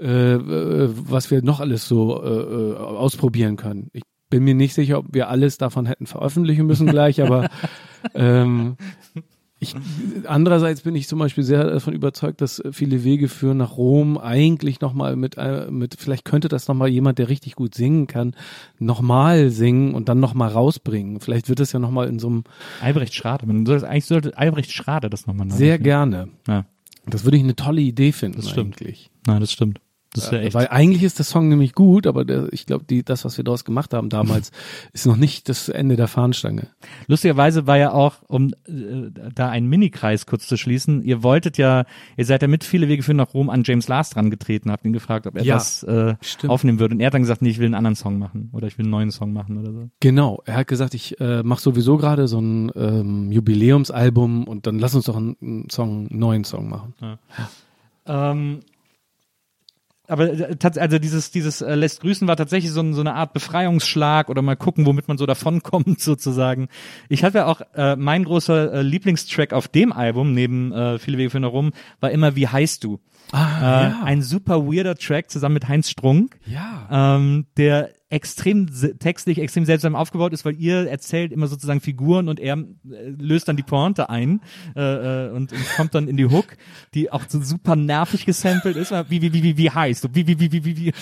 äh, 0.00 0.06
äh, 0.36 0.88
was 0.94 1.30
wir 1.30 1.42
noch 1.42 1.60
alles 1.60 1.86
so 1.86 2.22
äh, 2.24 2.28
äh, 2.28 2.76
ausprobieren 2.76 3.56
können. 3.56 3.90
Ich 3.92 4.04
bin 4.30 4.42
mir 4.42 4.54
nicht 4.54 4.72
sicher, 4.72 5.00
ob 5.00 5.06
wir 5.12 5.28
alles 5.28 5.58
davon 5.58 5.84
hätten 5.84 6.06
veröffentlichen 6.06 6.64
müssen 6.66 6.86
gleich, 6.86 7.20
aber 7.22 7.50
ähm, 8.14 8.78
ich, 9.66 10.28
andererseits 10.28 10.82
bin 10.82 10.94
ich 10.94 11.08
zum 11.08 11.18
Beispiel 11.18 11.44
sehr 11.44 11.64
davon 11.64 11.94
überzeugt, 11.94 12.40
dass 12.40 12.62
viele 12.72 13.04
Wege 13.04 13.28
führen 13.28 13.58
nach 13.58 13.76
Rom 13.76 14.18
eigentlich 14.18 14.80
nochmal 14.80 15.16
mit, 15.16 15.36
äh, 15.36 15.70
mit, 15.70 15.96
vielleicht 15.98 16.24
könnte 16.24 16.48
das 16.48 16.68
nochmal 16.68 16.88
jemand, 16.88 17.18
der 17.18 17.28
richtig 17.28 17.54
gut 17.54 17.74
singen 17.74 18.06
kann, 18.06 18.34
nochmal 18.78 19.50
singen 19.50 19.94
und 19.94 20.08
dann 20.08 20.20
nochmal 20.20 20.48
rausbringen. 20.48 21.20
Vielleicht 21.20 21.48
wird 21.48 21.60
es 21.60 21.72
ja 21.72 21.78
nochmal 21.78 22.08
in 22.08 22.18
so 22.18 22.28
einem, 22.28 22.44
Albrecht 22.80 23.14
Schrader. 23.14 23.46
Man 23.46 23.66
soll, 23.66 23.84
eigentlich 23.84 24.06
sollte 24.06 24.36
Albrecht 24.36 24.72
Schrader 24.72 25.10
das 25.10 25.26
nochmal 25.26 25.50
sehr 25.50 25.78
gerne. 25.78 26.28
Ja. 26.46 26.66
Das 27.06 27.24
würde 27.24 27.36
ich 27.36 27.42
eine 27.42 27.56
tolle 27.56 27.80
Idee 27.80 28.12
finden. 28.12 28.38
Das 28.38 28.50
stimmt. 28.50 28.80
Eigentlich. 28.80 29.10
Nein, 29.26 29.40
das 29.40 29.52
stimmt. 29.52 29.80
Das 30.16 30.30
ja 30.30 30.38
echt. 30.38 30.54
Weil 30.54 30.68
eigentlich 30.68 31.02
ist 31.02 31.18
der 31.18 31.24
Song 31.24 31.48
nämlich 31.48 31.72
gut, 31.74 32.06
aber 32.06 32.24
der, 32.24 32.52
ich 32.52 32.66
glaube, 32.66 32.84
das, 33.02 33.24
was 33.24 33.36
wir 33.36 33.44
daraus 33.44 33.64
gemacht 33.64 33.94
haben 33.94 34.08
damals, 34.08 34.50
ist 34.92 35.06
noch 35.06 35.16
nicht 35.16 35.48
das 35.48 35.68
Ende 35.68 35.96
der 35.96 36.08
Fahnenstange. 36.08 36.68
Lustigerweise 37.06 37.66
war 37.66 37.78
ja 37.78 37.92
auch, 37.92 38.14
um 38.28 38.52
äh, 38.66 39.10
da 39.34 39.48
einen 39.48 39.68
Minikreis 39.68 40.26
kurz 40.26 40.46
zu 40.46 40.56
schließen, 40.56 41.02
ihr 41.02 41.22
wolltet 41.22 41.58
ja, 41.58 41.84
ihr 42.16 42.24
seid 42.24 42.42
ja 42.42 42.48
mit 42.48 42.64
viele 42.64 42.88
Wege 42.88 43.02
führen 43.02 43.16
nach 43.18 43.34
Rom 43.34 43.50
an 43.50 43.62
James 43.64 43.88
Last 43.88 44.16
rangetreten, 44.16 44.70
habt 44.70 44.84
ihn 44.84 44.92
gefragt, 44.92 45.26
ob 45.26 45.36
er 45.36 45.44
Ja, 45.44 45.54
das 45.54 45.82
äh, 45.82 46.14
stimmt. 46.20 46.50
aufnehmen 46.50 46.78
würde. 46.80 46.94
Und 46.94 47.00
er 47.00 47.06
hat 47.08 47.14
dann 47.14 47.22
gesagt, 47.22 47.42
nee, 47.42 47.50
ich 47.50 47.58
will 47.58 47.66
einen 47.66 47.74
anderen 47.74 47.96
Song 47.96 48.18
machen 48.18 48.50
oder 48.52 48.66
ich 48.66 48.78
will 48.78 48.84
einen 48.84 48.90
neuen 48.90 49.10
Song 49.10 49.32
machen 49.32 49.58
oder 49.58 49.72
so. 49.72 49.88
Genau, 50.00 50.42
er 50.44 50.56
hat 50.56 50.66
gesagt, 50.66 50.94
ich 50.94 51.20
äh, 51.20 51.42
mache 51.42 51.60
sowieso 51.60 51.96
gerade 51.96 52.28
so 52.28 52.40
ein 52.40 52.70
ähm, 52.74 53.32
Jubiläumsalbum 53.32 54.44
und 54.44 54.66
dann 54.66 54.78
lass 54.78 54.94
uns 54.94 55.06
doch 55.06 55.16
einen, 55.16 55.36
einen 55.40 55.70
Song, 55.70 56.08
einen 56.08 56.18
neuen 56.18 56.44
Song 56.44 56.68
machen. 56.68 56.94
Ähm, 58.06 58.60
aber 60.08 60.32
äh, 60.32 60.56
also 60.76 60.98
dieses 60.98 61.30
dieses 61.30 61.60
äh, 61.60 61.74
lässt 61.74 62.00
grüßen 62.00 62.26
war 62.28 62.36
tatsächlich 62.36 62.72
so, 62.72 62.80
ein, 62.80 62.94
so 62.94 63.00
eine 63.00 63.14
Art 63.14 63.32
Befreiungsschlag 63.32 64.28
oder 64.28 64.42
mal 64.42 64.56
gucken, 64.56 64.86
womit 64.86 65.08
man 65.08 65.18
so 65.18 65.26
davonkommt 65.26 66.00
sozusagen. 66.00 66.68
Ich 67.08 67.24
hatte 67.24 67.38
ja 67.38 67.46
auch 67.46 67.60
äh, 67.74 67.96
mein 67.96 68.24
großer 68.24 68.72
äh, 68.72 68.82
Lieblingstrack 68.82 69.52
auf 69.52 69.68
dem 69.68 69.92
Album 69.92 70.32
neben 70.32 70.72
äh, 70.72 70.98
viele 70.98 71.18
Wege 71.18 71.40
nach 71.40 71.50
Rom 71.50 71.72
war 72.00 72.10
immer 72.10 72.36
wie 72.36 72.48
heißt 72.48 72.84
du? 72.84 73.00
Ah, 73.32 73.88
Äh, 74.02 74.04
Ein 74.04 74.22
super 74.22 74.66
weirder 74.66 74.94
Track 74.94 75.30
zusammen 75.30 75.54
mit 75.54 75.68
Heinz 75.68 75.90
Strunk. 75.90 76.38
ja. 76.46 77.16
Ähm, 77.16 77.46
der 77.56 77.90
extrem 78.08 78.68
textlich, 78.98 79.38
extrem 79.38 79.64
seltsam 79.64 79.96
aufgebaut 79.96 80.32
ist, 80.32 80.44
weil 80.44 80.54
ihr 80.60 80.88
erzählt 80.88 81.32
immer 81.32 81.48
sozusagen 81.48 81.80
Figuren 81.80 82.28
und 82.28 82.38
er 82.38 82.56
äh, 82.56 83.08
löst 83.18 83.48
dann 83.48 83.56
die 83.56 83.64
Pointe 83.64 84.08
ein 84.08 84.40
äh, 84.76 85.26
äh, 85.26 85.30
und, 85.30 85.52
und 85.52 85.68
kommt 85.76 85.94
dann 85.94 86.06
in 86.06 86.16
die 86.16 86.26
Hook, 86.26 86.56
die 86.94 87.10
auch 87.10 87.24
so 87.26 87.40
super 87.42 87.74
nervig 87.74 88.24
gesampelt 88.24 88.76
ist. 88.76 88.92
Wie, 89.08 89.22
wie, 89.22 89.32
wie, 89.32 89.42
wie, 89.42 89.56
wie 89.56 89.70
heißt 89.70 90.04
du? 90.04 90.08
Wie, 90.12 90.26
wie, 90.26 90.38
wie, 90.38 90.52
wie, 90.52 90.64
wie, 90.64 90.76
wie. 90.76 90.92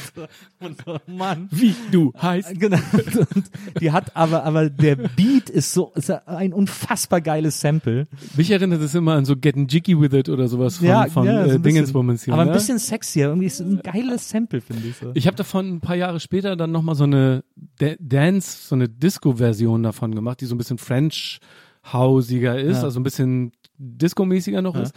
Und 0.61 0.83
so, 0.83 0.99
Mann. 1.07 1.49
Wie 1.51 1.75
du 1.91 2.13
heißt. 2.21 2.59
Genau. 2.59 2.79
Und 3.35 3.51
die 3.81 3.93
hat 3.93 4.17
aber, 4.17 4.45
aber 4.45 4.71
der 4.71 4.97
Beat 4.97 5.51
ist 5.51 5.73
so, 5.73 5.93
ist 5.95 6.11
ein 6.11 6.55
unfassbar 6.55 7.21
geiles 7.21 7.61
Sample. 7.61 8.07
Mich 8.37 8.51
erinnert 8.51 8.81
es 8.81 8.95
immer 8.95 9.15
an 9.15 9.27
so 9.27 9.37
Getting 9.37 9.69
Jiggy 9.69 10.01
With 10.01 10.15
It 10.15 10.31
oder 10.31 10.49
sowas 10.49 10.79
von, 10.79 10.87
ja, 10.87 11.07
von 11.07 11.27
ja, 11.27 11.47
so 11.49 11.57
äh, 11.57 11.61
Dingensbummens 11.61 12.25
hier. 12.25 12.33
aber 12.33 12.47
ne? 12.47 12.51
ein 12.51 12.55
bisschen 12.55 12.79
sexier. 12.79 13.29
Irgendwie 13.29 13.47
ist 13.47 13.61
ein 13.61 13.81
geiles 13.83 14.31
Sample, 14.31 14.63
finde 14.63 14.89
ich 14.89 14.97
so. 14.97 15.11
Ich 15.13 15.27
habe 15.27 15.37
davon 15.37 15.75
ein 15.75 15.81
paar 15.81 15.97
Jahre 15.97 16.19
später 16.19 16.57
dann 16.57 16.73
nochmal 16.73 16.94
so 16.95 17.05
eine 17.05 17.45
Da- 17.79 17.97
Dance, 17.99 18.69
so 18.69 18.75
eine 18.75 18.89
Disco-Version 18.89 19.83
davon 19.83 20.15
gemacht, 20.15 20.41
die 20.41 20.47
so 20.47 20.55
ein 20.55 20.59
bisschen 20.59 20.79
French-hausiger 20.79 22.59
ist, 22.59 22.79
Ja. 22.79 22.85
also 22.85 23.01
ein 23.01 23.03
bisschen 23.03 23.53
Disco-mäßiger 23.79 24.63
noch 24.63 24.77
ist. 24.77 24.95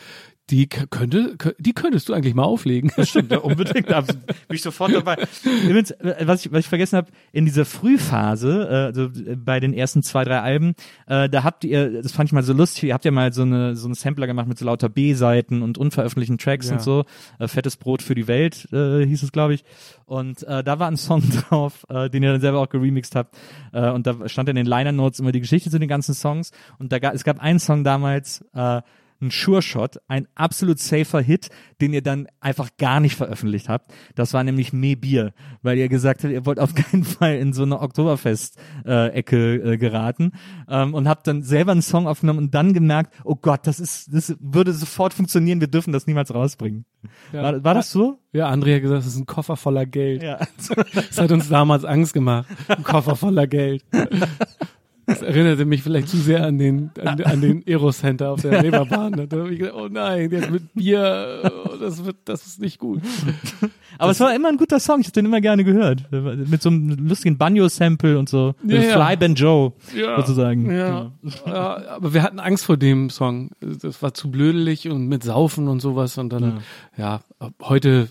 Die 0.50 0.68
könnte, 0.68 1.36
kö- 1.38 1.56
die 1.60 1.74
könntest 1.74 2.08
du 2.08 2.14
eigentlich 2.14 2.34
mal 2.34 2.44
auflegen. 2.44 2.90
Stimmt, 3.04 3.32
ja, 3.32 3.40
unbedingt. 3.40 3.90
Da 3.90 4.00
bin 4.02 4.16
ich 4.52 4.62
sofort 4.62 4.94
dabei. 4.94 5.18
Übrigens, 5.66 5.92
äh, 5.92 6.16
was 6.26 6.46
ich, 6.46 6.52
was 6.54 6.60
ich 6.62 6.68
vergessen 6.68 6.96
habe, 6.96 7.12
in 7.34 7.44
dieser 7.46 7.66
Frühphase, 7.66 8.68
äh, 8.70 8.74
also 8.86 9.04
äh, 9.06 9.36
bei 9.36 9.60
den 9.60 9.74
ersten 9.74 10.04
zwei, 10.04 10.24
drei 10.24 10.40
Alben, 10.40 10.76
da 11.08 11.44
habt 11.44 11.64
ihr, 11.64 12.02
das 12.02 12.12
fand 12.12 12.30
ich 12.30 12.34
mal 12.34 12.44
so 12.44 12.54
lustig, 12.54 12.84
ihr 12.86 12.94
habt 12.94 13.04
ja 13.06 13.12
mal 13.12 13.34
so 13.34 13.42
eine 13.42 13.76
so 13.76 13.88
einen 13.88 13.94
Sampler 13.94 14.28
gemacht 14.28 14.48
mit 14.48 14.58
so 14.58 14.66
lauter 14.66 14.90
B-Seiten 14.90 15.62
und 15.62 15.78
unveröffentlichten 15.78 16.38
Tracks 16.38 16.68
Ja. 16.68 16.74
und 16.76 16.82
so. 16.82 17.06
Fettes 17.46 17.76
Brot 17.78 18.02
für 18.02 18.16
die 18.16 18.28
Welt 18.28 18.68
äh, 18.72 19.06
hieß 19.06 19.24
es, 19.24 19.32
glaube 19.32 19.54
ich. 19.54 19.64
Und 20.06 20.44
äh, 20.44 20.64
da 20.64 20.80
war 20.80 20.88
ein 20.88 20.98
Song 20.98 21.22
drauf, 21.50 21.86
äh, 21.90 22.10
den 22.10 22.24
ihr 22.24 22.32
dann 22.32 22.42
selber 22.42 22.60
auch 22.60 22.70
geremixed 22.70 23.16
habt. 23.16 23.36
Äh, 23.74 23.90
und 23.90 24.08
da 24.08 24.28
stand 24.30 24.50
in 24.50 24.56
den 24.56 24.66
Liner 24.66 24.92
Notes 24.92 25.20
immer 25.20 25.32
die 25.32 25.42
Geschichte 25.42 25.70
zu 25.70 25.80
den 25.80 25.90
ganzen 25.90 26.14
Songs. 26.14 26.52
Und 26.80 26.92
da 26.92 27.00
gab, 27.00 27.14
es 27.14 27.24
gab 27.24 27.40
einen 27.40 27.60
Song 27.60 27.84
damals, 27.84 28.44
äh, 28.54 28.82
ein 29.22 29.32
Sure 29.32 29.62
Shot, 29.62 29.98
ein 30.08 30.28
absolut 30.36 30.80
safer 30.80 31.22
Hit, 31.22 31.50
den 31.82 31.94
ihr 31.94 32.02
dann 32.02 32.28
einfach 32.40 32.70
gar 32.78 33.00
nicht 33.00 33.16
veröffentlicht 33.16 33.70
habt. 33.70 33.94
Das 34.16 34.34
war 34.34 34.44
nämlich 34.44 34.74
Me 34.74 34.96
Bier, 34.96 35.34
weil 35.62 35.78
ihr 35.78 35.90
gesagt 35.90 36.24
habt, 36.24 36.34
ihr 36.34 36.46
wollt 36.46 36.60
auf 36.60 36.76
keinen 36.76 37.04
Fall 37.04 37.36
in 37.36 37.54
so 37.54 37.64
eine 37.64 37.80
Oktoberfest-Ecke 37.80 39.56
äh, 39.56 39.78
geraten 39.78 40.32
ähm, 40.70 40.94
und 40.94 41.08
habt 41.08 41.28
dann 41.28 41.44
selber 41.44 41.72
einen 41.72 41.82
Song 41.82 42.08
aufgenommen 42.08 42.40
und 42.40 42.54
dann 42.54 42.74
gemerkt, 42.74 43.14
oh 43.24 43.36
Gott, 43.36 43.62
das 43.66 43.80
ist, 43.80 44.14
das 44.14 44.36
würde 44.40 44.74
sofort 44.74 45.14
funktionieren, 45.14 45.60
wir 45.62 45.68
dürfen 45.68 45.94
das 45.94 46.08
niemals 46.08 46.34
rausbringen. 46.34 46.86
Ja. 47.32 47.44
War, 47.44 47.64
war 47.64 47.74
das 47.74 47.92
so? 47.92 48.20
Ja, 48.34 48.50
André 48.50 48.76
hat 48.76 48.82
gesagt, 48.82 49.00
das 49.00 49.08
ist 49.08 49.18
ein 49.18 49.26
Koffer 49.26 49.58
voller 49.58 49.86
Geld. 49.86 50.24
Ja. 50.24 50.40
Das 50.94 51.20
hat 51.20 51.32
uns 51.32 51.50
damals 51.50 51.86
Angst 51.86 52.14
gemacht. 52.14 52.48
Ein 52.68 52.84
Koffer 52.84 53.16
voller 53.16 53.48
Geld. 53.48 53.84
Das 55.08 55.22
erinnerte 55.22 55.64
mich 55.64 55.84
vielleicht 55.84 56.10
zu 56.10 56.18
sehr 56.18 56.46
an 56.46 56.58
den, 56.58 56.92
an, 57.04 57.22
an 57.24 57.40
den 57.40 57.64
Aero-Center 57.66 58.30
auf 58.30 58.42
der 58.42 58.62
Reeperbahn. 58.62 59.28
Da 59.30 59.38
habe 59.38 59.54
ich 59.54 59.60
gedacht, 59.60 59.76
oh 59.78 59.88
nein, 59.90 60.30
jetzt 60.30 60.52
mit 60.52 60.74
Bier, 60.74 61.50
oh, 61.66 61.78
das 61.80 62.04
wird, 62.06 62.18
das 62.26 62.46
ist 62.46 62.60
nicht 62.60 62.78
gut. 62.78 63.02
Aber 63.98 64.12
es 64.12 64.20
war 64.20 64.36
immer 64.36 64.50
ein 64.50 64.58
guter 64.58 64.82
Song, 64.82 65.00
ich 65.00 65.08
habe 65.08 65.14
den 65.14 65.26
immer 65.26 65.40
gerne 65.40 65.64
gehört. 65.64 66.04
Mit 66.12 66.62
so 66.62 66.70
einem 66.70 67.08
lustigen 67.08 67.38
Banjo-Sample 67.38 68.20
und 68.20 68.28
so. 68.28 68.54
Ja, 68.64 68.80
Mit 68.80 68.84
ja. 68.84 69.06
Fly 69.06 69.16
Banjo, 69.16 69.74
Ja. 69.96 70.18
sozusagen. 70.18 70.70
Ja. 70.70 71.12
ja, 71.46 71.88
aber 71.90 72.14
wir 72.14 72.22
hatten 72.22 72.40
Angst 72.42 72.66
vor 72.66 72.76
dem 72.76 73.10
Song. 73.10 73.52
Das 73.62 74.04
war 74.04 74.14
zu 74.14 74.30
blödelig 74.30 74.90
und 74.90 75.08
mit 75.08 75.24
Saufen 75.24 75.70
und 75.70 75.80
sowas 75.82 76.18
und 76.18 76.34
dann, 76.34 76.60
ja, 76.98 77.22
heute 77.62 78.10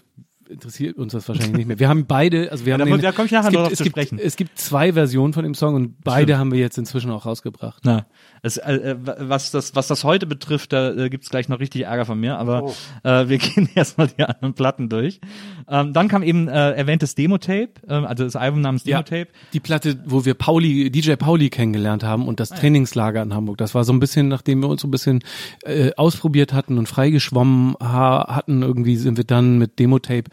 interessiert 0.49 0.97
uns 0.97 1.12
das 1.12 1.28
wahrscheinlich 1.28 1.57
nicht 1.57 1.66
mehr. 1.66 1.78
Wir 1.78 1.88
haben 1.88 2.07
beide, 2.07 2.51
also 2.51 2.66
wir 2.66 2.74
haben 2.74 2.80
da 2.80 2.84
den, 2.86 3.01
da 3.01 3.12
komm 3.12 3.26
ich 3.26 3.32
nachher 3.32 3.49
es 3.49 3.55
noch 3.55 3.64
gibt, 3.68 3.76
zu 3.76 3.84
gibt, 3.84 3.94
sprechen. 3.94 4.18
Es 4.18 4.36
gibt 4.36 4.59
zwei 4.59 4.92
Versionen 4.92 5.32
von 5.32 5.42
dem 5.44 5.55
Song 5.55 5.74
und 5.74 6.03
beide 6.03 6.38
haben 6.38 6.53
wir 6.53 6.59
jetzt 6.59 6.78
inzwischen 6.78 7.11
auch 7.11 7.26
rausgebracht. 7.26 7.82
Na, 7.84 8.07
es, 8.43 8.57
äh, 8.57 8.74
äh, 8.74 8.97
was 9.18 9.51
das 9.51 9.74
was 9.74 9.87
das 9.89 10.05
heute 10.05 10.26
betrifft, 10.26 10.72
da 10.72 10.93
äh, 10.93 11.09
gibt's 11.11 11.30
gleich 11.30 11.49
noch 11.49 11.61
richtig 11.61 11.82
Ärger 11.82 12.05
von 12.05 12.18
mir, 12.20 12.39
aber 12.39 12.72
äh, 13.03 13.28
wir 13.28 13.39
gehen 13.39 13.68
erstmal 13.74 14.09
die 14.09 14.22
anderen 14.22 14.55
Platten 14.55 14.89
durch. 14.89 15.20
Ähm, 15.68 15.93
dann 15.93 16.09
kam 16.09 16.22
eben 16.22 16.49
äh, 16.49 16.72
erwähntes 16.72 17.14
Demo-Tape, 17.14 17.70
ähm, 17.89 18.05
also 18.05 18.24
das 18.24 18.37
Album 18.37 18.61
namens 18.61 18.84
Ja, 18.84 19.03
Demo-Tape. 19.03 19.32
die 19.53 19.61
Platte, 19.61 19.99
wo 20.07 20.24
wir 20.24 20.34
Pauli, 20.34 20.91
DJ 20.91 21.14
Pauli 21.14 21.51
kennengelernt 21.51 22.05
haben 22.05 22.28
und 22.28 22.41
das 22.41 22.51
Trainingslager 22.51 23.22
in 23.22 23.34
Hamburg. 23.34 23.59
Das 23.59 23.74
war 23.74 23.84
so 23.84 23.93
ein 23.93 24.01
bisschen, 24.01 24.28
nachdem 24.28 24.61
wir 24.61 24.68
uns 24.68 24.82
so 24.82 24.89
ein 24.89 24.91
bisschen 24.91 25.20
äh, 25.64 25.93
ausprobiert 25.97 26.53
hatten 26.53 26.78
und 26.78 26.89
freigeschwommen 26.89 27.74
ha 27.80 28.34
hatten, 28.37 28.62
irgendwie 28.62 28.97
sind 28.97 29.16
wir 29.16 29.24
dann 29.24 29.59
mit 29.59 29.78
Demo-Tape 29.78 30.30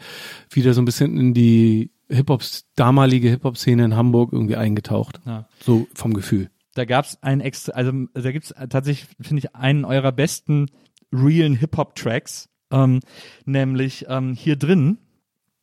wieder 0.50 0.74
so 0.74 0.82
ein 0.82 0.84
bisschen 0.84 1.18
in 1.18 1.34
die 1.34 1.90
Hip-Hop, 2.08 2.42
damalige 2.76 3.30
Hip-Hop-Szene 3.30 3.84
in 3.84 3.96
Hamburg 3.96 4.32
irgendwie 4.32 4.56
eingetaucht. 4.56 5.20
Ja. 5.26 5.46
So 5.60 5.86
vom 5.94 6.14
Gefühl. 6.14 6.50
Da 6.74 6.84
gab's 6.84 7.18
ein 7.22 7.40
extra, 7.40 7.72
also 7.72 7.92
da 8.12 8.32
gibt's 8.32 8.54
tatsächlich, 8.68 9.08
finde 9.20 9.40
ich, 9.40 9.54
einen 9.54 9.84
eurer 9.84 10.12
besten 10.12 10.70
realen 11.12 11.56
Hip-Hop-Tracks, 11.56 12.48
ähm, 12.70 13.00
nämlich 13.44 14.06
ähm, 14.08 14.34
hier 14.34 14.56
drin, 14.56 14.98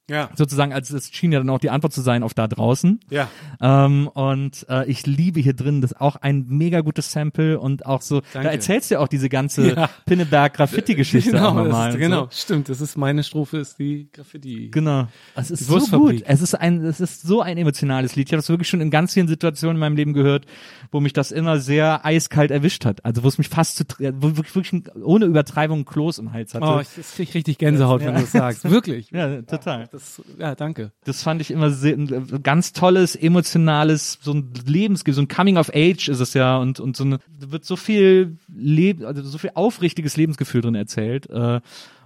Ja. 0.09 0.29
sozusagen, 0.35 0.73
als 0.73 0.89
es 0.89 1.09
schien 1.09 1.31
ja 1.31 1.39
dann 1.39 1.49
auch 1.49 1.59
die 1.59 1.69
Antwort 1.69 1.93
zu 1.93 2.01
sein 2.01 2.23
auf 2.23 2.33
da 2.33 2.47
draußen. 2.47 2.99
Ja. 3.09 3.29
Ähm, 3.61 4.07
und 4.09 4.65
äh, 4.69 4.85
ich 4.89 5.05
liebe 5.07 5.39
hier 5.39 5.53
drin, 5.53 5.79
das 5.81 5.91
ist 5.91 6.01
auch 6.01 6.17
ein 6.17 6.45
mega 6.49 6.81
gutes 6.81 7.11
Sample 7.13 7.59
und 7.59 7.85
auch 7.85 8.01
so, 8.01 8.21
Danke. 8.33 8.47
da 8.49 8.53
erzählst 8.53 8.89
du 8.91 8.95
ja 8.95 8.99
auch 8.99 9.07
diese 9.07 9.29
ganze 9.29 9.69
Ja. 9.75 9.89
Pinneberg-Graffiti-Geschichte 10.05 11.31
auch 11.45 11.51
Genau, 11.51 11.63
nochmal. 11.65 11.87
das, 11.87 11.95
und 11.95 11.99
genau, 12.01 12.23
So. 12.25 12.29
stimmt. 12.31 12.69
Das 12.69 12.81
ist 12.81 12.97
meine 12.97 13.23
Strophe, 13.23 13.57
ist 13.59 13.79
die 13.79 14.09
Graffiti. 14.11 14.69
Genau. 14.71 15.07
Es 15.35 15.51
ist 15.51 15.67
so 15.67 15.79
gut. 15.99 16.23
Es 16.25 16.41
ist 16.41 16.55
ein, 16.55 16.83
es 16.83 16.99
ist 16.99 17.21
so 17.21 17.41
ein 17.41 17.57
emotionales 17.57 18.15
Lied. 18.15 18.27
Ich 18.27 18.33
habe 18.33 18.39
das 18.41 18.49
wirklich 18.49 18.67
schon 18.69 18.81
in 18.81 18.89
ganz 18.91 19.13
vielen 19.13 19.27
Situationen 19.27 19.77
in 19.77 19.79
meinem 19.79 19.95
Leben 19.95 20.13
gehört, 20.13 20.45
wo 20.91 20.99
mich 20.99 21.13
das 21.13 21.31
immer 21.31 21.59
sehr 21.59 22.05
eiskalt 22.05 22.51
erwischt 22.51 22.85
hat. 22.85 23.05
Also 23.05 23.23
wo 23.23 23.27
es 23.27 23.37
mich 23.37 23.49
fast 23.49 23.77
zu, 23.77 23.83
wo 24.15 24.35
wirklich, 24.37 24.55
wirklich 24.55 24.83
ohne 25.03 25.25
Übertreibung 25.25 25.85
Kloß 25.85 26.19
im 26.19 26.33
Hals 26.33 26.53
hatte. 26.53 26.65
Oh, 26.65 26.79
ich, 26.81 26.89
krieg 27.15 27.29
ich 27.29 27.35
richtig 27.35 27.57
Gänsehaut, 27.59 28.01
wenn 28.01 28.15
du 28.15 28.21
das 28.21 28.31
sagst. 28.31 28.69
Wirklich. 28.69 29.09
ja, 29.11 29.41
total. 29.43 29.87
Das, 29.91 30.21
ja, 30.39 30.55
danke. 30.55 30.91
Das 31.03 31.21
fand 31.21 31.41
ich 31.41 31.51
immer 31.51 31.69
sehr, 31.69 31.97
ein 31.97 32.41
ganz 32.43 32.71
tolles, 32.71 33.15
emotionales, 33.15 34.19
so 34.21 34.33
ein 34.33 34.53
Lebens, 34.65 35.03
so 35.05 35.21
ein 35.21 35.27
Coming 35.27 35.57
of 35.57 35.69
Age 35.73 36.07
ist 36.07 36.21
es 36.21 36.33
ja 36.33 36.57
und, 36.57 36.79
und 36.79 36.95
so 36.95 37.03
eine, 37.03 37.19
da 37.39 37.51
wird 37.51 37.65
so 37.65 37.75
viel 37.75 38.37
Leben, 38.47 39.03
also 39.05 39.21
so 39.23 39.37
viel 39.37 39.51
aufrichtiges 39.53 40.15
Lebensgefühl 40.15 40.61
drin 40.61 40.75
erzählt. 40.75 41.29
Äh, 41.29 41.59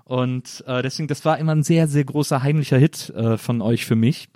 und 0.04 0.64
äh, 0.68 0.82
deswegen, 0.82 1.08
das 1.08 1.26
war 1.26 1.38
immer 1.38 1.54
ein 1.54 1.64
sehr, 1.64 1.88
sehr 1.88 2.04
großer 2.04 2.42
heimlicher 2.42 2.78
Hit 2.78 3.12
äh, 3.12 3.38
von 3.38 3.62
euch 3.62 3.86
für 3.86 3.96
mich. 3.96 4.30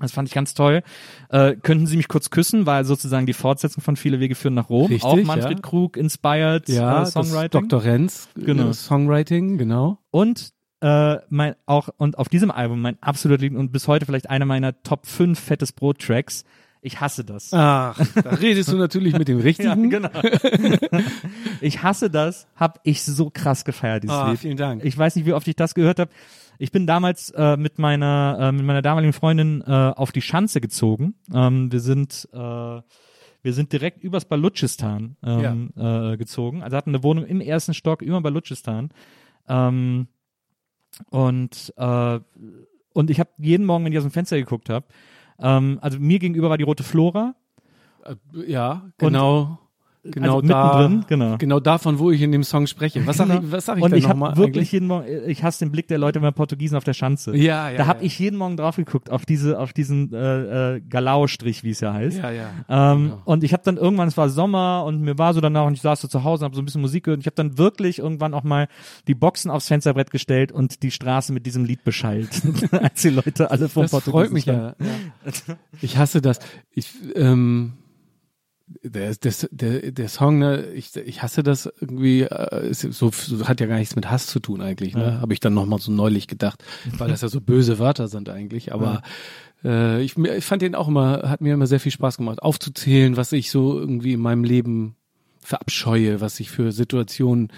Das 0.00 0.10
fand 0.12 0.28
ich 0.28 0.34
ganz 0.34 0.54
toll. 0.54 0.82
Äh, 1.28 1.54
könnten 1.62 1.86
Sie 1.86 1.96
mich 1.96 2.08
kurz 2.08 2.30
küssen, 2.30 2.66
war 2.66 2.84
sozusagen 2.84 3.26
die 3.26 3.32
Fortsetzung 3.32 3.82
von 3.84 3.94
Viele 3.94 4.18
Wege 4.18 4.34
führen 4.34 4.54
nach 4.54 4.68
Rom. 4.68 4.86
Richtig, 4.90 5.04
auch 5.04 5.16
Manfred 5.22 5.58
ja. 5.58 5.60
Krug 5.60 5.96
inspired 5.96 6.68
Ja, 6.68 7.02
äh, 7.02 7.06
Songwriting. 7.06 7.68
Dr. 7.68 7.84
Renz, 7.84 8.28
Genau. 8.34 8.70
äh, 8.70 8.74
Songwriting, 8.74 9.58
genau. 9.58 9.98
Und 10.10 10.52
äh, 10.82 11.18
mein 11.30 11.54
auch 11.66 11.88
und 11.96 12.18
auf 12.18 12.28
diesem 12.28 12.50
Album 12.50 12.80
mein 12.82 12.96
absolut 13.02 13.40
Lieb 13.40 13.56
und 13.56 13.72
bis 13.72 13.88
heute 13.88 14.04
vielleicht 14.06 14.28
einer 14.28 14.44
meiner 14.44 14.82
Top 14.82 15.06
5 15.06 15.38
fettes 15.38 15.72
Brot 15.72 16.00
Tracks. 16.00 16.44
Ich 16.84 17.00
hasse 17.00 17.24
das. 17.24 17.52
Ach, 17.52 17.96
da 18.22 18.30
redest 18.40 18.72
du 18.72 18.76
natürlich 18.76 19.16
mit 19.16 19.28
dem 19.28 19.38
Richtigen. 19.38 19.88
genau. 19.88 20.08
ich 21.60 21.82
hasse 21.82 22.10
das, 22.10 22.48
hab 22.56 22.80
ich 22.82 23.04
so 23.04 23.30
krass 23.30 23.64
gefeiert 23.64 24.02
dieses 24.02 24.16
Ah, 24.16 24.30
Lied. 24.30 24.40
vielen 24.40 24.56
Dank. 24.56 24.84
Ich 24.84 24.98
weiß 24.98 25.14
nicht, 25.16 25.24
wie 25.24 25.32
oft 25.32 25.46
ich 25.46 25.54
das 25.56 25.74
gehört 25.74 26.00
habe. 26.00 26.10
Ich 26.58 26.72
bin 26.72 26.86
damals 26.86 27.30
äh, 27.30 27.56
mit 27.56 27.78
meiner 27.78 28.36
äh, 28.40 28.52
mit 28.52 28.64
meiner 28.64 28.82
damaligen 28.82 29.12
Freundin 29.12 29.62
äh, 29.64 29.70
auf 29.70 30.10
die 30.12 30.22
Schanze 30.22 30.60
gezogen. 30.60 31.14
Ähm, 31.32 31.70
wir 31.70 31.80
sind 31.80 32.28
äh, 32.32 32.36
wir 33.44 33.52
sind 33.52 33.72
direkt 33.72 34.02
übers 34.04 34.24
Balutschistan 34.24 35.16
ähm, 35.24 35.70
äh, 35.76 36.16
gezogen. 36.16 36.62
Also 36.62 36.76
hatten 36.76 36.90
eine 36.90 37.02
Wohnung 37.02 37.24
im 37.26 37.40
ersten 37.40 37.74
Stock 37.74 38.00
über 38.02 38.20
Balutschistan. 38.20 38.90
Ähm, 39.48 40.06
und 41.10 41.72
äh, 41.76 42.20
und 42.94 43.10
ich 43.10 43.20
habe 43.20 43.30
jeden 43.38 43.64
Morgen, 43.64 43.84
wenn 43.84 43.92
ich 43.92 43.98
aus 43.98 44.04
dem 44.04 44.10
Fenster 44.10 44.36
geguckt 44.36 44.68
habe, 44.68 44.86
ähm, 45.38 45.78
also 45.80 45.98
mir 45.98 46.18
gegenüber 46.18 46.50
war 46.50 46.58
die 46.58 46.64
rote 46.64 46.82
Flora. 46.82 47.34
Äh, 48.04 48.16
Ja, 48.50 48.90
genau. 48.98 49.58
Genau 50.04 50.36
also 50.36 50.48
da. 50.48 50.88
mittendrin, 50.88 51.04
genau. 51.08 51.36
Genau 51.38 51.60
davon, 51.60 51.98
wo 51.98 52.10
ich 52.10 52.20
in 52.22 52.32
dem 52.32 52.42
Song 52.44 52.66
spreche. 52.66 53.06
Was 53.06 53.16
sag 53.18 53.28
Genau. 53.28 53.40
ich, 53.40 53.52
was 53.52 53.66
sag 53.66 53.78
ich 53.78 53.84
und 53.84 53.94
ich 53.94 54.08
habe 54.08 54.18
nochmal 54.18 54.36
wirklich 54.36 54.56
eigentlich? 54.56 54.72
jeden 54.72 54.86
Morgen, 54.88 55.06
ich 55.26 55.42
hasse 55.44 55.64
den 55.64 55.70
Blick 55.72 55.88
der 55.88 55.98
Leute 55.98 56.20
bei 56.20 56.30
Portugiesen 56.30 56.76
auf 56.76 56.84
der 56.84 56.94
Schanze. 56.94 57.36
Ja, 57.36 57.70
ja, 57.70 57.78
da 57.78 57.86
habe 57.86 58.00
ja. 58.00 58.06
ich 58.06 58.18
jeden 58.18 58.36
Morgen 58.36 58.56
drauf 58.56 58.76
geguckt, 58.76 59.10
auf 59.10 59.24
diese, 59.24 59.58
auf 59.58 59.72
diesen 59.72 60.12
äh, 60.12 60.76
äh, 60.76 60.80
Galau-Strich, 60.80 61.62
wie 61.64 61.70
es 61.70 61.80
ja 61.80 61.92
heißt. 61.92 62.18
Ja, 62.18 62.30
ja. 62.30 62.48
Ähm, 62.68 63.02
Genau. 63.02 63.22
Und 63.24 63.44
ich 63.44 63.52
habe 63.52 63.62
dann 63.64 63.76
irgendwann, 63.76 64.08
es 64.08 64.16
war 64.16 64.28
Sommer 64.28 64.84
und 64.86 65.00
mir 65.02 65.18
war 65.18 65.34
so 65.34 65.40
danach 65.40 65.66
und 65.66 65.74
ich 65.74 65.80
saß 65.82 66.00
so 66.00 66.08
zu 66.08 66.24
Hause 66.24 66.44
und 66.44 66.46
habe 66.46 66.56
so 66.56 66.62
ein 66.62 66.64
bisschen 66.64 66.80
Musik 66.80 67.04
gehört 67.04 67.18
und 67.18 67.20
ich 67.22 67.26
habe 67.26 67.36
dann 67.36 67.58
wirklich 67.58 67.98
irgendwann 67.98 68.34
auch 68.34 68.42
mal 68.44 68.68
die 69.08 69.14
Boxen 69.14 69.50
aufs 69.50 69.68
Fensterbrett 69.68 70.10
gestellt 70.10 70.52
und 70.52 70.82
die 70.82 70.90
Straße 70.90 71.32
mit 71.32 71.46
diesem 71.46 71.64
Lied 71.64 71.84
beschallt, 71.84 72.42
als 72.72 73.02
die 73.02 73.10
Leute 73.10 73.50
alle 73.50 73.68
vom 73.68 73.82
Das 73.82 73.90
Portugiesen 73.92 74.12
freut 74.12 74.32
mich 74.32 74.46
ja. 74.46 74.74
ja. 74.78 75.56
Ich 75.80 75.96
hasse 75.96 76.20
das. 76.20 76.38
Ich, 76.74 76.90
ähm, 77.14 77.72
der, 78.82 79.14
der, 79.14 79.32
der, 79.50 79.92
der 79.92 80.08
Song, 80.08 80.38
ne, 80.38 80.66
ich, 80.72 80.96
ich 80.96 81.22
hasse 81.22 81.42
das 81.42 81.66
irgendwie, 81.80 82.22
äh, 82.22 82.70
ist 82.70 82.80
so, 82.80 83.10
so 83.10 83.48
hat 83.48 83.60
ja 83.60 83.66
gar 83.66 83.78
nichts 83.78 83.96
mit 83.96 84.10
Hass 84.10 84.26
zu 84.26 84.40
tun 84.40 84.60
eigentlich, 84.60 84.94
ne? 84.94 85.04
Ja. 85.04 85.20
Habe 85.20 85.32
ich 85.32 85.40
dann 85.40 85.54
nochmal 85.54 85.78
so 85.78 85.92
neulich 85.92 86.28
gedacht, 86.28 86.62
weil 86.98 87.08
das 87.08 87.22
ja 87.22 87.28
so 87.28 87.40
böse 87.40 87.78
Wörter 87.78 88.08
sind 88.08 88.28
eigentlich. 88.28 88.72
Aber 88.72 89.02
äh, 89.64 90.02
ich, 90.02 90.16
ich 90.16 90.44
fand 90.44 90.62
den 90.62 90.74
auch 90.74 90.88
immer, 90.88 91.28
hat 91.28 91.40
mir 91.40 91.54
immer 91.54 91.66
sehr 91.66 91.80
viel 91.80 91.92
Spaß 91.92 92.16
gemacht, 92.16 92.42
aufzuzählen, 92.42 93.16
was 93.16 93.32
ich 93.32 93.50
so 93.50 93.78
irgendwie 93.78 94.14
in 94.14 94.20
meinem 94.20 94.44
Leben 94.44 94.96
verabscheue, 95.40 96.20
was 96.20 96.40
ich 96.40 96.50
für 96.50 96.72
Situationen 96.72 97.48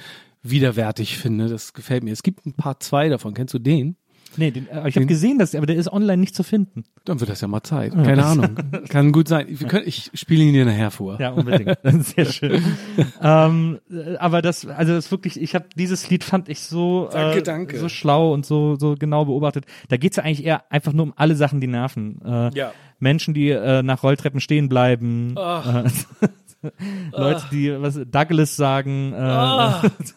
widerwärtig 0.43 1.18
finde. 1.18 1.48
Das 1.48 1.72
gefällt 1.72 2.05
mir. 2.05 2.12
Es 2.12 2.22
gibt 2.22 2.47
ein 2.47 2.55
paar 2.55 2.80
zwei 2.80 3.09
davon. 3.09 3.34
Kennst 3.34 3.55
du 3.55 3.59
den? 3.59 3.97
Nee, 4.36 4.51
den, 4.51 4.69
äh, 4.69 4.89
ich 4.89 4.97
habe 4.97 5.06
gesehen, 5.06 5.39
dass, 5.39 5.55
aber 5.55 5.66
der 5.66 5.77
ist 5.77 5.93
online 5.93 6.19
nicht 6.19 6.35
zu 6.35 6.43
finden. 6.43 6.85
Dann 7.05 7.20
wird 7.20 7.31
das 7.31 7.40
ja 7.40 7.48
mal 7.48 7.62
Zeit. 7.62 7.93
Keine 7.94 8.24
Ahnung. 8.24 8.56
Kann 8.89 9.12
gut 9.12 9.28
sein. 9.28 9.47
Wir 9.48 9.69
können, 9.69 9.85
ich 9.86 10.11
spiele 10.15 10.43
ihn 10.44 10.52
dir 10.52 10.65
nachher 10.65 10.90
vor. 10.90 11.20
Ja, 11.20 11.31
unbedingt. 11.31 11.78
Sehr 12.05 12.27
schön. 12.27 12.62
ähm, 13.23 13.78
äh, 13.90 14.16
aber 14.16 14.43
das, 14.43 14.66
also 14.66 14.93
das 14.94 15.11
wirklich, 15.11 15.40
ich 15.40 15.55
habe 15.55 15.66
dieses 15.77 16.09
Lied 16.11 16.24
fand 16.24 16.48
ich 16.48 16.61
so, 16.61 17.09
Danke, 17.12 17.39
äh, 17.39 17.43
danke. 17.43 17.78
so 17.78 17.89
schlau 17.89 18.32
und 18.32 18.44
so 18.47 18.77
so 18.77 18.94
genau 18.98 19.24
beobachtet. 19.27 19.66
Da 19.89 19.97
geht's 19.97 20.16
ja 20.16 20.23
eigentlich 20.24 20.44
eher 20.44 20.70
einfach 20.70 20.93
nur 20.93 21.05
um 21.06 21.12
alle 21.16 21.36
Sachen, 21.36 21.61
die 21.61 21.66
nerven. 21.66 22.20
Äh, 22.24 22.51
Ja. 22.56 22.73
Menschen, 23.01 23.35
die 23.35 23.51
äh, 23.51 23.82
nach 23.82 24.02
Rolltreppen 24.02 24.40
stehen 24.40 24.69
bleiben. 24.69 25.35
Äh, 25.36 25.89
Leute, 27.12 27.43
die 27.52 27.70
was 27.81 28.01
Douglas 28.11 28.56
sagen. 28.56 29.12
Äh, 29.12 29.16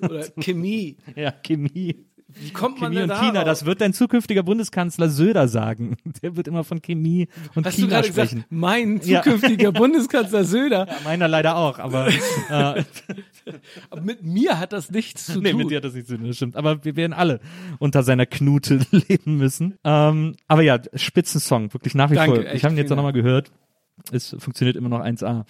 oder 0.06 0.24
Chemie. 0.40 0.98
Ja, 1.16 1.32
Chemie. 1.32 2.07
Wie 2.40 2.52
kommt 2.52 2.80
man 2.82 2.92
Chemie 2.94 3.04
und 3.12 3.18
China, 3.20 3.44
das 3.44 3.66
wird 3.66 3.82
dein 3.82 3.94
zukünftiger 3.94 4.44
Bundeskanzler 4.44 5.10
Söder 5.10 5.48
sagen. 5.48 5.98
Der 6.22 6.36
wird 6.36 6.48
immer 6.48 6.64
von 6.64 6.82
Chemie 6.82 7.28
und 7.56 7.66
Hast 7.66 7.78
du 7.78 7.82
China 7.84 7.96
gerade 7.96 8.08
sprechen. 8.08 8.36
gesagt, 8.36 8.52
mein 8.52 9.02
Ja. 9.04 9.24
zukünftiger 9.24 9.72
Bundeskanzler 9.74 10.44
Söder? 10.44 10.88
Ja, 10.88 10.96
meiner 11.04 11.28
leider 11.28 11.56
auch, 11.58 11.80
aber 11.80 12.08
äh, 12.50 12.84
Aber 13.90 14.02
mit 14.02 14.24
mir 14.24 14.60
hat 14.60 14.74
das 14.74 14.92
nichts 14.92 15.26
zu 15.28 15.42
nee, 15.42 15.52
tun. 15.52 15.60
mit 15.60 15.72
dir 15.72 15.78
hat 15.78 15.84
das 15.86 15.94
nicht 15.94 16.08
zu 16.08 16.18
tun, 16.18 16.28
das 16.28 16.36
stimmt. 16.36 16.56
Aber 16.56 16.84
wir 16.86 16.96
werden 16.96 17.14
alle 17.14 17.40
unter 17.80 18.04
seiner 18.04 18.26
Knute 18.26 18.80
leben 18.92 19.38
müssen. 19.38 19.78
Ähm, 19.84 20.36
aber 20.48 20.62
ja, 20.62 20.80
Spitzensong, 20.94 21.74
wirklich 21.74 21.96
nach 21.96 22.10
wie 22.12 22.16
Danke, 22.16 22.42
vor. 22.44 22.54
Ich 22.54 22.64
habe 22.64 22.74
ihn 22.74 22.78
jetzt 22.78 22.92
auch 22.92 22.96
nochmal 22.96 23.14
gehört. 23.14 23.52
Es 24.12 24.36
funktioniert 24.40 24.76
immer 24.78 24.90
noch 24.90 25.00
1A. 25.00 25.46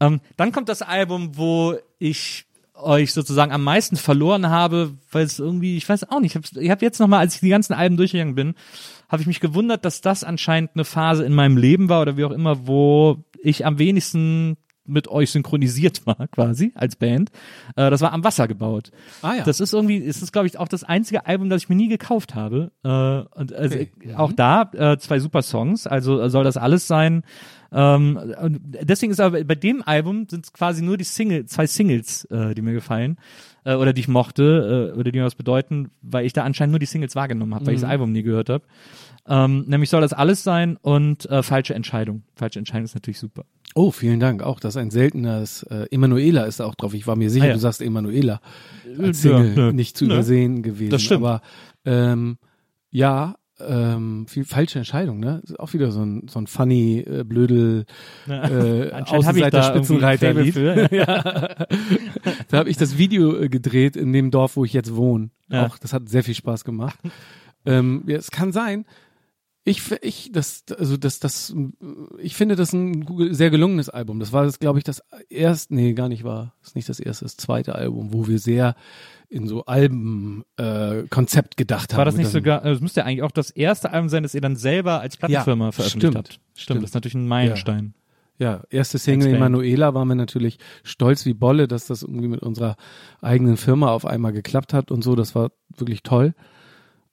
Ähm, 0.00 0.20
dann 0.36 0.52
kommt 0.52 0.68
das 0.68 0.80
Album, 0.82 1.36
wo 1.36 1.76
ich 1.98 2.46
euch 2.82 3.12
sozusagen 3.12 3.52
am 3.52 3.62
meisten 3.64 3.96
verloren 3.96 4.48
habe, 4.48 4.92
weil 5.10 5.24
es 5.24 5.38
irgendwie, 5.38 5.76
ich 5.76 5.88
weiß 5.88 6.10
auch 6.10 6.20
nicht, 6.20 6.36
ich 6.36 6.52
habe 6.52 6.70
hab 6.70 6.82
jetzt 6.82 7.00
nochmal, 7.00 7.20
als 7.20 7.34
ich 7.34 7.40
die 7.40 7.48
ganzen 7.48 7.74
Alben 7.74 7.96
durchgegangen 7.96 8.34
bin, 8.34 8.54
habe 9.08 9.22
ich 9.22 9.26
mich 9.28 9.40
gewundert, 9.40 9.84
dass 9.84 10.00
das 10.00 10.24
anscheinend 10.24 10.70
eine 10.74 10.84
Phase 10.84 11.24
in 11.24 11.34
meinem 11.34 11.56
Leben 11.56 11.88
war 11.88 12.02
oder 12.02 12.16
wie 12.16 12.24
auch 12.24 12.30
immer, 12.30 12.66
wo 12.66 13.24
ich 13.42 13.66
am 13.66 13.78
wenigsten 13.78 14.56
mit 14.86 15.08
euch 15.08 15.30
synchronisiert 15.30 16.04
war, 16.06 16.26
quasi, 16.28 16.72
als 16.74 16.96
Band. 16.96 17.30
Äh, 17.76 17.90
das 17.90 18.00
war 18.00 18.12
am 18.12 18.24
Wasser 18.24 18.48
gebaut. 18.48 18.90
Ah 19.22 19.34
ja. 19.34 19.44
Das 19.44 19.60
ist 19.60 19.72
irgendwie, 19.72 20.04
es 20.04 20.22
ist, 20.22 20.32
glaube 20.32 20.48
ich, 20.48 20.58
auch 20.58 20.68
das 20.68 20.84
einzige 20.84 21.26
Album, 21.26 21.48
das 21.48 21.62
ich 21.62 21.68
mir 21.68 21.76
nie 21.76 21.88
gekauft 21.88 22.34
habe. 22.34 22.72
Äh, 22.82 23.38
und 23.38 23.52
also 23.52 23.76
Okay. 23.76 24.14
auch 24.16 24.32
da 24.32 24.70
äh, 24.74 24.98
zwei 24.98 25.20
super 25.20 25.42
Songs, 25.42 25.86
also 25.86 26.26
soll 26.28 26.44
das 26.44 26.56
alles 26.56 26.86
sein. 26.88 27.22
Ähm, 27.72 28.18
deswegen 28.82 29.12
ist 29.12 29.20
aber 29.20 29.44
bei 29.44 29.54
dem 29.54 29.82
Album 29.86 30.26
sind 30.28 30.44
es 30.46 30.52
quasi 30.52 30.82
nur 30.82 30.96
die 30.96 31.04
Single, 31.04 31.46
zwei 31.46 31.66
Singles, 31.66 32.24
äh, 32.26 32.54
die 32.54 32.62
mir 32.62 32.72
gefallen 32.72 33.16
äh, 33.64 33.74
oder 33.74 33.92
die 33.92 34.00
ich 34.00 34.08
mochte 34.08 34.90
äh, 34.94 34.98
oder 34.98 35.12
die 35.12 35.18
mir 35.18 35.24
was 35.24 35.36
bedeuten, 35.36 35.90
weil 36.02 36.26
ich 36.26 36.32
da 36.32 36.42
anscheinend 36.44 36.72
nur 36.72 36.80
die 36.80 36.86
Singles 36.86 37.14
wahrgenommen 37.14 37.54
habe, 37.54 37.66
weil 37.66 37.74
ich 37.74 37.80
das 37.80 37.88
Album 37.90 38.10
nie 38.12 38.22
gehört 38.22 38.48
habe. 38.48 38.64
Ähm, 39.28 39.64
nämlich 39.68 39.90
soll 39.90 40.00
das 40.00 40.12
alles 40.12 40.42
sein 40.42 40.76
und 40.82 41.26
äh, 41.30 41.42
falsche 41.42 41.74
Entscheidung. 41.74 42.22
Falsche 42.34 42.58
Entscheidung 42.58 42.84
ist 42.86 42.94
natürlich 42.94 43.18
super. 43.18 43.44
Oh, 43.76 43.92
vielen 43.92 44.18
Dank. 44.18 44.42
Auch 44.42 44.58
das 44.58 44.74
ist 44.74 44.78
ein 44.80 44.90
seltenes. 44.90 45.62
Äh, 45.64 45.86
Emanuela 45.92 46.44
ist 46.44 46.58
da 46.58 46.64
auch 46.64 46.74
drauf. 46.74 46.92
Ich 46.94 47.06
war 47.06 47.14
mir 47.14 47.30
sicher, 47.30 47.44
Ah, 47.44 47.48
ja. 47.48 47.54
du 47.54 47.60
sagst 47.60 47.82
Emanuela 47.82 48.40
als 48.98 49.22
Ja, 49.22 49.36
Single 49.38 49.54
nö. 49.54 49.72
nicht 49.72 49.96
zu 49.96 50.06
Nö. 50.06 50.14
übersehen 50.14 50.62
gewesen. 50.64 50.90
Das 50.90 51.02
stimmt. 51.02 51.22
Aber 51.24 51.42
ähm, 51.84 52.38
ja, 52.90 53.36
ähm, 53.66 54.26
viel 54.28 54.44
falsche 54.44 54.78
Entscheidung, 54.78 55.20
ne? 55.20 55.40
Ist 55.44 55.58
auch 55.58 55.72
wieder 55.72 55.90
so 55.90 56.02
ein 56.02 56.28
so 56.28 56.40
ein 56.40 56.46
funny 56.46 57.00
äh, 57.00 57.24
blödel 57.24 57.84
äh, 58.26 58.30
Faible 58.30 59.04
Außenseiter-Spitzenreiter-Lied. 59.06 60.54
für. 60.54 60.94
ja. 60.94 61.22
da 62.48 62.58
habe 62.58 62.70
ich 62.70 62.76
das 62.76 62.98
Video 62.98 63.36
äh, 63.36 63.48
gedreht 63.48 63.96
in 63.96 64.12
dem 64.12 64.30
Dorf, 64.30 64.56
wo 64.56 64.64
ich 64.64 64.72
jetzt 64.72 64.94
wohne. 64.94 65.30
Ja. 65.48 65.66
Auch 65.66 65.78
das 65.78 65.92
hat 65.92 66.08
sehr 66.08 66.24
viel 66.24 66.34
Spaß 66.34 66.64
gemacht. 66.64 66.98
ähm, 67.66 68.04
ja, 68.06 68.16
es 68.16 68.30
kann 68.30 68.52
sein. 68.52 68.84
Ich, 69.64 69.92
ich, 70.00 70.30
das, 70.32 70.64
also 70.78 70.96
das, 70.96 71.20
das, 71.20 71.54
ich 72.18 72.34
finde 72.34 72.56
das 72.56 72.72
ein 72.72 73.06
sehr 73.34 73.50
gelungenes 73.50 73.90
Album. 73.90 74.18
Das 74.18 74.32
war, 74.32 74.44
das, 74.44 74.58
glaube 74.58 74.78
ich, 74.78 74.84
das 74.84 75.02
erste, 75.28 75.74
nee, 75.74 75.92
gar 75.92 76.08
nicht 76.08 76.24
war, 76.24 76.54
das 76.60 76.70
ist 76.70 76.76
nicht 76.76 76.88
das 76.88 76.98
erste, 76.98 77.26
das 77.26 77.36
zweite 77.36 77.74
Album, 77.74 78.12
wo 78.12 78.26
wir 78.26 78.38
sehr 78.38 78.74
in 79.28 79.46
so 79.46 79.66
Alben-Konzept 79.66 81.04
äh, 81.04 81.08
Konzept 81.08 81.56
gedacht 81.58 81.92
haben. 81.92 81.98
War 81.98 82.04
das 82.06 82.16
nicht 82.16 82.30
sogar, 82.30 82.64
äh, 82.64 82.70
es 82.70 82.80
müsste 82.80 83.00
ja 83.00 83.06
eigentlich 83.06 83.22
auch 83.22 83.30
das 83.30 83.50
erste 83.50 83.92
Album 83.92 84.08
sein, 84.08 84.22
das 84.22 84.34
ihr 84.34 84.40
dann 84.40 84.56
selber 84.56 85.00
als 85.00 85.18
Plattenfirma 85.18 85.66
Ja, 85.66 85.72
veröffentlicht 85.72 86.12
stimmt, 86.12 86.16
habt. 86.16 86.32
Stimmt, 86.32 86.50
stimmt. 86.54 86.82
das 86.82 86.90
ist 86.90 86.94
natürlich 86.94 87.14
ein 87.14 87.28
Meilenstein. 87.28 87.94
Ja, 88.38 88.62
erste 88.70 88.96
Single. 88.96 89.34
Emanuela 89.34 89.92
waren 89.92 90.08
wir 90.08 90.14
natürlich 90.14 90.58
stolz 90.82 91.26
wie 91.26 91.34
Bolle, 91.34 91.68
dass 91.68 91.86
das 91.86 92.02
irgendwie 92.02 92.28
mit 92.28 92.40
unserer 92.40 92.76
eigenen 93.20 93.58
Firma 93.58 93.90
auf 93.90 94.06
einmal 94.06 94.32
geklappt 94.32 94.72
hat 94.72 94.90
und 94.90 95.04
so. 95.04 95.14
Das 95.14 95.34
war 95.34 95.52
wirklich 95.76 96.02
toll. 96.02 96.34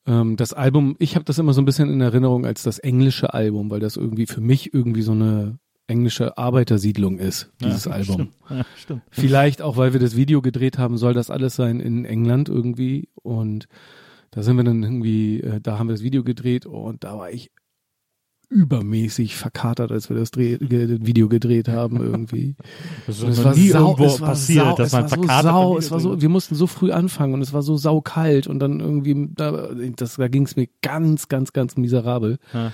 Ähm, 0.07 0.37
das 0.37 0.53
Album, 0.53 0.95
ich 0.99 1.15
habe 1.15 1.25
das 1.25 1.37
immer 1.37 1.53
so 1.53 1.61
ein 1.61 1.65
bisschen 1.65 1.91
in 1.91 2.01
Erinnerung 2.01 2.45
als 2.45 2.63
das 2.63 2.79
englische 2.79 3.33
Album, 3.33 3.69
weil 3.69 3.79
das 3.81 3.97
irgendwie 3.97 4.25
für 4.25 4.41
mich 4.41 4.73
irgendwie 4.73 5.01
so 5.01 5.11
eine 5.11 5.59
englische 5.87 6.37
Arbeitersiedlung 6.37 7.17
ist, 7.17 7.51
dieses 7.61 7.85
Ja, 7.85 7.91
Album. 7.91 8.15
Stimmt. 8.15 8.33
Ja, 8.49 8.65
stimmt. 8.75 9.01
Vielleicht 9.09 9.61
auch, 9.61 9.77
weil 9.77 9.93
wir 9.93 9.99
das 9.99 10.15
Video 10.15 10.41
gedreht 10.41 10.77
haben, 10.77 10.97
soll 10.97 11.13
das 11.13 11.29
alles 11.29 11.55
sein 11.55 11.79
in 11.79 12.05
England 12.05 12.49
irgendwie. 12.49 13.09
Und 13.21 13.67
da 14.31 14.43
sind 14.43 14.57
wir 14.57 14.63
dann 14.63 14.83
irgendwie, 14.83 15.41
äh, 15.41 15.61
da 15.61 15.79
haben 15.79 15.87
wir 15.87 15.93
das 15.93 16.03
Video 16.03 16.23
gedreht 16.23 16.65
und 16.65 17.03
da 17.03 17.17
war 17.17 17.31
ich 17.31 17.51
übermäßig 18.49 19.35
verkatert, 19.35 19.91
als 19.91 20.09
wir 20.09 20.15
das 20.15 20.31
Dreh, 20.31 20.57
Video 20.59 21.27
gedreht 21.27 21.67
haben 21.67 22.01
irgendwie. 22.01 22.55
Das 23.05 23.21
noch 23.21 23.55
nie 23.55 23.67
irgendwo 23.67 24.05
es 24.05 24.21
war 24.21 24.29
passiert, 24.29 24.65
sau, 24.65 24.75
dass 24.75 24.91
man 24.91 25.01
war 25.03 25.09
so 25.09 25.15
verkatert 25.15 25.51
sau, 25.51 25.91
war 25.91 25.99
so, 25.99 26.21
wir 26.21 26.29
mussten 26.29 26.55
so 26.55 26.67
früh 26.67 26.91
anfangen 26.91 27.33
und 27.33 27.41
es 27.41 27.53
war 27.53 27.61
so 27.61 27.77
saukalt 27.77 28.47
und 28.47 28.59
dann 28.59 28.79
irgendwie, 28.79 29.29
da, 29.33 29.69
das, 29.95 30.15
da 30.15 30.27
ging 30.27 30.43
es 30.43 30.55
mir 30.55 30.67
ganz, 30.81 31.27
ganz, 31.27 31.53
ganz 31.53 31.77
miserabel. 31.77 32.37
Ja. 32.53 32.71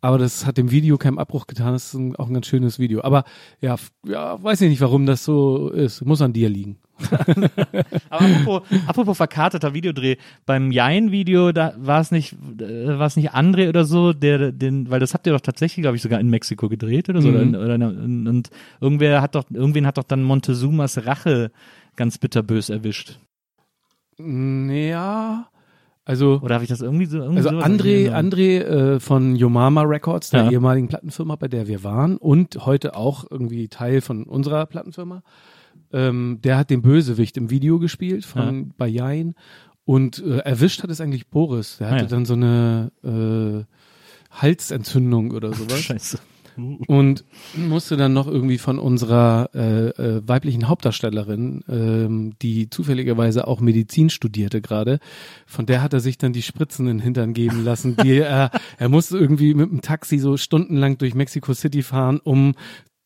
Aber 0.00 0.18
das 0.18 0.46
hat 0.46 0.58
dem 0.58 0.70
Video 0.72 0.98
keinen 0.98 1.18
Abbruch 1.18 1.46
getan. 1.46 1.72
Das 1.72 1.86
ist 1.86 1.94
ein, 1.94 2.16
auch 2.16 2.26
ein 2.26 2.34
ganz 2.34 2.46
schönes 2.46 2.80
Video. 2.80 3.02
Aber 3.02 3.24
ja, 3.60 3.76
ja, 4.04 4.42
weiß 4.42 4.60
ich 4.62 4.68
nicht, 4.68 4.80
warum 4.80 5.06
das 5.06 5.24
so 5.24 5.68
ist. 5.68 6.04
Muss 6.04 6.20
an 6.20 6.32
dir 6.32 6.48
liegen. 6.48 6.78
Aber 8.10 8.24
apropos, 8.24 8.62
apropos 8.86 9.16
verkaterter 9.16 9.74
Videodreh, 9.74 10.16
beim 10.46 10.70
Jein-Video, 10.70 11.52
da 11.52 11.74
war 11.76 12.00
es 12.00 12.10
nicht, 12.10 12.34
äh, 12.60 12.98
war 12.98 13.06
es 13.06 13.16
nicht 13.16 13.32
André 13.34 13.68
oder 13.68 13.84
so, 13.84 14.12
der 14.12 14.52
den, 14.52 14.90
weil 14.90 15.00
das 15.00 15.14
habt 15.14 15.26
ihr 15.26 15.32
doch 15.32 15.40
tatsächlich, 15.40 15.82
glaube 15.82 15.96
ich, 15.96 16.02
sogar 16.02 16.20
in 16.20 16.28
Mexiko 16.28 16.68
gedreht 16.68 17.08
oder 17.08 17.22
so. 17.22 17.28
Mhm. 17.28 17.54
Oder, 17.54 17.74
oder, 17.74 17.88
und, 17.88 18.50
irgendwer 18.80 19.22
hat 19.22 19.34
doch, 19.34 19.44
irgendwen 19.50 19.86
hat 19.86 19.98
doch 19.98 20.04
dann 20.04 20.22
Montezumas 20.22 21.06
Rache 21.06 21.50
ganz 21.96 22.18
bitterbös 22.18 22.70
erwischt. 22.70 23.18
Ja, 24.18 25.48
also, 26.04 26.40
Oder 26.42 26.56
habe 26.56 26.64
ich 26.64 26.70
das 26.70 26.80
irgendwie 26.80 27.06
so? 27.06 27.18
Irgendwie 27.18 27.38
also 27.38 27.50
André? 27.50 28.10
André 28.10 28.58
äh, 28.60 29.00
von 29.00 29.36
Yomama 29.36 29.82
Records, 29.82 30.30
der 30.30 30.44
Ja. 30.44 30.50
ehemaligen 30.50 30.88
Plattenfirma, 30.88 31.36
bei 31.36 31.46
der 31.46 31.68
wir 31.68 31.84
waren 31.84 32.16
und 32.16 32.66
heute 32.66 32.96
auch 32.96 33.24
irgendwie 33.30 33.68
Teil 33.68 34.00
von 34.00 34.24
unserer 34.24 34.66
Plattenfirma, 34.66 35.22
ähm, 35.92 36.38
der 36.42 36.56
hat 36.58 36.70
den 36.70 36.82
Bösewicht 36.82 37.36
im 37.36 37.50
Video 37.50 37.78
gespielt 37.78 38.24
von 38.24 38.72
bei 38.76 38.88
Jain 38.88 39.34
und 39.84 40.18
äh, 40.24 40.38
erwischt 40.38 40.82
hat 40.82 40.90
es 40.90 41.00
eigentlich 41.00 41.28
Boris. 41.28 41.78
Der 41.78 41.88
hatte 41.88 41.96
Ah, 41.96 42.02
ja. 42.02 42.06
dann 42.06 42.24
so 42.24 42.34
eine 42.34 42.92
äh, 43.04 43.64
Halsentzündung 44.30 45.30
oder 45.32 45.52
sowas. 45.54 45.80
Scheiße. 45.80 46.18
und 46.86 47.24
musste 47.56 47.96
dann 47.96 48.12
noch 48.12 48.26
irgendwie 48.26 48.58
von 48.58 48.78
unserer 48.78 49.48
äh, 49.54 49.88
äh, 49.88 50.22
weiblichen 50.26 50.68
Hauptdarstellerin, 50.68 51.64
ähm, 51.68 52.34
die 52.42 52.68
zufälligerweise 52.68 53.48
auch 53.48 53.60
Medizin 53.60 54.10
studierte 54.10 54.60
gerade, 54.60 54.98
von 55.46 55.64
der 55.64 55.82
hat 55.82 55.94
er 55.94 56.00
sich 56.00 56.18
dann 56.18 56.34
die 56.34 56.42
Spritzen 56.42 56.86
in 56.88 56.98
den 56.98 57.02
Hintern 57.02 57.32
geben 57.32 57.64
lassen. 57.64 57.96
Die, 57.96 58.16
er, 58.18 58.50
er 58.78 58.88
musste 58.90 59.16
irgendwie 59.16 59.54
mit 59.54 59.70
dem 59.70 59.80
Taxi 59.80 60.18
so 60.18 60.36
stundenlang 60.36 60.98
durch 60.98 61.14
Mexico 61.14 61.54
City 61.54 61.82
fahren, 61.82 62.20
um 62.22 62.52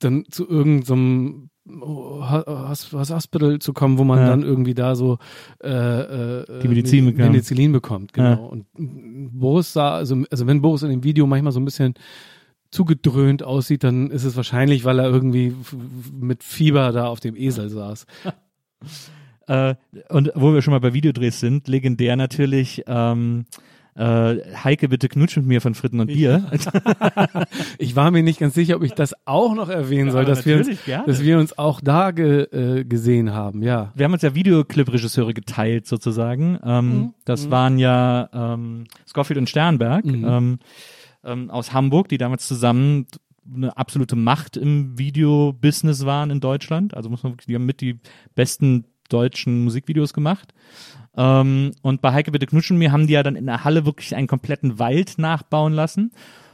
dann 0.00 0.24
zu 0.28 0.48
irgendeinem 0.48 1.44
Hos- 1.44 1.50
Hospital 1.68 3.59
zu 3.59 3.72
kommen, 3.72 3.98
wo 3.98 4.05
man 4.05 4.18
Ja. 4.20 4.28
dann 4.28 4.43
irgendwie 4.43 4.74
da 4.74 4.94
so 4.94 5.18
äh, 5.62 5.68
äh, 5.68 6.60
Die 6.62 6.68
Medizin 6.68 7.06
Med-. 7.06 7.16
Penicillin 7.16 7.72
bekommt, 7.72 8.12
genau. 8.12 8.28
Ja. 8.30 8.34
Und 8.36 8.66
Boris 8.76 9.72
sah, 9.72 9.94
also, 9.97 10.24
also 10.30 10.47
wenn 10.47 10.62
Boris 10.62 10.82
in 10.82 10.90
dem 10.90 11.05
Video 11.05 11.26
manchmal 11.26 11.52
so 11.52 11.60
ein 11.60 11.64
bisschen 11.64 11.94
zugedröhnt 12.70 13.43
aussieht, 13.43 13.84
dann 13.84 14.10
ist 14.10 14.24
es 14.24 14.36
wahrscheinlich, 14.36 14.84
weil 14.84 14.98
er 14.98 15.06
irgendwie 15.09 15.55
mit 16.12 16.43
Fieber 16.43 16.93
da 16.93 17.06
auf 17.06 17.20
dem 17.20 17.36
Esel 17.36 17.68
saß. 17.68 18.06
Äh, 19.48 19.76
und 20.09 20.32
wo 20.34 20.52
wir 20.52 20.60
schon 20.60 20.72
mal 20.72 20.80
bei 20.80 20.93
Videodrehs 20.93 21.38
sind, 21.38 21.68
legendär 21.68 22.16
natürlich 22.16 22.82
ähm, 22.88 23.44
äh, 23.97 24.36
Heike, 24.62 24.89
bitte 24.89 25.09
knutsch 25.09 25.36
mit 25.36 25.47
mir 25.47 25.60
von 25.60 25.74
Fritten 25.74 26.01
und 26.01 26.09
Bier. 26.09 26.51
Ich 27.78 27.97
war 27.97 28.10
mir 28.10 28.23
nicht 28.23 28.40
ganz 28.40 28.55
sicher, 28.55 28.77
ob 28.77 28.82
ich 28.82 28.93
das 28.93 29.14
auch 29.27 29.55
noch 29.55 29.68
erwähnen 29.68 30.10
soll, 30.10 30.23
aber 30.23 30.31
dass 30.31 30.47
wir, 30.47 30.59
uns, 30.59 30.85
gerne. 30.85 31.06
dass 31.06 31.23
wir 31.23 31.39
uns 31.39 31.56
auch 31.59 31.81
da 31.81 32.10
ge, 32.10 32.43
äh, 32.43 32.85
gesehen 32.85 33.32
haben, 33.32 33.62
ja. 33.62 33.93
Wir 33.94 34.05
haben 34.05 34.12
uns 34.12 34.23
ja 34.23 34.35
Videoclip-Regisseure 34.35 35.35
geteilt 35.35 35.86
sozusagen. 35.86 36.59
Ähm, 36.62 37.14
Das 37.24 37.51
waren 37.51 37.78
ja 37.78 38.28
ähm, 38.32 38.85
Scofield 39.06 39.39
und 39.39 39.48
Sternberg 39.48 40.05
ähm, 40.05 40.59
ähm, 41.24 41.51
aus 41.51 41.73
Hamburg, 41.73 42.09
die 42.09 42.18
damals 42.18 42.47
zusammen 42.47 43.06
eine 43.55 43.77
absolute 43.77 44.16
Macht 44.16 44.56
im 44.56 44.98
Videobusiness 44.98 46.05
waren 46.05 46.31
in 46.31 46.40
Deutschland. 46.40 46.94
Also 46.94 47.10
muss 47.10 47.23
man 47.23 47.32
wirklich, 47.32 47.47
die 47.47 47.55
haben 47.55 47.66
mit 47.66 47.81
die 47.81 47.98
besten 48.35 48.85
deutschen 49.09 49.64
Musikvideos 49.64 50.12
gemacht. 50.12 50.52
Ähm, 51.16 51.72
und 51.82 52.02
bei 52.02 52.12
Heike 52.12 52.30
bitte 52.30 52.47
knutschen 52.47 52.78
mir 52.78 52.93
haben 52.93 53.06
die 53.06 53.14
ja 53.14 53.22
dann 53.22 53.36
in 53.36 53.47
der 53.47 53.64
Halle 53.64 53.86
wirklich 53.86 54.14
einen 54.14 54.26
kompletten 54.26 54.78
Wald 54.78 55.18
nachbauen 55.18 55.72
lassen. 55.72 56.12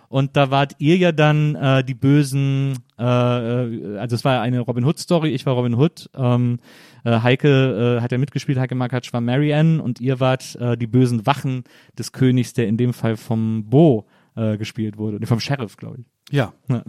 Und 0.08 0.36
da 0.36 0.50
wart 0.50 0.74
ihr 0.78 0.98
ja 0.98 1.10
dann 1.10 1.54
äh, 1.54 1.82
die 1.82 1.94
bösen, 1.94 2.74
äh, 2.98 3.02
äh, 3.02 3.96
also 3.96 4.14
es 4.14 4.26
war 4.26 4.42
eine 4.42 4.60
Robin 4.60 4.84
Hood 4.84 4.98
Story, 4.98 5.30
ich 5.30 5.46
war 5.46 5.54
Robin 5.54 5.74
Hood, 5.74 6.10
ähm, 6.14 6.60
äh, 7.04 7.20
Heike 7.20 7.96
äh, 7.98 8.02
hat 8.02 8.12
ja 8.12 8.18
mitgespielt, 8.18 8.58
Heike 8.58 8.74
Makatsch 8.74 9.14
war 9.14 9.22
Marianne 9.22 9.82
und 9.82 10.02
ihr 10.02 10.20
wart 10.20 10.54
äh, 10.56 10.76
die 10.76 10.86
bösen 10.86 11.24
Wachen 11.24 11.64
des 11.98 12.12
Königs, 12.12 12.52
der 12.52 12.68
in 12.68 12.76
dem 12.76 12.92
Fall 12.92 13.16
vom 13.16 13.64
Bo 13.70 14.06
äh, 14.36 14.58
gespielt 14.58 14.98
wurde, 14.98 15.18
nee, 15.18 15.24
vom 15.24 15.40
Sheriff, 15.40 15.78
glaube 15.78 16.00
ich. 16.00 16.11
Ja. 16.30 16.52
Ja. 16.68 16.82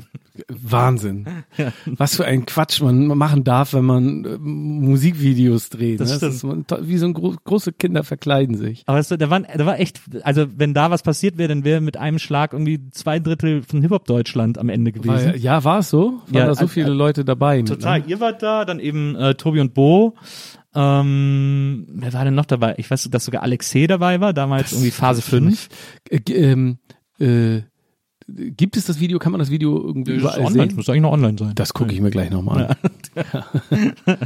Wahnsinn. 0.47 1.27
Was 1.85 2.15
für 2.15 2.25
ein 2.25 2.45
Quatsch 2.45 2.81
man 2.81 3.07
machen 3.07 3.43
darf, 3.43 3.73
wenn 3.73 3.85
man 3.85 4.25
äh, 4.25 4.37
Musikvideos 4.39 5.69
dreht. 5.69 5.99
Das 5.99 6.09
ne? 6.09 6.31
stimmt. 6.31 6.71
ist 6.71 6.87
wie 6.87 6.97
so 6.97 7.05
ein 7.05 7.13
gro 7.13 7.35
große 7.43 7.73
Kinder 7.73 8.03
verkleiden 8.03 8.55
sich. 8.55 8.83
Aber 8.85 8.99
es, 8.99 9.09
da, 9.09 9.29
war, 9.29 9.41
da 9.41 9.65
war 9.65 9.79
echt, 9.79 10.01
also 10.23 10.45
wenn 10.55 10.73
da 10.73 10.91
was 10.91 11.03
passiert 11.03 11.37
wäre, 11.37 11.49
dann 11.49 11.63
wäre 11.63 11.81
mit 11.81 11.97
einem 11.97 12.19
Schlag 12.19 12.53
irgendwie 12.53 12.89
zwei 12.91 13.19
Drittel 13.19 13.63
von 13.63 13.81
Hip-Hop 13.81 14.05
Deutschland 14.05 14.57
am 14.57 14.69
Ende 14.69 14.91
gewesen. 14.91 15.27
War, 15.27 15.35
ja, 15.35 15.63
war 15.63 15.79
es 15.79 15.89
so? 15.89 16.21
Waren 16.27 16.35
Ja, 16.35 16.45
da 16.47 16.55
so 16.55 16.65
äh, 16.65 16.69
viele 16.69 16.93
Leute 16.93 17.25
dabei? 17.25 17.57
mit, 17.57 17.67
Total. 17.67 17.99
Ne? 17.99 18.05
Ihr 18.07 18.19
wart 18.19 18.41
da, 18.41 18.65
dann 18.65 18.79
eben 18.79 19.15
äh, 19.15 19.35
Tobi 19.35 19.59
und 19.59 19.73
Bo. 19.73 20.15
Ähm, 20.73 21.85
wer 21.89 22.13
war 22.13 22.25
denn 22.25 22.33
noch 22.33 22.45
dabei? 22.45 22.75
Ich 22.77 22.89
weiß, 22.89 23.09
dass 23.11 23.25
sogar 23.25 23.43
Alexei 23.43 23.85
dabei 23.85 24.19
war, 24.19 24.33
damals 24.33 24.71
irgendwie 24.71 24.91
Phase 24.91 25.21
5. 25.21 25.69
Äh, 26.09 26.19
ähm, 26.31 26.79
äh, 27.19 27.61
gibt 28.27 28.77
es 28.77 28.85
das 28.85 28.99
Video? 28.99 29.19
Kann 29.19 29.31
man 29.31 29.39
das 29.39 29.49
Video 29.51 29.77
irgendwie 29.77 30.13
überall 30.13 30.39
online, 30.39 30.69
sehen? 30.69 30.75
muss 30.75 30.89
eigentlich 30.89 31.01
noch 31.01 31.11
online 31.11 31.37
sein. 31.37 31.51
Das 31.55 31.73
gucke 31.73 31.93
ich 31.93 32.01
mir 32.01 32.11
gleich 32.11 32.29
nochmal 32.29 32.75
an. 33.15 33.93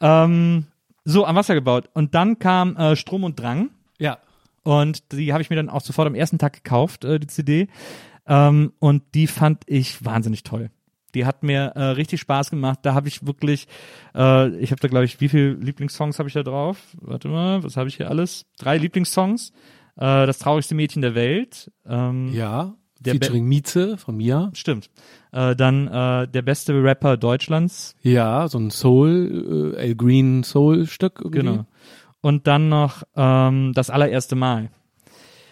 Ähm, 0.00 0.64
so, 1.04 1.24
am 1.26 1.36
Wasser 1.36 1.54
gebaut. 1.54 1.88
Und 1.94 2.14
dann 2.14 2.38
kam 2.38 2.76
äh, 2.76 2.96
Strom 2.96 3.24
und 3.24 3.38
Drang. 3.38 3.70
Ja. 3.98 4.18
Und 4.62 5.12
die 5.12 5.32
habe 5.32 5.42
ich 5.42 5.50
mir 5.50 5.56
dann 5.56 5.68
auch 5.68 5.82
sofort 5.82 6.06
am 6.06 6.14
ersten 6.14 6.38
Tag 6.38 6.52
gekauft, 6.54 7.04
äh, 7.04 7.18
die 7.20 7.26
CD. 7.26 7.68
Ähm, 8.26 8.72
und 8.78 9.02
die 9.14 9.26
fand 9.26 9.62
ich 9.66 10.04
wahnsinnig 10.04 10.42
toll. 10.42 10.70
Die 11.14 11.26
hat 11.26 11.42
mir 11.42 11.72
äh, 11.76 11.82
richtig 11.90 12.20
Spaß 12.20 12.50
gemacht. 12.50 12.80
Da 12.82 12.94
habe 12.94 13.06
ich 13.08 13.24
wirklich, 13.26 13.68
äh, 14.14 14.48
ich 14.56 14.72
habe 14.72 14.80
da 14.80 14.88
glaube 14.88 15.04
ich, 15.04 15.20
wie 15.20 15.28
viele 15.28 15.52
Lieblingssongs 15.52 16.18
habe 16.18 16.28
ich 16.28 16.34
da 16.34 16.42
drauf? 16.42 16.78
Warte 17.00 17.28
mal, 17.28 17.62
was 17.62 17.76
habe 17.76 17.88
ich 17.88 17.96
hier 17.96 18.08
alles? 18.10 18.46
Drei 18.58 18.78
Lieblingssongs. 18.78 19.50
Äh, 19.96 20.26
das 20.26 20.38
traurigste 20.38 20.74
Mädchen 20.74 21.02
der 21.02 21.14
Welt. 21.14 21.70
Ähm, 21.86 22.32
Ja. 22.32 22.74
Der 23.04 23.14
Featuring 23.14 23.44
Mieze 23.46 23.96
von 23.96 24.16
Mia. 24.16 24.50
Stimmt. 24.54 24.90
Äh, 25.32 25.54
dann 25.56 25.88
äh, 25.88 26.28
der 26.28 26.42
beste 26.42 26.72
Rapper 26.82 27.16
Deutschlands. 27.16 27.94
Ja, 28.02 28.48
so 28.48 28.58
ein 28.58 28.70
Soul, 28.70 29.74
äh, 29.76 29.80
El 29.80 29.94
Green 29.96 30.42
Soul 30.44 30.86
Stück 30.86 31.20
irgendwie. 31.22 31.38
Genau. 31.40 31.66
Und 32.20 32.46
dann 32.46 32.68
noch 32.68 33.02
ähm, 33.16 33.72
das 33.74 33.90
allererste 33.90 34.34
Mal. 34.36 34.70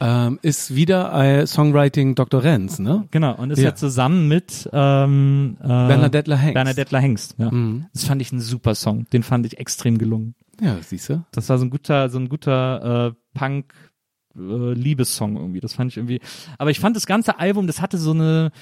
Ähm, 0.00 0.40
ist 0.42 0.74
wieder 0.74 1.12
äh, 1.14 1.46
Songwriting 1.46 2.16
Dr. 2.16 2.42
Renz, 2.42 2.80
ne? 2.80 3.06
Genau. 3.12 3.36
Und 3.36 3.50
ist 3.52 3.58
Ja. 3.60 3.66
ja, 3.66 3.74
zusammen 3.76 4.26
mit 4.26 4.68
ähm, 4.72 5.56
äh, 5.62 5.66
Bernadette 5.68 6.36
Hengst. 6.36 6.54
Bernadette 6.54 6.98
Hengst. 6.98 7.34
Ja. 7.38 7.52
Mhm. 7.52 7.86
Das 7.92 8.04
fand 8.04 8.20
ich 8.20 8.32
ein 8.32 8.40
super 8.40 8.74
Song. 8.74 9.06
Den 9.12 9.22
fand 9.22 9.46
ich 9.46 9.58
extrem 9.58 9.98
gelungen. 9.98 10.34
Ja, 10.60 10.76
siehst 10.80 11.08
du. 11.08 11.24
Das 11.32 11.48
war 11.48 11.58
so 11.58 11.64
ein 11.66 11.70
guter, 11.70 12.08
so 12.08 12.18
ein 12.18 12.28
guter 12.28 13.12
äh, 13.12 13.38
Punk. 13.38 13.72
Äh, 14.36 14.72
Liebessong 14.72 15.36
irgendwie, 15.36 15.60
das 15.60 15.74
fand 15.74 15.90
ich 15.90 15.96
irgendwie. 15.96 16.20
Aber 16.58 16.70
ich 16.70 16.80
fand 16.80 16.96
das 16.96 17.06
ganze 17.06 17.38
Album, 17.38 17.66
das 17.66 17.80
hatte 17.80 17.98
so 17.98 18.12
eine, 18.12 18.52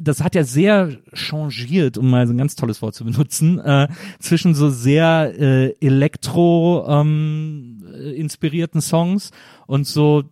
das 0.00 0.22
hat 0.22 0.34
ja 0.34 0.44
sehr 0.44 0.98
changiert, 1.14 1.96
um 1.96 2.10
mal 2.10 2.26
so 2.26 2.34
ein 2.34 2.38
ganz 2.38 2.56
tolles 2.56 2.82
Wort 2.82 2.94
zu 2.94 3.04
benutzen, 3.04 3.58
äh, 3.58 3.88
zwischen 4.20 4.54
so 4.54 4.68
sehr 4.68 5.32
äh, 5.38 5.74
Elektro 5.80 6.86
ähm, 6.88 7.82
äh, 7.92 8.14
inspirierten 8.14 8.80
Songs 8.80 9.30
und 9.66 9.86
so 9.86 10.24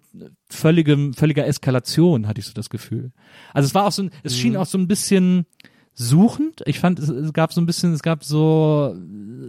völlige, 0.49 1.13
völliger 1.15 1.47
Eskalation, 1.47 2.27
hatte 2.27 2.41
ich 2.41 2.47
so 2.47 2.53
das 2.53 2.69
Gefühl. 2.69 3.13
Also 3.55 3.67
es 3.67 3.75
war 3.75 3.87
auch 3.87 3.93
so, 3.93 4.03
ein, 4.05 4.11
es 4.23 4.37
schien 4.37 4.57
auch 4.57 4.67
so 4.67 4.77
ein 4.77 4.89
bisschen 4.89 5.47
suchend. 5.95 6.63
Ich 6.67 6.81
fand, 6.81 6.99
es, 6.99 7.09
es 7.09 7.33
gab 7.33 7.53
so 7.53 7.61
ein 7.61 7.67
bisschen, 7.67 7.93
es 7.93 8.03
gab 8.03 8.25
so, 8.25 8.95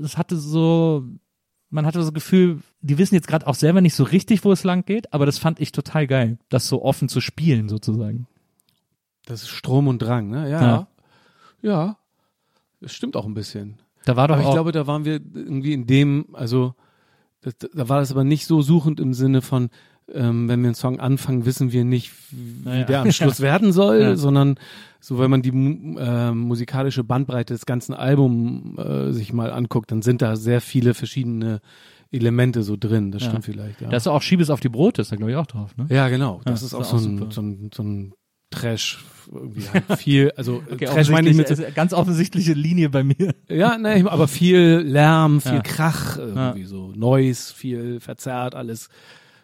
es 0.04 0.18
hatte 0.18 0.38
so, 0.38 1.06
man 1.72 1.86
hatte 1.86 2.00
das 2.00 2.14
Gefühl, 2.14 2.60
die 2.82 2.98
wissen 2.98 3.16
jetzt 3.16 3.28
gerade 3.28 3.48
auch 3.48 3.56
selber 3.56 3.82
nicht 3.82 3.96
so 3.96 4.04
richtig, 4.04 4.46
wo 4.46 4.52
es 4.52 4.64
lang 4.64 4.86
geht, 4.86 5.14
aber 5.14 5.26
das 5.26 5.40
fand 5.40 5.60
ich 5.60 5.72
total 5.72 6.06
geil, 6.06 6.38
das 6.50 6.68
so 6.68 6.84
offen 6.84 7.10
zu 7.10 7.22
spielen 7.22 7.70
sozusagen. 7.70 8.28
Das 9.26 9.44
ist 9.44 9.50
Strom 9.50 9.88
und 9.88 10.00
Drang, 10.00 10.30
ne? 10.30 10.50
Ja. 10.50 10.62
Ja. 10.62 10.88
Ja. 11.62 11.98
Das 12.82 12.94
stimmt 12.94 13.16
auch 13.16 13.26
ein 13.26 13.34
bisschen. 13.34 13.78
Da 14.06 14.16
war 14.16 14.28
doch 14.28 14.36
Aber 14.36 14.44
ich 14.44 14.52
glaube, 14.52 14.72
da 14.72 14.88
waren 14.88 15.06
wir 15.06 15.14
irgendwie 15.14 15.74
in 15.74 15.88
dem, 15.88 16.28
also 16.34 16.76
das, 17.42 17.56
da 17.58 17.88
war 17.90 18.00
das 18.00 18.12
aber 18.12 18.24
nicht 18.24 18.46
so 18.46 18.62
suchend 18.62 19.00
im 19.00 19.14
Sinne 19.14 19.42
von, 19.42 19.70
ähm, 20.14 20.48
wenn 20.50 20.62
wir 20.62 20.68
einen 20.70 20.76
Song 20.76 21.00
anfangen, 21.00 21.46
wissen 21.46 21.72
wir 21.72 21.84
nicht, 21.86 22.12
wie 22.32 22.64
Naja. 22.70 22.84
der 22.86 23.02
am 23.02 23.12
Schluss 23.12 23.40
werden 23.42 23.72
soll, 23.72 24.02
Ja. 24.02 24.16
sondern 24.16 24.56
so, 25.00 25.18
wenn 25.20 25.32
man 25.32 25.42
die 25.42 25.50
äh, 25.50 26.32
musikalische 26.32 27.04
Bandbreite 27.04 27.54
des 27.54 27.66
ganzen 27.66 27.94
Albums 27.94 28.78
äh, 28.78 29.12
sich 29.12 29.34
mal 29.34 29.52
anguckt, 29.52 29.92
dann 29.92 30.02
sind 30.02 30.22
da 30.22 30.36
sehr 30.36 30.62
viele 30.62 30.94
verschiedene 30.94 31.60
Elemente 32.12 32.62
so 32.64 32.76
drin. 32.78 33.12
Das 33.12 33.24
Ja. 33.24 33.30
stimmt 33.30 33.46
vielleicht, 33.46 33.82
ja. 33.82 33.90
da 33.90 33.98
ist 33.98 34.08
auch 34.08 34.22
Schiebes 34.22 34.50
auf 34.50 34.60
die 34.60 34.70
Brote, 34.70 35.02
ist 35.02 35.12
da 35.12 35.16
glaube 35.16 35.32
ich 35.32 35.38
auch 35.38 35.48
drauf, 35.48 35.76
ne? 35.78 35.88
ja, 35.90 36.08
genau. 36.10 36.42
Das 36.44 36.46
Ja, 36.46 36.54
ist 36.54 36.64
das 36.66 36.74
auch 36.76 36.82
ist 36.82 36.90
so 36.90 36.96
auch 36.98 37.02
ein, 37.02 37.18
super. 37.18 37.32
so 37.32 37.42
ein, 37.42 37.70
so 37.74 37.84
ein 37.84 38.14
Trash, 38.54 39.04
irgendwie 39.32 39.62
halt 39.70 39.86
viel, 39.98 40.32
also 40.36 40.62
Okay, 40.72 40.86
Trash 40.86 41.10
meine 41.10 41.30
ich 41.30 41.38
mit, 41.38 41.46
offensichtlich- 41.46 41.66
also 41.68 41.76
ganz 41.76 41.94
offensichtliche 41.94 42.52
Linie 42.54 42.90
bei 42.90 43.04
mir. 43.06 43.34
Ja, 43.48 43.78
ne, 43.78 44.04
aber 44.12 44.28
viel 44.28 44.84
Lärm, 44.86 45.40
viel 45.40 45.54
Ja. 45.54 45.62
Krach, 45.62 46.18
irgendwie 46.18 46.66
so 46.66 46.92
Noise, 46.92 47.54
viel 47.56 48.02
verzerrt, 48.02 48.54
alles 48.56 48.90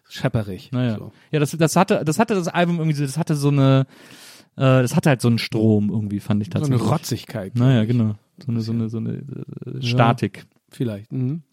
schepperig. 0.09 0.71
Naja. 0.71 0.97
So. 0.97 1.11
Ja, 1.31 1.39
das, 1.39 1.51
das 1.51 1.75
hatte, 1.75 2.03
das 2.05 2.19
hatte 2.19 2.35
das 2.35 2.47
Album 2.47 2.77
irgendwie, 2.79 2.95
so- 2.97 3.05
das 3.05 3.17
hatte 3.17 3.35
so 3.35 3.49
eine, 3.49 3.85
äh, 4.55 4.61
das 4.61 4.95
hatte 4.95 5.09
halt 5.09 5.21
so 5.21 5.27
einen 5.27 5.37
Strom 5.39 5.89
irgendwie, 5.89 6.19
fand 6.19 6.41
ich 6.41 6.49
So 6.51 6.57
eine 6.59 6.67
tatsächlich. 6.69 6.91
Rotzigkeit. 6.91 7.55
Naja, 7.55 7.85
genau. 7.85 8.15
So 8.45 8.51
eine, 8.51 8.61
so 8.61 8.71
eine, 8.71 8.89
so 8.89 8.97
eine 8.97 9.13
äh, 9.75 9.81
Statik. 9.81 10.45
Vielleicht. 10.69 11.11
Mhm. 11.11 11.43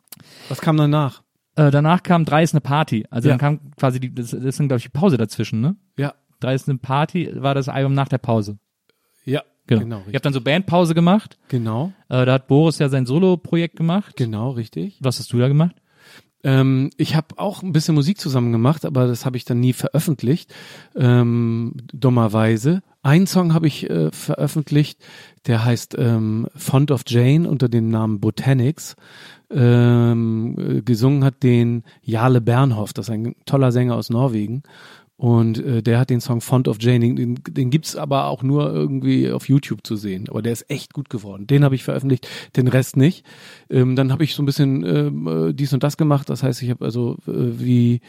Was 0.48 0.60
kam 0.60 0.76
danach? 0.76 1.22
Äh, 1.56 1.70
danach 1.70 2.02
kam 2.02 2.24
Drei 2.24 2.43
ist 2.43 2.52
eine 2.55 2.60
Party. 2.60 3.05
Also 3.10 3.28
Ja. 3.28 3.36
dann 3.36 3.59
kam 3.59 3.70
quasi 3.76 4.01
die, 4.01 4.12
das, 4.14 4.31
das 4.31 4.43
ist 4.43 4.59
dann, 4.60 4.68
glaube 4.68 4.78
ich, 4.78 4.85
die 4.85 4.89
Pause 4.90 5.16
dazwischen, 5.16 5.60
ne? 5.60 5.76
Ja, 5.97 6.14
Drei 6.40 6.55
ist 6.55 6.68
eine 6.68 6.78
Party 6.78 7.31
war 7.36 7.55
das 7.55 7.68
Album 7.68 7.94
nach 7.94 8.09
der 8.09 8.18
Pause. 8.18 8.59
ja, 9.24 9.43
Genau. 9.66 9.81
genau, 9.82 9.98
ich 10.09 10.14
habe 10.14 10.20
dann 10.20 10.35
so 10.35 10.43
Bandpause 10.43 10.94
gemacht. 10.94 11.39
Genau, 11.48 11.93
Äh, 12.10 12.26
da 12.26 12.35
hat 12.35 12.48
Boris 12.48 12.78
ja 12.81 12.90
sein 12.90 13.06
Solo-Projekt 13.06 13.76
gemacht. 13.76 14.14
genau, 14.16 14.51
richtig. 14.51 14.98
Was 15.01 15.18
hast 15.18 15.32
du 15.32 15.39
da 15.39 15.48
gemacht? 15.48 15.74
Ähm, 16.45 16.91
ich 16.99 17.16
habe 17.16 17.39
auch 17.39 17.62
ein 17.62 17.73
bisschen 17.73 17.95
Musik 17.95 18.21
zusammen 18.21 18.53
gemacht, 18.53 18.85
aber 18.85 19.07
das 19.07 19.25
habe 19.25 19.37
ich 19.37 19.45
dann 19.45 19.61
nie 19.61 19.73
veröffentlicht, 19.73 20.55
ähm, 20.95 21.73
dummerweise. 21.93 22.83
Einen 23.03 23.27
Song 23.27 23.53
habe 23.55 23.66
ich 23.66 23.89
äh, 23.91 24.11
veröffentlicht, 24.12 24.99
der 25.47 25.65
heißt 25.65 25.97
ähm, 25.99 26.47
Font 26.55 26.91
of 26.91 27.03
Jane 27.07 27.49
unter 27.49 27.69
dem 27.69 27.89
Namen 27.89 28.21
Botanics. 28.21 28.95
Ähm, 29.51 30.57
äh, 30.59 30.83
gesungen 30.83 31.25
hat 31.25 31.43
den 31.43 31.85
Jarle 32.03 32.41
Bernhoff, 32.41 32.93
das 32.93 33.09
ist 33.09 33.15
ein 33.15 33.35
toller 33.47 33.73
Sänger 33.73 33.97
aus 33.97 34.11
Norwegen. 34.11 34.62
Und 35.16 35.59
äh, 35.59 35.82
der 35.82 36.01
hat 36.01 36.11
den 36.11 36.20
Song 36.20 36.41
Font 36.41 36.66
of 36.66 36.78
Jane, 36.81 37.15
den, 37.15 37.36
den 37.49 37.70
gibt's 37.70 37.95
aber 37.95 38.27
auch 38.27 38.43
nur 38.43 38.73
irgendwie 38.73 39.31
auf 39.31 39.49
YouTube 39.49 39.86
zu 39.86 39.97
sehen. 39.97 40.28
Aber 40.28 40.43
der 40.43 40.53
ist 40.53 40.69
echt 40.69 40.93
gut 40.93 41.09
geworden. 41.09 41.47
Den 41.47 41.62
habe 41.62 41.77
ich 41.77 41.85
veröffentlicht, 41.85 42.28
den 42.57 42.66
Rest 42.66 42.97
nicht. 42.97 43.24
Ähm, 43.70 43.95
dann 43.95 44.11
habe 44.11 44.24
ich 44.24 44.35
so 44.35 44.43
ein 44.43 44.47
bisschen 44.47 44.85
ähm, 44.85 45.27
äh, 45.27 45.53
dies 45.55 45.73
und 45.73 45.85
das 45.85 45.97
gemacht. 45.97 46.28
Das 46.31 46.43
heißt, 46.43 46.62
ich 46.62 46.70
habe 46.70 46.85
also 46.85 47.16
äh, 47.28 47.61
wie 47.61 48.01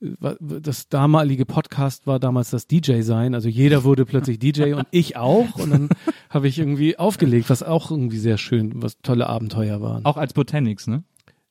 äh, 0.00 0.34
das 0.40 0.88
damalige 0.88 1.44
Podcast 1.44 2.06
war 2.06 2.18
damals 2.18 2.48
das 2.48 2.66
DJ 2.66 3.02
sein. 3.02 3.34
Also 3.34 3.50
jeder 3.50 3.84
wurde 3.84 4.06
plötzlich 4.06 4.38
DJ 4.38 4.72
und 4.72 4.86
ich 4.90 5.18
auch. 5.18 5.54
Und 5.56 5.70
dann 5.70 5.88
habe 6.30 6.48
ich 6.48 6.58
irgendwie 6.58 6.98
aufgelegt, 6.98 7.50
was 7.50 7.62
auch 7.62 7.90
irgendwie 7.90 8.18
sehr 8.18 8.38
schön, 8.38 8.82
was 8.82 8.98
tolle 9.02 9.26
Abenteuer 9.26 9.82
waren. 9.82 10.06
Auch 10.06 10.16
als 10.16 10.32
Botanics, 10.32 10.86
ne? 10.86 11.04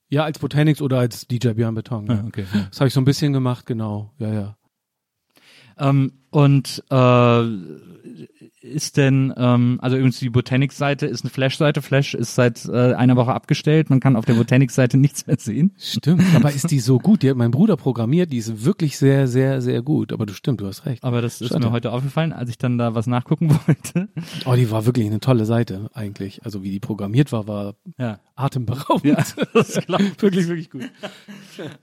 Ja, 0.10 0.24
als 0.24 0.40
Botanics 0.40 0.82
oder 0.82 0.98
als 0.99 1.28
DJ 1.28 1.49
Björn 1.49 1.76
Beton. 1.76 2.07
Ja. 2.07 2.24
okay. 2.26 2.45
Das 2.69 2.80
habe 2.80 2.88
ich 2.88 2.94
so 2.94 3.02
ein 3.02 3.06
bisschen 3.06 3.34
gemacht, 3.34 3.65
genau. 3.65 4.11
Ja, 4.18 4.34
ja. 4.34 4.57
Ähm, 5.80 6.12
und 6.30 6.84
äh, 6.90 7.44
ist 8.62 8.98
denn, 8.98 9.34
ähm, 9.38 9.80
also 9.82 9.95
übrigens 9.95 10.20
die 10.20 10.30
Botanics-Seite 10.30 11.06
ist 11.06 11.24
eine 11.24 11.30
Flash-Seite. 11.30 11.82
Flash 11.82 12.14
ist 12.16 12.36
seit 12.36 12.66
äh, 12.66 12.94
einer 12.95 13.16
Woche 13.16 13.34
abgestellt. 13.34 13.90
Man 13.90 13.99
kann 13.99 14.16
auf 14.16 14.26
der 14.26 14.34
Botanics-Seite 14.34 14.98
nichts 14.98 15.26
mehr 15.28 15.38
sehen. 15.40 15.72
Stimmt, 15.80 16.24
aber 16.36 16.52
ist 16.52 16.70
die 16.72 16.80
so 16.80 16.99
gut? 16.99 17.24
Die 17.24 17.30
hat 17.30 17.38
mein 17.38 17.52
Bruder 17.52 17.78
programmiert, 17.78 18.32
die 18.34 18.38
ist 18.38 18.66
wirklich 18.66 18.98
sehr, 18.98 19.28
sehr, 19.28 19.62
sehr 19.62 19.82
gut. 19.82 20.12
Aber 20.12 20.26
du 20.26 20.34
stimmt, 20.34 20.60
du 20.62 20.68
hast 20.68 20.86
recht. 20.86 21.04
Aber 21.04 21.22
das 21.22 21.40
ist 21.40 21.49
Schade. 21.49 21.66
mir 21.68 21.72
heute 21.72 21.91
aufgefallen, 21.91 22.34
als 22.34 22.49
ich 22.49 22.58
dann 22.58 22.78
da 22.78 22.94
was 22.95 23.08
nachgucken 23.08 23.49
wollte. 23.68 24.10
Oh, 24.45 24.54
die 24.56 24.70
war 24.70 24.86
wirklich 24.86 25.06
eine 25.06 25.20
tolle 25.22 25.45
Seite 25.45 25.90
eigentlich. 25.94 26.44
Also 26.44 26.64
wie 26.64 26.72
die 26.72 26.80
programmiert 26.80 27.32
war, 27.32 27.48
war 27.48 27.76
Ja. 27.98 28.20
atemberaubend. 28.36 29.06
Ja, 29.06 29.24
das 29.54 29.78
ich. 29.78 29.88
wirklich, 30.22 30.48
wirklich 30.48 30.70
gut. 30.70 30.90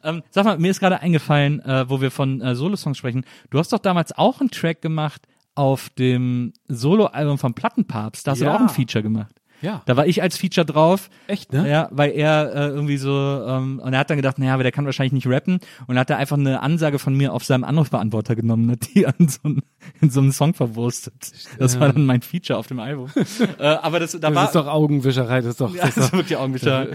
Ähm, 0.02 0.22
sag 0.30 0.44
mal, 0.44 0.58
mir 0.58 0.70
ist 0.70 0.80
gerade 0.80 1.00
eingefallen, 1.00 1.60
äh, 1.60 1.88
wo 1.88 2.00
wir 2.00 2.10
von 2.10 2.40
äh, 2.42 2.54
Solo-Songs 2.54 2.98
sprechen. 2.98 3.24
Du 3.50 3.58
hast 3.58 3.72
doch 3.72 3.78
damals 3.78 4.16
auch 4.16 4.33
einen 4.40 4.50
Track 4.50 4.82
gemacht 4.82 5.22
auf 5.54 5.88
dem 5.90 6.52
Solo-Album 6.68 7.38
vom 7.38 7.54
Plattenpapst. 7.54 8.26
Da 8.26 8.32
hast 8.32 8.40
du 8.40 8.44
Ja. 8.44 8.52
doch 8.52 8.60
auch 8.60 8.68
ein 8.68 8.68
Feature 8.74 9.02
gemacht. 9.02 9.34
Ja. 9.62 9.80
Da 9.86 9.96
war 9.96 10.06
ich 10.06 10.20
als 10.20 10.36
Feature 10.36 10.66
drauf. 10.66 11.08
Echt, 11.26 11.52
ne? 11.54 11.70
Ja, 11.70 11.88
weil 11.90 12.10
er 12.10 12.52
äh, 12.54 12.66
irgendwie 12.68 12.98
so, 12.98 13.10
ähm, 13.12 13.80
und 13.82 13.94
er 13.94 14.00
hat 14.00 14.10
dann 14.10 14.18
gedacht, 14.18 14.38
naja, 14.38 14.52
aber 14.52 14.62
der 14.62 14.72
kann 14.72 14.84
wahrscheinlich 14.84 15.12
nicht 15.14 15.26
rappen. 15.26 15.58
Und 15.86 15.98
hat 15.98 16.10
er 16.10 16.18
einfach 16.18 16.36
eine 16.36 16.60
Ansage 16.60 16.98
von 16.98 17.16
mir 17.16 17.32
auf 17.32 17.44
seinem 17.44 17.64
Anrufbeantworter 17.64 18.34
genommen, 18.36 18.70
hat 18.72 18.80
die 18.94 19.06
an 19.06 19.14
so 19.26 19.38
ein, 19.44 19.62
in 20.02 20.10
so 20.10 20.20
einem 20.20 20.32
Song 20.32 20.52
verwurstet. 20.52 21.14
Das 21.58 21.80
war 21.80 21.90
dann 21.92 22.04
mein 22.04 22.20
Feature 22.20 22.58
auf 22.58 22.66
dem 22.66 22.78
Album. 22.78 23.08
äh, 23.58 23.62
aber 23.64 24.00
das, 24.00 24.12
da 24.12 24.18
Das 24.18 24.34
war, 24.34 24.44
ist 24.46 24.54
doch 24.54 24.66
Augenwischerei, 24.66 25.40
das 25.40 25.50
ist 25.52 25.60
doch, 25.62 25.74
ja, 25.74 25.86
das 25.86 25.94
das 25.94 26.04
ist 26.06 26.12
wirklich 26.12 26.36
Augenwischer. 26.36 26.88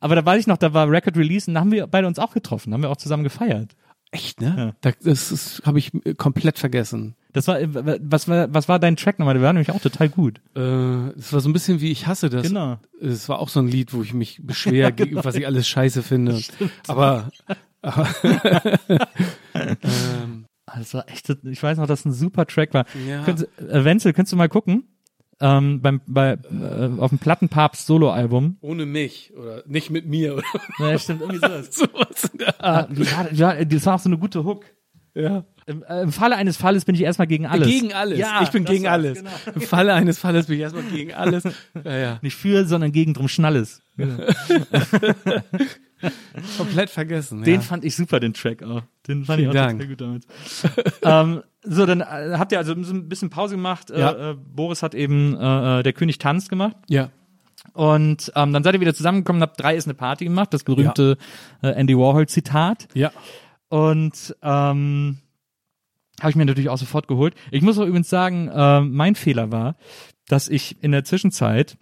Aber 0.00 0.16
da 0.16 0.24
weiß 0.24 0.40
ich 0.40 0.46
noch, 0.48 0.56
da 0.56 0.72
war 0.74 0.90
Record 0.90 1.16
Release 1.16 1.48
und 1.48 1.54
da 1.54 1.60
haben 1.60 1.70
wir 1.70 1.86
beide 1.86 2.08
uns 2.08 2.18
auch 2.18 2.32
getroffen, 2.32 2.72
haben 2.72 2.82
wir 2.82 2.90
auch 2.90 2.96
zusammen 2.96 3.22
gefeiert. 3.22 3.76
Echt, 4.16 4.40
ne? 4.40 4.74
Da, 4.80 4.92
das 5.02 5.30
ist, 5.30 5.62
habe 5.64 5.78
ich 5.78 5.92
äh, 6.04 6.14
komplett 6.14 6.58
vergessen. 6.58 7.14
Das 7.32 7.46
war, 7.48 7.60
äh, 7.60 7.68
was 8.02 8.28
war, 8.28 8.52
was 8.54 8.68
war 8.68 8.78
dein 8.78 8.96
Track 8.96 9.18
nochmal? 9.18 9.34
Der 9.34 9.42
war 9.42 9.52
nämlich 9.52 9.70
auch 9.70 9.80
total 9.80 10.08
gut. 10.08 10.40
Äh, 10.56 10.60
es 11.18 11.32
war 11.32 11.40
so 11.40 11.48
ein 11.48 11.52
bisschen 11.52 11.80
wie 11.80 11.90
ich 11.90 12.06
hasse 12.06 12.30
das. 12.30 12.46
Genau. 12.48 12.78
Es 13.00 13.28
war 13.28 13.38
auch 13.38 13.48
so 13.50 13.60
ein 13.60 13.68
Lied, 13.68 13.92
wo 13.92 14.02
ich 14.02 14.14
mich 14.14 14.40
beschwer, 14.42 14.90
gegen- 14.92 15.16
was 15.22 15.34
ich 15.34 15.46
alles 15.46 15.68
scheiße 15.68 16.02
finde. 16.02 16.40
Aber, 16.88 17.28
aber 17.82 18.08
ähm, 19.54 20.46
Das 20.74 20.94
war 20.94 21.08
echt, 21.08 21.28
ich 21.44 21.62
weiß 21.62 21.78
noch, 21.78 21.86
dass 21.86 22.04
ein 22.04 22.12
super 22.12 22.46
Track 22.46 22.74
war. 22.74 22.86
Ja. 23.06 23.22
Könntest, 23.24 23.48
äh, 23.60 23.84
Wenzel, 23.84 24.12
könntest 24.12 24.32
du 24.32 24.36
mal 24.36 24.48
gucken? 24.48 24.84
Ähm, 25.38 25.82
beim, 25.82 26.00
bei, 26.06 26.32
äh, 26.32 26.88
auf 26.98 27.10
dem 27.10 27.18
Plattenpapst 27.18 27.86
Solo-Album. 27.86 28.56
ohne 28.62 28.86
mich 28.86 29.34
oder 29.36 29.62
nicht 29.66 29.90
mit 29.90 30.06
mir 30.06 30.34
oder 30.34 30.44
Ja, 30.78 30.98
stimmt, 30.98 31.20
irgendwie 31.20 31.38
sowas. 31.46 31.66
sowas. 31.72 32.30
in 32.32 32.38
der 32.38 32.64
Ah, 32.64 32.88
ja, 33.32 33.54
ja, 33.58 33.64
das 33.66 33.84
war 33.84 33.96
auch 33.96 34.00
so 34.00 34.08
eine 34.08 34.16
gute 34.18 34.44
Hook. 34.44 34.64
Ja. 35.14 35.44
Im, 35.66 35.82
äh, 35.82 36.02
Im 36.02 36.12
Falle 36.12 36.36
eines 36.36 36.56
Falles 36.56 36.84
bin 36.84 36.94
ich 36.94 37.02
erstmal 37.02 37.26
gegen 37.26 37.44
alles. 37.46 37.66
Gegen 37.68 37.92
alles. 37.92 38.18
Ja, 38.18 38.40
ich 38.42 38.50
bin 38.50 38.64
gegen 38.64 38.86
alles. 38.86 39.18
genau. 39.18 39.30
Im 39.54 39.60
Falle 39.62 39.92
eines 39.94 40.18
Falles 40.18 40.46
bin 40.46 40.54
ich 40.56 40.62
erstmal 40.62 40.84
gegen 40.84 41.12
alles. 41.12 41.44
Ja, 41.84 41.96
ja. 41.96 42.18
Nicht 42.22 42.36
für, 42.36 42.64
sondern 42.66 42.92
gegen 42.92 43.12
drum 43.14 43.28
Schnalles. 43.28 43.82
Komplett 46.56 46.90
vergessen. 46.90 47.42
Den 47.42 47.54
ja. 47.56 47.60
fand 47.60 47.84
ich 47.84 47.96
super, 47.96 48.20
den 48.20 48.34
Track 48.34 48.62
auch. 48.62 48.82
Den 49.08 49.24
fand 49.24 49.40
Vielen 49.40 49.52
ich 49.52 49.58
auch 49.58 49.70
total 49.70 49.88
gut 49.88 50.00
damals. 50.00 50.26
ähm, 51.02 51.42
so, 51.62 51.86
dann 51.86 52.00
äh, 52.00 52.36
habt 52.38 52.52
ihr 52.52 52.58
also 52.58 52.80
so 52.82 52.94
ein 52.94 53.08
bisschen 53.08 53.30
Pause 53.30 53.56
gemacht. 53.56 53.90
Ja. 53.90 54.10
Äh, 54.10 54.30
äh, 54.30 54.34
Boris 54.34 54.82
hat 54.82 54.94
eben 54.94 55.36
äh, 55.36 55.80
äh, 55.80 55.82
Der 55.82 55.92
König 55.92 56.18
tanzt 56.18 56.48
gemacht. 56.48 56.76
ja. 56.88 57.10
Und 57.72 58.32
ähm, 58.36 58.52
dann 58.52 58.62
seid 58.62 58.74
ihr 58.74 58.80
wieder 58.80 58.94
zusammengekommen 58.94 59.42
und 59.42 59.48
habt 59.48 59.60
drei 59.60 59.76
ist 59.76 59.86
eine 59.86 59.94
Party 59.94 60.24
gemacht, 60.24 60.54
das 60.54 60.64
berühmte 60.64 61.18
äh, 61.62 61.68
Andy 61.68 61.96
Warhol-Zitat. 61.96 62.88
Ja. 62.94 63.10
Und 63.68 64.36
ähm, 64.42 65.18
habe 66.20 66.30
ich 66.30 66.36
mir 66.36 66.44
natürlich 66.46 66.70
auch 66.70 66.78
sofort 66.78 67.08
geholt. 67.08 67.34
Ich 67.50 67.62
muss 67.62 67.78
auch 67.78 67.84
übrigens 67.84 68.08
sagen, 68.08 68.48
äh, 68.48 68.80
mein 68.80 69.14
Fehler 69.14 69.52
war, 69.52 69.76
dass 70.28 70.48
ich 70.48 70.82
in 70.82 70.92
der 70.92 71.04
Zwischenzeit, 71.04 71.76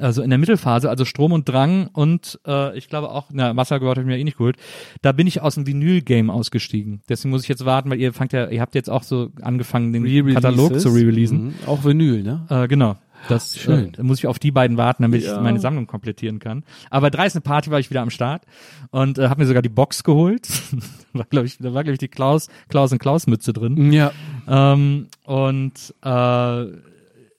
also 0.00 0.22
in 0.22 0.30
der 0.30 0.38
Mittelphase, 0.38 0.88
also 0.90 1.04
Strom 1.04 1.32
und 1.32 1.48
Drang 1.48 1.88
und 1.92 2.38
äh, 2.46 2.76
ich 2.76 2.88
glaube 2.88 3.10
auch, 3.10 3.26
na, 3.32 3.56
Wassergewalt 3.56 3.98
habe 3.98 4.02
ich 4.02 4.14
mir 4.14 4.18
eh 4.18 4.24
nicht 4.24 4.38
geholt, 4.38 4.56
da 5.02 5.12
bin 5.12 5.26
ich 5.26 5.40
aus 5.40 5.54
dem 5.56 5.66
Vinyl-Game 5.66 6.30
ausgestiegen. 6.30 7.02
Deswegen 7.08 7.30
muss 7.30 7.42
ich 7.42 7.48
jetzt 7.48 7.64
warten, 7.64 7.90
weil 7.90 8.00
ihr 8.00 8.12
fangt 8.12 8.32
ja, 8.32 8.48
ihr 8.48 8.60
habt 8.60 8.74
jetzt 8.74 8.90
auch 8.90 9.02
so 9.02 9.30
angefangen, 9.42 9.92
den 9.92 10.04
Katalog 10.32 10.70
Re-Releases. 10.70 10.82
zu 10.82 10.88
re-releasen. 10.90 11.44
Mhm. 11.44 11.54
Auch 11.66 11.84
Vinyl, 11.84 12.22
ne? 12.22 12.46
Äh, 12.48 12.68
genau. 12.68 12.96
Das 13.28 13.58
schön. 13.58 13.88
Äh, 13.88 13.92
da 13.92 14.02
muss 14.04 14.18
ich 14.18 14.28
auf 14.28 14.38
die 14.38 14.52
beiden 14.52 14.76
warten, 14.76 15.02
damit 15.02 15.24
Ja. 15.24 15.34
ich 15.36 15.42
meine 15.42 15.58
Sammlung 15.58 15.88
komplettieren 15.88 16.38
kann. 16.38 16.62
Aber 16.88 17.10
bei 17.10 17.16
30. 17.16 17.42
Party 17.42 17.70
war 17.70 17.80
ich 17.80 17.90
wieder 17.90 18.00
am 18.00 18.10
Start 18.10 18.42
und 18.90 19.18
äh, 19.18 19.28
habe 19.28 19.40
mir 19.40 19.46
sogar 19.46 19.60
die 19.60 19.68
Box 19.68 20.04
geholt. 20.04 20.48
war, 21.12 21.26
glaub 21.28 21.44
ich, 21.44 21.58
da 21.58 21.74
war 21.74 21.82
glaube 21.82 21.94
ich 21.94 21.98
die 21.98 22.06
Klaus, 22.08 22.48
Klaus 22.68 22.92
und 22.92 22.98
Klaus 23.00 23.26
Mütze 23.26 23.52
drin. 23.52 23.92
Ja. 23.92 24.12
Ähm, 24.46 25.08
und 25.24 25.72
äh, 26.04 26.64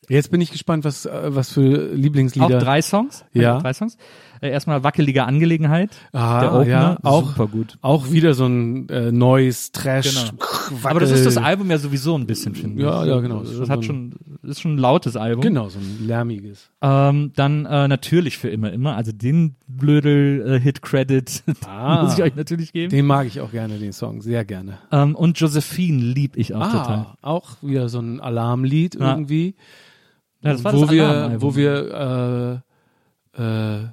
Jetzt 0.10 0.32
bin 0.32 0.42
ich 0.42 0.52
gespannt, 0.52 0.84
was, 0.86 1.06
äh, 1.06 1.12
was 1.36 1.52
für 1.54 1.94
Lieblingslieder. 1.94 2.58
auch 2.58 2.62
drei 2.64 2.82
Songs. 2.82 3.24
Ja. 3.34 3.58
Auch 3.58 3.62
drei 3.62 3.74
Songs. 3.74 3.98
Äh, 4.42 4.52
erstmal 4.52 4.84
wackelige 4.86 5.26
Angelegenheit. 5.26 5.90
Ah, 6.14 6.40
der 6.40 6.54
Opener, 6.54 6.68
ja, 6.70 6.98
auch, 7.04 7.28
super 7.28 7.48
gut. 7.48 7.78
auch 7.82 8.10
wieder 8.12 8.34
so 8.34 8.46
ein 8.46 8.88
äh, 8.88 9.12
Noise, 9.12 9.72
Trash, 9.74 10.10
Genau. 10.16 10.32
Wackel. 10.82 10.90
Aber 10.92 11.00
das 11.02 11.12
ist 11.12 11.26
das 11.26 11.36
Album 11.36 11.70
ja 11.70 11.78
sowieso 11.78 12.18
ein 12.18 12.26
bisschen, 12.26 12.56
finde 12.56 12.78
ich. 12.78 12.84
Ja, 12.88 13.04
ja, 13.06 13.20
genau. 13.20 13.42
Das 13.42 13.52
Das, 13.52 13.60
ist 13.60 13.70
hat 13.70 13.84
schon 13.84 14.14
ist 14.44 14.62
schon 14.62 14.76
ein 14.76 14.78
lautes 14.78 15.18
Album. 15.18 15.42
Genau, 15.42 15.68
so 15.68 15.78
ein 15.80 16.08
lärmiges. 16.08 16.70
Ähm, 16.82 17.34
dann 17.36 17.66
äh, 17.66 17.90
natürlich 17.90 18.38
für 18.38 18.48
immer 18.48 18.72
immer, 18.72 18.96
also 18.96 19.12
den 19.12 19.56
Blödel 19.68 20.56
äh, 20.56 20.60
Hit 20.62 20.82
Credit 20.82 21.44
Ah. 21.68 22.04
muss 22.04 22.14
ich 22.18 22.24
euch 22.24 22.36
natürlich 22.36 22.72
geben. 22.72 22.92
Den 22.92 23.06
mag 23.06 23.28
ich 23.28 23.42
auch 23.42 23.52
gerne, 23.52 23.78
den 23.78 23.92
Song, 23.92 24.22
sehr 24.22 24.46
gerne. 24.46 24.78
Ähm, 24.92 25.16
und 25.16 25.38
Josephine 25.40 26.02
lieb 26.02 26.38
ich 26.38 26.56
auch 26.56 26.66
total. 26.72 26.98
Ah, 26.98 27.18
auch 27.22 27.58
wieder 27.62 27.90
so 27.90 28.00
ein 28.00 28.22
Alarmlied 28.22 28.96
Ja. 28.96 29.12
irgendwie, 29.12 29.56
Ja, 30.42 30.54
das 30.54 30.64
war 30.64 30.74
wo 30.74 30.82
das 30.82 30.92
wir, 30.92 31.36
wo 31.40 31.56
wir 31.56 32.64
äh, 33.36 33.42
äh, 33.42 33.88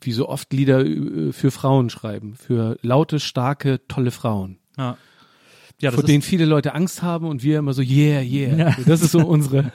wie 0.00 0.12
so 0.12 0.28
oft 0.28 0.52
Lieder 0.52 0.84
äh, 0.84 1.32
für 1.32 1.50
Frauen 1.50 1.90
schreiben, 1.90 2.34
für 2.34 2.78
laute, 2.82 3.20
starke, 3.20 3.86
tolle 3.88 4.10
Frauen. 4.10 4.58
ja. 4.76 4.96
Ja, 5.80 5.92
vor 5.92 6.02
denen 6.02 6.22
viele 6.22 6.44
Leute 6.44 6.74
Angst 6.74 7.02
haben 7.02 7.28
und 7.28 7.44
wir 7.44 7.60
immer 7.60 7.72
so, 7.72 7.82
yeah, 7.82 8.20
yeah. 8.20 8.56
Ja. 8.56 8.76
Das 8.84 9.00
ist 9.00 9.12
so 9.12 9.24
unsere, 9.24 9.70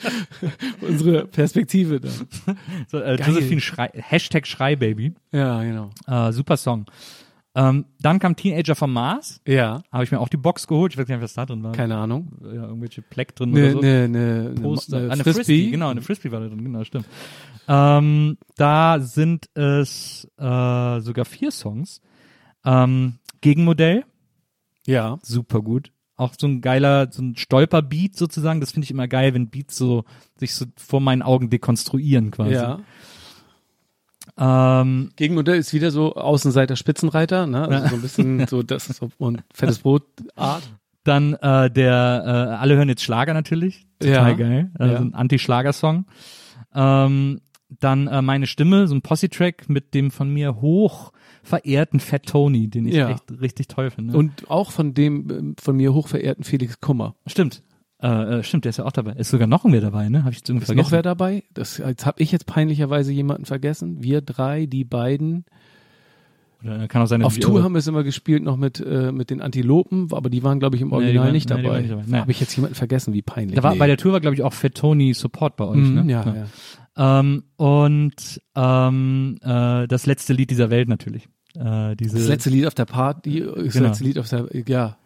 unsere 0.80 1.24
Perspektive 1.28 2.00
dann. 2.00 2.26
so, 2.88 2.98
äh. 2.98 3.14
Josephine 3.14 3.60
Schrei, 3.60 3.90
Hashtag 3.94 4.48
Schreibaby. 4.48 5.12
Ja, 5.30 5.62
genau. 5.62 5.90
Äh, 6.08 6.32
super 6.32 6.56
Song. 6.56 6.86
Ähm, 7.56 7.86
dann 8.00 8.20
kam 8.20 8.36
Teenager 8.36 8.76
vom 8.76 8.92
Mars. 8.92 9.40
Ja, 9.46 9.82
Habe 9.90 10.04
ich 10.04 10.12
mir 10.12 10.20
auch 10.20 10.28
die 10.28 10.36
Box 10.36 10.66
geholt. 10.68 10.92
Ich 10.92 10.98
weiß 10.98 11.06
gar 11.06 11.16
nicht, 11.16 11.24
was 11.24 11.34
da 11.34 11.46
drin 11.46 11.62
war. 11.64 11.72
keine 11.72 11.96
Ahnung. 11.96 12.30
Ja, 12.42 12.66
irgendwelche 12.68 13.02
Pleck 13.02 13.34
drin 13.34 13.50
Ne, 13.50 13.62
oder 13.70 13.72
so. 13.72 13.80
ne, 13.80 14.08
ne, 14.08 14.50
ne, 14.54 14.60
Poster. 14.60 15.00
ne 15.00 15.08
Ah, 15.08 15.12
eine 15.14 15.24
Frisbee. 15.24 15.42
Frisbee. 15.44 15.70
Genau, 15.70 15.88
eine 15.88 16.00
Frisbee 16.02 16.30
war 16.30 16.40
da 16.40 16.46
drin, 16.48 16.62
genau, 16.64 16.84
stimmt. 16.84 17.06
Ähm, 17.66 18.38
da 18.56 19.00
sind 19.00 19.46
es 19.54 20.28
äh, 20.38 21.00
sogar 21.00 21.24
vier 21.24 21.50
Songs. 21.50 22.00
Ähm, 22.64 23.18
Gegenmodell, 23.40 24.04
Ja, 24.86 25.18
super 25.22 25.60
gut. 25.62 25.92
Auch 26.16 26.34
so 26.38 26.46
ein 26.46 26.60
geiler, 26.60 27.10
so 27.10 27.22
ein 27.22 27.34
Stolperbeat 27.36 28.14
sozusagen. 28.14 28.60
Das 28.60 28.72
finde 28.72 28.84
ich 28.84 28.90
immer 28.90 29.08
geil, 29.08 29.32
wenn 29.34 29.48
Beats 29.48 29.76
so 29.76 30.04
sich 30.36 30.54
so 30.54 30.66
vor 30.76 31.00
meinen 31.00 31.22
Augen 31.22 31.48
dekonstruieren 31.50 32.30
quasi. 32.30 32.54
ja. 32.54 32.78
Ähm, 34.40 35.10
Gegenmodell 35.16 35.58
ist 35.58 35.72
wieder 35.74 35.90
so 35.90 36.14
Außenseiter 36.14 36.74
Spitzenreiter, 36.76 37.46
ne? 37.46 37.68
Also 37.68 37.88
so 37.88 37.94
ein 37.96 38.02
bisschen 38.02 38.46
so 38.46 38.62
das 38.62 38.88
ist 38.88 38.96
so 38.98 39.10
und 39.18 39.42
fettes 39.52 39.80
Brot 39.80 40.04
Art. 40.34 40.62
dann 41.04 41.34
äh, 41.34 41.70
der, 41.70 42.22
äh, 42.52 42.54
alle 42.56 42.76
hören 42.76 42.88
jetzt 42.88 43.02
Schlager 43.02 43.34
natürlich. 43.34 43.86
Total 43.98 44.30
Ja. 44.30 44.36
geil. 44.36 44.70
Also 44.78 44.94
Ja. 44.94 45.00
ein 45.00 45.14
Anti-Schlager-Song. 45.14 46.06
Ähm, 46.74 47.40
dann 47.78 48.06
äh, 48.08 48.22
meine 48.22 48.46
Stimme, 48.46 48.88
so 48.88 48.94
ein 48.94 49.02
Posse-Track 49.02 49.68
mit 49.68 49.94
dem 49.94 50.10
von 50.10 50.32
mir 50.32 50.60
hoch 50.60 51.12
verehrten 51.42 52.00
Fat 52.00 52.26
Tony, 52.26 52.68
den 52.68 52.86
ich 52.86 52.94
Ja. 52.96 53.10
echt 53.10 53.24
richtig 53.40 53.68
toll 53.68 53.90
finde. 53.90 54.16
Und 54.16 54.50
auch 54.50 54.72
von 54.72 54.92
dem 54.94 55.30
ähm, 55.30 55.56
von 55.60 55.76
mir 55.76 55.94
hochverehrten 55.94 56.44
Felix 56.44 56.80
Kummer. 56.80 57.14
stimmt. 57.26 57.62
Äh, 58.02 58.38
äh, 58.38 58.42
stimmt, 58.42 58.64
der 58.64 58.70
ist 58.70 58.78
ja 58.78 58.84
auch 58.86 58.92
dabei. 58.92 59.12
Ist 59.12 59.30
sogar 59.30 59.46
noch 59.46 59.64
wer 59.66 59.80
dabei, 59.80 60.08
ne? 60.08 60.20
Habe 60.20 60.30
ich 60.30 60.38
jetzt 60.38 60.48
irgendwie 60.48 60.62
Ist 60.62 60.66
vergessen. 60.68 60.86
noch 60.86 60.92
wer 60.92 61.02
dabei? 61.02 61.42
Das 61.52 61.78
jetzt 61.78 62.06
habe 62.06 62.22
ich 62.22 62.32
jetzt 62.32 62.46
peinlicherweise 62.46 63.12
jemanden 63.12 63.44
vergessen. 63.44 64.02
Wir 64.02 64.20
drei, 64.22 64.66
die 64.66 64.84
beiden. 64.84 65.44
Oder 66.62 66.88
kann 66.88 67.00
auch 67.02 67.06
sein, 67.06 67.22
Auf 67.22 67.38
Tour 67.38 67.62
haben 67.62 67.72
wir 67.72 67.78
es 67.78 67.86
immer 67.86 68.02
gespielt 68.04 68.42
noch 68.42 68.56
mit 68.58 68.80
äh, 68.80 69.12
mit 69.12 69.30
den 69.30 69.40
Antilopen, 69.40 70.08
aber 70.12 70.28
die 70.28 70.42
waren 70.42 70.60
glaube 70.60 70.76
ich 70.76 70.82
im 70.82 70.92
Original 70.92 71.32
nicht 71.32 71.48
nee, 71.48 71.56
die 71.56 71.62
dabei. 71.62 71.80
nicht 71.80 71.90
dabei. 71.92 72.02
Nee. 72.06 72.18
Habe 72.18 72.30
ich 72.30 72.40
jetzt 72.40 72.54
jemanden 72.56 72.74
vergessen? 72.74 73.14
Wie 73.14 73.22
peinlich. 73.22 73.56
Da 73.56 73.62
war, 73.62 73.72
Nee. 73.72 73.78
Bei 73.78 73.86
der 73.86 73.96
Tour 73.96 74.12
war, 74.12 74.20
glaube 74.20 74.34
ich, 74.34 74.42
auch 74.42 74.52
Fat 74.52 74.74
Tony 74.74 75.14
Support 75.14 75.56
bei 75.56 75.64
euch, 75.64 75.76
Mhm, 75.78 76.06
ne? 76.06 76.12
ja, 76.12 76.34
ja. 76.96 77.20
Ähm, 77.20 77.44
und 77.56 78.42
ähm, 78.56 79.38
äh, 79.42 79.86
das 79.88 80.04
letzte 80.06 80.32
Lied 80.34 80.50
dieser 80.50 80.68
Welt 80.70 80.88
natürlich. 80.88 81.28
Äh, 81.56 81.96
diese, 81.96 82.18
Das 82.18 82.28
letzte 82.28 82.50
Lied 82.50 82.66
auf 82.66 82.74
der 82.74 82.84
Party, 82.84 83.40
das 83.40 83.72
Genau. 83.72 83.88
letzte 83.88 84.04
Lied 84.04 84.18
auf 84.18 84.28
der, 84.28 84.46
ja. 84.66 84.96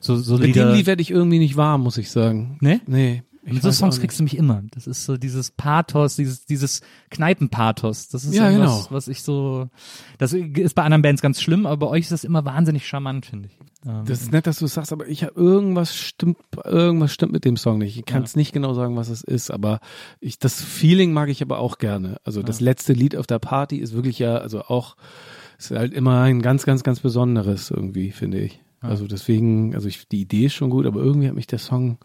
so, 0.00 0.16
so 0.16 0.34
Mit 0.36 0.46
Lieder, 0.48 0.66
dem 0.70 0.74
Lied 0.76 0.86
werde 0.86 1.02
ich 1.02 1.10
irgendwie 1.10 1.38
nicht 1.38 1.56
warm, 1.56 1.82
muss 1.82 1.96
ich 1.98 2.10
sagen. 2.10 2.58
Ne? 2.60 2.80
Nee. 2.86 3.22
Mit 3.46 3.60
so 3.62 3.70
Songs 3.72 4.00
kriegst 4.00 4.18
du 4.18 4.22
mich 4.22 4.38
immer. 4.38 4.62
Das 4.70 4.86
ist 4.86 5.04
so 5.04 5.18
dieses 5.18 5.50
Pathos, 5.50 6.16
dieses, 6.16 6.46
dieses 6.46 6.80
Kneipenpathos. 7.10 8.08
Das 8.08 8.24
ist 8.24 8.34
Ja, 8.34 8.50
genau. 8.50 8.86
was 8.88 9.06
ich 9.08 9.22
so, 9.22 9.68
das 10.16 10.32
ist 10.32 10.74
bei 10.74 10.82
anderen 10.82 11.02
Bands 11.02 11.20
ganz 11.20 11.42
schlimm, 11.42 11.66
aber 11.66 11.76
bei 11.76 11.86
euch 11.88 12.04
ist 12.04 12.12
das 12.12 12.24
immer 12.24 12.44
wahnsinnig 12.46 12.86
charmant, 12.86 13.26
finde 13.26 13.48
ich. 13.48 13.58
Ähm, 13.86 14.04
Das 14.06 14.22
ist 14.22 14.32
nett, 14.32 14.46
dass 14.46 14.58
du 14.60 14.64
es 14.64 14.72
sagst, 14.74 14.92
aber 14.94 15.06
ich 15.08 15.22
habe 15.24 15.34
irgendwas 15.36 15.94
stimmt, 15.94 16.38
irgendwas 16.64 17.12
stimmt 17.12 17.32
mit 17.32 17.44
dem 17.44 17.58
Song 17.58 17.78
nicht. 17.78 17.98
Ich 17.98 18.06
kann 18.06 18.22
es 18.22 18.34
nicht 18.34 18.52
genau 18.52 18.72
sagen, 18.72 18.96
was 18.96 19.10
es 19.10 19.22
ist, 19.22 19.50
aber 19.50 19.80
ich, 20.20 20.38
das 20.38 20.62
Feeling 20.62 21.12
mag 21.12 21.28
ich 21.28 21.42
aber 21.42 21.58
auch 21.58 21.76
gerne. 21.76 22.16
Also 22.24 22.42
das 22.42 22.60
letzte 22.60 22.94
Lied 22.94 23.14
auf 23.14 23.26
der 23.26 23.40
Party 23.40 23.76
ist 23.76 23.92
wirklich 23.92 24.18
ja, 24.18 24.36
also 24.38 24.62
auch, 24.62 24.96
ist 25.58 25.70
halt 25.70 25.92
immer 25.94 26.22
ein 26.22 26.42
ganz, 26.42 26.64
ganz, 26.64 26.82
ganz 26.82 27.00
besonderes 27.00 27.70
irgendwie, 27.70 28.10
finde 28.10 28.38
ich. 28.38 28.60
Also 28.80 29.06
deswegen, 29.06 29.74
also 29.74 29.88
ich, 29.88 30.08
die 30.08 30.20
Idee 30.20 30.46
ist 30.46 30.54
schon 30.54 30.70
gut, 30.70 30.86
aber 30.86 31.00
irgendwie 31.00 31.28
hat 31.28 31.34
mich 31.34 31.46
der 31.46 31.58
Song 31.58 31.98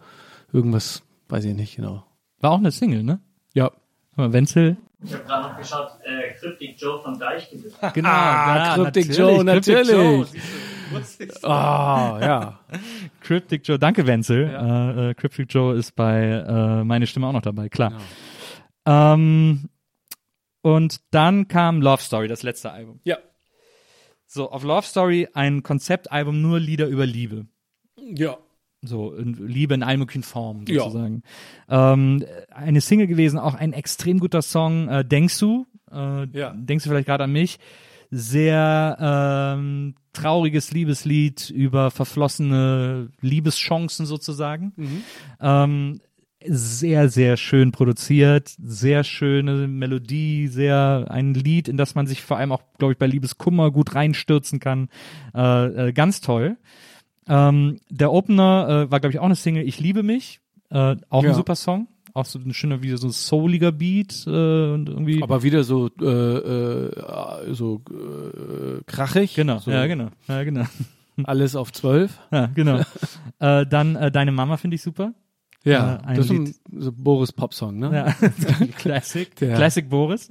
irgendwas, 0.53 1.03
weiß 1.27 1.45
ich 1.45 1.55
nicht 1.55 1.75
genau. 1.75 2.05
war 2.39 2.51
auch 2.51 2.57
eine 2.57 2.71
Single, 2.71 3.03
ne? 3.03 3.19
Ja. 3.53 3.69
Guck 4.11 4.17
mal, 4.17 4.33
Wenzel. 4.33 4.77
Ich 5.03 5.13
habe 5.13 5.23
gerade 5.23 5.49
noch 5.49 5.57
geschaut, 5.57 5.91
äh, 6.03 6.33
Cryptic 6.39 6.75
Joe 6.79 7.01
von 7.01 7.17
Deich 7.19 7.49
gibt 7.49 7.65
es. 7.65 7.73
Genau, 7.93 8.09
Ah, 8.09 8.75
Cryptic 8.75 9.13
Joe, 9.17 9.43
natürlich. 9.43 10.27
Ah, 11.43 12.19
ja. 12.21 12.59
Cryptic 13.21 13.67
Joe, 13.67 13.77
danke 13.79 14.07
Wenzel. 14.07 14.47
Äh, 14.47 15.09
äh, 15.09 15.13
Cryptic 15.13 15.53
Joe 15.53 15.75
ist 15.75 15.95
bei 15.95 16.21
äh, 16.23 16.83
meine 16.83 17.07
Stimme 17.07 17.27
auch 17.27 17.33
noch 17.33 17.41
dabei, 17.41 17.69
klar. 17.69 17.93
Ähm, 18.85 19.69
und 20.61 20.99
dann 21.11 21.47
kam 21.47 21.81
Love 21.81 22.01
Story, 22.01 22.27
das 22.27 22.43
letzte 22.43 22.71
Album. 22.71 22.99
Ja. 23.03 23.17
So, 24.31 24.51
auf 24.51 24.63
Love 24.63 24.85
Story 24.85 25.27
ein 25.33 25.63
Konzeptalbum, 25.63 26.39
nur 26.39 26.59
Lieder 26.59 26.85
über 26.87 27.07
Liebe. 27.07 27.47
Ja. 27.99 28.37
So, 28.83 29.11
in 29.15 29.33
Liebe 29.47 29.73
in 29.73 29.79
möglichen 29.97 30.21
Formen 30.21 30.65
Ja. 30.67 30.83
sozusagen. 30.83 31.23
Ähm, 31.67 32.23
eine 32.53 32.79
Single 32.79 33.07
gewesen, 33.07 33.39
auch 33.39 33.55
ein 33.55 33.73
extrem 33.73 34.19
guter 34.19 34.43
Song, 34.43 34.87
äh, 34.87 35.03
Denkst 35.03 35.39
du? 35.39 35.65
Äh, 35.91 36.27
Ja. 36.37 36.51
Denkst 36.55 36.83
du 36.83 36.91
vielleicht 36.91 37.07
gerade 37.07 37.23
an 37.23 37.31
mich? 37.31 37.57
Sehr 38.11 38.97
ähm, 39.57 39.95
trauriges 40.13 40.71
Liebeslied 40.71 41.49
über 41.49 41.89
verflossene 41.89 43.09
Liebeschancen 43.21 44.05
sozusagen. 44.05 44.73
Ähm, 45.41 46.01
sehr, 46.45 47.09
sehr 47.09 47.35
schön 47.37 47.71
produziert, 47.71 48.53
sehr 48.63 49.03
schöne 49.03 49.67
Melodie, 49.67 50.47
sehr 50.47 51.05
ein 51.09 51.33
Lied, 51.33 51.67
in 51.67 51.75
das 51.77 51.95
man 51.95 52.07
sich 52.07 52.21
vor 52.23 52.37
allem 52.37 52.51
auch, 52.51 52.61
glaube 52.77 52.93
ich, 52.93 52.97
bei 52.99 53.07
Liebeskummer 53.07 53.71
gut 53.71 53.93
reinstürzen 53.95 54.59
kann. 54.59 54.89
Äh, 55.35 55.87
äh, 55.89 55.93
ganz 55.93 56.21
toll. 56.21 56.57
Ähm, 57.27 57.79
der 57.89 58.11
Opener 58.13 58.85
äh, 58.87 58.91
war, 58.91 58.99
glaube 58.99 59.11
ich, 59.13 59.19
auch 59.19 59.25
eine 59.25 59.35
Single, 59.35 59.63
Ich 59.67 59.79
liebe 59.79 60.01
mich. 60.03 60.39
Äh, 60.69 60.95
auch 61.09 61.23
Ja. 61.23 61.29
ein 61.29 61.35
super 61.35 61.55
Song. 61.55 61.87
Auch 62.13 62.25
so 62.25 62.39
ein 62.39 62.53
schöner, 62.53 62.81
wie 62.81 62.89
so 62.97 63.07
ein 63.07 63.11
souliger 63.11 63.71
Beat 63.71 64.23
äh, 64.25 64.29
und 64.29 64.89
irgendwie. 64.89 65.21
Aber 65.21 65.43
wieder 65.43 65.63
so, 65.63 65.87
äh, 65.87 67.53
so 67.53 67.81
krachig. 68.87 69.35
genau, 69.35 69.59
So 69.59 69.71
ja, 69.71 69.85
genau, 69.87 70.09
ja, 70.27 70.43
genau. 70.43 70.65
Alles 71.23 71.55
auf 71.55 71.71
zwölf. 71.73 72.17
Ja, 72.31 72.47
genau. 72.47 72.81
dann 73.39 73.93
Deine 74.11 74.31
Mama 74.31 74.57
finde 74.57 74.75
ich 74.75 74.81
super. 74.81 75.13
Ja, 75.69 75.95
Äh, 75.95 76.07
ein 76.07 76.15
das 76.17 76.25
ist 76.25 76.31
ein 76.31 76.55
so 76.77 76.91
Boris 76.91 77.31
Popsong, 77.31 77.77
ne? 77.79 78.15
Ja. 78.21 78.27
Classic. 78.77 79.33
Der- 79.37 79.55
Classic 79.55 79.87
Boris. 79.89 80.29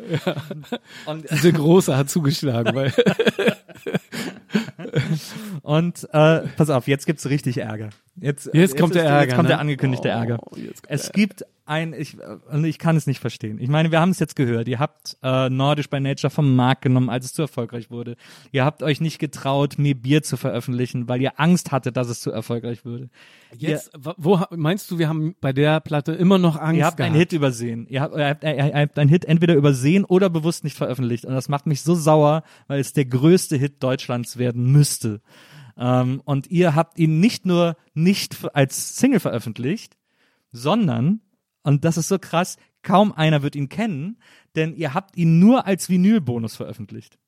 Und 1.06 1.30
Diese 1.30 1.52
große 1.52 1.96
hat 1.96 2.10
zugeschlagen, 2.10 2.74
weil 2.74 2.92
Und 5.62 6.08
äh, 6.12 6.40
pass 6.56 6.70
auf, 6.70 6.88
jetzt 6.88 7.06
gibt's 7.06 7.28
richtig 7.28 7.58
Ärger. 7.58 7.90
Jetzt, 8.20 8.50
Jetzt 8.52 8.76
kommt 8.76 8.94
der 8.96 9.04
Ärger, 9.04 9.26
Jetzt 9.26 9.34
kommt 9.36 9.44
ne? 9.44 9.48
der 9.50 9.60
angekündigte 9.60 10.08
Oh, 10.08 10.12
Ärger. 10.12 10.38
jetzt 10.56 10.82
kommt 10.82 10.86
Es 10.88 11.02
der 11.04 11.12
gibt 11.12 11.44
ein, 11.66 11.92
ich, 11.92 12.16
ich 12.64 12.78
kann 12.78 12.96
es 12.96 13.06
nicht 13.06 13.20
verstehen. 13.20 13.58
Ich 13.60 13.68
meine, 13.68 13.92
wir 13.92 14.00
haben 14.00 14.10
es 14.10 14.18
jetzt 14.18 14.34
gehört. 14.34 14.66
Ihr 14.68 14.78
habt 14.80 15.16
äh, 15.22 15.50
Nordisch 15.50 15.88
by 15.90 16.00
Nature 16.00 16.30
vom 16.30 16.56
Markt 16.56 16.82
genommen, 16.82 17.10
als 17.10 17.26
es 17.26 17.34
zu 17.34 17.42
erfolgreich 17.42 17.90
wurde. 17.90 18.16
Ihr 18.52 18.64
habt 18.64 18.82
euch 18.82 19.00
nicht 19.02 19.18
getraut, 19.18 19.74
mir 19.78 19.94
Bier 19.94 20.22
zu 20.22 20.36
veröffentlichen, 20.38 21.08
weil 21.08 21.20
ihr 21.20 21.38
Angst 21.38 21.70
hattet, 21.70 21.96
dass 21.98 22.08
es 22.08 22.20
zu 22.22 22.30
erfolgreich 22.32 22.84
würde. 22.86 23.10
Jetzt, 23.56 23.90
wa- 23.96 24.14
wo 24.16 24.40
meinst 24.50 24.90
du, 24.90 24.98
wir 24.98 25.08
haben 25.10 25.36
bei 25.40 25.52
der 25.52 25.78
Platte 25.80 26.12
immer 26.12 26.38
noch 26.38 26.56
Angst 26.56 26.78
Ihr 26.78 26.86
habt 26.86 26.96
gehabt? 26.96 27.10
einen 27.12 27.20
Hit 27.20 27.32
übersehen. 27.34 27.86
Ihr 27.88 28.00
habt, 28.00 28.16
ihr, 28.16 28.26
habt, 28.28 28.42
ihr 28.44 28.74
habt 28.74 28.98
einen 28.98 29.10
Hit 29.10 29.26
entweder 29.26 29.54
übersehen 29.54 30.04
oder 30.04 30.28
bewusst 30.30 30.64
nicht 30.64 30.76
veröffentlicht. 30.76 31.24
Und 31.26 31.34
das 31.34 31.48
macht 31.50 31.66
mich 31.66 31.82
so 31.82 31.94
sauer, 31.94 32.42
weil 32.66 32.80
es 32.80 32.94
der 32.94 33.04
größte 33.04 33.56
Hit 33.56 33.82
Deutschlands 33.82 34.38
werden 34.38 34.72
müsste. 34.72 34.87
Ähm, 35.76 36.20
und 36.24 36.48
ihr 36.50 36.74
habt 36.74 36.98
ihn 36.98 37.20
nicht 37.20 37.46
nur 37.46 37.76
nicht 37.94 38.36
als 38.52 38.96
Single 38.96 39.20
veröffentlicht, 39.20 39.96
sondern, 40.50 41.20
und 41.62 41.84
das 41.84 41.96
ist 41.96 42.08
so 42.08 42.18
krass, 42.18 42.56
kaum 42.82 43.12
einer 43.12 43.42
wird 43.42 43.54
ihn 43.54 43.68
kennen, 43.68 44.18
denn 44.56 44.74
ihr 44.74 44.94
habt 44.94 45.16
ihn 45.16 45.38
nur 45.38 45.66
als 45.66 45.88
Vinylbonus 45.88 46.56
veröffentlicht. 46.56 47.18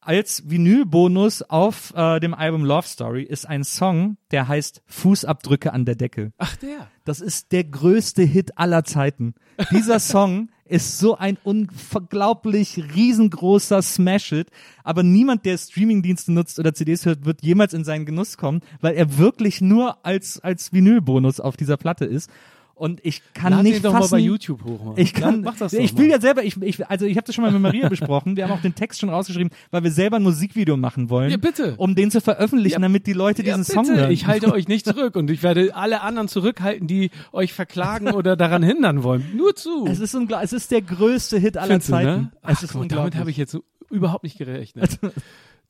Als 0.00 0.48
Vinylbonus 0.48 1.42
auf 1.42 1.92
äh, 1.94 2.20
dem 2.20 2.32
Album 2.32 2.64
Love 2.64 2.86
Story 2.86 3.24
ist 3.24 3.46
ein 3.46 3.64
Song, 3.64 4.16
der 4.30 4.48
heißt 4.48 4.82
Fußabdrücke 4.86 5.72
an 5.72 5.84
der 5.84 5.96
Decke. 5.96 6.32
Ach, 6.38 6.56
der. 6.56 6.88
Das 7.04 7.20
ist 7.20 7.52
der 7.52 7.64
größte 7.64 8.22
Hit 8.22 8.56
aller 8.56 8.84
Zeiten. 8.84 9.34
Dieser 9.70 9.98
Song 10.00 10.50
ist 10.68 10.98
so 10.98 11.16
ein 11.16 11.38
unglaublich 11.44 12.82
riesengroßer 12.94 13.82
Smash-Hit, 13.82 14.48
aber 14.84 15.02
niemand, 15.02 15.44
der 15.44 15.58
Streamingdienste 15.58 16.32
nutzt 16.32 16.58
oder 16.58 16.74
CDs 16.74 17.06
hört, 17.06 17.24
wird 17.24 17.42
jemals 17.42 17.74
in 17.74 17.84
seinen 17.84 18.06
Genuss 18.06 18.36
kommen, 18.36 18.60
weil 18.80 18.94
er 18.94 19.18
wirklich 19.18 19.60
nur 19.60 20.04
als, 20.04 20.40
als 20.40 20.72
Vinylbonus 20.72 21.40
auf 21.40 21.56
dieser 21.56 21.76
Platte 21.76 22.04
ist. 22.04 22.30
Und 22.78 23.00
ich 23.04 23.22
kann 23.34 23.52
Lad 23.52 23.62
nicht 23.64 23.76
den 23.76 23.82
doch 23.82 23.92
fassen, 23.92 24.10
mal 24.12 24.16
bei 24.18 24.22
YouTube 24.24 24.64
hoch. 24.64 24.84
Mann. 24.84 24.94
ich 24.96 25.12
kann, 25.12 25.36
Ja, 25.36 25.40
mach 25.50 25.56
das 25.56 25.72
ich 25.72 25.96
will 25.96 26.06
mal. 26.06 26.12
ja 26.14 26.20
selber, 26.20 26.44
ich, 26.44 26.56
ich, 26.62 26.86
also 26.88 27.06
ich 27.06 27.16
habe 27.16 27.26
das 27.26 27.34
schon 27.34 27.42
mal 27.44 27.50
mit 27.50 27.60
Maria 27.60 27.88
besprochen. 27.90 28.36
Wir 28.36 28.44
haben 28.44 28.52
auch 28.52 28.60
den 28.62 28.74
Text 28.74 29.00
schon 29.00 29.08
rausgeschrieben, 29.08 29.50
weil 29.70 29.82
wir 29.84 29.90
selber 29.90 30.16
ein 30.16 30.22
Musikvideo 30.22 30.76
machen 30.76 31.10
wollen. 31.10 31.30
Ja, 31.30 31.36
bitte. 31.36 31.74
Um 31.76 31.94
den 31.94 32.10
zu 32.10 32.20
veröffentlichen, 32.20 32.74
Ja, 32.74 32.78
damit 32.80 33.06
die 33.06 33.12
Leute 33.12 33.42
Ja, 33.42 33.56
diesen 33.56 33.64
bitte. 33.74 33.86
Song 33.86 33.96
hören. 33.96 34.10
Ich 34.10 34.26
halte 34.26 34.52
euch 34.52 34.68
nicht 34.68 34.86
zurück 34.86 35.16
und 35.16 35.30
ich 35.30 35.42
werde 35.42 35.74
alle 35.74 36.00
anderen 36.02 36.28
zurückhalten, 36.28 36.86
die 36.86 37.10
euch 37.32 37.52
verklagen 37.52 38.08
oder 38.12 38.36
daran 38.36 38.62
hindern 38.62 39.02
wollen. 39.02 39.24
Nur 39.36 39.54
zu. 39.56 39.86
es 39.88 40.00
ist 40.00 40.14
unglaublich, 40.14 40.44
es 40.46 40.52
ist 40.52 40.70
der 40.70 40.82
größte 40.82 41.38
Hit 41.38 41.56
aller 41.56 41.66
Findest 41.68 41.88
du, 41.88 41.92
Zeiten. 41.92 42.08
ne? 42.22 42.30
Es 42.34 42.38
Ach, 42.42 42.50
ist 42.50 42.60
guck 42.68 42.74
mal, 42.74 42.80
unglaublich. 42.82 43.10
damit 43.10 43.16
habe 43.20 43.30
ich 43.30 43.36
jetzt 43.36 43.52
so 43.52 43.64
überhaupt 43.90 44.22
nicht 44.24 44.38
gerechnet. 44.38 44.98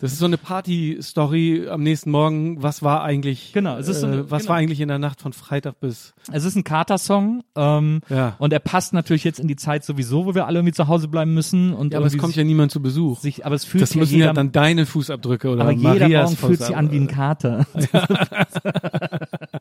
Das 0.00 0.12
ist 0.12 0.20
so 0.20 0.26
eine 0.26 0.38
Party-Story 0.38 1.66
am 1.68 1.82
nächsten 1.82 2.12
Morgen. 2.12 2.62
Was 2.62 2.84
war 2.84 3.02
eigentlich? 3.02 3.52
Genau, 3.52 3.76
es 3.78 3.88
ist 3.88 3.98
so 3.98 4.06
eine- 4.06 4.18
äh, 4.18 4.30
was 4.30 4.42
genau. 4.42 4.50
war 4.50 4.56
eigentlich 4.58 4.80
in 4.80 4.86
der 4.86 5.00
Nacht 5.00 5.20
von 5.20 5.32
Freitag 5.32 5.80
bis? 5.80 6.14
Es 6.30 6.44
ist 6.44 6.54
ein 6.54 6.62
Kater-Song 6.62 7.42
ähm, 7.56 8.00
Ja. 8.08 8.36
und 8.38 8.52
er 8.52 8.60
passt 8.60 8.92
natürlich 8.92 9.24
jetzt 9.24 9.40
in 9.40 9.48
die 9.48 9.56
Zeit 9.56 9.84
sowieso, 9.84 10.24
wo 10.24 10.36
wir 10.36 10.46
alle 10.46 10.60
irgendwie 10.60 10.72
zu 10.72 10.86
Hause 10.86 11.08
bleiben 11.08 11.34
müssen. 11.34 11.72
Und 11.74 11.94
Ja, 11.94 11.98
aber 11.98 12.06
es 12.06 12.16
kommt 12.16 12.36
ja 12.36 12.44
niemand 12.44 12.70
zu 12.70 12.80
Besuch. 12.80 13.18
sich, 13.18 13.44
aber 13.44 13.56
es 13.56 13.64
fühlt 13.64 13.82
Das 13.82 13.90
sich 13.90 13.98
müssen 13.98 14.14
jeder, 14.14 14.26
ja 14.26 14.32
dann 14.34 14.52
deine 14.52 14.86
Fußabdrücke 14.86 15.48
oder 15.50 15.62
aber 15.62 15.72
jeder 15.72 15.88
Marias 15.98 16.30
Morgen 16.30 16.36
fühlt 16.36 16.60
sich 16.62 16.76
an 16.76 16.92
wie 16.92 16.98
ein. 17.00 17.08
Kater. 17.08 17.66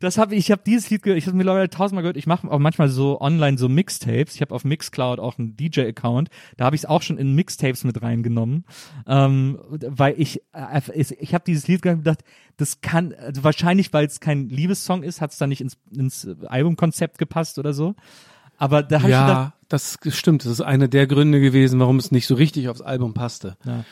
das 0.00 0.18
habe 0.18 0.34
ich, 0.34 0.46
ich 0.46 0.50
habe 0.50 0.62
dieses 0.64 0.90
Lied 0.90 1.02
gehört, 1.02 1.18
ich 1.18 1.26
habe 1.26 1.36
mittlerweile 1.36 1.68
tausendmal 1.68 2.02
gehört. 2.02 2.16
Ich 2.16 2.26
mache 2.26 2.50
auch 2.50 2.58
manchmal 2.58 2.88
so 2.88 3.20
online 3.20 3.58
so 3.58 3.68
Mixtapes. 3.68 4.34
Ich 4.34 4.40
habe 4.40 4.54
auf 4.54 4.64
Mixcloud 4.64 5.18
auch 5.18 5.38
einen 5.38 5.56
DJ-Account. 5.56 6.30
Da 6.56 6.64
habe 6.64 6.76
ich 6.76 6.82
es 6.82 6.86
auch 6.86 7.02
schon 7.02 7.18
in 7.18 7.34
Mixtapes 7.34 7.84
mit 7.84 8.00
reingenommen, 8.02 8.64
ähm, 9.06 9.58
weil 9.68 10.14
ich, 10.18 10.42
äh, 10.52 10.80
ich, 10.94 11.34
habe 11.34 11.44
dieses 11.46 11.68
Lied 11.68 11.82
gedacht, 11.82 12.20
das 12.56 12.80
kann 12.80 13.14
also 13.14 13.44
wahrscheinlich, 13.44 13.92
weil 13.92 14.06
es 14.06 14.20
kein 14.20 14.48
Liebessong 14.48 15.02
ist, 15.02 15.20
hat 15.20 15.32
es 15.32 15.38
da 15.38 15.46
nicht 15.46 15.60
ins, 15.60 15.78
ins 15.90 16.28
Albumkonzept 16.46 17.18
gepasst 17.18 17.58
oder 17.58 17.72
so. 17.72 17.94
Aber 18.58 18.82
da 18.82 19.02
habe 19.02 19.10
ich 19.10 19.16
gedacht, 19.16 19.28
Ja, 19.28 19.52
das 19.68 19.98
stimmt. 20.10 20.44
Das 20.44 20.52
ist 20.52 20.60
einer 20.60 20.88
der 20.88 21.06
Gründe 21.06 21.40
gewesen, 21.40 21.80
warum 21.80 21.96
es 21.96 22.10
nicht 22.10 22.26
so 22.26 22.34
richtig 22.34 22.68
aufs 22.68 22.82
Album 22.82 23.14
passte. 23.14 23.56
Ja. 23.64 23.84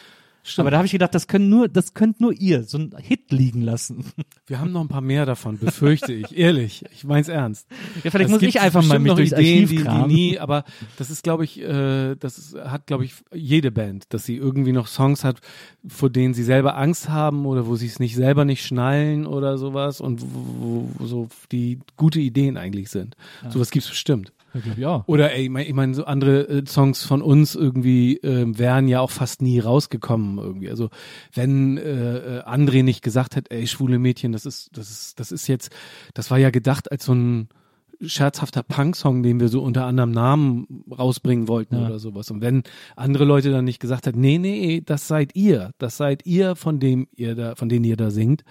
Stimmt. 0.49 0.61
Aber 0.61 0.71
da 0.71 0.79
habe 0.79 0.87
ich 0.87 0.93
gedacht, 0.93 1.15
das 1.15 1.27
können 1.27 1.51
nur, 1.51 1.69
das 1.69 1.93
könnt 1.93 2.21
nur 2.21 2.33
ihr 2.33 2.65
so 2.65 2.79
ein 2.79 2.95
Hit 2.99 3.31
liegen 3.31 3.61
lassen. 3.61 4.05
Wir 4.47 4.59
haben 4.59 4.73
noch 4.73 4.81
ein 4.81 4.89
paar 4.89 5.03
mehr 5.03 5.27
davon, 5.27 5.59
befürchte 5.59 6.13
ich. 6.15 6.37
Ehrlich, 6.37 6.85
ich 6.91 7.05
mein's 7.05 7.29
ernst. 7.29 7.67
Ja, 8.03 8.11
vielleicht 8.11 8.27
Es 8.27 8.31
muss 8.31 8.43
ich 8.43 8.59
einfach 8.59 8.83
mal 8.83 8.99
noch 8.99 9.17
durchs 9.17 9.33
Ideen, 9.33 9.65
Archiv 9.65 9.71
die, 9.71 9.77
die 9.77 9.83
kramen. 9.83 10.09
nie, 10.09 10.39
aber 10.39 10.65
das 10.97 11.11
ist, 11.11 11.23
glaube 11.23 11.45
ich, 11.45 11.61
äh, 11.61 12.15
das 12.15 12.39
ist, 12.39 12.55
hat, 12.57 12.87
glaube 12.87 13.05
ich, 13.05 13.15
jede 13.35 13.71
Band, 13.71 14.07
dass 14.15 14.25
sie 14.25 14.37
irgendwie 14.37 14.73
noch 14.73 14.87
Songs 14.87 15.23
hat, 15.23 15.41
vor 15.87 16.09
denen 16.09 16.33
sie 16.33 16.45
selber 16.45 16.79
Angst 16.79 17.11
haben 17.11 17.45
oder 17.45 17.67
wo 17.67 17.77
sie 17.77 17.87
es 17.87 17.99
nicht 18.01 18.15
selber 18.15 18.47
nicht 18.47 18.65
schnallen 18.65 19.27
oder 19.27 19.59
sowas 19.59 20.01
und 20.01 20.23
wo, 20.23 20.89
wo 20.95 21.07
so 21.07 21.29
die 21.53 21.79
gute 21.99 22.21
Ideen 22.21 22.57
eigentlich 22.57 22.89
sind. 22.89 23.17
Sowas 23.51 23.71
gibt's 23.71 23.91
bestimmt. 23.91 24.33
Ja. 24.77 25.05
Oder 25.07 25.33
ey, 25.35 25.45
ich 25.45 25.51
meine, 25.51 25.67
ich 25.69 25.75
mein, 25.75 25.95
so 25.95 26.05
andere 26.05 26.49
äh, 26.49 26.67
Songs 26.67 27.05
von 27.05 27.23
uns 27.23 27.55
irgendwie 27.55 28.17
ähm, 28.19 28.59
wären 28.59 28.89
ja 28.89 29.01
auch 29.01 29.11
fast 29.11 29.43
nie 29.43 29.59
rausgekommen 29.61 30.39
irgendwie. 30.39 30.71
Also 30.71 30.89
wenn 31.35 31.77
äh, 31.79 32.39
äh, 32.39 32.43
André 32.45 32.83
nicht 32.83 33.03
gesagt 33.03 33.37
hätte, 33.37 33.51
ey, 33.51 33.67
schwule 33.67 33.99
Mädchen, 33.99 34.33
das 34.33 34.47
ist, 34.47 34.77
das 34.77 34.91
ist, 34.91 35.21
das 35.21 35.33
ist 35.33 35.47
jetzt, 35.47 35.71
das 36.15 36.31
war 36.31 36.39
ja 36.39 36.51
gedacht 36.51 36.91
als 36.91 37.05
so 37.05 37.13
ein 37.15 37.49
scherzhafter 38.01 38.63
Punk-Song, 38.63 39.23
den 39.23 39.41
wir 39.41 39.49
so 39.49 39.61
unter 39.63 39.85
anderem 39.85 40.13
Namen 40.13 40.85
rausbringen 40.97 41.49
wollten 41.49 41.77
Ja. 41.77 41.87
oder 41.87 41.99
sowas. 41.99 42.31
Und 42.31 42.41
wenn 42.41 42.63
andere 42.97 43.25
Leute 43.25 43.51
dann 43.51 43.65
nicht 43.65 43.81
gesagt 43.81 44.07
hätten, 44.07 44.21
nee, 44.21 44.39
nee, 44.39 44.83
das 44.85 45.09
seid 45.09 45.35
ihr, 45.35 45.73
das 45.79 45.97
seid 45.97 46.25
ihr, 46.25 46.55
von 46.55 46.79
dem 46.79 47.09
ihr 47.17 47.35
da, 47.35 47.55
von 47.57 47.69
denen 47.69 47.85
ihr 47.85 47.97
da 47.97 48.11
singt, 48.11 48.45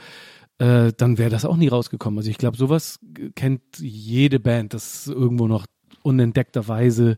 äh, 0.59 0.91
dann 0.97 1.17
wäre 1.17 1.29
das 1.29 1.45
auch 1.45 1.55
nie 1.55 1.67
rausgekommen. 1.69 2.17
Also 2.17 2.29
ich 2.29 2.37
glaube, 2.37 2.57
sowas 2.57 2.99
kennt 3.35 3.61
jede 3.79 4.39
Band, 4.39 4.73
dass 4.73 5.07
irgendwo 5.07 5.47
noch 5.47 5.65
unentdeckterweise 6.07 7.17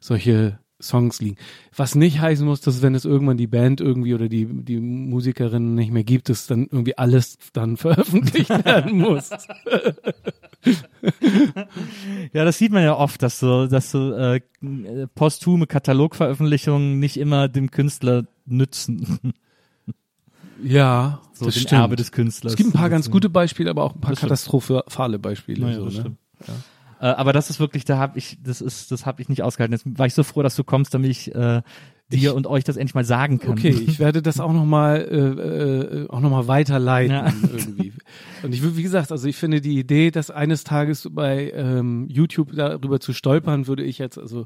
solche 0.00 0.58
Songs 0.80 1.20
liegen. 1.20 1.36
Was 1.76 1.94
nicht 1.94 2.20
heißen 2.20 2.44
muss, 2.44 2.60
dass 2.60 2.82
wenn 2.82 2.96
es 2.96 3.04
irgendwann 3.04 3.36
die 3.36 3.46
Band 3.46 3.80
irgendwie 3.80 4.14
oder 4.14 4.28
die, 4.28 4.46
die 4.46 4.80
Musikerin 4.80 5.76
nicht 5.76 5.92
mehr 5.92 6.02
gibt, 6.02 6.28
dass 6.28 6.48
dann 6.48 6.62
irgendwie 6.64 6.98
alles 6.98 7.38
dann 7.52 7.76
veröffentlicht 7.76 8.50
werden 8.64 8.98
muss. 8.98 9.30
Ja, 12.32 12.44
das 12.44 12.58
sieht 12.58 12.70
man 12.72 12.84
ja 12.84 12.96
oft, 12.96 13.20
dass 13.22 13.40
so, 13.40 13.66
dass 13.66 13.90
so 13.90 14.12
äh, 14.14 14.40
posthume 15.16 15.66
Katalogveröffentlichungen 15.66 17.00
nicht 17.00 17.16
immer 17.16 17.48
dem 17.48 17.70
Künstler 17.72 18.26
nützen. 18.46 19.32
Ja, 20.62 21.20
So 21.32 21.46
das 21.46 21.56
stimmt. 21.56 21.72
Erbe 21.72 21.96
des 21.96 22.12
Künstlers. 22.12 22.52
Es 22.52 22.56
gibt 22.56 22.70
ein 22.70 22.78
paar 22.78 22.90
ganz 22.90 23.10
gute 23.10 23.28
Beispiele, 23.28 23.70
aber 23.70 23.82
auch 23.82 23.94
ein 23.96 24.00
paar 24.00 24.10
Das 24.10 24.20
stimmt. 24.20 24.28
katastrophale 24.30 25.18
Beispiele. 25.18 25.62
Naja, 25.62 25.76
so, 25.78 25.84
das 25.86 25.94
ne? 25.94 26.00
stimmt. 26.00 26.18
Äh, 27.02 27.06
aber 27.06 27.32
das 27.32 27.50
ist 27.50 27.58
wirklich, 27.58 27.84
da 27.84 27.98
habe 27.98 28.16
ich, 28.16 28.38
das 28.42 28.60
ist, 28.60 28.92
das 28.92 29.04
habe 29.06 29.20
ich 29.20 29.28
nicht 29.28 29.42
ausgehalten. 29.42 29.76
Jetzt 29.76 29.98
war 29.98 30.06
ich 30.06 30.14
so 30.14 30.22
froh, 30.22 30.42
dass 30.42 30.54
du 30.54 30.62
kommst, 30.62 30.94
damit 30.94 31.10
ich 31.10 31.34
äh, 31.34 31.62
dir 32.12 32.30
Ich- 32.30 32.36
und 32.36 32.46
euch 32.46 32.62
das 32.62 32.76
endlich 32.76 32.94
mal 32.94 33.04
sagen 33.04 33.40
kann. 33.40 33.52
Okay, 33.52 33.70
ich 33.86 33.98
werde 33.98 34.22
das 34.22 34.38
auch 34.38 34.52
nochmal 34.52 35.00
äh, 35.10 35.16
äh, 36.04 36.08
auch 36.10 36.20
noch 36.20 36.30
mal 36.30 36.46
weiterleiten 36.46 37.10
Ja. 37.12 37.32
irgendwie. 37.52 37.92
Und 38.44 38.54
ich 38.54 38.62
würde, 38.62 38.76
wie 38.76 38.82
gesagt, 38.84 39.10
also 39.10 39.26
ich 39.26 39.36
finde 39.36 39.60
die 39.60 39.78
Idee, 39.80 40.12
dass 40.12 40.30
eines 40.30 40.62
Tages 40.62 41.08
bei 41.10 41.50
ähm, 41.54 42.06
YouTube 42.08 42.52
darüber 42.54 43.00
zu 43.00 43.12
stolpern, 43.12 43.66
würde 43.66 43.82
ich 43.82 43.98
jetzt, 43.98 44.16
also 44.18 44.36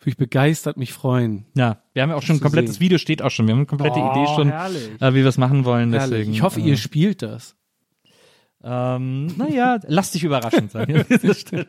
würde 0.00 0.10
ich 0.10 0.16
begeistert 0.16 0.76
mich 0.78 0.92
freuen. 0.92 1.46
Ja, 1.56 1.78
wir 1.92 2.02
haben 2.02 2.10
ja 2.10 2.16
auch 2.16 2.22
schon 2.22 2.36
ein 2.36 2.40
komplettes 2.40 2.74
sehen. 2.76 2.80
Video 2.80 2.98
steht 2.98 3.22
auch 3.22 3.30
schon. 3.30 3.46
Wir 3.46 3.52
haben 3.52 3.60
eine 3.60 3.66
komplette 3.66 4.00
Oh, 4.00 4.10
Idee 4.12 4.26
schon, 4.34 4.50
äh, 4.50 5.14
wie 5.14 5.18
wir 5.22 5.26
es 5.26 5.38
machen 5.38 5.64
wollen. 5.64 5.92
Herrlich. 5.92 6.10
Deswegen, 6.10 6.32
Ich 6.32 6.42
hoffe, 6.42 6.60
äh, 6.60 6.64
ihr 6.64 6.76
spielt 6.76 7.22
das. 7.22 7.54
Ähm, 8.62 9.28
naja, 9.38 9.78
lass 9.86 10.10
dich 10.10 10.22
überraschen 10.24 10.68
dieser 11.10 11.34
Stelle. 11.34 11.66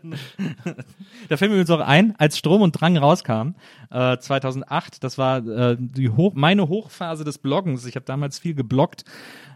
da 1.30 1.38
fällt 1.38 1.52
mir 1.52 1.56
übrigens 1.58 1.70
auch 1.70 1.80
ein, 1.80 2.16
als 2.18 2.38
Strom 2.38 2.62
und 2.62 2.74
Drang 2.74 2.98
rauskam, 2.98 3.56
äh, 3.92 4.18
2008, 4.18 5.04
das 5.04 5.18
war 5.18 5.46
äh, 5.48 5.78
die 5.80 6.10
Hoch 6.10 6.34
meine 6.36 6.68
Hochphase 6.68 7.24
des 7.24 7.38
Bloggens. 7.38 7.86
Ich 7.86 7.96
habe 7.96 8.06
damals 8.06 8.40
viel 8.40 8.56
gebloggt. 8.56 9.06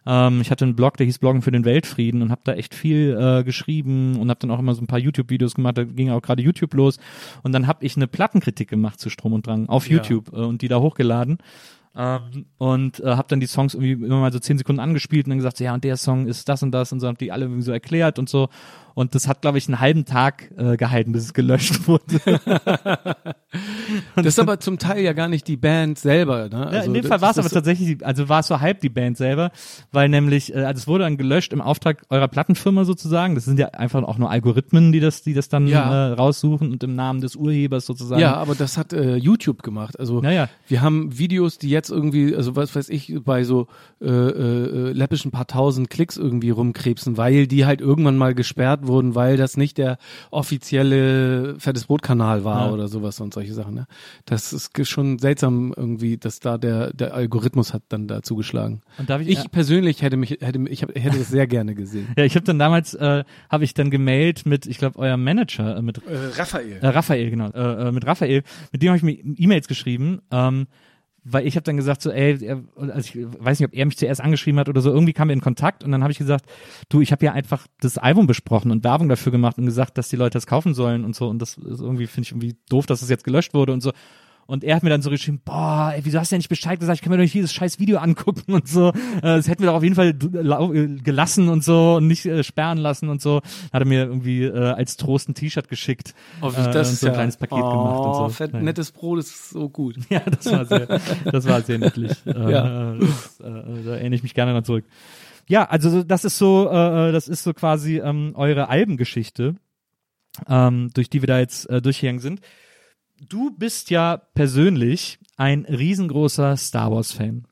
Ähm, 0.06 0.40
ich 0.41 0.52
hatte 0.52 0.64
einen 0.66 0.76
Blog, 0.76 0.98
der 0.98 1.07
hieß 1.07 1.20
Bloggen 1.20 1.41
für 1.41 1.52
den 1.52 1.66
Weltfrieden 1.66 2.22
und 2.22 2.32
habe 2.32 2.41
da 2.44 2.53
echt 2.53 2.74
viel 2.76 3.18
äh, 3.20 3.44
geschrieben 3.44 4.18
und 4.20 4.30
habe 4.30 4.40
dann 4.40 4.52
auch 4.52 4.60
immer 4.60 4.74
so 4.76 4.82
ein 4.82 4.88
paar 4.88 4.99
YouTube-Videos 4.99 5.56
gemacht. 5.56 5.78
Da 5.78 5.84
ging 5.84 6.12
auch 6.12 6.22
gerade 6.22 6.41
YouTube 6.41 6.74
los. 6.74 6.99
Und 7.44 7.52
dann 7.52 7.68
habe 7.68 7.86
ich 7.86 7.95
eine 7.98 8.07
Plattenkritik 8.07 8.70
gemacht 8.70 8.99
zu 8.99 9.10
Strom 9.10 9.34
und 9.34 9.48
Drang 9.48 9.68
auf 9.68 9.90
Ja. 9.90 9.98
YouTube 9.98 10.32
äh, 10.32 10.38
und 10.38 10.62
die 10.62 10.68
da 10.68 10.80
hochgeladen. 10.80 11.40
Ähm, 11.98 12.46
und 12.58 13.00
äh, 13.00 13.16
habe 13.16 13.28
dann 13.30 13.40
die 13.40 13.48
Songs 13.48 13.74
irgendwie 13.74 13.94
immer 13.94 14.20
mal 14.20 14.32
so 14.32 14.40
zehn 14.40 14.58
Sekunden 14.58 14.82
angespielt 14.82 15.26
und 15.26 15.30
dann 15.30 15.38
gesagt, 15.38 15.58
so, 15.58 15.64
ja, 15.64 15.74
und 15.74 15.84
der 15.84 15.98
Song 15.98 16.28
ist 16.28 16.50
das 16.50 16.62
und 16.62 16.72
das 16.72 16.92
und 16.92 17.00
so, 17.00 17.08
hab 17.08 17.18
die 17.18 17.32
alle 17.32 17.46
irgendwie 17.46 17.62
so 17.62 17.72
erklärt 17.72 18.20
und 18.20 18.28
so. 18.28 18.50
Und 18.96 19.14
das 19.14 19.28
hat, 19.28 19.42
glaube 19.42 19.58
ich, 19.60 19.68
einen 19.68 19.80
halben 19.80 20.06
Tag 20.06 20.52
äh, 20.58 20.78
gehalten, 20.78 21.12
bis 21.12 21.26
es 21.26 21.34
gelöscht 21.34 21.88
wurde. 21.88 22.40
Das 24.16 24.26
ist 24.26 24.40
aber 24.40 24.60
zum 24.60 24.78
Teil 24.80 25.02
ja 25.04 25.14
gar 25.14 25.30
nicht 25.30 25.48
die 25.48 25.56
Band 25.56 25.98
selber. 25.98 26.50
Ne? 26.50 26.56
Ja, 26.58 26.66
Also 26.66 26.88
in 26.88 26.94
dem 26.94 27.04
Fall 27.06 27.22
war 27.22 27.32
es 27.32 27.38
aber 27.38 27.50
tatsächlich, 27.50 27.98
die- 28.00 28.06
also 28.06 28.28
war 28.28 28.42
es 28.42 28.48
so 28.48 28.60
halb 28.60 28.82
die 28.82 28.90
Band 28.90 29.16
selber, 29.18 29.52
weil 29.94 30.10
nämlich, 30.10 30.54
äh, 30.54 30.60
also 30.66 30.80
es 30.80 30.88
wurde 30.88 31.06
dann 31.06 31.16
gelöscht 31.16 31.54
im 31.54 31.62
Auftrag 31.62 32.04
eurer 32.10 32.28
Plattenfirma 32.28 32.84
sozusagen. 32.84 33.36
Das 33.36 33.46
sind 33.46 33.58
ja 33.60 33.68
einfach 33.70 34.04
auch 34.04 34.18
nur 34.18 34.30
Algorithmen, 34.30 34.92
die 34.92 35.00
das, 35.00 35.22
die 35.24 35.34
das 35.34 35.48
dann 35.48 35.68
Ja. 35.68 36.10
äh, 36.10 36.14
raussuchen 36.14 36.72
und 36.72 36.84
im 36.84 36.96
Namen 36.96 37.22
des 37.22 37.36
Urhebers 37.38 37.86
sozusagen. 37.86 38.20
Ja, 38.22 38.36
aber 38.36 38.56
das 38.56 38.78
hat 38.78 38.92
äh, 38.92 39.16
YouTube 39.16 39.64
gemacht. 39.64 39.98
Also 40.00 40.22
Ja, 40.22 40.32
ja. 40.32 40.50
wir 40.68 40.82
haben 40.82 41.18
Videos, 41.18 41.58
die 41.58 41.70
jetzt 41.70 41.90
irgendwie, 41.92 42.36
also 42.36 42.56
was 42.58 42.76
weiß 42.76 42.90
ich, 42.90 43.14
bei 43.24 43.46
so 43.46 43.68
äh, 44.02 44.08
äh, 44.10 44.92
läppischen 44.92 45.32
paar 45.32 45.48
tausend 45.48 45.90
Klicks 45.90 46.18
irgendwie 46.18 46.50
rumkrebsen, 46.50 47.16
weil 47.16 47.48
die 47.48 47.66
halt 47.66 47.80
irgendwann 47.80 48.18
mal 48.18 48.34
gesperrt 48.36 48.85
wurden, 48.88 49.16
weil 49.16 49.38
das 49.38 49.57
nicht 49.57 49.78
der 49.78 49.98
offizielle 50.32 51.56
Fettes 51.60 51.86
Brot-Kanal 51.86 52.44
war 52.44 52.68
Ja. 52.68 52.74
oder 52.74 52.88
sowas 52.88 53.20
und 53.20 53.34
solche 53.34 53.53
Sachen. 53.53 53.76
Ne? 53.76 53.88
Das 54.26 54.53
ist 54.53 54.72
schon 54.88 55.20
seltsam 55.20 55.74
irgendwie, 55.76 56.18
dass 56.18 56.40
da 56.40 56.57
der 56.57 56.94
der 56.94 57.14
Algorithmus 57.14 57.74
hat 57.74 57.84
dann 57.90 58.07
da 58.07 58.22
zugeschlagen. 58.24 58.82
Und 58.98 59.10
darf 59.10 59.22
ich, 59.22 59.30
Ich 59.30 59.38
ja. 59.40 59.48
persönlich 59.49 60.02
hätte 60.02 60.18
mich 60.18 60.32
hätte 60.41 60.60
ich 60.70 60.84
hab, 60.84 60.94
hätte 60.95 61.18
das 61.20 61.30
sehr 61.30 61.48
gerne 61.48 61.76
gesehen. 61.76 62.07
Ja, 62.18 62.24
ich 62.24 62.36
habe 62.36 62.45
dann 62.45 62.60
damals, 62.60 62.94
äh, 62.94 63.24
habe 63.49 63.64
ich 63.64 63.74
dann 63.74 63.90
gemailt 63.90 64.45
mit, 64.45 64.66
ich 64.68 64.78
glaube, 64.78 64.98
eurem 64.99 65.24
Manager, 65.24 65.78
äh, 65.78 65.82
mit 65.82 65.98
Äh, 65.98 66.02
Raphael. 66.38 66.78
Äh, 66.82 66.88
Raphael, 66.88 67.30
genau. 67.30 67.49
Äh, 67.52 67.88
äh, 67.88 67.91
mit 67.91 68.06
Raphael. 68.06 68.44
Mit 68.72 68.82
dem 68.82 68.90
habe 68.90 68.98
ich 68.98 69.03
mir 69.03 69.18
E-Mails 69.38 69.68
geschrieben, 69.68 70.22
ähm, 70.32 70.68
weil 71.26 71.48
ich 71.48 71.56
habe 71.56 71.64
dann 71.64 71.76
gesagt 71.76 72.04
so, 72.04 72.12
ey, 72.12 72.56
also 72.78 73.00
ich 73.00 73.18
weiß 73.40 73.60
nicht, 73.60 73.68
ob 73.68 73.76
er 73.76 73.86
mich 73.86 73.98
zuerst 73.98 74.22
angeschrieben 74.22 74.60
hat 74.60 74.70
oder 74.70 74.80
so, 74.80 74.92
irgendwie 74.92 75.12
kam 75.12 75.28
wir 75.28 75.34
in 75.34 75.42
Kontakt 75.42 75.84
und 75.84 75.92
dann 75.92 76.04
habe 76.04 76.12
ich 76.12 76.20
gesagt, 76.20 76.46
du, 76.88 77.02
ich 77.02 77.12
habe 77.12 77.26
ja 77.26 77.34
einfach 77.34 77.66
das 77.82 77.98
Album 77.98 78.28
besprochen 78.28 78.72
und 78.72 78.84
Werbung 78.84 79.10
dafür 79.10 79.32
gemacht 79.32 79.58
und 79.58 79.66
gesagt, 79.66 79.98
dass 79.98 80.08
die 80.08 80.16
Leute 80.16 80.34
das 80.34 80.46
kaufen 80.46 80.76
sollen 80.76 81.04
und 81.04 81.16
so 81.16 81.28
und 81.28 81.40
das 81.40 81.58
ist 81.58 81.82
irgendwie 81.82 82.06
finde 82.06 82.28
ich 82.28 82.32
irgendwie 82.32 82.56
doof, 82.70 82.86
dass 82.86 83.00
das 83.00 83.10
jetzt 83.10 83.24
gelöscht 83.24 83.54
wurde 83.54 83.74
und 83.74 83.82
so. 83.82 83.92
Und 84.48 84.64
er 84.64 84.76
hat 84.76 84.84
mir 84.84 84.92
dann 84.92 85.02
so 85.02 85.10
geschrieben, 85.10 85.42
boah, 85.44 85.92
ey, 85.96 86.02
wieso 86.06 86.20
hast 86.20 86.32
du 86.32 86.36
ja 86.36 86.38
nicht 86.38 86.50
Bescheid 86.50 86.80
gesagt? 86.80 86.98
Ich 86.98 87.02
kann 87.02 87.10
mir 87.10 87.18
doch 87.18 87.24
nicht 87.24 87.34
dieses 87.34 87.52
scheiß 87.52 87.80
Video 87.80 87.98
angucken 87.98 88.54
und 88.54 88.68
so. 88.68 88.90
Äh, 88.90 89.22
Das 89.22 89.48
hätten 89.48 89.64
wir 89.64 89.70
doch 89.70 89.76
auf 89.78 89.82
jeden 89.84 89.96
Fall 89.96 90.14
lau- 90.34 90.72
äh, 90.72 90.88
gelassen 90.98 91.50
und 91.50 91.64
so 91.64 91.96
und 91.96 92.06
nicht 92.06 92.28
äh, 92.28 92.44
sperren 92.44 92.78
lassen 92.78 93.10
und 93.10 93.24
so. 93.24 93.38
Hat 93.74 93.82
er 93.82 93.86
mir 93.86 94.06
irgendwie 94.06 94.44
äh, 94.44 94.56
als 94.72 94.98
Trost 94.98 95.30
ein 95.30 95.34
T-Shirt 95.34 95.68
geschickt. 95.68 96.14
Oh, 96.42 96.46
äh, 96.46 96.78
und 96.78 96.86
so 96.86 97.08
ein 97.08 97.14
kleines 97.14 97.38
Paket 97.38 97.58
oh, 97.60 97.72
gemacht 97.72 98.06
und 98.06 98.14
so. 98.16 98.30
Fett, 98.30 98.54
nettes 98.54 98.92
Brot 98.92 99.18
ist 99.20 99.50
so 99.50 99.68
gut. 99.68 99.96
Ja, 100.10 100.20
das 100.20 100.46
war 100.52 100.66
sehr, 100.66 101.00
das 101.32 101.48
war 101.48 101.62
sehr 101.64 101.80
niedlich. 101.80 102.12
Äh, 102.28 102.52
Ja. 102.52 102.94
äh, 102.94 103.00
das, 103.00 103.40
äh, 103.40 103.44
da 103.84 103.92
erinnere 103.96 104.16
ich 104.16 104.24
mich 104.24 104.36
gerne 104.36 104.52
dran 104.54 104.64
zurück. 104.64 104.86
Ja, 105.48 105.66
also 105.66 105.90
so- 105.90 106.04
das 106.04 106.24
ist 106.24 106.38
so, 106.38 106.70
äh, 106.70 107.12
das 107.12 107.28
ist 107.28 107.42
so 107.44 107.54
quasi 107.54 107.98
ähm, 107.98 108.34
eure 108.36 108.70
Albengeschichte, 108.70 109.56
ähm, 110.48 110.90
durch 110.94 111.10
die 111.10 111.22
wir 111.24 111.28
da 111.28 111.40
jetzt 111.40 111.68
äh, 111.70 111.82
durchgegangen 111.82 112.20
sind. 112.20 112.42
Du 113.30 113.52
bist 113.58 113.90
ja 113.90 114.18
persönlich 114.18 115.18
ein 115.38 115.66
riesengroßer 115.66 116.56
Star 116.58 116.92
Wars 116.92 117.12
Fan. 117.12 117.48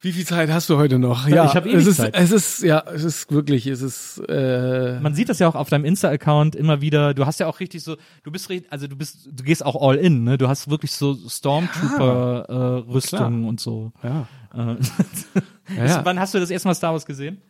Wie 0.00 0.12
viel 0.12 0.24
Zeit 0.24 0.48
hast 0.50 0.70
du 0.70 0.76
heute 0.76 1.00
noch? 1.00 1.26
Ja, 1.26 1.34
Ja, 1.36 1.44
ich 1.46 1.56
hab 1.56 1.66
es 1.66 1.72
ewig 1.72 1.86
ist, 1.88 1.96
Zeit. 1.96 2.14
Es 2.16 2.30
ist, 2.30 2.62
ja, 2.62 2.84
es 2.94 3.02
ist 3.02 3.32
wirklich, 3.32 3.66
es 3.66 3.82
ist, 3.82 4.18
äh, 4.28 5.00
Man 5.00 5.12
sieht 5.14 5.28
das 5.28 5.40
ja 5.40 5.48
auch 5.48 5.56
auf 5.56 5.68
deinem 5.70 5.84
Insta-Account 5.84 6.54
immer 6.54 6.80
wieder. 6.80 7.14
Du 7.14 7.26
hast 7.26 7.40
ja 7.40 7.48
auch 7.48 7.58
richtig 7.58 7.82
so, 7.82 7.96
du 8.22 8.30
bist, 8.30 8.48
richtig- 8.48 8.70
also 8.72 8.86
du 8.86 8.94
bist, 8.94 9.28
du 9.32 9.42
gehst 9.42 9.66
auch 9.66 9.74
all 9.88 9.96
in, 9.96 10.22
ne? 10.22 10.38
Du 10.38 10.46
hast 10.46 10.70
wirklich 10.70 10.92
so 10.92 11.16
Stormtrooper-Rüstungen 11.28 13.44
und 13.44 13.58
so. 13.60 13.92
ja. 14.02 14.28
Äh, 14.54 14.76
Ja, 15.76 15.84
ja. 15.84 16.04
Wann 16.04 16.18
hast 16.18 16.32
du 16.32 16.40
das 16.40 16.48
erste 16.50 16.66
Mal 16.68 16.74
Star 16.74 16.92
Wars 16.92 17.04
gesehen? 17.04 17.42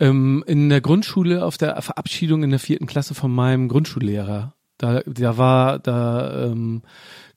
Ähm, 0.00 0.42
in 0.48 0.70
der 0.70 0.80
Grundschule 0.80 1.44
auf 1.44 1.56
der 1.56 1.80
Verabschiedung 1.82 2.42
in 2.42 2.50
der 2.50 2.58
vierten 2.58 2.86
Klasse 2.86 3.14
von 3.14 3.30
meinem 3.30 3.68
Grundschullehrer. 3.68 4.54
Da, 4.84 5.00
da 5.06 5.38
war 5.38 5.78
da 5.78 6.44
ähm, 6.44 6.82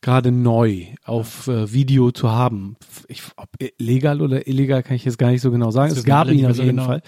gerade 0.01 0.31
neu 0.33 0.87
auf 1.05 1.47
äh, 1.47 1.71
Video 1.71 2.11
zu 2.11 2.29
haben. 2.29 2.75
Ich, 3.07 3.23
ob 3.37 3.47
legal 3.77 4.21
oder 4.21 4.47
illegal 4.47 4.83
kann 4.83 4.97
ich 4.97 5.05
jetzt 5.05 5.17
gar 5.17 5.31
nicht 5.31 5.41
so 5.41 5.49
genau 5.49 5.71
sagen. 5.71 5.93
Es 5.93 6.03
gab 6.03 6.29
ihn 6.29 6.45
auf 6.45 6.57
jeden 6.57 6.69
genau. 6.71 6.85
Fall. 6.85 7.01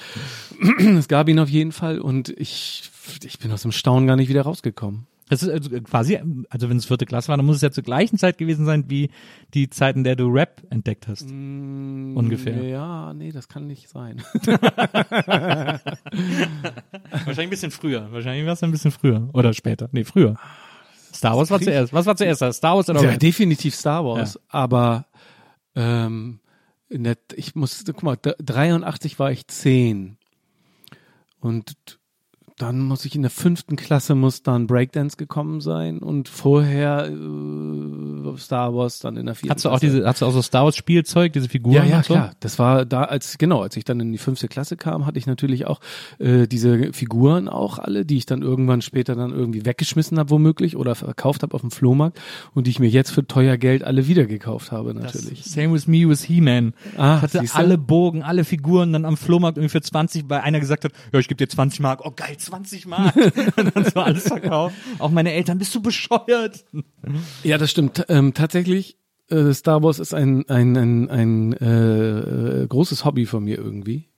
es 0.98 1.10
gab 1.10 1.28
ihn 1.28 1.40
auf 1.40 1.50
jeden 1.50 1.74
Fall 1.74 2.00
und 2.00 2.30
ich, 2.30 2.90
ich 3.22 3.38
bin 3.40 3.52
aus 3.52 3.64
dem 3.64 3.74
Staunen 3.74 4.08
gar 4.08 4.16
nicht 4.16 4.30
wieder 4.30 4.44
rausgekommen. 4.44 5.08
Das 5.30 5.42
ist 5.44 5.50
also 5.50 5.70
quasi, 5.82 6.20
also 6.50 6.70
wenn 6.70 6.78
es 6.78 6.86
vierte 6.86 7.06
Klasse 7.06 7.30
war, 7.30 7.38
dann 7.38 7.46
muss 7.46 7.56
es 7.58 7.62
ja 7.62 7.72
zur 7.72 7.84
gleichen 7.84 8.18
Zeit 8.18 8.38
gewesen 8.38 8.66
sein 8.66 8.86
wie 8.90 9.10
die 9.54 9.70
Zeit, 9.70 9.96
in 9.96 10.04
der 10.04 10.16
du 10.16 10.28
Rap 10.28 10.64
entdeckt 10.70 11.08
hast. 11.08 11.22
Ungefähr. 11.30 12.62
Ja, 12.64 13.14
nee, 13.14 13.32
das 13.32 13.48
kann 13.48 13.68
nicht 13.68 13.88
sein. 13.90 14.22
Wahrscheinlich 17.12 17.40
ein 17.40 17.50
bisschen 17.50 17.72
früher. 17.72 18.12
Wahrscheinlich 18.12 18.46
war 18.46 18.54
es 18.54 18.64
ein 18.64 18.72
bisschen 18.72 18.92
früher. 18.92 19.30
Oder 19.34 19.54
später. 19.54 19.90
Nee, 19.92 20.04
früher. 20.04 20.36
Star 21.14 21.36
Wars 21.38 21.50
war 21.52 21.60
zuerst. 21.60 21.94
Was 21.94 22.06
war 22.06 22.16
zuerst? 22.16 22.42
Star 22.54 22.76
Wars 22.76 22.90
oder 22.90 23.02
Ja, 23.04 23.10
Rap? 23.12 23.20
definitiv 23.20 23.76
Star 23.76 24.06
Wars, 24.06 24.40
aber 24.48 25.06
ähm, 25.76 26.40
in 26.90 27.04
der, 27.04 27.18
ich 27.36 27.56
muss, 27.56 27.84
guck 27.86 28.04
mal, 28.04 28.16
d- 28.16 28.34
83 28.40 29.20
war 29.20 29.32
ich 29.32 29.48
10 29.48 30.18
und 31.40 31.99
dann 32.60 32.80
muss 32.80 33.06
ich 33.06 33.16
in 33.16 33.22
der 33.24 33.32
fünften 33.32 33.76
Klasse 33.78 34.14
muss 34.16 34.44
dann 34.44 34.68
Breakdance 34.68 35.18
gekommen 35.18 35.62
sein 35.62 35.98
und 36.00 36.30
vorher 36.30 37.08
äh, 37.10 38.38
Star 38.38 38.76
Wars 38.76 39.00
dann 39.00 39.18
in 39.18 39.26
der 39.26 39.36
vierten 39.36 39.56
Hast 39.56 39.66
du 39.66 39.70
auch 39.70 39.80
Klasse. 39.80 39.96
diese, 39.96 40.06
hast 40.08 40.22
du 40.22 40.26
auch 40.26 40.32
so 40.32 40.42
Star 40.42 40.66
Wars 40.66 40.76
Spielzeug, 40.76 41.34
diese 41.34 41.50
Figuren 41.50 41.76
Ja, 41.76 41.84
ja, 41.86 41.98
und 41.98 42.06
so? 42.06 42.14
klar. 42.14 42.32
Das 42.42 42.60
war 42.60 42.86
da, 42.86 43.04
als 43.04 43.38
genau, 43.38 43.62
als 43.62 43.76
ich 43.78 43.86
dann 43.86 44.00
in 44.00 44.12
die 44.12 44.18
fünfte 44.18 44.48
Klasse 44.48 44.78
kam, 44.78 45.06
hatte 45.06 45.18
ich 45.18 45.26
natürlich 45.26 45.66
auch 45.68 45.80
äh, 46.20 46.48
diese 46.48 46.94
Figuren 46.94 47.48
auch 47.48 47.80
alle, 47.80 48.06
die 48.06 48.18
ich 48.18 48.26
dann 48.26 48.42
irgendwann 48.42 48.82
später 48.82 49.16
dann 49.16 49.32
irgendwie 49.32 49.66
weggeschmissen 49.66 50.20
habe, 50.20 50.30
womöglich, 50.30 50.76
oder 50.76 50.96
verkauft 50.96 51.44
habe 51.44 51.54
auf 51.56 51.62
dem 51.62 51.72
Flohmarkt 51.72 52.20
und 52.54 52.68
die 52.68 52.72
ich 52.72 52.80
mir 52.80 52.90
jetzt 52.90 53.12
für 53.12 53.26
teuer 53.26 53.58
Geld 53.58 53.84
alle 53.84 54.08
wieder 54.08 54.26
gekauft 54.26 54.72
habe, 54.72 54.94
natürlich. 54.94 55.46
Same 55.46 55.74
with 55.74 55.88
me 55.88 56.08
with 56.08 56.24
He-Man. 56.24 56.74
Ah, 56.98 57.16
Ich 57.18 57.22
hatte 57.24 57.40
siehste? 57.40 57.58
alle 57.58 57.78
Bogen, 57.78 58.22
alle 58.24 58.44
Figuren 58.44 58.94
dann 58.94 59.06
am 59.06 59.18
Flohmarkt 59.18 59.58
irgendwie 59.58 59.70
für 59.72 59.82
20, 59.82 60.26
weil 60.30 60.42
einer 60.42 60.60
gesagt 60.60 60.84
hat, 60.86 60.92
ja, 61.14 61.20
ich 61.20 61.28
gebe 61.28 61.38
dir 61.38 61.48
20 61.50 61.80
Mark. 61.80 62.02
Oh 62.06 62.12
geil, 62.16 62.36
20 62.50 62.88
Mark. 62.88 63.16
und 63.58 63.76
dann 63.76 63.86
so 63.86 64.00
alles 64.00 64.28
verkauft. 64.28 64.76
Auch 64.98 65.12
meine 65.12 65.32
Eltern, 65.34 65.58
bist 65.58 65.74
du 65.76 65.82
bescheuert? 65.82 66.66
Ja, 67.44 67.58
das 67.58 67.72
stimmt. 67.72 68.06
Ähm, 68.10 68.34
tatsächlich, 68.34 68.98
äh, 69.30 69.54
Star 69.54 69.84
Wars 69.84 70.00
ist 70.00 70.14
ein, 70.14 70.48
ein, 70.50 70.76
ein, 70.78 71.10
ein 71.10 71.54
äh, 71.54 72.64
äh, 72.64 72.68
großes 72.68 73.06
Hobby 73.06 73.26
von 73.26 73.44
mir 73.44 73.58
irgendwie. 73.58 74.10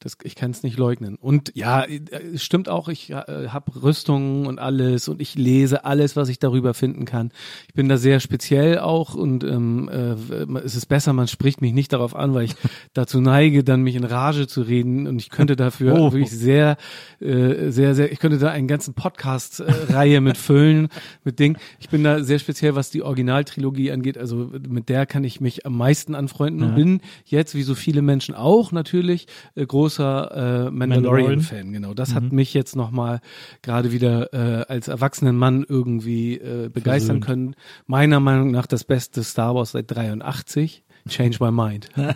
Das, 0.00 0.16
ich 0.22 0.34
kann 0.34 0.50
es 0.50 0.62
nicht 0.62 0.78
leugnen. 0.78 1.16
Und 1.16 1.52
ja, 1.54 1.84
es 1.84 2.44
stimmt 2.44 2.68
auch, 2.68 2.88
ich 2.88 3.10
äh, 3.10 3.48
habe 3.48 3.82
Rüstungen 3.82 4.46
und 4.46 4.58
alles 4.58 5.08
und 5.08 5.20
ich 5.20 5.34
lese 5.34 5.84
alles, 5.84 6.16
was 6.16 6.28
ich 6.28 6.38
darüber 6.38 6.74
finden 6.74 7.04
kann. 7.04 7.30
Ich 7.68 7.74
bin 7.74 7.88
da 7.88 7.96
sehr 7.96 8.20
speziell 8.20 8.78
auch 8.78 9.14
und 9.14 9.42
ähm, 9.44 9.88
äh, 9.88 10.58
es 10.64 10.74
ist 10.74 10.86
besser, 10.86 11.12
man 11.12 11.28
spricht 11.28 11.60
mich 11.60 11.72
nicht 11.72 11.92
darauf 11.92 12.14
an, 12.14 12.34
weil 12.34 12.44
ich 12.44 12.54
dazu 12.92 13.20
neige, 13.20 13.64
dann 13.64 13.82
mich 13.82 13.96
in 13.96 14.04
Rage 14.04 14.46
zu 14.46 14.62
reden 14.62 15.06
und 15.06 15.20
ich 15.20 15.30
könnte 15.30 15.56
dafür 15.56 15.94
Oh. 15.94 16.12
wirklich 16.12 16.30
sehr, 16.30 16.76
äh, 17.20 17.70
sehr, 17.70 17.94
sehr, 17.94 18.12
ich 18.12 18.18
könnte 18.18 18.38
da 18.38 18.50
einen 18.50 18.68
ganzen 18.68 18.94
Podcast-Reihe 18.94 20.20
mit 20.20 20.36
füllen, 20.36 20.88
mit 21.24 21.38
Dingen. 21.38 21.56
Ich 21.78 21.88
bin 21.88 22.04
da 22.04 22.22
sehr 22.22 22.38
speziell, 22.38 22.74
was 22.74 22.90
die 22.90 23.02
Originaltrilogie 23.02 23.90
angeht. 23.92 24.18
Also 24.18 24.50
mit 24.68 24.88
der 24.88 25.06
kann 25.06 25.24
ich 25.24 25.40
mich 25.40 25.66
am 25.66 25.76
meisten 25.76 26.14
anfreunden 26.14 26.62
und 26.62 26.74
bin 26.74 27.00
jetzt, 27.24 27.54
wie 27.54 27.62
so 27.62 27.74
viele 27.74 28.02
Menschen 28.02 28.34
auch 28.34 28.72
natürlich, 28.72 29.26
äh, 29.54 29.66
großer 29.86 30.66
äh, 30.66 30.70
Mandalorian-Fan. 30.70 31.72
Genau, 31.72 31.94
das 31.94 32.14
hat 32.14 32.32
mich 32.32 32.54
jetzt 32.54 32.74
nochmal 32.74 33.20
gerade 33.62 33.92
wieder 33.92 34.32
äh, 34.32 34.64
als 34.66 34.88
erwachsenen 34.88 35.36
Mann 35.36 35.64
irgendwie 35.68 36.34
äh, 36.34 36.68
begeistern 36.68 37.20
können. 37.20 37.54
Meiner 37.86 38.20
Meinung 38.20 38.50
nach 38.50 38.66
das 38.66 38.84
beste 38.84 39.22
Star 39.22 39.54
Wars 39.54 39.72
seit 39.72 39.90
83. 39.90 40.82
Change 41.08 41.38
my 41.40 41.52
mind. 41.52 41.88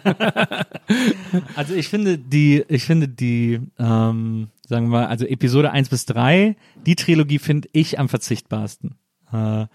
Also 1.54 1.74
ich 1.74 1.88
finde 1.88 2.18
die, 2.18 2.64
ich 2.66 2.82
finde 2.82 3.06
die, 3.06 3.60
ähm, 3.78 4.48
sagen 4.66 4.86
wir 4.86 4.98
mal, 4.98 5.06
also 5.06 5.24
Episode 5.24 5.70
1 5.70 5.88
bis 5.88 6.04
3, 6.06 6.56
die 6.84 6.96
Trilogie 6.96 7.38
finde 7.38 7.68
ich 7.72 8.00
am 8.00 8.08
verzichtbarsten. 8.08 8.96
Äh, 9.32 9.66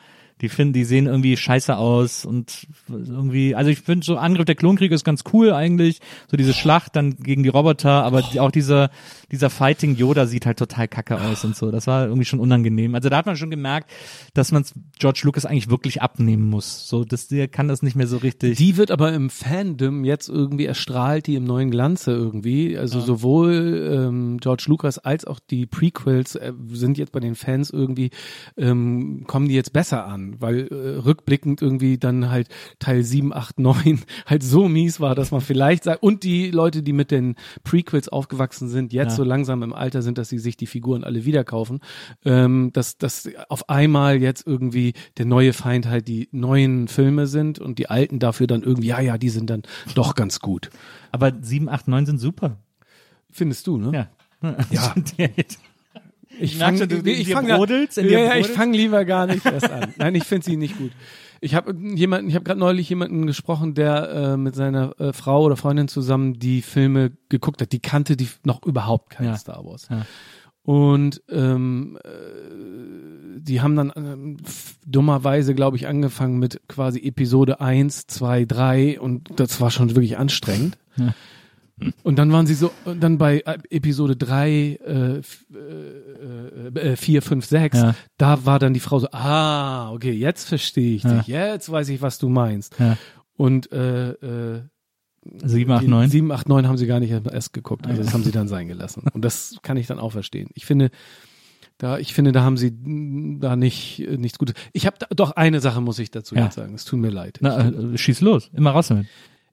die 0.41 0.49
finden, 0.49 0.73
die 0.73 0.83
sehen 0.83 1.07
irgendwie 1.07 1.37
scheiße 1.37 1.77
aus 1.77 2.25
und 2.25 2.67
irgendwie, 2.89 3.55
also 3.55 3.69
ich 3.69 3.79
finde 3.79 4.05
so 4.05 4.17
Angriff 4.17 4.45
der 4.45 4.55
Klonkriege 4.55 4.93
ist 4.93 5.05
ganz 5.05 5.23
cool 5.31 5.53
eigentlich, 5.53 6.01
so 6.29 6.35
diese 6.35 6.53
Schlacht 6.53 6.95
dann 6.95 7.15
gegen 7.17 7.43
die 7.43 7.49
Roboter, 7.49 8.03
aber 8.03 8.21
die, 8.21 8.39
auch 8.39 8.51
dieser, 8.51 8.89
dieser 9.35 9.49
Fighting 9.49 9.95
Yoda 9.95 10.27
sieht 10.27 10.45
halt 10.45 10.57
total 10.57 10.87
kacke 10.87 11.19
aus 11.19 11.43
und 11.43 11.55
so. 11.55 11.69
Das 11.71 11.87
war 11.87 12.05
irgendwie 12.05 12.25
schon 12.25 12.39
unangenehm. 12.39 12.95
Also 12.95 13.09
da 13.09 13.17
hat 13.17 13.25
man 13.25 13.35
schon 13.35 13.49
gemerkt, 13.51 13.91
dass 14.33 14.51
man 14.53 14.63
George 14.97 15.21
Lucas 15.23 15.45
eigentlich 15.45 15.69
wirklich 15.69 16.01
abnehmen 16.01 16.49
muss. 16.49 16.87
So, 16.87 17.03
das, 17.03 17.27
der 17.27 17.47
kann 17.49 17.67
das 17.67 17.81
nicht 17.81 17.95
mehr 17.95 18.07
so 18.07 18.17
richtig. 18.17 18.57
Die 18.57 18.77
wird 18.77 18.91
aber 18.91 19.11
im 19.13 19.29
Fandom 19.29 20.05
jetzt 20.05 20.29
irgendwie 20.29 20.65
erstrahlt, 20.65 21.27
die 21.27 21.35
im 21.35 21.43
neuen 21.43 21.69
Glanze 21.69 22.11
irgendwie. 22.11 22.77
Also 22.77 23.01
sowohl 23.01 23.91
ähm, 23.93 24.37
George 24.39 24.65
Lucas 24.67 24.97
als 24.99 25.25
auch 25.25 25.39
die 25.39 25.65
Prequels 25.65 26.35
äh, 26.35 26.53
sind 26.71 26.97
jetzt 26.97 27.11
bei 27.11 27.19
den 27.19 27.35
Fans 27.35 27.69
irgendwie, 27.69 28.11
ähm, 28.57 29.25
kommen 29.27 29.49
die 29.49 29.55
jetzt 29.55 29.73
besser 29.73 30.05
an, 30.07 30.37
weil 30.39 30.67
äh, 30.67 30.99
rückblickend 31.05 31.61
irgendwie 31.61 31.97
dann 31.97 32.29
halt 32.29 32.47
Teil 32.79 33.03
7, 33.03 33.33
8, 33.33 33.59
9 33.59 33.99
halt 34.25 34.43
so 34.43 34.69
mies 34.69 35.01
war, 35.01 35.13
dass 35.13 35.31
man 35.31 35.41
vielleicht 35.41 35.83
sagt, 35.83 36.01
und 36.03 36.23
die 36.23 36.51
Leute, 36.51 36.81
die 36.83 36.93
mit 36.93 37.11
den 37.11 37.35
Prequels 37.65 38.07
aufgewachsen 38.07 38.69
sind, 38.69 38.93
jetzt 38.93 39.11
Ja. 39.11 39.15
so 39.17 39.23
langsam 39.25 39.63
im 39.63 39.73
Alter 39.73 40.01
sind, 40.01 40.17
dass 40.17 40.29
sie 40.29 40.39
sich 40.39 40.57
die 40.57 40.67
Figuren 40.67 41.03
alle 41.03 41.25
wieder 41.25 41.43
kaufen, 41.43 41.79
ähm, 42.23 42.71
dass, 42.73 42.97
dass 42.97 43.29
auf 43.49 43.69
einmal 43.69 44.21
jetzt 44.21 44.45
irgendwie 44.47 44.93
der 45.17 45.25
neue 45.25 45.53
Feind 45.53 45.87
halt 45.87 46.07
die 46.07 46.29
neuen 46.31 46.87
Filme 46.87 47.27
sind 47.27 47.59
und 47.59 47.79
die 47.79 47.89
alten 47.89 48.19
dafür 48.19 48.47
dann 48.47 48.63
irgendwie, 48.63 48.87
ja, 48.87 48.99
ja, 48.99 49.17
die 49.17 49.29
sind 49.29 49.49
dann 49.49 49.63
doch 49.95 50.15
ganz 50.15 50.39
gut. 50.39 50.69
Aber 51.11 51.33
7, 51.39 51.69
8, 51.69 51.87
9 51.87 52.05
sind 52.05 52.17
super. 52.19 52.57
Findest 53.31 53.67
du, 53.67 53.77
ne? 53.77 53.91
Ja. 54.41 54.55
Ja. 54.71 54.93
Ich 56.37 56.57
fang, 56.57 56.77
in 56.77 57.07
ich 57.07 57.27
dir 57.27 57.33
fang, 57.33 57.47
ja, 57.47 57.57
ja, 58.03 58.35
ich 58.35 58.47
fange 58.47 58.75
lieber 58.75 59.05
gar 59.05 59.25
nicht 59.25 59.45
erst 59.45 59.69
an. 59.69 59.93
Nein, 59.97 60.15
ich 60.15 60.25
finde 60.25 60.45
sie 60.45 60.57
nicht 60.57 60.77
gut. 60.77 60.91
Ich 61.41 61.55
habe 61.55 61.75
jemanden, 61.95 62.29
ich 62.29 62.35
habe 62.35 62.43
gerade 62.43 62.59
neulich 62.59 62.89
jemanden 62.89 63.27
gesprochen, 63.27 63.73
der 63.73 64.09
äh, 64.09 64.37
mit 64.37 64.55
seiner 64.55 64.99
äh, 64.99 65.13
Frau 65.13 65.43
oder 65.43 65.57
Freundin 65.57 65.87
zusammen 65.87 66.33
die 66.39 66.61
Filme 66.61 67.11
geguckt 67.29 67.61
hat. 67.61 67.71
Die 67.71 67.79
kannte 67.79 68.15
die 68.17 68.29
noch 68.43 68.63
überhaupt 68.65 69.11
kein 69.11 69.27
Ja. 69.27 69.37
Star 69.37 69.63
Wars. 69.65 69.87
Ja. 69.89 70.05
Und 70.63 71.21
ähm, 71.29 71.97
äh, 72.03 73.39
die 73.39 73.61
haben 73.61 73.75
dann 73.75 73.91
ähm, 73.95 74.37
dummerweise, 74.85 75.53
glaube 75.53 75.77
ich, 75.77 75.87
angefangen 75.87 76.39
mit 76.39 76.61
quasi 76.67 76.99
Episode 76.99 77.61
1, 77.61 78.07
2, 78.07 78.45
3 78.45 78.99
und 78.99 79.29
das 79.39 79.61
war 79.61 79.69
schon 79.69 79.91
wirklich 79.95 80.17
anstrengend. 80.17 80.77
Ja. 80.97 81.13
Und 82.03 82.17
dann 82.17 82.31
waren 82.31 82.47
sie 82.47 82.53
so, 82.53 82.71
und 82.85 83.01
dann 83.03 83.17
bei 83.17 83.39
äh, 83.45 83.57
Episode 83.69 84.15
3, 84.15 84.49
äh, 84.49 85.17
f- 85.17 85.45
äh, 85.53 86.91
äh, 86.91 86.95
4, 86.95 87.21
5, 87.21 87.45
6, 87.45 87.77
Ja. 87.77 87.95
da 88.17 88.45
war 88.45 88.59
dann 88.59 88.73
die 88.73 88.79
Frau 88.79 88.99
so, 88.99 89.07
ah, 89.11 89.91
okay, 89.91 90.11
jetzt 90.13 90.47
verstehe 90.47 90.95
ich 90.95 91.03
Ja. 91.03 91.17
dich, 91.17 91.27
jetzt 91.27 91.69
weiß 91.69 91.89
ich, 91.89 92.01
was 92.01 92.17
du 92.17 92.29
meinst. 92.29 92.79
Ja. 92.79 92.97
Und 93.35 93.71
äh, 93.73 94.11
äh, 94.11 94.61
7, 95.43 95.71
8, 95.71 95.83
die 95.83 95.87
9. 95.89 96.09
7, 96.09 96.31
8, 96.31 96.47
9 96.47 96.67
haben 96.67 96.77
sie 96.77 96.87
gar 96.87 96.99
nicht 97.01 97.11
erst 97.11 97.51
geguckt. 97.51 97.87
Also 97.87 98.01
das 98.03 98.13
haben 98.13 98.23
sie 98.23 98.31
dann 98.31 98.47
sein 98.47 98.67
gelassen. 98.67 99.03
Und 99.13 99.25
das 99.25 99.57
kann 99.63 99.75
ich 99.75 99.87
dann 99.87 99.99
auch 99.99 100.11
verstehen. 100.11 100.49
Ich 100.53 100.65
finde, 100.65 100.91
da, 101.77 101.97
ich 101.97 102.13
finde, 102.13 102.31
da 102.31 102.43
haben 102.43 102.55
sie 102.57 102.71
da 103.41 103.55
nicht 103.57 103.99
nichts 104.17 104.37
Gutes. 104.37 104.55
Ich 104.71 104.85
habe 104.85 104.97
doch 105.13 105.31
eine 105.31 105.59
Sache 105.59 105.81
muss 105.81 105.99
ich 105.99 106.09
dazu 106.11 106.35
jetzt 106.35 106.55
sagen. 106.55 106.73
Es 106.75 106.85
tut 106.85 106.99
mir 106.99 107.09
leid. 107.09 107.39
Na, 107.41 107.67
äh, 107.69 107.97
schieß 107.97 108.21
los, 108.21 108.49
immer 108.53 108.71
raus 108.71 108.87
damit. 108.87 109.07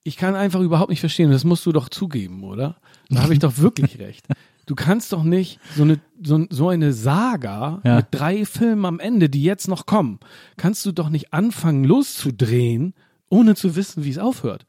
Ich 0.04 0.16
kann 0.16 0.34
einfach 0.34 0.60
überhaupt 0.60 0.90
nicht 0.90 1.00
verstehen. 1.00 1.30
Das 1.30 1.44
musst 1.44 1.64
du 1.66 1.72
doch 1.72 1.88
zugeben, 1.88 2.42
oder? 2.42 2.76
Da 3.08 3.22
habe 3.22 3.32
ich 3.34 3.38
doch 3.38 3.58
wirklich 3.58 3.98
recht. 4.00 4.26
Du 4.66 4.74
kannst 4.74 5.12
doch 5.12 5.22
nicht 5.24 5.58
so 5.76 5.82
eine 5.82 6.00
so, 6.22 6.46
so 6.50 6.68
eine 6.68 6.92
Saga 6.92 7.80
Ja. 7.84 7.96
mit 7.96 8.06
drei 8.10 8.44
Filmen 8.44 8.84
am 8.84 9.00
Ende, 9.00 9.28
die 9.28 9.42
jetzt 9.42 9.68
noch 9.68 9.86
kommen, 9.86 10.18
kannst 10.56 10.84
du 10.86 10.92
doch 10.92 11.08
nicht 11.08 11.32
anfangen 11.32 11.84
loszudrehen, 11.84 12.94
ohne 13.28 13.54
zu 13.54 13.74
wissen, 13.76 14.04
wie 14.04 14.10
es 14.10 14.18
aufhört. 14.18 14.66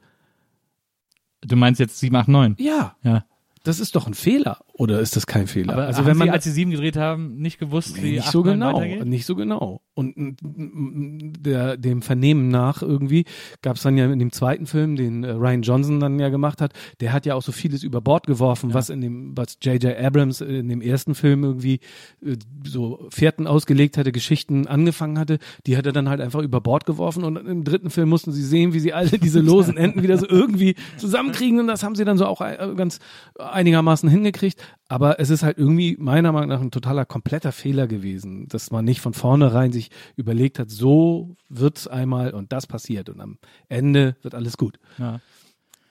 Du 1.41 1.55
meinst 1.55 1.80
jetzt 1.80 1.99
7, 1.99 2.15
8, 2.15 2.27
9. 2.27 2.55
Ja, 2.60 2.95
Ja. 3.03 3.26
das 3.64 3.80
ist 3.80 3.95
doch 3.95 4.07
ein 4.07 4.14
Fehler. 4.14 4.60
Oder 4.75 4.99
ist 5.01 5.15
das 5.15 5.27
kein 5.27 5.45
Fehler? 5.45 5.73
Aber 5.73 5.85
also 5.85 6.03
wenn 6.07 6.17
man 6.17 6.29
Sie, 6.29 6.31
als 6.31 6.43
Sie 6.45 6.51
7 6.51 6.71
gedreht 6.71 6.97
haben, 6.97 7.35
nicht 7.35 7.59
gewusst, 7.59 7.95
wie 8.01 8.13
Nee, 8.13 8.19
8, 8.19 8.25
nicht 8.25 8.31
so 8.31 8.43
9 8.43 8.53
genau, 8.53 9.05
nicht 9.05 9.25
so 9.27 9.35
genau. 9.35 9.81
Und 9.93 10.15
der, 10.41 11.77
dem 11.77 12.01
Vernehmen 12.01 12.47
nach 12.47 12.81
irgendwie 12.81 13.25
gab 13.61 13.75
es 13.75 13.83
dann 13.83 13.95
ja 13.97 14.11
in 14.11 14.17
dem 14.17 14.31
zweiten 14.31 14.65
Film, 14.65 14.95
den 14.95 15.23
äh, 15.23 15.29
Ryan 15.29 15.61
Johnson 15.61 15.99
dann 15.99 16.17
ja 16.17 16.29
gemacht 16.29 16.59
hat, 16.59 16.73
der 17.01 17.13
hat 17.13 17.27
ja 17.27 17.35
auch 17.35 17.43
so 17.43 17.51
vieles 17.51 17.83
über 17.83 18.01
Bord 18.01 18.25
geworfen, 18.25 18.73
was 18.73 18.89
in 18.89 19.01
dem, 19.01 19.37
was 19.37 19.57
J.J. 19.61 19.95
Abrams 19.95 20.41
in 20.41 20.69
dem 20.69 20.81
ersten 20.81 21.13
Film 21.13 21.43
irgendwie 21.43 21.79
äh, 22.25 22.37
so 22.65 23.05
Fährten 23.11 23.45
ausgelegt 23.45 23.97
hatte, 23.97 24.11
Geschichten 24.11 24.65
angefangen 24.65 25.19
hatte, 25.19 25.37
die 25.67 25.77
hat 25.77 25.85
er 25.85 25.91
dann 25.91 26.09
halt 26.09 26.19
einfach 26.19 26.41
über 26.41 26.61
Bord 26.61 26.87
geworfen 26.87 27.23
und 27.23 27.35
im 27.35 27.63
dritten 27.63 27.91
Film 27.91 28.09
mussten 28.09 28.31
sie 28.31 28.43
sehen, 28.43 28.73
wie 28.73 28.79
sie 28.79 28.93
alle 28.93 29.19
diese 29.19 29.39
losen 29.39 29.77
Enden 29.77 30.01
wieder 30.01 30.17
so 30.17 30.27
irgendwie 30.27 30.73
zusammenkriegen 30.97 31.59
und 31.59 31.67
das 31.67 31.83
haben 31.83 31.93
sie 31.93 32.05
dann 32.05 32.17
so 32.17 32.25
auch 32.25 32.41
äh, 32.41 32.73
ganz 32.75 32.97
einigermaßen 33.37 34.09
hingekriegt. 34.09 34.62
Aber 34.88 35.19
es 35.19 35.30
ist 35.30 35.44
halt 35.44 35.57
irgendwie 35.57 35.95
meiner 35.99 36.31
Meinung 36.31 36.49
nach 36.49 36.61
ein 36.61 36.72
totaler 36.72 37.06
kompletter 37.06 37.52
Fehler 37.52 37.88
gewesen, 37.88 38.48
dass 38.48 38.69
man 38.69 38.85
nicht 38.85 39.02
von 39.02 39.14
vornherein 39.14 39.72
sich 39.72 39.90
überlegt 40.15 40.60
hat, 40.60 40.69
so 40.69 41.35
wird's 41.49 41.88
einmal 41.88 42.31
und 42.31 42.52
das 42.52 42.68
passiert 42.68 43.10
und 43.10 43.19
am 43.19 43.38
Ende 43.69 44.15
wird 44.22 44.35
alles 44.35 44.57
gut. 44.57 44.80
Ja. 44.98 45.19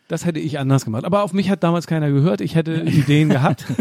Das 0.09 0.27
hätte 0.27 0.41
ich 0.41 0.59
anders 0.59 0.85
gemacht. 0.85 1.05
Aber 1.05 1.23
auf 1.23 1.33
mich 1.33 1.49
hat 1.49 1.63
damals 1.63 1.87
keiner 1.87 2.11
gehört. 2.11 2.41
Ich 2.43 2.55
hätte 2.55 2.75
Ideen 2.83 3.29
gehabt. 3.29 3.65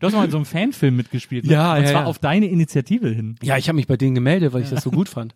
Du 0.00 0.06
hast 0.06 0.14
mal 0.14 0.24
in 0.24 0.30
so 0.30 0.36
einem 0.36 0.46
Fanfilm 0.46 0.96
mitgespielt. 0.96 1.44
Ne? 1.44 1.52
Ja, 1.52 1.74
Und 1.74 1.82
ja, 1.82 1.90
zwar 1.90 2.02
ja. 2.02 2.06
auf 2.06 2.18
deine 2.18 2.46
Initiative 2.46 3.08
hin. 3.08 3.36
Ja, 3.42 3.56
ich 3.56 3.68
habe 3.68 3.76
mich 3.76 3.86
bei 3.86 3.96
denen 3.96 4.14
gemeldet, 4.14 4.52
weil 4.52 4.62
ich 4.62 4.70
das 4.70 4.82
so 4.84 4.90
gut 4.90 5.08
fand. 5.08 5.34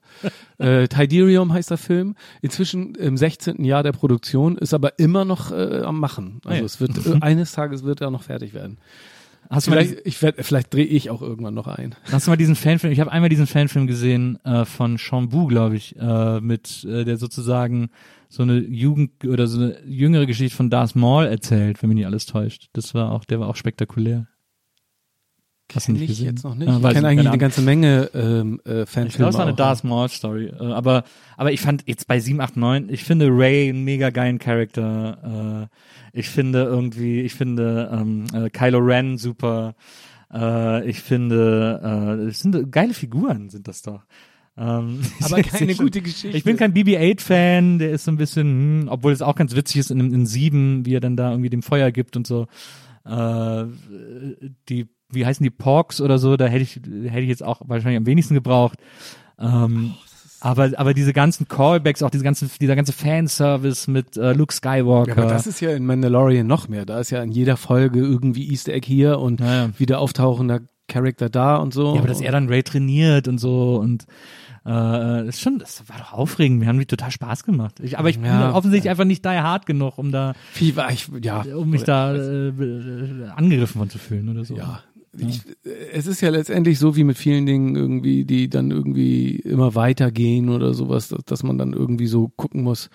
Äh, 0.59 0.87
Tiderium 0.89 1.53
heißt 1.53 1.71
der 1.71 1.79
Film. 1.79 2.15
Inzwischen 2.43 2.95
im 2.95 3.17
16. 3.17 3.65
Jahr 3.65 3.83
der 3.83 3.93
Produktion, 3.93 4.57
ist 4.57 4.75
aber 4.75 4.99
immer 4.99 5.25
noch 5.25 5.51
äh, 5.53 5.83
am 5.83 5.99
Machen. 6.01 6.41
Also 6.45 6.57
Ah, 6.57 6.59
ja. 6.61 6.65
es 6.65 6.81
wird 6.81 7.07
äh, 7.07 7.17
eines 7.21 7.53
Tages 7.53 7.85
wird 7.85 8.01
er 8.01 8.11
noch 8.11 8.23
fertig 8.23 8.55
werden. 8.55 8.79
Hast 9.51 9.67
du 9.69 9.71
mal, 9.71 9.85
Vielleicht, 9.85 10.07
ich 10.07 10.21
werd, 10.23 10.37
vielleicht 10.45 10.75
drehe 10.75 10.85
ich 10.85 11.11
auch 11.11 11.23
irgendwann 11.23 11.55
noch 11.55 11.69
ein. 11.69 11.95
hast 12.11 12.27
du 12.27 12.31
mal 12.33 12.37
diesen 12.37 12.57
Fanfilm, 12.57 12.93
ich 12.93 12.99
habe 13.01 13.13
einmal 13.13 13.29
diesen 13.29 13.47
Fanfilm 13.47 13.87
gesehen 13.87 14.39
äh, 14.45 14.65
von 14.65 14.97
Sean 14.99 15.29
Bu, 15.29 15.47
glaube 15.47 15.77
ich, 15.77 15.95
äh, 15.99 16.41
mit 16.41 16.85
äh, 16.85 17.05
der 17.05 17.17
sozusagen 17.17 17.91
so 18.29 18.43
eine 18.43 18.59
Jugend 18.59 19.25
oder 19.25 19.47
so 19.47 19.61
eine 19.61 19.81
jüngere 19.85 20.27
Geschichte 20.27 20.57
von 20.57 20.71
Darth 20.71 20.97
Maul 20.97 21.27
erzählt, 21.27 21.83
wenn 21.83 21.89
mich 21.89 21.97
nicht 21.97 22.07
alles 22.07 22.27
täuscht. 22.27 22.69
Das 22.73 22.95
war 22.95 23.13
auch, 23.13 23.25
der 23.25 23.41
war 23.41 23.49
auch 23.49 23.57
spektakulär. 23.57 24.27
Hast 25.75 25.89
du 25.89 25.93
Kenn 25.93 26.01
nicht 26.01 26.11
ich 26.11 26.19
gesehen? 26.19 26.27
jetzt 26.37 26.45
noch 26.45 26.55
nicht. 26.55 26.69
Ja, 26.69 26.77
ich 26.77 26.95
kenne 26.95 27.09
eigentlich 27.09 27.29
eine 27.29 27.39
ganze 27.39 27.61
Menge 27.61 28.11
ähm, 28.15 28.61
äh, 28.65 28.87
Fanfilme. 28.87 29.09
Ich 29.09 29.17
glaube, 29.17 29.31
es 29.31 29.37
war 29.37 29.43
eine 29.43 29.53
auch. 29.53 29.57
Darth 29.57 29.85
Maul 29.85 30.09
Story. 30.09 30.47
Äh, 30.47 30.65
aber, 30.65 31.05
aber 31.37 31.53
ich 31.53 31.61
fand 31.61 31.83
jetzt 31.87 32.07
bei 32.07 32.21
7, 32.21 32.41
8, 32.41 32.57
9, 32.57 32.89
ich 32.89 33.03
finde 33.03 33.29
Ray 33.31 33.69
einen 33.69 33.83
mega 33.83 34.11
geilen 34.11 34.39
Charakter. 34.39 35.69
Äh, 36.13 36.19
ich 36.19 36.29
finde 36.29 36.63
irgendwie, 36.63 37.23
ich 37.23 37.35
finde 37.35 37.91
ähm, 37.93 38.27
äh, 38.33 38.49
Kylo 38.51 38.79
Ren 38.79 39.19
super. 39.19 39.75
Äh, 40.33 40.89
ich 40.89 41.01
finde, 41.01 41.81
äh, 41.83 42.29
es 42.29 42.41
sind 42.41 42.71
geile 42.71 42.95
Figuren, 42.95 43.51
sind 43.51 43.67
das 43.67 43.83
doch. 43.83 44.03
Ähm, 44.59 45.01
Aber 45.23 45.43
keine 45.43 45.73
ich- 45.73 45.79
gute 45.79 46.01
Geschichte. 46.01 46.37
Ich 46.37 46.45
bin 46.45 46.57
kein 46.57 46.73
BB-8-Fan, 46.73 47.79
der 47.79 47.91
ist 47.91 48.05
so 48.05 48.11
ein 48.11 48.17
bisschen, 48.17 48.83
hm, 48.83 48.89
obwohl 48.89 49.13
es 49.13 49.23
auch 49.23 49.35
ganz 49.35 49.55
witzig 49.55 49.81
ist 49.81 49.91
in, 49.91 50.01
in 50.13 50.27
7, 50.27 50.87
wie 50.87 50.95
er 50.95 51.01
dann 51.01 51.17
da 51.17 51.31
irgendwie 51.31 51.51
dem 51.51 51.63
Feuer 51.63 51.91
gibt 51.91 52.17
und 52.17 52.27
so. 52.27 52.47
Äh, 53.05 53.65
die, 54.69 54.89
wie 55.11 55.27
heißen 55.27 55.45
die 55.45 55.51
Porks 55.51 56.01
oder 56.01 56.19
so, 56.19 56.37
da 56.37 56.47
hätte 56.47 56.63
ich, 56.63 56.77
hätte 56.77 57.21
ich 57.21 57.29
jetzt 57.29 57.45
auch 57.45 57.61
wahrscheinlich 57.67 57.99
am 57.99 58.07
wenigsten 58.07 58.35
gebraucht. 58.35 58.79
Ähm, 59.39 59.95
Aber, 60.41 60.71
aber 60.77 60.95
diese 60.95 61.13
ganzen 61.13 61.49
Callbacks, 61.49 62.03
auch 62.03 62.11
diese 62.11 62.25
ganzen, 62.25 62.51
dieser 62.61 62.77
ganze 62.77 62.93
Fanservice 62.93 63.91
mit 63.91 64.17
äh, 64.17 64.33
Luke 64.33 64.53
Skywalker. 64.53 65.17
Ja, 65.17 65.23
aber 65.23 65.33
das 65.33 65.47
ist 65.47 65.61
ja 65.61 65.71
in 65.73 65.87
Mandalorian 65.87 66.47
noch 66.47 66.69
mehr. 66.69 66.85
Da 66.85 67.01
ist 67.01 67.11
ja 67.11 67.23
in 67.23 67.31
jeder 67.33 67.57
Folge 67.57 68.01
irgendwie 68.01 68.51
Easter 68.51 68.73
Egg 68.73 68.87
hier 68.87 69.19
und 69.19 69.41
ja. 69.41 69.71
wieder 69.79 69.99
auftauchender 69.99 70.61
Charakter 70.89 71.29
da 71.31 71.57
und 71.57 71.73
so. 71.75 71.95
ja, 71.95 71.99
aber 72.01 72.09
dass 72.09 72.21
er 72.21 72.33
dann 72.33 72.49
Ray 72.49 72.63
trainiert 72.63 73.29
und 73.29 73.39
so 73.39 73.77
und 73.77 74.07
äh, 74.67 75.25
das 75.27 75.37
ist 75.37 75.41
schon, 75.41 75.59
das 75.59 75.89
war 75.89 75.99
doch 75.99 76.13
aufregend. 76.13 76.61
Wir 76.61 76.69
haben 76.69 76.79
die 76.79 76.87
total 76.87 77.11
Spaß 77.11 77.45
gemacht. 77.45 77.79
Ich, 77.81 77.99
aber 77.99 78.09
ich 78.11 78.17
bin 78.19 78.27
Ja. 78.27 78.53
offensichtlich 78.53 78.91
einfach 78.91 79.05
nicht 79.05 79.25
die 79.25 79.29
hard 79.29 79.65
genug, 79.67 79.97
um 79.99 80.11
da, 80.11 80.35
war 80.75 80.91
ich, 80.91 81.09
ja. 81.23 81.43
um 81.55 81.71
mich 81.71 81.85
da 81.85 82.15
äh, 82.15 82.49
äh, 82.49 83.29
angegriffen 83.35 83.79
von 83.79 83.91
zu 83.91 83.99
fühlen 83.99 84.29
oder 84.29 84.45
so. 84.45 84.57
Ja. 84.57 84.81
Ich, 85.19 85.41
es 85.95 86.07
ist 86.07 86.21
ja 86.21 86.29
letztendlich 86.29 86.79
so 86.79 86.95
wie 86.95 87.05
mit 87.05 87.17
vielen 87.17 87.47
Dingen 87.47 87.75
irgendwie, 87.75 88.25
die 88.25 88.51
dann 88.51 88.71
irgendwie 88.71 89.37
immer 89.37 89.75
weitergehen 89.75 90.51
oder 90.51 90.75
sowas, 90.75 91.09
dass, 91.09 91.25
dass 91.25 91.43
man 91.43 91.57
dann 91.57 91.73
irgendwie 91.73 92.07
so 92.07 92.29
gucken 92.37 92.63
muss. 92.63 92.91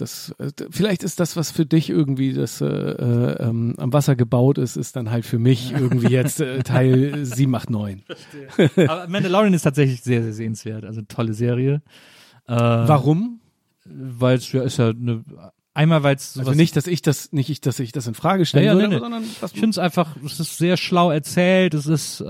Das, 0.00 0.34
äh, 0.38 0.50
vielleicht 0.70 1.02
ist 1.02 1.20
das, 1.20 1.36
was 1.36 1.50
für 1.50 1.66
dich 1.66 1.90
irgendwie 1.90 2.32
das 2.32 2.60
äh, 2.60 2.66
äh, 2.66 3.42
ähm, 3.42 3.74
am 3.78 3.92
Wasser 3.92 4.16
gebaut 4.16 4.58
ist, 4.58 4.76
ist 4.76 4.96
dann 4.96 5.10
halt 5.10 5.26
für 5.26 5.38
mich 5.38 5.72
irgendwie 5.72 6.12
jetzt 6.12 6.40
äh, 6.40 6.62
Teil 6.62 7.24
789. 7.24 8.04
Aber 8.88 9.08
Mandalorian 9.08 9.54
ist 9.54 9.62
tatsächlich 9.62 10.02
sehr, 10.02 10.22
sehr 10.22 10.32
sehenswert. 10.32 10.84
Also 10.84 11.02
tolle 11.02 11.34
Serie. 11.34 11.82
Äh, 12.46 12.54
Warum? 12.54 13.40
Weil 13.84 14.36
es 14.36 14.50
ja 14.52 14.62
ist 14.62 14.78
ja 14.78 14.88
eine, 14.90 15.24
einmal 15.80 16.02
weil 16.02 16.16
es 16.16 16.36
Also 16.38 16.52
nicht, 16.52 16.76
dass 16.76 16.86
ich 16.86 17.00
das, 17.00 17.32
nicht 17.32 17.48
ich, 17.48 17.60
dass 17.62 17.80
ich 17.80 17.90
das 17.92 18.06
in 18.06 18.14
Frage 18.14 18.44
stellen 18.44 18.66
Ja, 18.66 18.78
ja, 18.78 18.86
nee, 18.86 18.98
sondern 18.98 19.24
Ich 19.24 19.52
finde 19.52 19.70
es 19.70 19.78
einfach, 19.78 20.14
es 20.24 20.38
ist 20.38 20.58
sehr 20.58 20.76
schlau 20.76 21.10
erzählt, 21.10 21.72
es 21.72 21.86
ist 21.86 22.20
äh, 22.20 22.24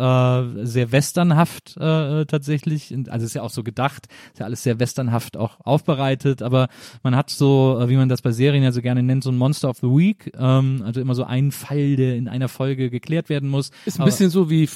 sehr 0.65 0.93
westernhaft 0.93 1.77
äh, 1.77 2.27
tatsächlich, 2.27 2.95
also 3.09 3.25
es 3.25 3.31
ist 3.31 3.35
ja 3.35 3.43
auch 3.43 3.51
so 3.51 3.65
gedacht, 3.65 4.07
ist 4.33 4.39
ja 4.39 4.47
alles 4.47 4.63
sehr 4.63 4.79
westernhaft 4.79 5.37
auch 5.37 5.59
aufbereitet, 5.65 6.43
aber 6.43 6.69
man 7.03 7.17
hat 7.17 7.31
so, 7.31 7.79
äh, 7.81 7.89
wie 7.89 7.97
man 7.97 8.09
das 8.09 8.23
bei 8.23 8.31
Serien 8.31 8.63
ja 8.63 8.71
so 8.71 8.83
gerne 8.83 9.03
nennt, 9.03 9.25
so 9.25 9.31
ein 9.31 9.37
Monster 9.37 9.69
of 9.69 9.79
the 9.79 9.89
Week, 9.89 10.33
ähm, 10.39 10.83
also 10.85 11.01
immer 11.01 11.17
so 11.17 11.25
ein 11.25 11.51
Fall, 11.51 11.97
der 11.97 12.17
in 12.17 12.29
einer 12.29 12.49
Folge 12.49 12.89
geklärt 12.89 13.29
werden 13.29 13.49
muss. 13.49 13.71
ist 13.85 13.99
ein 13.99 14.03
aber, 14.03 14.11
bisschen 14.11 14.31
so 14.31 14.49
wie 14.49 14.69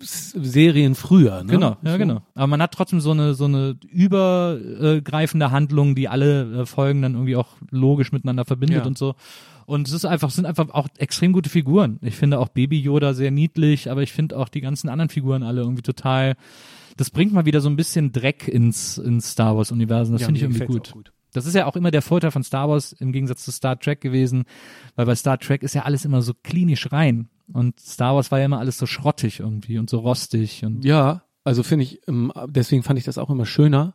Serien 0.00 0.94
früher, 0.94 1.44
ne? 1.44 1.52
Genau, 1.52 1.76
ja 1.82 1.92
So. 1.92 1.98
genau. 1.98 2.22
Aber 2.34 2.46
man 2.46 2.62
hat 2.62 2.72
trotzdem 2.72 3.00
so 3.00 3.12
eine 3.12 3.34
so 3.34 3.44
eine 3.44 3.76
übergreifende 3.88 5.50
Handlung, 5.50 5.94
die 5.94 6.08
alle 6.08 6.62
äh, 6.62 6.66
Folgen 6.66 7.02
dann 7.02 7.14
irgendwie 7.14 7.36
auch 7.36 7.48
logisch 7.70 8.10
miteinander 8.16 8.44
verbindet 8.44 8.78
Ja. 8.80 8.84
und 8.86 8.98
so. 8.98 9.14
Und 9.66 9.88
es 9.88 9.94
ist 9.94 10.04
einfach, 10.04 10.30
sind 10.30 10.46
einfach 10.46 10.70
auch 10.70 10.88
extrem 10.98 11.32
gute 11.32 11.50
Figuren. 11.50 11.98
Ich 12.02 12.14
finde 12.16 12.38
auch 12.38 12.48
Baby 12.48 12.78
Yoda 12.80 13.14
sehr 13.14 13.30
niedlich, 13.30 13.90
aber 13.90 14.02
ich 14.02 14.12
finde 14.12 14.36
auch 14.38 14.48
die 14.48 14.60
ganzen 14.60 14.88
anderen 14.88 15.08
Figuren 15.08 15.42
alle 15.42 15.60
irgendwie 15.62 15.82
total. 15.82 16.36
Das 16.96 17.10
bringt 17.10 17.32
mal 17.32 17.44
wieder 17.46 17.60
so 17.60 17.68
ein 17.68 17.76
bisschen 17.76 18.12
Dreck 18.12 18.48
ins, 18.48 18.96
ins 18.98 19.30
Star 19.32 19.56
Wars 19.56 19.70
Universum. 19.72 20.12
Das 20.14 20.22
Ja, 20.22 20.26
finde 20.26 20.38
ich 20.38 20.44
irgendwie 20.44 20.66
gut. 20.66 20.92
gut. 20.92 21.12
Das 21.32 21.44
ist 21.44 21.54
ja 21.54 21.66
auch 21.66 21.76
immer 21.76 21.90
der 21.90 22.00
Vorteil 22.00 22.30
von 22.30 22.42
Star 22.42 22.68
Wars 22.70 22.92
im 22.92 23.12
Gegensatz 23.12 23.44
zu 23.44 23.52
Star 23.52 23.78
Trek 23.78 24.00
gewesen, 24.00 24.44
weil 24.94 25.04
bei 25.04 25.14
Star 25.14 25.38
Trek 25.38 25.62
ist 25.62 25.74
ja 25.74 25.82
alles 25.82 26.04
immer 26.06 26.22
so 26.22 26.32
klinisch 26.32 26.90
rein. 26.92 27.28
Und 27.52 27.78
Star 27.80 28.14
Wars 28.14 28.30
war 28.30 28.38
ja 28.38 28.46
immer 28.46 28.58
alles 28.60 28.78
so 28.78 28.86
schrottig 28.86 29.40
irgendwie 29.40 29.78
und 29.78 29.90
so 29.90 29.98
rostig 29.98 30.64
und 30.64 30.84
Ja, 30.84 31.22
also 31.44 31.62
finde 31.62 31.84
ich, 31.84 32.00
ähm, 32.08 32.32
deswegen 32.48 32.82
fand 32.82 32.98
ich 32.98 33.04
das 33.04 33.18
auch 33.18 33.28
immer 33.30 33.44
schöner. 33.46 33.94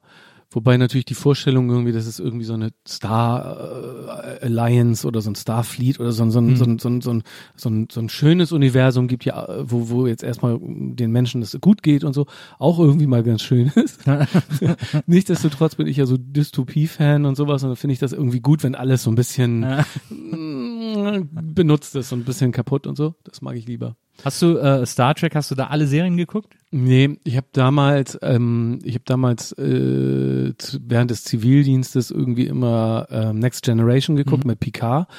Wobei 0.53 0.75
natürlich 0.75 1.05
die 1.05 1.13
Vorstellung 1.13 1.69
irgendwie, 1.69 1.93
dass 1.93 2.05
es 2.05 2.19
irgendwie 2.19 2.43
so 2.43 2.53
eine 2.55 2.71
Star 2.87 4.39
äh, 4.41 4.45
Alliance 4.45 5.07
oder 5.07 5.21
so 5.21 5.31
ein 5.31 5.35
Starfleet 5.35 5.99
oder 5.99 6.11
so, 6.11 6.23
ein- 6.23 6.31
so, 6.31 6.39
ein, 6.39 6.55
so, 6.57 6.65
ein, 6.65 6.77
so, 6.79 6.89
ein, 6.89 7.01
so, 7.01 7.09
ein, 7.11 7.23
so, 7.55 7.69
ein, 7.69 7.87
so 7.89 7.99
ein 8.01 8.09
schönes 8.09 8.51
Universum 8.51 9.07
gibt, 9.07 9.23
ja, 9.23 9.47
wo, 9.63 9.89
wo 9.89 10.07
jetzt 10.07 10.23
erstmal 10.23 10.59
den 10.61 11.11
Menschen 11.11 11.41
es 11.41 11.57
gut 11.61 11.81
geht 11.83 12.03
und 12.03 12.13
so, 12.13 12.25
auch 12.59 12.79
irgendwie 12.79 13.07
mal 13.07 13.23
ganz 13.23 13.41
schön 13.43 13.71
ist. 13.75 14.01
Nichtsdestotrotz 15.07 15.75
bin 15.75 15.87
ich 15.87 15.97
ja 15.97 16.05
so 16.05 16.17
Dystopie-Fan 16.17 17.25
und 17.25 17.35
sowas 17.35 17.63
und 17.63 17.69
dann 17.69 17.75
finde 17.77 17.93
ich 17.93 17.99
das 17.99 18.11
irgendwie 18.13 18.41
gut, 18.41 18.63
wenn 18.63 18.75
alles 18.75 19.03
so 19.03 19.11
ein 19.11 19.15
bisschen 19.15 19.61
mm, 20.09 21.29
benutzt 21.53 21.95
ist 21.95 22.11
und 22.11 22.19
ein 22.19 22.25
bisschen 22.25 22.51
kaputt 22.51 22.87
und 22.87 22.95
so. 22.97 23.15
Das 23.23 23.41
mag 23.41 23.55
ich 23.55 23.65
lieber. 23.67 23.95
Hast 24.23 24.41
du 24.41 24.57
äh, 24.57 24.85
Star 24.85 25.15
Trek, 25.15 25.35
hast 25.35 25.51
du 25.51 25.55
da 25.55 25.67
alle 25.67 25.87
Serien 25.87 26.17
geguckt? 26.17 26.55
Nee, 26.73 27.19
ich 27.25 27.35
habe 27.35 27.47
damals, 27.51 28.17
ähm, 28.21 28.79
ich 28.83 28.93
habe 28.93 29.03
damals 29.05 29.51
äh, 29.53 30.53
während 30.79 31.11
des 31.11 31.25
Zivildienstes 31.25 32.11
irgendwie 32.11 32.47
immer 32.47 33.07
ähm, 33.11 33.39
Next 33.39 33.63
Generation 33.63 34.15
geguckt 34.15 34.45
mit 34.45 34.61
Picard. 34.61 35.09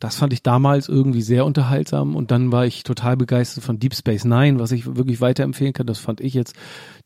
Das 0.00 0.16
fand 0.16 0.32
ich 0.32 0.42
damals 0.42 0.88
irgendwie 0.88 1.20
sehr 1.20 1.44
unterhaltsam 1.44 2.16
und 2.16 2.30
dann 2.30 2.50
war 2.50 2.64
ich 2.64 2.82
total 2.82 3.18
begeistert 3.18 3.62
von 3.62 3.78
Deep 3.78 3.94
Space 3.94 4.24
Nine, 4.24 4.58
was 4.58 4.72
ich 4.72 4.96
wirklich 4.96 5.20
weiterempfehlen 5.20 5.74
kann. 5.74 5.86
Das 5.86 5.98
fand 5.98 6.22
ich 6.22 6.32
jetzt 6.32 6.56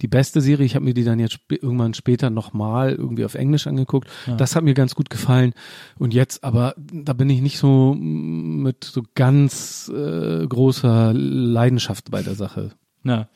die 0.00 0.08
beste 0.08 0.40
Serie. 0.40 0.66
Ich 0.66 0.76
habe 0.76 0.84
mir 0.84 0.94
die 0.94 1.04
dann 1.04 1.18
jetzt 1.18 1.32
sp 1.42 1.58
irgendwann 1.60 1.94
später 1.94 2.30
nochmal 2.30 2.92
irgendwie 2.92 3.24
auf 3.24 3.34
Englisch 3.34 3.66
angeguckt. 3.66 4.08
Das 4.36 4.54
hat 4.54 4.62
mir 4.62 4.74
ganz 4.74 4.94
gut 4.94 5.10
gefallen. 5.10 5.52
Und 5.98 6.14
jetzt, 6.14 6.44
aber 6.44 6.74
da 6.76 7.12
bin 7.12 7.28
ich 7.28 7.40
nicht 7.40 7.58
so 7.58 7.92
mit 7.94 8.84
so 8.84 9.02
ganz 9.16 9.90
äh, 9.92 10.46
großer 10.46 11.12
Leidenschaft 11.12 12.12
bei 12.12 12.22
der 12.22 12.36
Sache. 12.36 12.70
Ja, 13.08 13.28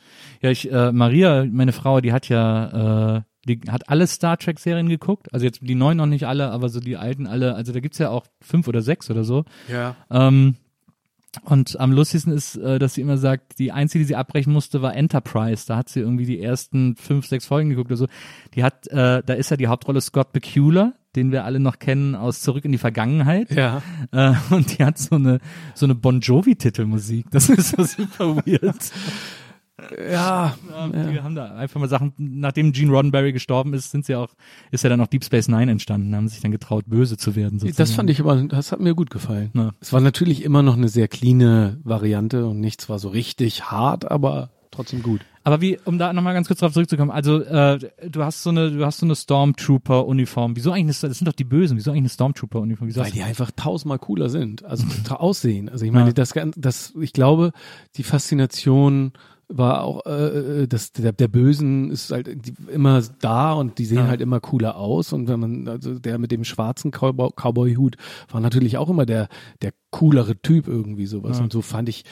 ja, 0.43 0.51
ich, 0.51 0.71
äh, 0.71 0.93
Maria, 0.93 1.45
meine 1.51 1.73
Frau, 1.73 2.01
die 2.01 2.13
hat 2.13 2.29
ja, 2.29 3.17
äh, 3.17 3.23
die 3.47 3.61
hat 3.71 3.89
alle 3.89 4.07
Star 4.07 4.37
Trek 4.37 4.59
Serien 4.59 4.89
geguckt, 4.89 5.33
also 5.33 5.47
jetzt 5.47 5.61
die 5.63 5.75
neuen 5.75 5.97
noch 5.97 6.07
nicht 6.07 6.27
alle, 6.27 6.51
aber 6.51 6.69
so 6.69 6.81
die 6.81 6.97
alten 6.97 7.27
alle, 7.27 7.55
also 7.55 7.73
da 7.73 7.81
gibt's 7.81 7.99
ja 7.99 8.11
auch 8.11 8.27
fünf 8.41 8.69
oder 8.69 8.83
sechs 8.83 9.11
oder 9.11 9.25
so. 9.25 9.45
Ja. 9.69 9.97
Ähm, 10.11 10.57
und 11.45 11.79
am 11.79 11.93
lustigsten 11.93 12.33
ist, 12.33 12.57
äh, 12.57 12.79
dass 12.79 12.95
sie 12.95 13.03
immer 13.03 13.17
sagt, 13.17 13.59
die 13.59 13.71
einzige, 13.71 14.03
die 14.03 14.09
sie 14.09 14.17
abbrechen 14.17 14.53
musste, 14.53 14.83
war 14.83 14.97
Enterprise. 14.97 15.65
Da 15.67 15.77
hat 15.77 15.89
sie 15.89 16.01
irgendwie 16.01 16.27
die 16.27 16.41
ersten 16.41 16.97
fünf, 16.97 17.27
sechs 17.27 17.47
Folgen 17.47 17.71
geguckt 17.71 17.91
oder 17.91 17.97
so. 17.97 18.07
Die 18.55 18.65
hat, 18.65 18.89
äh, 18.89 19.23
da 19.25 19.35
ist 19.35 19.51
ja 19.51 19.57
die 19.57 19.69
Hauptrolle 19.69 20.01
Scott 20.01 20.33
Bakula, 20.33 20.95
den 21.15 21.31
wir 21.31 21.45
alle 21.45 21.61
noch 21.61 21.79
kennen 21.79 22.17
aus 22.17 22.41
Zurück 22.41 22.65
in 22.65 22.73
die 22.73 22.79
Vergangenheit. 22.79 23.51
Ja. 23.53 23.81
Äh, 24.11 24.35
und 24.51 24.77
die 24.79 24.85
hat 24.85 24.99
so 24.99 25.17
eine 25.17 25.39
so 25.75 25.87
eine 25.87 25.95
Bon 25.95 26.21
Jovi 26.21 26.57
Titelmusik. 26.57 27.31
Das 27.31 27.49
ist 27.49 27.77
so 27.77 27.85
super 27.85 28.37
weird. 28.45 28.77
Ja, 30.11 30.55
Die 31.11 31.21
haben 31.21 31.35
da 31.35 31.55
einfach 31.55 31.81
mal 31.81 31.89
Sachen, 31.89 32.13
nachdem 32.19 32.73
Gene 32.73 32.93
Roddenberry 32.93 33.33
gestorben 33.33 33.75
ist, 33.75 33.91
sind 33.91 34.05
sie 34.07 34.15
auch, 34.15 34.29
ist 34.71 34.85
ja 34.85 34.91
dann 34.91 35.01
auch 35.01 35.07
Deep 35.07 35.25
Space 35.25 35.49
Nine 35.49 35.71
entstanden, 35.73 36.15
haben 36.15 36.29
sich 36.29 36.41
dann 36.41 36.51
getraut, 36.53 36.85
böse 36.87 37.17
zu 37.17 37.37
werden. 37.37 37.59
Sozusagen. 37.59 37.77
das 37.77 37.93
fand 37.93 38.11
ich 38.11 38.21
aber, 38.21 38.37
das 38.37 38.73
hat 38.73 38.81
mir 38.81 38.95
gut 38.95 39.11
gefallen. 39.11 39.51
Ja. 39.55 39.73
Es 39.81 39.93
war 39.93 40.01
natürlich 40.01 40.45
immer 40.45 40.63
noch 40.63 40.77
eine 40.77 40.89
sehr 40.89 41.09
cleane 41.09 41.79
Variante 41.85 42.47
und 42.47 42.61
nichts 42.61 42.89
war 42.89 42.99
so 42.99 43.09
richtig 43.09 43.71
hart, 43.71 44.11
aber 44.11 44.51
trotzdem 44.71 45.03
gut. 45.03 45.21
Aber 45.43 45.63
wie, 45.63 45.79
um 45.87 45.97
da 45.99 46.13
nochmal 46.13 46.35
ganz 46.35 46.49
kurz 46.49 46.61
drauf 46.61 46.75
zurückzukommen, 46.75 47.11
also 47.11 47.41
äh, 47.41 47.79
du 48.09 48.23
hast 48.23 48.43
so 48.43 48.51
eine, 48.51 48.71
du 48.71 48.85
hast 48.85 48.99
so 48.99 49.07
eine 49.07 49.17
Stormtrooper-Uniform. 49.17 50.55
Wieso 50.55 50.71
eigentlich, 50.73 51.03
eine, 51.03 51.09
das 51.11 51.19
sind 51.19 51.27
doch 51.27 51.33
die 51.33 51.45
Bösen, 51.45 51.77
wieso 51.79 51.91
eigentlich 51.91 52.03
eine 52.03 52.09
Stormtrooper-Uniform? 52.11 52.89
Wieso 52.89 53.01
Weil 53.01 53.11
die 53.11 53.23
einfach 53.23 53.51
tausendmal 53.51 53.99
cooler 53.99 54.29
sind. 54.29 54.65
Also 54.65 54.85
aussehen. 55.15 55.69
Also 55.71 55.87
ich 55.87 55.93
meine, 55.93 56.09
Ja. 56.09 56.13
das, 56.13 56.35
das, 56.57 56.93
ich 57.01 57.13
glaube, 57.15 57.53
die 57.97 58.03
Faszination 58.03 59.13
war 59.53 59.83
auch, 59.83 60.07
äh, 60.07 60.67
das, 60.69 60.93
der, 60.93 61.13
der 61.13 61.27
Bösen 61.29 61.91
ist 61.91 62.13
halt 62.13 62.29
immer 62.73 63.03
da 63.21 63.53
und 63.53 63.79
die 63.79 63.85
sehen 63.85 63.99
Ja. 63.99 64.07
halt 64.07 64.21
immer 64.21 64.39
cooler 64.41 64.77
aus. 64.77 65.13
Und 65.13 65.27
wenn 65.29 65.41
man, 65.41 65.69
also 65.69 65.99
der 65.99 66.19
mit 66.19 66.31
dem 66.31 66.45
schwarzen 66.45 66.93
Cowboy- 66.93 67.33
Cowboy-Hut 67.35 67.97
war 68.31 68.41
natürlich 68.41 68.79
auch 68.79 68.89
immer 68.89 69.07
der, 69.07 69.29
der 69.61 69.73
coolere 69.91 70.37
Typ 70.41 70.69
irgendwie 70.69 71.07
sowas. 71.07 71.39
Ja. 71.39 71.43
Und 71.45 71.53
so 71.53 71.63
fand 71.63 71.89
ich, 71.89 72.05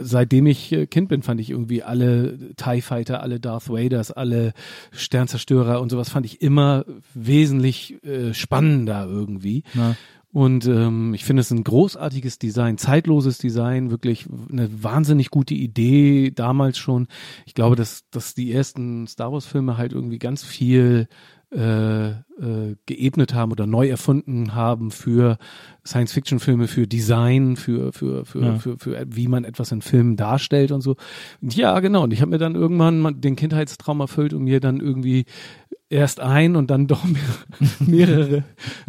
seitdem 0.00 0.46
ich 0.46 0.70
äh, 0.72 0.86
Kind 0.86 1.08
bin, 1.08 1.22
fand 1.22 1.40
ich 1.40 1.50
irgendwie 1.50 1.82
alle 1.82 2.38
TIE 2.54 2.80
Fighter, 2.82 3.20
alle 3.20 3.40
Darth 3.40 3.68
Vaders, 3.68 4.12
alle 4.12 4.52
Sternzerstörer 4.92 5.80
und 5.80 5.90
sowas 5.90 6.08
fand 6.08 6.24
ich 6.26 6.40
immer 6.40 6.84
wesentlich 7.14 8.02
äh, 8.04 8.32
spannender 8.32 9.06
irgendwie. 9.06 9.64
Ja. 9.74 9.96
Und 10.32 10.66
ähm, 10.66 11.12
ich 11.12 11.24
finde 11.24 11.40
es 11.40 11.50
ein 11.50 11.64
großartiges 11.64 12.38
Design, 12.38 12.78
zeitloses 12.78 13.38
Design, 13.38 13.90
wirklich 13.90 14.26
eine 14.50 14.82
wahnsinnig 14.82 15.30
gute 15.30 15.54
Idee 15.54 16.30
damals 16.30 16.78
schon. 16.78 17.08
Ich 17.46 17.54
glaube, 17.54 17.74
dass, 17.74 18.04
dass 18.10 18.34
die 18.34 18.52
ersten 18.52 19.08
Star 19.08 19.32
Wars-Filme 19.32 19.76
halt 19.76 19.92
irgendwie 19.92 20.20
ganz 20.20 20.44
viel 20.44 21.08
äh, 21.52 22.10
äh, 22.10 22.76
geebnet 22.86 23.34
haben 23.34 23.50
oder 23.50 23.66
neu 23.66 23.88
erfunden 23.88 24.54
haben 24.54 24.92
für 24.92 25.36
Science-Fiction-Filme, 25.84 26.68
für 26.68 26.86
Design, 26.86 27.56
für 27.56 27.92
für 27.92 28.24
für, 28.24 28.40
Ja. 28.40 28.54
für 28.58 28.78
für 28.78 29.04
wie 29.08 29.26
man 29.26 29.42
etwas 29.42 29.72
in 29.72 29.82
Filmen 29.82 30.16
darstellt 30.16 30.70
und 30.70 30.80
so. 30.80 30.94
Und 31.42 31.56
ja, 31.56 31.80
genau. 31.80 32.04
Und 32.04 32.12
ich 32.12 32.20
habe 32.20 32.30
mir 32.30 32.38
dann 32.38 32.54
irgendwann 32.54 33.20
den 33.20 33.34
Kindheitstraum 33.34 33.98
erfüllt 33.98 34.32
und 34.32 34.44
mir 34.44 34.60
dann 34.60 34.78
irgendwie 34.78 35.24
erst 35.90 36.20
ein 36.20 36.56
und 36.56 36.70
dann 36.70 36.86
doch 36.86 37.04
mehrere, 37.04 37.74
mehrere 37.80 38.44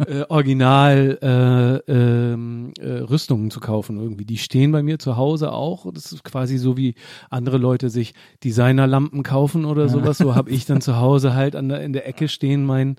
äh, 0.06 0.24
Original 0.28 1.18
äh, 1.20 1.92
ähm, 1.92 2.72
äh, 2.80 2.88
Rüstungen 3.00 3.50
zu 3.50 3.60
kaufen 3.60 3.98
irgendwie. 3.98 4.24
Die 4.24 4.38
stehen 4.38 4.72
bei 4.72 4.82
mir 4.82 4.98
zu 4.98 5.16
Hause 5.16 5.52
auch. 5.52 5.92
Das 5.92 6.12
ist 6.12 6.24
quasi 6.24 6.56
so 6.56 6.76
wie 6.76 6.94
andere 7.28 7.58
Leute 7.58 7.90
sich 7.90 8.14
Designerlampen 8.44 9.22
kaufen 9.22 9.64
oder 9.64 9.88
sowas. 9.88 10.18
So 10.18 10.34
habe 10.34 10.50
ich 10.50 10.64
dann 10.64 10.80
zu 10.80 10.96
Hause 10.96 11.34
halt 11.34 11.56
an 11.56 11.68
der, 11.68 11.82
in 11.82 11.92
der 11.92 12.06
Ecke 12.06 12.28
stehen 12.28 12.64
mein 12.64 12.96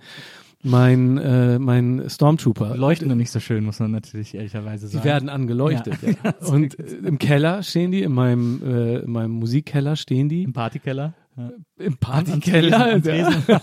mein 0.66 1.18
äh, 1.18 1.60
mein 1.60 2.10
Stormtrooper. 2.10 2.78
leuchten 2.78 3.10
noch 3.10 3.16
nicht 3.16 3.32
so 3.32 3.42
schön, 3.42 3.66
muss 3.66 3.80
man 3.80 3.92
natürlich 3.92 4.34
ehrlicherweise 4.34 4.88
Die 4.88 4.94
sagen. 4.94 5.06
werden 5.06 5.30
angeleuchtet. 5.30 5.96
Ja. 6.02 6.32
Und 6.48 6.80
äh, 6.80 6.84
im 7.06 7.20
Keller 7.20 7.64
stehen 7.64 7.92
die, 7.92 8.02
in 8.02 8.14
meinem, 8.14 8.62
äh, 8.66 9.00
in 9.00 9.12
meinem 9.12 9.32
Musikkeller 9.32 9.98
stehen 9.98 10.30
die. 10.30 10.44
Im 10.44 10.54
Partykeller. 10.54 11.14
Im 11.78 11.98
Partykeller. 11.98 13.02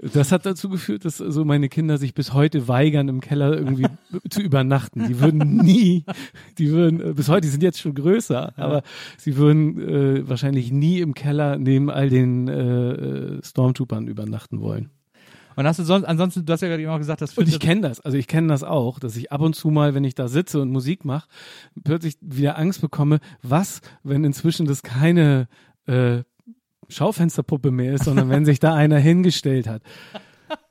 Das 0.00 0.30
hat 0.30 0.46
dazu 0.46 0.68
geführt, 0.68 1.04
dass 1.04 1.16
so 1.16 1.44
meine 1.44 1.68
Kinder 1.68 1.98
sich 1.98 2.14
bis 2.14 2.32
heute 2.32 2.68
weigern, 2.68 3.08
im 3.08 3.20
Keller 3.20 3.52
irgendwie 3.52 3.86
zu 4.30 4.40
übernachten. 4.40 5.08
Die 5.08 5.18
würden 5.18 5.56
nie, 5.56 6.04
die 6.56 6.70
würden, 6.70 7.00
äh, 7.00 7.12
bis 7.14 7.28
heute, 7.28 7.40
die 7.42 7.48
sind 7.48 7.64
jetzt 7.64 7.80
schon 7.80 7.94
größer, 7.94 8.56
aber 8.56 8.82
sie 9.16 9.36
würden 9.36 9.78
äh, 9.80 10.28
wahrscheinlich 10.28 10.70
nie 10.70 11.00
im 11.00 11.14
Keller 11.14 11.58
neben 11.58 11.90
all 11.90 12.10
den 12.10 12.46
äh, 12.46 12.92
äh, 12.92 13.42
Stormtroopern 13.42 14.06
übernachten 14.06 14.60
wollen. 14.60 14.90
Und 15.56 15.66
hast 15.66 15.80
du 15.80 15.82
sonst, 15.82 16.04
ansonsten, 16.04 16.46
du 16.46 16.52
hast 16.52 16.60
ja 16.60 16.68
gerade 16.68 16.82
eben 16.82 16.92
auch 16.92 16.98
gesagt, 16.98 17.20
das 17.20 17.36
Und 17.36 17.48
ich 17.48 17.58
kenne 17.58 17.80
das, 17.80 17.98
also 17.98 18.16
ich 18.16 18.28
kenne 18.28 18.46
das 18.46 18.62
auch, 18.62 19.00
dass 19.00 19.16
ich 19.16 19.32
ab 19.32 19.40
und 19.40 19.56
zu 19.56 19.70
mal, 19.70 19.92
wenn 19.92 20.04
ich 20.04 20.14
da 20.14 20.28
sitze 20.28 20.62
und 20.62 20.70
Musik 20.70 21.04
mache, 21.04 21.28
plötzlich 21.82 22.14
wieder 22.20 22.56
Angst 22.56 22.80
bekomme, 22.80 23.18
was, 23.42 23.80
wenn 24.04 24.22
inzwischen 24.22 24.66
das 24.66 24.84
keine 24.84 25.48
äh, 25.86 26.22
Schaufensterpuppe 26.88 27.70
mehr 27.70 27.94
ist, 27.94 28.04
sondern 28.04 28.28
wenn 28.30 28.44
sich 28.44 28.58
da 28.60 28.74
einer 28.74 28.98
hingestellt 28.98 29.66
hat. 29.66 29.82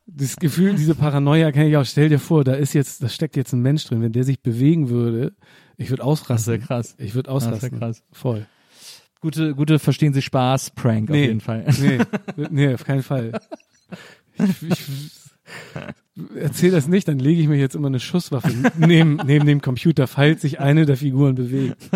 Das 0.06 0.38
Gefühl, 0.38 0.74
diese 0.76 0.96
Paranoia 0.96 1.52
kenne 1.52 1.70
ich 1.70 1.78
auch. 1.78 1.86
Stell 1.86 2.10
dir 2.10 2.20
vor, 2.20 2.44
da 2.44 2.54
ist 2.54 2.74
jetzt, 2.74 3.04
da 3.04 3.10
steckt 3.10 3.36
jetzt 3.36 3.54
ein 3.54 3.62
Mensch 3.62 3.84
drin. 3.86 4.02
Wenn 4.02 4.14
der 4.14 4.24
sich 4.24 4.42
bewegen 4.42 4.90
würde, 4.90 5.34
ich 5.76 5.90
würde 5.90 6.04
ausrasten. 6.04 6.54
Das 6.54 6.62
wär 6.62 6.66
krass. 6.68 6.96
Ich 6.98 7.14
würde 7.14 7.30
Das 7.30 7.44
wär 7.44 7.52
ausrasten. 7.54 7.80
krass. 7.80 8.04
Voll. 8.12 8.46
gute, 9.20 9.54
gute 9.54 9.80
Verstehen 9.80 10.14
Sie 10.14 10.22
Spaß, 10.22 10.72
Prank 10.72 11.10
auf 11.10 11.16
Nee. 11.16 11.26
jeden 11.26 11.42
Fall. 11.42 11.66
Nee, 11.80 12.00
nee, 12.50 12.74
auf 12.74 12.86
keinen 12.86 13.04
Fall. 13.04 13.34
Ich, 14.40 14.62
ich, 14.70 14.86
erzähl 16.36 16.72
das 16.72 16.88
nicht, 16.88 17.08
dann 17.08 17.20
lege 17.20 17.42
ich 17.42 17.48
mir 17.48 17.58
jetzt 17.58 17.76
immer 17.76 17.88
eine 17.88 18.00
Schusswaffe 18.00 18.52
neben, 18.78 19.16
neben 19.26 19.46
dem 19.46 19.62
Computer, 19.62 20.08
falls 20.08 20.42
sich 20.42 20.60
eine 20.60 20.86
der 20.86 20.98
Figuren 20.98 21.36
bewegt. 21.36 21.90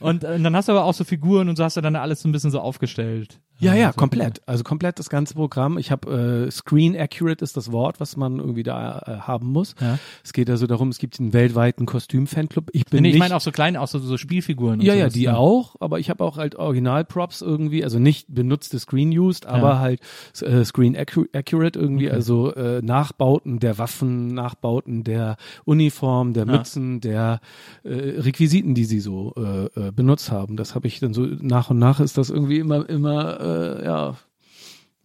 Und 0.00 0.24
äh, 0.24 0.38
dann 0.40 0.54
hast 0.56 0.68
du 0.68 0.72
aber 0.72 0.84
auch 0.84 0.94
so 0.94 1.04
Figuren 1.04 1.48
und 1.48 1.56
so 1.56 1.64
hast 1.64 1.76
du 1.76 1.80
dann 1.80 1.96
alles 1.96 2.22
so 2.22 2.28
ein 2.28 2.32
bisschen 2.32 2.50
so 2.50 2.60
aufgestellt. 2.60 3.40
Ja, 3.58 3.74
ja, 3.74 3.92
so. 3.92 3.98
komplett. 3.98 4.42
Also 4.46 4.64
komplett 4.64 4.98
das 4.98 5.08
ganze 5.08 5.34
Programm. 5.34 5.78
Ich 5.78 5.90
habe 5.90 6.46
äh, 6.46 6.50
Screen 6.50 6.96
Accurate 6.96 7.42
ist 7.42 7.56
das 7.56 7.70
Wort, 7.70 8.00
was 8.00 8.16
man 8.16 8.38
irgendwie 8.38 8.64
da 8.64 8.98
äh, 9.06 9.10
haben 9.20 9.46
muss. 9.52 9.74
Ja. 9.80 9.98
Es 10.24 10.32
geht 10.32 10.50
also 10.50 10.66
darum, 10.66 10.88
es 10.88 10.98
gibt 10.98 11.20
einen 11.20 11.32
weltweiten 11.32 11.86
Kostüm-Fanclub. 11.86 12.70
Ich 12.72 12.86
bin 12.86 13.02
Nee, 13.02 13.08
ich 13.08 13.14
nicht 13.14 13.20
meine 13.20 13.36
auch 13.36 13.40
so 13.40 13.52
kleine, 13.52 13.80
auch 13.80 13.86
so, 13.86 13.98
so 14.00 14.16
Spielfiguren. 14.16 14.80
Und 14.80 14.86
Ja, 14.86 14.94
ja, 14.94 15.04
sowas, 15.04 15.12
die 15.14 15.26
ne? 15.26 15.36
auch, 15.36 15.76
aber 15.80 16.00
ich 16.00 16.10
habe 16.10 16.24
auch 16.24 16.36
halt 16.36 16.56
Original-Props 16.56 17.42
irgendwie, 17.42 17.84
also 17.84 17.98
nicht 17.98 18.26
benutzte 18.28 18.78
Screen 18.78 19.16
used, 19.16 19.46
aber 19.46 19.78
halt 19.78 20.00
äh, 20.40 20.64
Screen 20.64 20.96
accu 20.96 21.26
accurate 21.32 21.78
irgendwie, 21.78 22.10
also 22.10 22.52
äh, 22.54 22.82
Nachbauten 22.94 23.58
der 23.58 23.76
Waffen, 23.78 24.34
Nachbauten 24.34 25.02
der 25.02 25.36
Uniform, 25.64 26.32
der 26.32 26.46
Ja. 26.46 26.52
Mützen, 26.52 27.00
der 27.00 27.40
äh, 27.82 28.20
Requisiten, 28.28 28.74
die 28.74 28.84
sie 28.84 29.00
so 29.00 29.34
äh, 29.36 29.64
äh, 29.88 29.90
benutzt 29.90 30.30
haben. 30.30 30.56
Das 30.56 30.74
habe 30.76 30.86
ich 30.86 31.00
dann 31.00 31.12
so 31.12 31.22
nach 31.22 31.70
und 31.70 31.78
nach 31.80 31.98
ist 31.98 32.16
das 32.18 32.30
irgendwie 32.30 32.58
immer, 32.60 32.88
immer, 32.88 33.40
äh, 33.40 33.84
ja, 33.84 34.14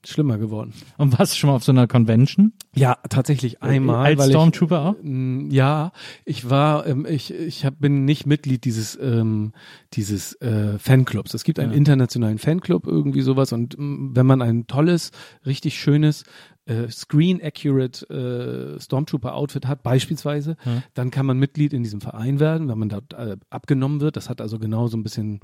schlimmer 0.05 0.37
geworden. 0.37 0.73
Und 0.97 1.17
warst 1.19 1.33
du 1.33 1.37
schon 1.37 1.49
mal 1.49 1.55
auf 1.55 1.63
so 1.63 1.71
einer 1.71 1.87
Convention? 1.87 2.53
Ja, 2.75 2.97
tatsächlich 3.09 3.61
einmal, 3.61 4.05
Als 4.17 4.27
Stormtrooper 4.29 4.81
auch? 4.85 4.95
Mm, 5.01 5.49
Ja, 5.49 5.91
ich 6.25 6.49
war, 6.49 6.85
ähm, 6.87 7.05
ich, 7.09 7.33
ich 7.33 7.65
hab, 7.65 7.79
bin 7.79 8.05
nicht 8.05 8.25
Mitglied 8.25 8.63
dieses, 8.65 8.97
ähm, 9.01 9.53
dieses 9.93 10.33
äh, 10.41 10.77
Fanclubs. 10.79 11.33
Es 11.33 11.43
gibt 11.43 11.59
einen 11.59 11.71
Ja. 11.71 11.77
internationalen 11.77 12.37
Fanclub, 12.37 12.87
irgendwie 12.87 13.21
sowas. 13.21 13.51
Und 13.53 13.77
mm, 13.77 14.15
wenn 14.15 14.25
man 14.25 14.41
ein 14.41 14.67
tolles, 14.67 15.11
richtig 15.45 15.79
schönes, 15.79 16.23
äh, 16.65 16.87
screen-accurate 16.89 18.75
äh, 18.77 18.79
Stormtrooper-Outfit 18.79 19.67
hat, 19.67 19.83
beispielsweise, 19.83 20.55
Ja. 20.65 20.83
dann 20.93 21.11
kann 21.11 21.25
man 21.25 21.37
Mitglied 21.39 21.73
in 21.73 21.83
diesem 21.83 22.01
Verein 22.01 22.39
werden, 22.39 22.67
wenn 22.69 22.77
man 22.77 22.89
dort 22.89 23.13
äh, 23.13 23.37
abgenommen 23.49 24.01
wird. 24.01 24.15
Das 24.15 24.29
hat 24.29 24.41
also 24.41 24.59
genau 24.59 24.87
so 24.87 24.97
ein 24.97 25.03
bisschen 25.03 25.39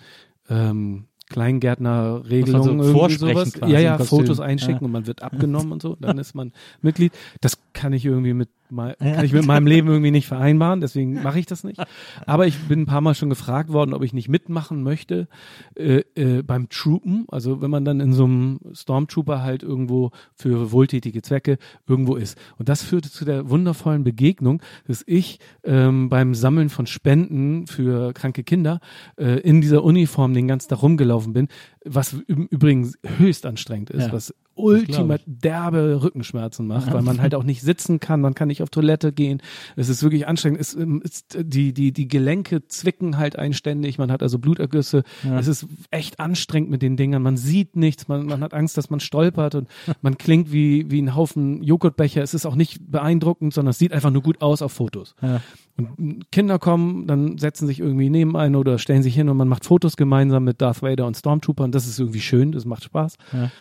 ähm, 0.50 1.06
Kleingärtner-Regelungen, 1.30 2.52
Muss 2.52 2.54
man 2.54 2.64
so 2.64 2.70
irgendwie 2.72 2.92
vorsprechen 3.00 3.52
sowas. 3.62 3.72
Ja, 3.72 3.80
ja. 3.80 3.98
Fotos 3.98 4.40
einschicken 4.40 4.82
Ja. 4.82 4.86
und 4.86 4.92
man 4.92 5.08
wird 5.08 5.22
abgenommen 5.24 5.72
und 5.72 5.82
so. 5.82 5.96
Dann 6.00 6.18
ist 6.18 6.36
man 6.36 6.52
Mitglied. 6.82 7.14
Das 7.42 7.58
kann 7.74 7.94
ich 7.94 8.06
irgendwie 8.06 8.34
mit 8.34 8.50
kann 8.76 9.26
ich 9.26 9.34
mit 9.34 9.46
meinem 9.46 9.68
Leben 9.68 9.88
irgendwie 9.88 10.12
nicht 10.12 10.28
vereinbaren, 10.28 10.82
deswegen 10.82 11.22
mache 11.22 11.40
ich 11.40 11.46
das 11.46 11.64
nicht. 11.64 11.82
Aber 12.26 12.48
ich 12.48 12.58
bin 12.68 12.82
ein 12.82 12.86
paar 12.86 13.02
Mal 13.02 13.16
schon 13.16 13.30
gefragt 13.30 13.72
worden, 13.72 13.94
ob 13.94 14.04
ich 14.04 14.14
nicht 14.14 14.30
mitmachen 14.30 14.84
möchte 14.84 15.28
äh, 15.76 16.04
äh, 16.16 16.42
beim 16.42 16.70
Troopen. 16.70 17.26
Also 17.30 17.62
wenn 17.62 17.72
man 17.72 17.86
dann 17.86 18.00
in 18.00 18.14
so 18.14 18.26
einem 18.26 18.60
Stormtrooper 18.74 19.42
halt 19.42 19.64
irgendwo 19.64 20.12
für 20.36 20.72
wohltätige 20.72 21.22
Zwecke 21.22 21.58
irgendwo 21.88 22.16
ist. 22.16 22.38
Und 22.58 22.70
das 22.70 22.82
führte 22.82 23.12
zu 23.12 23.26
der 23.26 23.50
wundervollen 23.50 24.04
Begegnung, 24.04 24.62
dass 24.88 25.04
ich 25.08 25.40
ähm, 25.64 26.10
beim 26.10 26.36
Sammeln 26.36 26.70
von 26.70 26.88
Spenden 26.88 27.68
für 27.68 28.14
kranke 28.14 28.44
Kinder 28.44 28.80
äh, 29.18 29.40
in 29.40 29.62
dieser 29.62 29.84
Uniform 29.84 30.34
den 30.34 30.48
ganzen 30.48 30.70
Tag 30.70 30.82
rumgelaufen 30.82 31.34
bin, 31.34 31.48
was 31.86 32.14
im 32.28 32.48
Übrigen 32.48 32.92
höchst 33.18 33.46
anstrengend 33.46 33.90
ist, 33.90 34.08
Ja. 34.08 34.14
was 34.14 34.34
ultimat 34.56 35.22
derbe 35.26 36.02
Rückenschmerzen 36.02 36.66
macht, 36.66 36.92
weil 36.94 37.02
man 37.02 37.20
halt 37.22 37.36
auch 37.36 37.44
nicht 37.44 37.62
sitzen 37.62 38.00
kann, 38.00 38.22
man 38.22 38.34
kann 38.34 38.48
nicht 38.48 38.64
auf 38.64 38.70
Toilette 38.70 39.12
gehen. 39.12 39.42
Es 39.76 39.90
ist 39.90 40.02
wirklich 40.02 40.28
anstrengend. 40.28 40.62
Es 40.62 40.74
ähm, 40.76 41.02
ist, 41.04 41.38
die, 41.40 41.74
die, 41.74 41.92
die 41.92 42.08
Gelenke 42.08 42.66
zwicken 42.68 43.18
halt 43.18 43.38
einständig, 43.38 43.98
man 43.98 44.12
hat 44.12 44.24
also 44.24 44.40
Blutergüsse. 44.40 45.04
Ja. 45.24 45.38
Es 45.38 45.48
ist 45.48 45.68
echt 45.92 46.20
anstrengend 46.20 46.70
mit 46.70 46.82
den 46.82 46.96
Dingern. 46.96 47.22
Man 47.22 47.38
sieht 47.38 47.76
nichts, 47.76 48.08
man, 48.08 48.26
man 48.26 48.42
hat 48.42 48.54
Angst, 48.54 48.78
dass 48.78 48.90
man 48.90 49.02
stolpert 49.02 49.56
und 49.56 49.68
man 50.02 50.18
klingt 50.18 50.52
wie, 50.52 50.90
wie 50.90 51.02
ein 51.02 51.16
Haufen 51.16 51.62
Joghurtbecher. 51.62 52.24
Es 52.24 52.34
ist 52.34 52.46
auch 52.46 52.56
nicht 52.56 52.80
beeindruckend, 52.90 53.54
sondern 53.54 53.72
es 53.72 53.78
sieht 53.80 53.92
einfach 53.92 54.12
nur 54.12 54.22
gut 54.22 54.42
aus 54.42 54.62
auf 54.62 54.72
Fotos. 54.72 55.16
Ja. 55.22 55.42
Und 55.78 56.32
Kinder 56.32 56.58
kommen, 56.58 57.06
dann 57.06 57.38
setzen 57.38 57.68
sich 57.68 57.82
irgendwie 57.82 58.10
neben 58.10 58.38
einen 58.38 58.56
oder 58.56 58.80
stellen 58.80 59.04
sich 59.04 59.14
hin 59.14 59.28
und 59.28 59.36
man 59.36 59.50
macht 59.50 59.66
Fotos 59.66 59.98
gemeinsam 59.98 60.46
mit 60.46 60.62
Darth 60.62 60.82
Vader 60.82 61.06
und 61.06 61.18
Stormtrooper 61.18 61.66
und 61.66 61.75
das 61.76 61.86
ist 61.88 62.00
irgendwie 62.00 62.22
schön, 62.22 62.52
das 62.52 62.66
macht 62.66 62.84
Spaß. 62.86 63.18
Ja. 63.34 63.52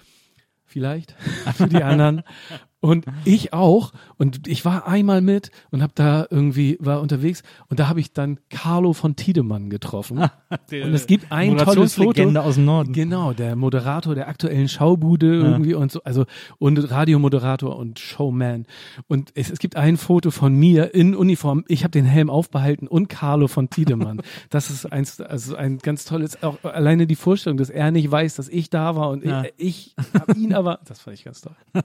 Vielleicht 0.65 1.15
für 1.57 1.69
die 1.69 1.83
anderen. 1.83 2.23
Und 2.85 3.07
ich 3.25 3.55
auch. 3.55 3.93
Und 4.19 4.47
ich 4.47 4.67
war 4.67 4.87
einmal 4.87 5.23
mit 5.23 5.51
und 5.71 5.81
habe 5.81 5.95
da 5.95 6.27
irgendwie, 6.29 6.77
war 6.81 7.01
unterwegs 7.01 7.43
und 7.71 7.81
da 7.81 7.89
habe 7.89 7.99
ich 7.99 8.13
dann 8.13 8.39
Carlo 8.51 8.93
von 8.93 9.17
Tiedemann 9.17 9.71
getroffen. 9.71 10.19
und 10.51 10.73
es 10.73 11.07
gibt 11.07 11.33
ein 11.33 11.57
tolles 11.57 11.95
Foto. 11.95 12.23
Aus 12.39 12.57
dem 12.57 12.67
Norden. 12.67 12.93
Genau, 12.93 13.33
der 13.33 13.57
Moderator 13.57 14.15
der 14.15 14.29
aktuellen 14.29 14.69
Schaubude 14.69 15.35
irgendwie 15.35 15.73
und 15.73 15.93
so, 15.93 16.03
also 16.03 16.27
und 16.59 16.77
Radiomoderator 16.77 17.75
und 17.75 17.99
Showman. 17.99 18.67
Und 19.09 19.31
es, 19.35 19.51
es 19.51 19.61
gibt 19.61 19.77
ein 19.77 19.97
Foto 19.97 20.31
von 20.31 20.55
mir 20.55 20.95
in 20.95 21.17
Uniform. 21.17 21.65
Ich 21.69 21.85
habe 21.85 21.93
den 21.93 22.05
Helm 22.05 22.29
aufbehalten 22.29 22.87
und 22.87 23.09
Carlo 23.09 23.49
von 23.49 23.71
Tiedemann. 23.71 24.21
das 24.51 24.69
ist 24.69 24.85
eins, 24.93 25.23
also 25.23 25.57
ein 25.57 25.79
ganz 25.79 26.05
tolles, 26.05 26.43
auch 26.43 26.63
alleine 26.65 27.07
die 27.07 27.17
Vorstellung, 27.17 27.57
dass 27.57 27.71
er 27.71 27.91
nicht 27.91 28.11
weiß, 28.11 28.35
dass 28.35 28.51
ich 28.51 28.69
da 28.69 28.95
war 28.95 29.09
und 29.09 29.25
Ja. 29.25 29.45
ich, 29.57 29.95
ich 29.97 30.21
habe 30.21 30.39
ihn 30.39 30.53
aber, 30.53 30.81
das 30.87 31.01
fand 31.01 31.17
ich 31.17 31.25
ganz 31.25 31.41
toll. 31.41 31.55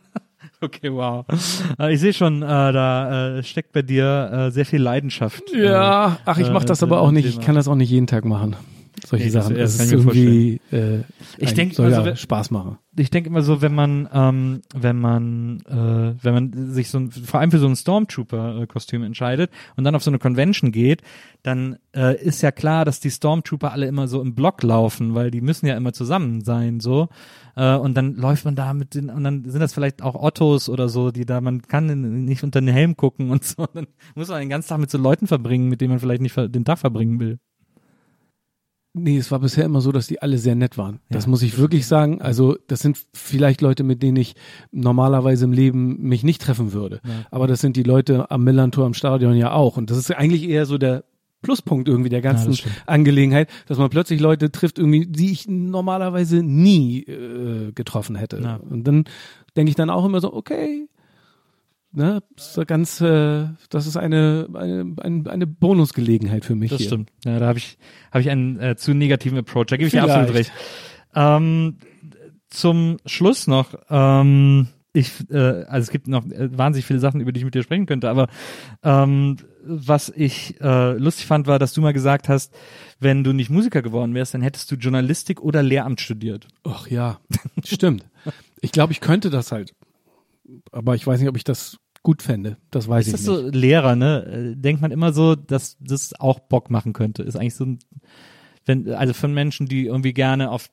Okay, 0.61 0.91
wow. 0.91 1.25
Äh, 1.79 1.93
Ich 1.93 1.99
sehe 2.01 2.13
schon, 2.13 2.41
äh, 2.41 2.45
da 2.47 3.37
äh, 3.37 3.43
steckt 3.43 3.71
bei 3.71 3.81
dir 3.81 4.29
äh, 4.47 4.51
sehr 4.51 4.65
viel 4.65 4.81
Leidenschaft. 4.81 5.43
Ja, 5.53 6.17
ach, 6.25 6.37
ich 6.37 6.49
mache 6.51 6.65
das 6.65 6.83
aber 6.83 6.99
auch 7.01 7.11
nicht. 7.11 7.25
Ich 7.25 7.39
kann 7.39 7.55
das 7.55 7.67
auch 7.67 7.75
nicht 7.75 7.89
jeden 7.89 8.07
Tag 8.07 8.25
machen. 8.25 8.55
Solche 9.05 9.25
Nee, 9.25 9.31
Sachen. 9.31 9.55
das 9.55 9.79
ist 9.79 9.91
irgendwie, 9.91 10.59
äh, 10.71 10.99
Ich 11.37 11.53
denk, 11.53 11.73
soll 11.73 11.93
also 11.93 12.07
ja 12.09 12.15
Spaß 12.15 12.51
machen. 12.51 12.77
ich 12.97 13.09
denke 13.09 13.29
immer 13.29 13.41
so, 13.41 13.61
wenn 13.61 13.73
man, 13.73 14.07
ähm, 14.13 14.61
wenn 14.75 14.99
man, 14.99 15.59
äh, 15.67 16.15
wenn 16.23 16.33
man 16.33 16.71
sich 16.73 16.89
so 16.89 16.99
ein, 16.99 17.11
vor 17.11 17.39
allem 17.39 17.51
für 17.51 17.59
so 17.59 17.67
ein 17.67 17.75
Stormtrooper-Kostüm 17.75 19.03
entscheidet 19.03 19.51
und 19.77 19.83
dann 19.83 19.95
auf 19.95 20.03
so 20.03 20.11
eine 20.11 20.19
Convention 20.19 20.71
geht, 20.71 21.01
dann 21.43 21.77
äh, 21.95 22.21
ist 22.21 22.41
ja 22.41 22.51
klar, 22.51 22.85
dass 22.85 22.99
die 22.99 23.09
Stormtrooper 23.11 23.71
alle 23.71 23.87
immer 23.87 24.07
so 24.07 24.21
im 24.21 24.35
Block 24.35 24.61
laufen, 24.63 25.15
weil 25.15 25.31
die 25.31 25.41
müssen 25.41 25.65
ja 25.67 25.77
immer 25.77 25.93
zusammen 25.93 26.41
sein, 26.41 26.79
so. 26.79 27.07
Äh, 27.55 27.75
und 27.75 27.95
dann 27.95 28.15
läuft 28.15 28.45
man 28.45 28.55
da 28.55 28.73
mit 28.73 28.95
den, 28.95 29.09
und 29.09 29.23
dann 29.23 29.45
sind 29.49 29.59
das 29.61 29.73
vielleicht 29.73 30.01
auch 30.01 30.15
Ottos 30.15 30.69
oder 30.69 30.89
so, 30.89 31.11
die 31.11 31.25
da, 31.25 31.41
man 31.41 31.61
kann 31.61 32.25
nicht 32.25 32.43
unter 32.43 32.59
den 32.61 32.67
Helm 32.69 32.97
gucken 32.97 33.31
und 33.31 33.43
so. 33.43 33.65
Dann 33.73 33.87
muss 34.15 34.27
man 34.29 34.39
den 34.39 34.49
ganzen 34.49 34.69
Tag 34.69 34.79
mit 34.79 34.89
so 34.91 34.97
Leuten 34.97 35.27
verbringen, 35.27 35.69
mit 35.69 35.81
denen 35.81 35.91
man 35.91 35.99
vielleicht 35.99 36.21
nicht 36.21 36.35
den 36.35 36.65
Tag 36.65 36.79
verbringen 36.79 37.19
will. 37.19 37.39
Nee, 38.93 39.17
es 39.17 39.29
war 39.31 39.39
bisher 39.39 39.65
immer 39.65 39.81
so, 39.81 39.91
dass 39.91 40.07
die 40.07 40.21
alle 40.21 40.39
sehr 40.39 40.55
nett 40.55 40.77
waren. 40.77 40.99
Das 41.09 41.25
Ja, 41.25 41.29
muss 41.29 41.43
ich 41.43 41.57
wirklich 41.59 41.85
sagen. 41.85 42.21
Also 42.21 42.57
das 42.67 42.79
sind 42.79 42.97
vielleicht 43.13 43.61
Leute, 43.61 43.83
mit 43.83 44.01
denen 44.01 44.17
ich 44.17 44.35
normalerweise 44.71 45.45
im 45.45 45.53
Leben 45.53 46.01
mich 46.01 46.23
nicht 46.23 46.41
treffen 46.41 46.73
würde. 46.73 46.99
Ja. 47.05 47.25
Aber 47.29 47.45
das 47.47 47.61
sind 47.61 47.75
die 47.77 47.83
Leute 47.83 48.31
am 48.31 48.43
Millantor 48.43 48.85
am 48.85 48.95
Stadion 48.95 49.35
ja 49.35 49.51
auch. 49.51 49.77
Und 49.77 49.91
das 49.91 49.97
ist 49.97 50.11
eigentlich 50.11 50.49
eher 50.49 50.65
so 50.65 50.77
der 50.79 51.03
Pluspunkt 51.41 51.87
irgendwie 51.87 52.09
der 52.09 52.21
ganzen 52.21 52.47
das 52.49 52.57
stimmt. 52.59 52.83
Angelegenheit, 52.87 53.49
dass 53.67 53.77
man 53.77 53.89
plötzlich 53.89 54.19
Leute 54.19 54.51
trifft, 54.51 54.77
irgendwie, 54.79 55.05
die 55.05 55.31
ich 55.31 55.47
normalerweise 55.47 56.43
nie 56.43 57.03
äh, 57.03 57.71
getroffen 57.71 58.15
hätte. 58.15 58.41
Ja. 58.41 58.55
Und 58.57 58.85
dann 58.85 59.05
denke 59.55 59.69
ich 59.69 59.75
dann 59.75 59.89
auch 59.89 60.03
immer 60.03 60.19
so, 60.19 60.33
okay, 60.33 60.88
ne, 61.91 62.21
das 62.35 62.57
ist 62.57 62.67
ganz, 62.67 63.01
äh, 63.01 63.45
das 63.69 63.87
ist 63.87 63.97
eine, 63.97 64.47
eine, 64.53 64.95
eine, 65.01 65.29
eine 65.29 65.47
Bonusgelegenheit 65.47 66.45
für 66.45 66.55
mich 66.55 66.69
Das 66.71 66.79
hier. 66.79 66.87
stimmt. 66.87 67.11
Ja, 67.25 67.39
da 67.39 67.47
habe 67.47 67.59
ich, 67.59 67.77
habe 68.11 68.21
ich 68.21 68.29
einen 68.29 68.59
äh, 68.59 68.75
zu 68.75 68.93
negativen 68.93 69.37
Approach. 69.37 69.67
Da 69.67 69.77
gebe 69.77 69.87
ich 69.87 69.93
dir 69.93 70.03
absolut 70.03 70.33
recht. 70.33 70.51
Ähm, 71.15 71.77
zum 72.49 72.97
Schluss 73.05 73.47
noch, 73.47 73.73
ähm, 73.89 74.67
ich, 74.93 75.11
äh, 75.29 75.37
also 75.37 75.83
es 75.85 75.91
gibt 75.91 76.07
noch 76.07 76.25
äh, 76.25 76.57
wahnsinnig 76.57 76.85
viele 76.85 76.99
Sachen, 76.99 77.21
über 77.21 77.31
die 77.31 77.39
ich 77.39 77.45
mit 77.45 77.53
dir 77.53 77.61
sprechen 77.63 77.85
könnte, 77.85 78.09
aber 78.09 78.27
ähm, 78.83 79.37
was 79.63 80.09
ich 80.09 80.59
äh, 80.61 80.93
lustig 80.93 81.27
fand, 81.27 81.45
war, 81.45 81.59
dass 81.59 81.73
du 81.73 81.81
mal 81.81 81.93
gesagt 81.93 82.27
hast, 82.27 82.53
wenn 82.99 83.23
du 83.23 83.33
nicht 83.33 83.49
Musiker 83.51 83.81
geworden 83.83 84.15
wärst, 84.15 84.33
dann 84.33 84.41
hättest 84.41 84.71
du 84.71 84.75
Journalistik 84.75 85.41
oder 85.41 85.61
Lehramt 85.61 86.01
studiert. 86.01 86.47
Ach 86.63 86.87
ja, 86.87 87.19
stimmt. 87.63 88.05
Ich 88.61 88.71
glaube, 88.71 88.93
ich 88.93 88.99
könnte 88.99 89.29
das 89.29 89.51
halt. 89.51 89.73
Aber 90.71 90.95
ich 90.95 91.05
weiß 91.05 91.19
nicht, 91.19 91.29
ob 91.29 91.37
ich 91.37 91.43
das 91.43 91.77
gut 92.03 92.21
fände. 92.21 92.57
Das 92.71 92.87
weiß 92.87 93.07
Ist 93.07 93.13
ich 93.19 93.25
das 93.25 93.35
nicht. 93.43 93.51
so 93.53 93.57
Lehrer, 93.57 93.95
ne? 93.95 94.25
Äh, 94.25 94.55
Denkt 94.55 94.81
man 94.81 94.91
immer 94.91 95.11
so, 95.13 95.35
dass 95.35 95.77
das 95.79 96.13
auch 96.19 96.39
Bock 96.39 96.69
machen 96.69 96.93
könnte. 96.93 97.23
Ist 97.23 97.35
eigentlich 97.35 97.55
so 97.55 97.65
ein, 97.65 97.79
wenn, 98.69 98.93
also 98.93 99.13
von 99.13 99.33
Menschen, 99.33 99.67
die 99.67 99.87
irgendwie 99.87 100.13
gerne 100.13 100.51
auf, 100.51 100.69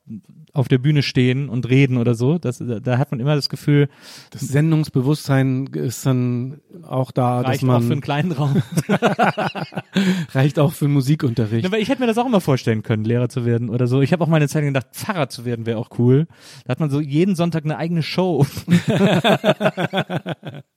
auf 0.52 0.68
der 0.68 0.76
Bühne 0.76 1.02
stehen 1.02 1.48
und 1.48 1.66
reden 1.68 1.96
oder 1.96 2.14
so, 2.14 2.36
das, 2.36 2.62
da 2.62 2.98
hat 2.98 3.10
man 3.10 3.20
immer 3.20 3.34
das 3.34 3.48
Gefühl, 3.48 3.88
Das 4.30 4.42
Sendungsbewusstsein 4.42 5.68
ist 5.72 6.04
dann 6.04 6.60
auch 6.82 7.10
da, 7.10 7.40
dass 7.40 7.52
reicht 7.52 7.62
auch 7.62 7.68
man 7.68 7.82
für 7.82 7.92
einen 7.92 8.02
kleinen 8.02 8.32
Raum. 8.32 8.62
reicht 10.34 10.58
auch 10.58 10.74
für 10.74 10.84
einen 10.84 10.94
Musikunterricht. 10.94 11.66
Ja, 11.66 11.78
ich 11.78 11.88
hätte 11.88 12.02
mir 12.02 12.06
das 12.06 12.18
auch 12.18 12.26
immer 12.26 12.42
vorstellen 12.42 12.82
können, 12.82 13.06
Lehrer 13.06 13.30
zu 13.30 13.46
werden 13.46 13.70
oder 13.70 13.86
so. 13.86 14.02
Ich 14.02 14.12
habe 14.12 14.22
auch 14.22 14.28
mal 14.28 14.36
eine 14.36 14.48
Zeit 14.48 14.62
gedacht, 14.62 14.88
Pfarrer 14.92 15.30
zu 15.30 15.46
werden 15.46 15.64
wäre 15.64 15.78
auch 15.78 15.88
cool. 15.98 16.26
Da 16.66 16.72
hat 16.72 16.80
man 16.80 16.90
so 16.90 17.00
jeden 17.00 17.34
Sonntag 17.34 17.64
eine 17.64 17.78
eigene 17.78 18.02
Show. 18.02 18.44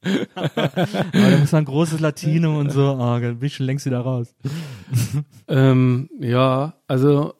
Aber 0.35 0.77
da 1.13 1.37
muss 1.39 1.51
man 1.51 1.63
ein 1.63 1.65
großes 1.65 1.99
Latinum 1.99 2.57
und 2.57 2.71
so. 2.71 2.97
Oh, 2.99 3.19
bin 3.19 3.37
ich 3.41 3.55
schon 3.55 3.65
längst 3.65 3.85
wieder 3.85 3.99
raus. 3.99 4.33
Ähm, 5.47 6.09
ja, 6.19 6.73
also 6.87 7.33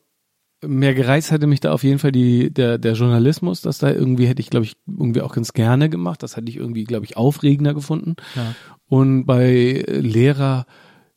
mehr 0.61 0.94
gereizt 0.94 1.31
hätte 1.31 1.48
mich 1.48 1.61
da 1.61 1.72
auf 1.72 1.84
jeden 1.84 1.99
Fall 1.99 2.11
die, 2.11 2.53
der, 2.53 2.77
der 2.77 2.94
Journalismus, 2.94 3.61
das 3.61 3.77
da 3.77 3.91
irgendwie 3.91 4.27
hätte 4.27 4.41
ich, 4.41 4.49
glaube 4.49 4.65
ich, 4.65 4.76
irgendwie 4.88 5.22
auch 5.22 5.34
ganz 5.34 5.53
gerne 5.53 5.90
gemacht. 5.90 6.22
Das 6.22 6.36
hätte 6.36 6.49
ich 6.49 6.57
irgendwie, 6.57 6.84
glaube 6.84 7.06
ich, 7.06 7.15
aufregender 7.15 7.73
gefunden. 7.73 8.15
Ja. 8.36 8.56
Und 8.88 9.26
bei 9.26 9.86
Lehrer, 9.88 10.65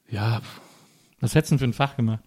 ja, 0.09 0.43
Was 1.21 1.35
hättest 1.35 1.53
du 1.53 1.55
denn 1.55 1.59
für 1.59 1.65
ein 1.65 1.73
Fach 1.73 1.97
gemacht? 1.97 2.23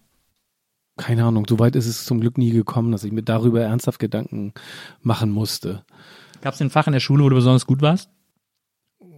keine 0.96 1.24
Ahnung, 1.24 1.46
so 1.48 1.58
weit 1.58 1.76
ist 1.76 1.86
es 1.86 2.04
zum 2.04 2.20
Glück 2.20 2.38
nie 2.38 2.50
gekommen, 2.50 2.90
dass 2.90 3.04
ich 3.04 3.12
mir 3.12 3.22
darüber 3.22 3.60
ernsthaft 3.60 3.98
Gedanken 3.98 4.54
machen 5.02 5.30
musste. 5.30 5.84
Gab 6.40 6.54
es 6.54 6.62
ein 6.62 6.70
Fach 6.70 6.86
in 6.86 6.94
der 6.94 7.00
Schule, 7.00 7.24
wo 7.24 7.28
du 7.28 7.36
besonders 7.36 7.66
gut 7.66 7.82
warst? 7.82 8.10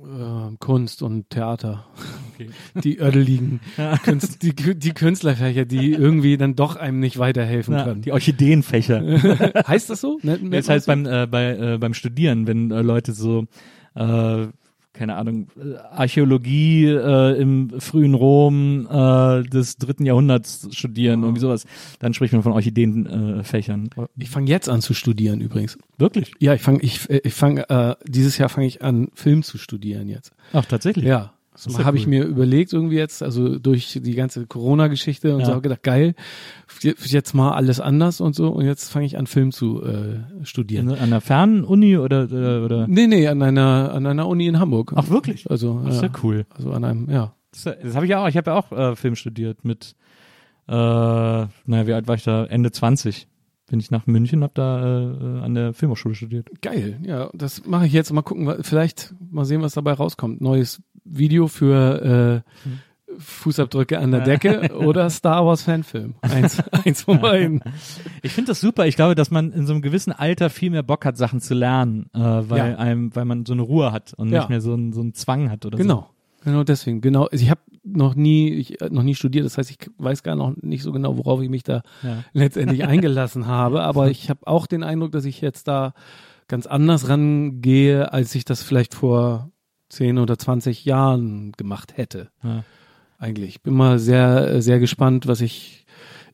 Äh, 0.05 0.57
Kunst 0.59 1.03
und 1.03 1.29
Theater. 1.31 1.87
Okay. 2.35 2.51
Die 2.83 2.99
ödeligen 2.99 3.61
Künst, 4.05 4.43
die, 4.43 4.55
die 4.55 4.93
Künstlerfächer, 4.93 5.65
die 5.65 5.93
irgendwie 5.93 6.37
dann 6.37 6.55
doch 6.55 6.77
einem 6.77 7.01
nicht 7.01 7.19
weiterhelfen 7.19 7.75
Ja, 7.75 7.85
können. 7.85 8.03
die 8.03 8.12
Orchideenfächer. 8.12 9.03
heißt 9.66 9.91
das 9.91 10.01
so? 10.01 10.19
Das 10.23 10.69
heißt 10.69 10.87
so? 10.87 10.93
beim, 10.93 11.07
äh, 11.07 11.27
bei, 11.27 11.57
äh, 11.75 11.79
beim 11.79 11.95
Studieren, 11.95 12.47
wenn 12.47 12.70
äh, 12.70 12.81
Leute 12.83 13.12
so, 13.12 13.47
äh, 13.95 14.47
keine 14.99 15.15
Ahnung, 15.16 15.49
äh, 15.57 15.77
Archäologie 15.91 16.87
äh, 16.87 17.41
im 17.41 17.81
frühen 17.81 18.15
Rom 18.15 18.87
äh, 18.91 19.43
des 19.45 19.77
dritten 19.77 20.05
Jahrhunderts 20.05 20.69
studieren, 20.73 21.23
irgendwie 21.23 21.41
sowas, 21.41 21.65
dann 22.01 22.12
spricht 22.15 22.33
man 22.33 22.43
von 22.43 22.53
Orchideenfächern. 22.53 23.39
Äh, 23.41 23.45
Fächern. 23.45 23.91
Ich 24.19 24.31
fange 24.31 24.49
jetzt 24.49 24.69
an 24.69 24.83
zu 24.83 24.95
studieren 24.95 25.41
übrigens. 25.41 25.79
Wirklich? 25.97 26.33
Ja, 26.41 26.55
ich 26.55 26.62
fange, 26.62 26.81
ich, 26.83 27.09
äh, 27.09 27.20
ich 27.25 27.35
fange, 27.35 27.69
äh, 27.70 27.95
dieses 28.05 28.37
Jahr 28.39 28.49
fange 28.49 28.66
ich 28.66 28.83
an, 28.83 29.09
Film 29.15 29.43
zu 29.43 29.57
studieren 29.57 30.09
jetzt. 30.09 30.33
Ach, 30.53 30.66
tatsächlich? 30.66 31.05
Ja. 31.05 31.33
Das 31.65 31.79
ja 31.79 31.85
habe 31.85 31.97
ich 31.97 32.05
cool. 32.05 32.11
mir 32.11 32.25
überlegt 32.25 32.73
irgendwie 32.73 32.97
jetzt, 32.97 33.23
also 33.23 33.59
durch 33.59 33.99
die 34.03 34.15
ganze 34.15 34.47
Corona-Geschichte 34.47 35.35
und 35.35 35.41
Ja. 35.41 35.47
so 35.47 35.53
habe 35.53 35.63
gedacht, 35.63 35.83
geil, 35.83 36.15
jetzt 37.05 37.35
mal 37.35 37.53
alles 37.53 37.81
anders 37.81 38.21
und 38.21 38.35
so 38.35 38.49
und 38.49 38.65
jetzt 38.65 38.91
fange 38.91 39.07
ich 39.07 39.19
an, 39.19 39.27
Film 39.27 39.51
zu 39.53 39.83
äh, 39.83 40.21
studieren. 40.45 40.89
An 40.91 40.99
einer 40.99 41.21
Fernuni 41.21 41.99
oder, 41.99 42.25
oder, 42.25 42.65
oder? 42.65 42.87
Nee, 42.89 43.07
nee, 43.07 43.27
an 43.29 43.43
einer, 43.43 43.93
an 43.93 44.07
einer 44.07 44.29
Uni 44.29 44.47
in 44.47 44.59
Hamburg. 44.59 44.93
Ach, 44.95 45.09
wirklich? 45.11 45.51
Also, 45.51 45.81
Das 45.85 45.97
ist 45.97 46.03
ja 46.03 46.11
cool. 46.23 46.47
also 46.57 46.71
an 46.73 46.85
einem, 46.85 47.11
ja. 47.11 47.35
Das, 47.53 47.65
das 47.83 47.95
habe 47.95 48.05
ich 48.05 48.11
ja 48.11 48.23
auch. 48.23 48.29
Ich 48.29 48.37
habe 48.37 48.51
ja 48.51 48.57
auch 48.57 48.73
äh, 48.73 48.95
Film 48.95 49.17
studiert 49.17 49.65
mit, 49.65 49.95
äh, 50.69 50.73
naja, 50.73 51.49
wie 51.87 51.93
alt 51.95 52.07
war 52.07 52.15
ich 52.15 52.25
da? 52.25 52.45
Ende 52.45 52.71
20. 52.71 53.27
Bin 53.70 53.81
ich 53.81 53.90
nach 53.90 54.07
München, 54.07 54.43
habe 54.43 54.53
da 54.55 55.12
äh, 55.12 55.40
an 55.45 55.55
der 55.55 55.74
Filmhochschule 55.74 56.15
studiert. 56.15 56.49
Geil, 56.62 56.99
ja, 57.03 57.28
das 57.35 57.66
mache 57.66 57.86
ich 57.86 57.93
jetzt. 57.93 58.12
Mal 58.12 58.23
gucken, 58.23 58.62
vielleicht 58.62 59.15
mal 59.31 59.45
sehen, 59.45 59.61
was 59.62 59.74
dabei 59.74 59.93
rauskommt. 59.93 60.40
Neues 60.40 60.81
Video 61.05 61.49
für 61.49 62.43
äh, 62.45 62.73
Fußabdrücke 63.19 63.99
an 63.99 64.11
der 64.11 64.20
Decke 64.20 64.74
oder 64.78 65.09
Star 65.11 65.45
Wars 65.47 65.62
Fanfilm. 65.62 66.15
Eins, 66.20 66.62
eins 66.85 67.03
von 67.03 67.20
beiden. 67.20 67.62
Ich 68.23 68.32
finde 68.32 68.51
das 68.53 68.61
super. 68.61 68.86
Ich 68.86 68.97
glaube, 68.97 69.15
dass 69.15 69.31
man 69.31 69.53
in 69.53 69.66
so 69.66 69.73
einem 69.73 69.82
gewissen 69.82 70.12
Alter 70.12 70.51
viel 70.51 70.70
mehr 70.70 70.82
Bock 70.82 71.05
hat, 71.05 71.16
Sachen 71.16 71.40
zu 71.40 71.55
lernen, 71.55 72.07
äh, 72.15 72.19
weil 72.20 72.70
Ja. 72.73 72.77
einem, 72.78 73.15
weil 73.16 73.24
man 73.24 73.45
so 73.47 73.53
eine 73.55 73.62
Ruhe 73.62 73.93
hat 73.93 74.15
und 74.15 74.31
Ja. 74.31 74.40
nicht 74.40 74.49
mehr 74.51 74.61
so 74.61 74.74
einen, 74.74 74.93
so 74.93 75.01
einen 75.01 75.15
Zwang 75.15 75.51
hat 75.51 75.65
oder 75.66 75.78
Genau, 75.78 76.09
genau 76.45 76.65
deswegen. 76.65 77.01
Genau, 77.01 77.24
also 77.27 77.43
ich 77.43 77.51
habe 77.51 77.61
noch 77.93 78.15
nie, 78.15 78.51
ich 78.51 78.81
äh, 78.81 78.89
noch 78.90 79.02
nie 79.02 79.15
studiert. 79.15 79.44
Das 79.44 79.59
heißt, 79.59 79.70
ich 79.70 79.78
weiß 79.98 80.23
gar 80.23 80.36
noch 80.36 80.55
nicht 80.56 80.82
so 80.82 80.93
genau, 80.93 81.16
worauf 81.16 81.40
ich 81.43 81.48
mich 81.48 81.62
da. 81.62 81.82
Ja. 82.02 82.24
letztendlich 82.32 82.85
eingelassen 82.86 83.47
habe. 83.47 83.82
Aber 83.82 84.10
ich 84.10 84.31
habe 84.31 84.47
auch 84.47 84.66
den 84.66 84.82
Eindruck, 84.82 85.12
dass 85.12 85.24
ich 85.24 85.40
jetzt 85.40 85.69
da 85.69 85.93
ganz 86.48 86.66
anders 86.66 87.09
rangehe, 87.09 88.12
als 88.12 88.35
ich 88.35 88.44
das 88.44 88.62
vielleicht 88.62 88.94
vor 88.94 89.51
10 89.90 90.19
oder 90.19 90.39
20 90.39 90.85
Jahren 90.85 91.52
gemacht 91.52 91.97
hätte. 91.97 92.28
Ja. 92.43 92.65
eigentlich. 93.19 93.48
Ich 93.51 93.62
bin 93.62 93.74
mal 93.74 93.98
sehr, 93.98 94.62
sehr 94.62 94.78
gespannt, 94.78 95.27
was 95.27 95.40
ich. 95.40 95.86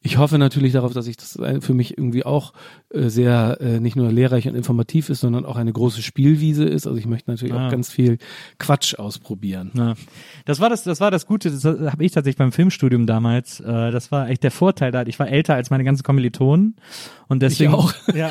Ich 0.07 0.19
hoffe 0.19 0.37
natürlich 0.37 0.75
darauf, 0.75 0.93
dass 0.93 1.07
ich 1.07 1.17
das 1.17 1.39
für 1.61 1.73
mich 1.73 1.97
irgendwie 1.97 2.27
auch 2.27 2.53
äh, 2.91 3.09
sehr 3.09 3.57
äh, 3.63 3.81
nicht 3.81 3.97
nur 3.97 4.13
lehrreich 4.13 4.47
und 4.47 4.55
informativ 4.55 5.09
ist, 5.09 5.21
sondern 5.21 5.47
auch 5.47 5.57
eine 5.57 5.73
große 5.73 6.03
Spielwiese 6.03 6.65
ist. 6.65 6.87
Also 6.87 6.99
ich 6.99 7.07
möchte 7.07 7.31
natürlich 7.31 7.55
Ah. 7.55 7.67
auch 7.67 7.71
ganz 7.71 7.91
viel 7.91 8.19
Quatsch 8.59 8.95
ausprobieren. 8.99 9.71
Ja. 9.75 9.95
Das 10.45 10.61
war 10.61 10.69
das, 10.69 10.83
das 10.83 11.01
war 11.01 11.11
das 11.11 11.27
Gute, 11.27 11.51
das 11.51 11.65
habe 11.65 12.05
ich 12.05 12.13
tatsächlich 12.13 12.37
beim 12.37 12.53
Filmstudium 12.53 13.07
damals. 13.07 13.61
Äh, 13.61 13.91
das 13.91 14.13
war 14.13 14.29
echt 14.29 14.43
der 14.43 14.51
Vorteil 14.51 14.93
da. 14.93 15.03
Ich 15.05 15.19
war 15.19 15.29
älter 15.29 15.55
als 15.55 15.71
meine 15.71 15.85
ganzen 15.85 16.03
Kommilitonen 16.03 16.77
und 17.29 17.41
deswegen 17.43 17.73
auch. 17.73 17.95
Ja. 18.15 18.31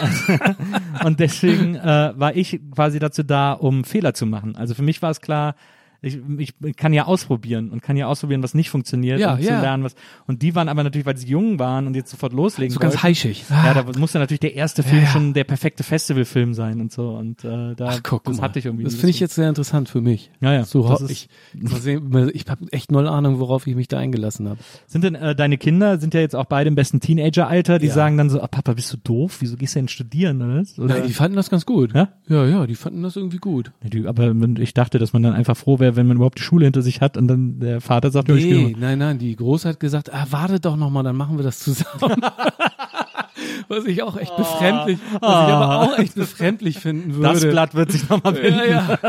und 1.03 1.19
deswegen 1.19 1.75
äh, 1.75 2.13
war 2.15 2.35
ich 2.35 2.61
quasi 2.75 2.99
dazu 2.99 3.23
da, 3.23 3.51
um 3.53 3.83
Fehler 3.83 4.13
zu 4.13 4.27
machen. 4.27 4.55
Also 4.55 4.75
für 4.75 4.83
mich 4.83 5.01
war 5.01 5.09
es 5.09 5.21
klar. 5.21 5.55
Ich, 6.03 6.19
ich 6.37 6.53
kann 6.75 6.91
ja 6.91 7.05
ausprobieren 7.05 7.69
und 7.69 7.81
kann 7.81 7.95
ja 7.95 8.07
ausprobieren, 8.07 8.43
was 8.43 8.53
nicht 8.53 8.69
funktioniert 8.69 9.19
Ja, 9.21 9.35
und 9.35 9.41
zu 9.41 9.47
ja. 9.49 9.61
lernen, 9.61 9.83
was. 9.85 9.95
Und 10.27 10.41
die 10.41 10.53
waren 10.53 10.67
aber 10.67 10.83
natürlich, 10.83 11.05
weil 11.05 11.15
sie 11.15 11.27
jung 11.27 11.59
waren 11.59 11.87
und 11.87 11.95
jetzt 11.95 12.11
sofort 12.11 12.33
loslegen 12.33 12.73
So 12.73 12.79
ganz 12.81 13.01
heischig. 13.01 13.45
Ja, 13.49 13.73
da 13.73 13.85
musste 13.97 14.19
natürlich 14.19 14.41
der 14.41 14.53
erste 14.53 14.83
Film 14.83 14.97
Ja, 14.97 15.03
ja. 15.03 15.09
schon 15.09 15.33
der 15.33 15.45
perfekte 15.45 15.83
Festivalfilm 15.83 16.53
sein 16.53 16.81
und 16.81 16.91
so. 16.91 17.11
Und 17.11 17.45
äh, 17.45 17.73
da 17.75 17.87
Ach, 17.87 17.99
guck, 18.03 18.25
das 18.25 18.41
hatte 18.41 18.59
ich 18.59 18.65
irgendwie. 18.65 18.83
Das 18.83 18.95
finde 18.95 19.11
ich 19.11 19.21
jetzt 19.21 19.35
sehr 19.35 19.47
interessant 19.47 19.87
für 19.87 20.01
mich. 20.01 20.29
Ja, 20.41 20.53
ja. 20.53 20.65
So, 20.65 20.93
ich, 21.07 21.29
mal 21.53 21.79
sehen, 21.79 22.31
ich 22.33 22.45
habe 22.49 22.65
echt 22.71 22.91
null 22.91 23.07
Ahnung, 23.07 23.39
worauf 23.39 23.65
ich 23.65 23.75
mich 23.75 23.87
da 23.87 23.97
eingelassen 23.97 24.49
habe. 24.49 24.59
Sind 24.87 25.05
denn 25.05 25.15
äh, 25.15 25.35
deine 25.35 25.57
Kinder 25.57 25.99
sind 25.99 26.13
ja 26.13 26.19
jetzt 26.19 26.35
auch 26.35 26.45
beide 26.45 26.67
im 26.67 26.75
besten 26.75 26.99
Teenageralter, 26.99 27.79
die 27.79 27.87
Ja. 27.87 27.93
sagen 27.93 28.17
dann 28.17 28.29
so, 28.29 28.41
ah, 28.41 28.47
Papa, 28.47 28.73
bist 28.73 28.91
du 28.91 28.97
doof? 28.97 29.37
Wieso 29.39 29.55
gehst 29.55 29.75
du 29.75 29.79
denn 29.79 29.87
studieren 29.87 30.41
oder? 30.41 30.59
was? 30.59 30.77
oder? 30.77 30.95
Nein, 30.95 31.07
die 31.07 31.13
fanden 31.13 31.37
das 31.37 31.49
ganz 31.49 31.65
gut. 31.65 31.93
Ja? 31.95 32.09
Ja, 32.27 32.45
ja, 32.45 32.67
die 32.67 32.75
fanden 32.75 33.03
das 33.03 33.15
irgendwie 33.15 33.37
gut. 33.37 33.71
Ja, 33.83 33.89
die, 33.89 34.05
aber 34.05 34.33
ich 34.59 34.73
dachte, 34.73 34.99
dass 34.99 35.13
man 35.13 35.23
dann 35.23 35.33
einfach 35.33 35.55
froh 35.55 35.79
wäre, 35.79 35.92
wenn 35.95 36.07
man 36.07 36.17
überhaupt 36.17 36.39
die 36.39 36.43
Schule 36.43 36.65
hinter 36.65 36.81
sich 36.81 37.01
hat 37.01 37.17
und 37.17 37.27
dann 37.27 37.59
der 37.59 37.81
Vater 37.81 38.11
sagt, 38.11 38.29
ja, 38.29 38.35
ich 38.35 38.45
Nee, 38.45 38.75
nein, 38.77 38.99
nein, 38.99 39.19
die 39.19 39.35
Große 39.35 39.67
hat 39.67 39.79
gesagt, 39.79 40.13
ah, 40.13 40.27
warte 40.29 40.59
doch 40.59 40.75
noch 40.75 40.89
mal, 40.89 41.03
dann 41.03 41.15
machen 41.15 41.37
wir 41.37 41.43
das 41.43 41.59
zusammen. 41.59 42.21
Was 43.67 43.85
ich 43.85 44.03
auch 44.03 44.17
echt 44.17 44.35
befremdlich, 44.35 44.99
was 45.13 45.47
ich 45.47 45.53
aber 45.53 45.81
auch 45.81 45.97
echt 45.97 46.15
befremdlich 46.15 46.79
finden 46.79 47.15
würde. 47.15 47.33
Das 47.33 47.41
Blatt 47.41 47.73
wird 47.73 47.91
sich 47.91 48.07
nochmal 48.09 48.35
wenden. 48.35 48.59
Ja, 48.59 48.65
ja. 48.65 48.99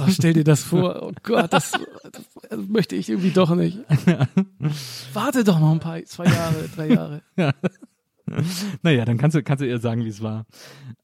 Oh, 0.00 0.10
stell 0.10 0.32
dir 0.32 0.44
das 0.44 0.62
vor. 0.62 1.02
Oh 1.02 1.12
Gott, 1.22 1.52
das, 1.52 1.72
das 2.12 2.60
möchte 2.68 2.96
ich 2.96 3.08
irgendwie 3.08 3.30
doch 3.30 3.54
nicht. 3.54 3.78
Warte 5.12 5.44
doch 5.44 5.60
noch 5.60 5.72
ein 5.72 5.80
paar, 5.80 6.04
zwei 6.04 6.24
Jahre, 6.24 6.68
drei 6.74 6.88
Jahre. 6.88 7.22
Naja, 8.82 9.06
dann 9.06 9.16
kannst 9.16 9.34
du, 9.36 9.42
kannst 9.42 9.62
du 9.62 9.66
ihr 9.66 9.78
sagen, 9.78 10.04
wie 10.04 10.10
es 10.10 10.22
war. 10.22 10.44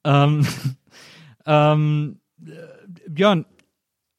Ähm, 0.05 0.47
ähm, 1.47 2.19
äh, 2.45 2.51
Björn, 3.09 3.47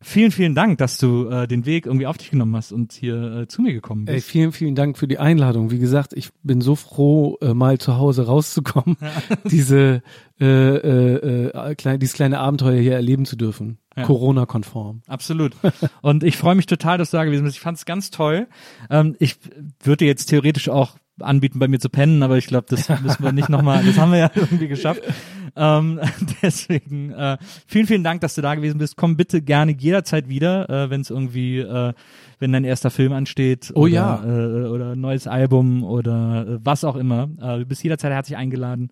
vielen, 0.06 0.32
vielen 0.32 0.56
Dank, 0.56 0.78
dass 0.78 0.98
du 0.98 1.28
äh, 1.30 1.48
den 1.48 1.66
Weg 1.66 1.86
irgendwie 1.86 2.08
auf 2.08 2.18
dich 2.18 2.30
genommen 2.30 2.56
hast 2.56 2.72
und 2.72 2.94
hier 2.94 3.42
äh, 3.42 3.48
zu 3.48 3.62
mir 3.62 3.74
gekommen 3.74 4.08
Ey, 4.08 4.16
bist. 4.16 4.28
vielen, 4.28 4.52
vielen 4.52 4.76
Dank 4.76 4.98
für 4.98 5.08
die 5.08 5.18
Einladung. 5.18 5.72
Wie 5.72 5.80
gesagt, 5.80 6.14
ich 6.14 6.30
bin 6.44 6.62
so 6.62 6.76
froh, 6.76 7.38
äh, 7.42 7.54
mal 7.54 7.78
zu 7.80 7.98
Hause 7.98 8.28
rauszukommen, 8.28 8.98
diese, 9.46 10.04
äh, 10.40 10.46
äh, 10.46 11.48
äh, 11.48 11.76
klein, 11.76 12.00
dieses 12.00 12.14
kleine 12.14 12.40
Abenteuer 12.40 12.80
hier 12.80 12.94
erleben 12.94 13.26
zu 13.26 13.36
dürfen. 13.36 13.80
Ja. 13.98 14.04
Corona-konform. 14.04 15.02
Absolut. 15.08 15.54
Und 16.02 16.24
ich 16.24 16.36
freue 16.36 16.56
mich 16.56 16.66
total, 16.66 16.98
dass 16.98 17.12
du 17.12 17.18
da 17.18 17.24
gewesen 17.24 17.46
bist. 17.46 17.56
Ich 17.56 17.62
fand 17.62 17.78
es 17.78 17.86
ganz 17.86 18.12
toll. 18.12 18.48
Ähm, 18.90 19.16
ich 19.20 19.38
würde 19.82 20.06
jetzt 20.06 20.26
theoretisch 20.26 20.68
auch 20.68 20.98
anbieten, 21.20 21.60
bei 21.60 21.68
mir 21.68 21.80
zu 21.80 21.90
pennen, 21.90 22.24
aber 22.24 22.38
ich 22.38 22.48
glaube, 22.48 22.68
das 22.70 22.90
müssen 23.02 23.24
wir 23.24 23.32
nicht 23.32 23.50
nochmal, 23.50 23.84
das 23.84 23.98
haben 23.98 24.12
wir 24.12 24.20
ja 24.20 24.32
irgendwie 24.34 24.68
geschafft. 24.68 25.02
Ähm, 25.56 26.02
deswegen 26.42 27.12
äh, 27.12 27.38
vielen, 27.66 27.88
vielen 27.88 28.04
Dank, 28.04 28.22
dass 28.22 28.36
du 28.36 28.42
da 28.42 28.56
gewesen 28.56 28.78
bist. 28.78 28.98
Komm 28.98 29.16
bitte 29.16 29.42
gerne 29.42 29.72
jederzeit 29.72 30.28
wieder, 30.28 30.70
äh, 30.70 30.90
wenn 30.90 31.02
es 31.02 31.10
irgendwie, 31.10 31.60
äh, 31.60 31.94
wenn 32.40 32.52
dein 32.52 32.64
erster 32.64 32.90
Film 32.90 33.14
ansteht. 33.14 33.72
Oh 33.74 33.84
oder, 33.84 33.92
ja. 33.92 34.24
Äh, 34.24 34.68
oder 34.68 34.92
ein 34.92 35.00
neues 35.00 35.28
Album 35.28 35.84
oder 35.84 36.46
äh, 36.48 36.60
was 36.64 36.84
auch 36.84 36.96
immer. 36.96 37.30
Äh, 37.42 37.60
du 37.60 37.66
bist 37.66 37.84
jederzeit 37.84 38.12
herzlich 38.12 38.38
eingeladen. 38.38 38.92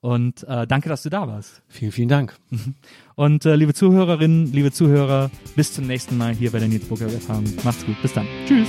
Und 0.00 0.46
äh, 0.46 0.66
danke, 0.66 0.90
dass 0.90 1.02
du 1.02 1.08
da 1.08 1.26
warst. 1.26 1.62
Vielen, 1.68 1.90
vielen 1.90 2.10
Dank. 2.10 2.36
Und 3.14 3.46
äh, 3.46 3.56
liebe 3.56 3.72
Zuhörerinnen, 3.72 4.52
liebe 4.52 4.70
Zuhörer, 4.70 5.30
bis 5.56 5.72
zum 5.72 5.86
nächsten 5.86 6.18
Mal 6.18 6.34
hier 6.34 6.52
bei 6.52 6.58
der 6.58 6.68
Nils 6.68 6.84
Burger 6.84 7.10
Erfahrung. 7.10 7.44
Macht's 7.64 7.86
gut. 7.86 7.96
Bis 8.02 8.12
dann. 8.12 8.26
Tschüss. 8.46 8.68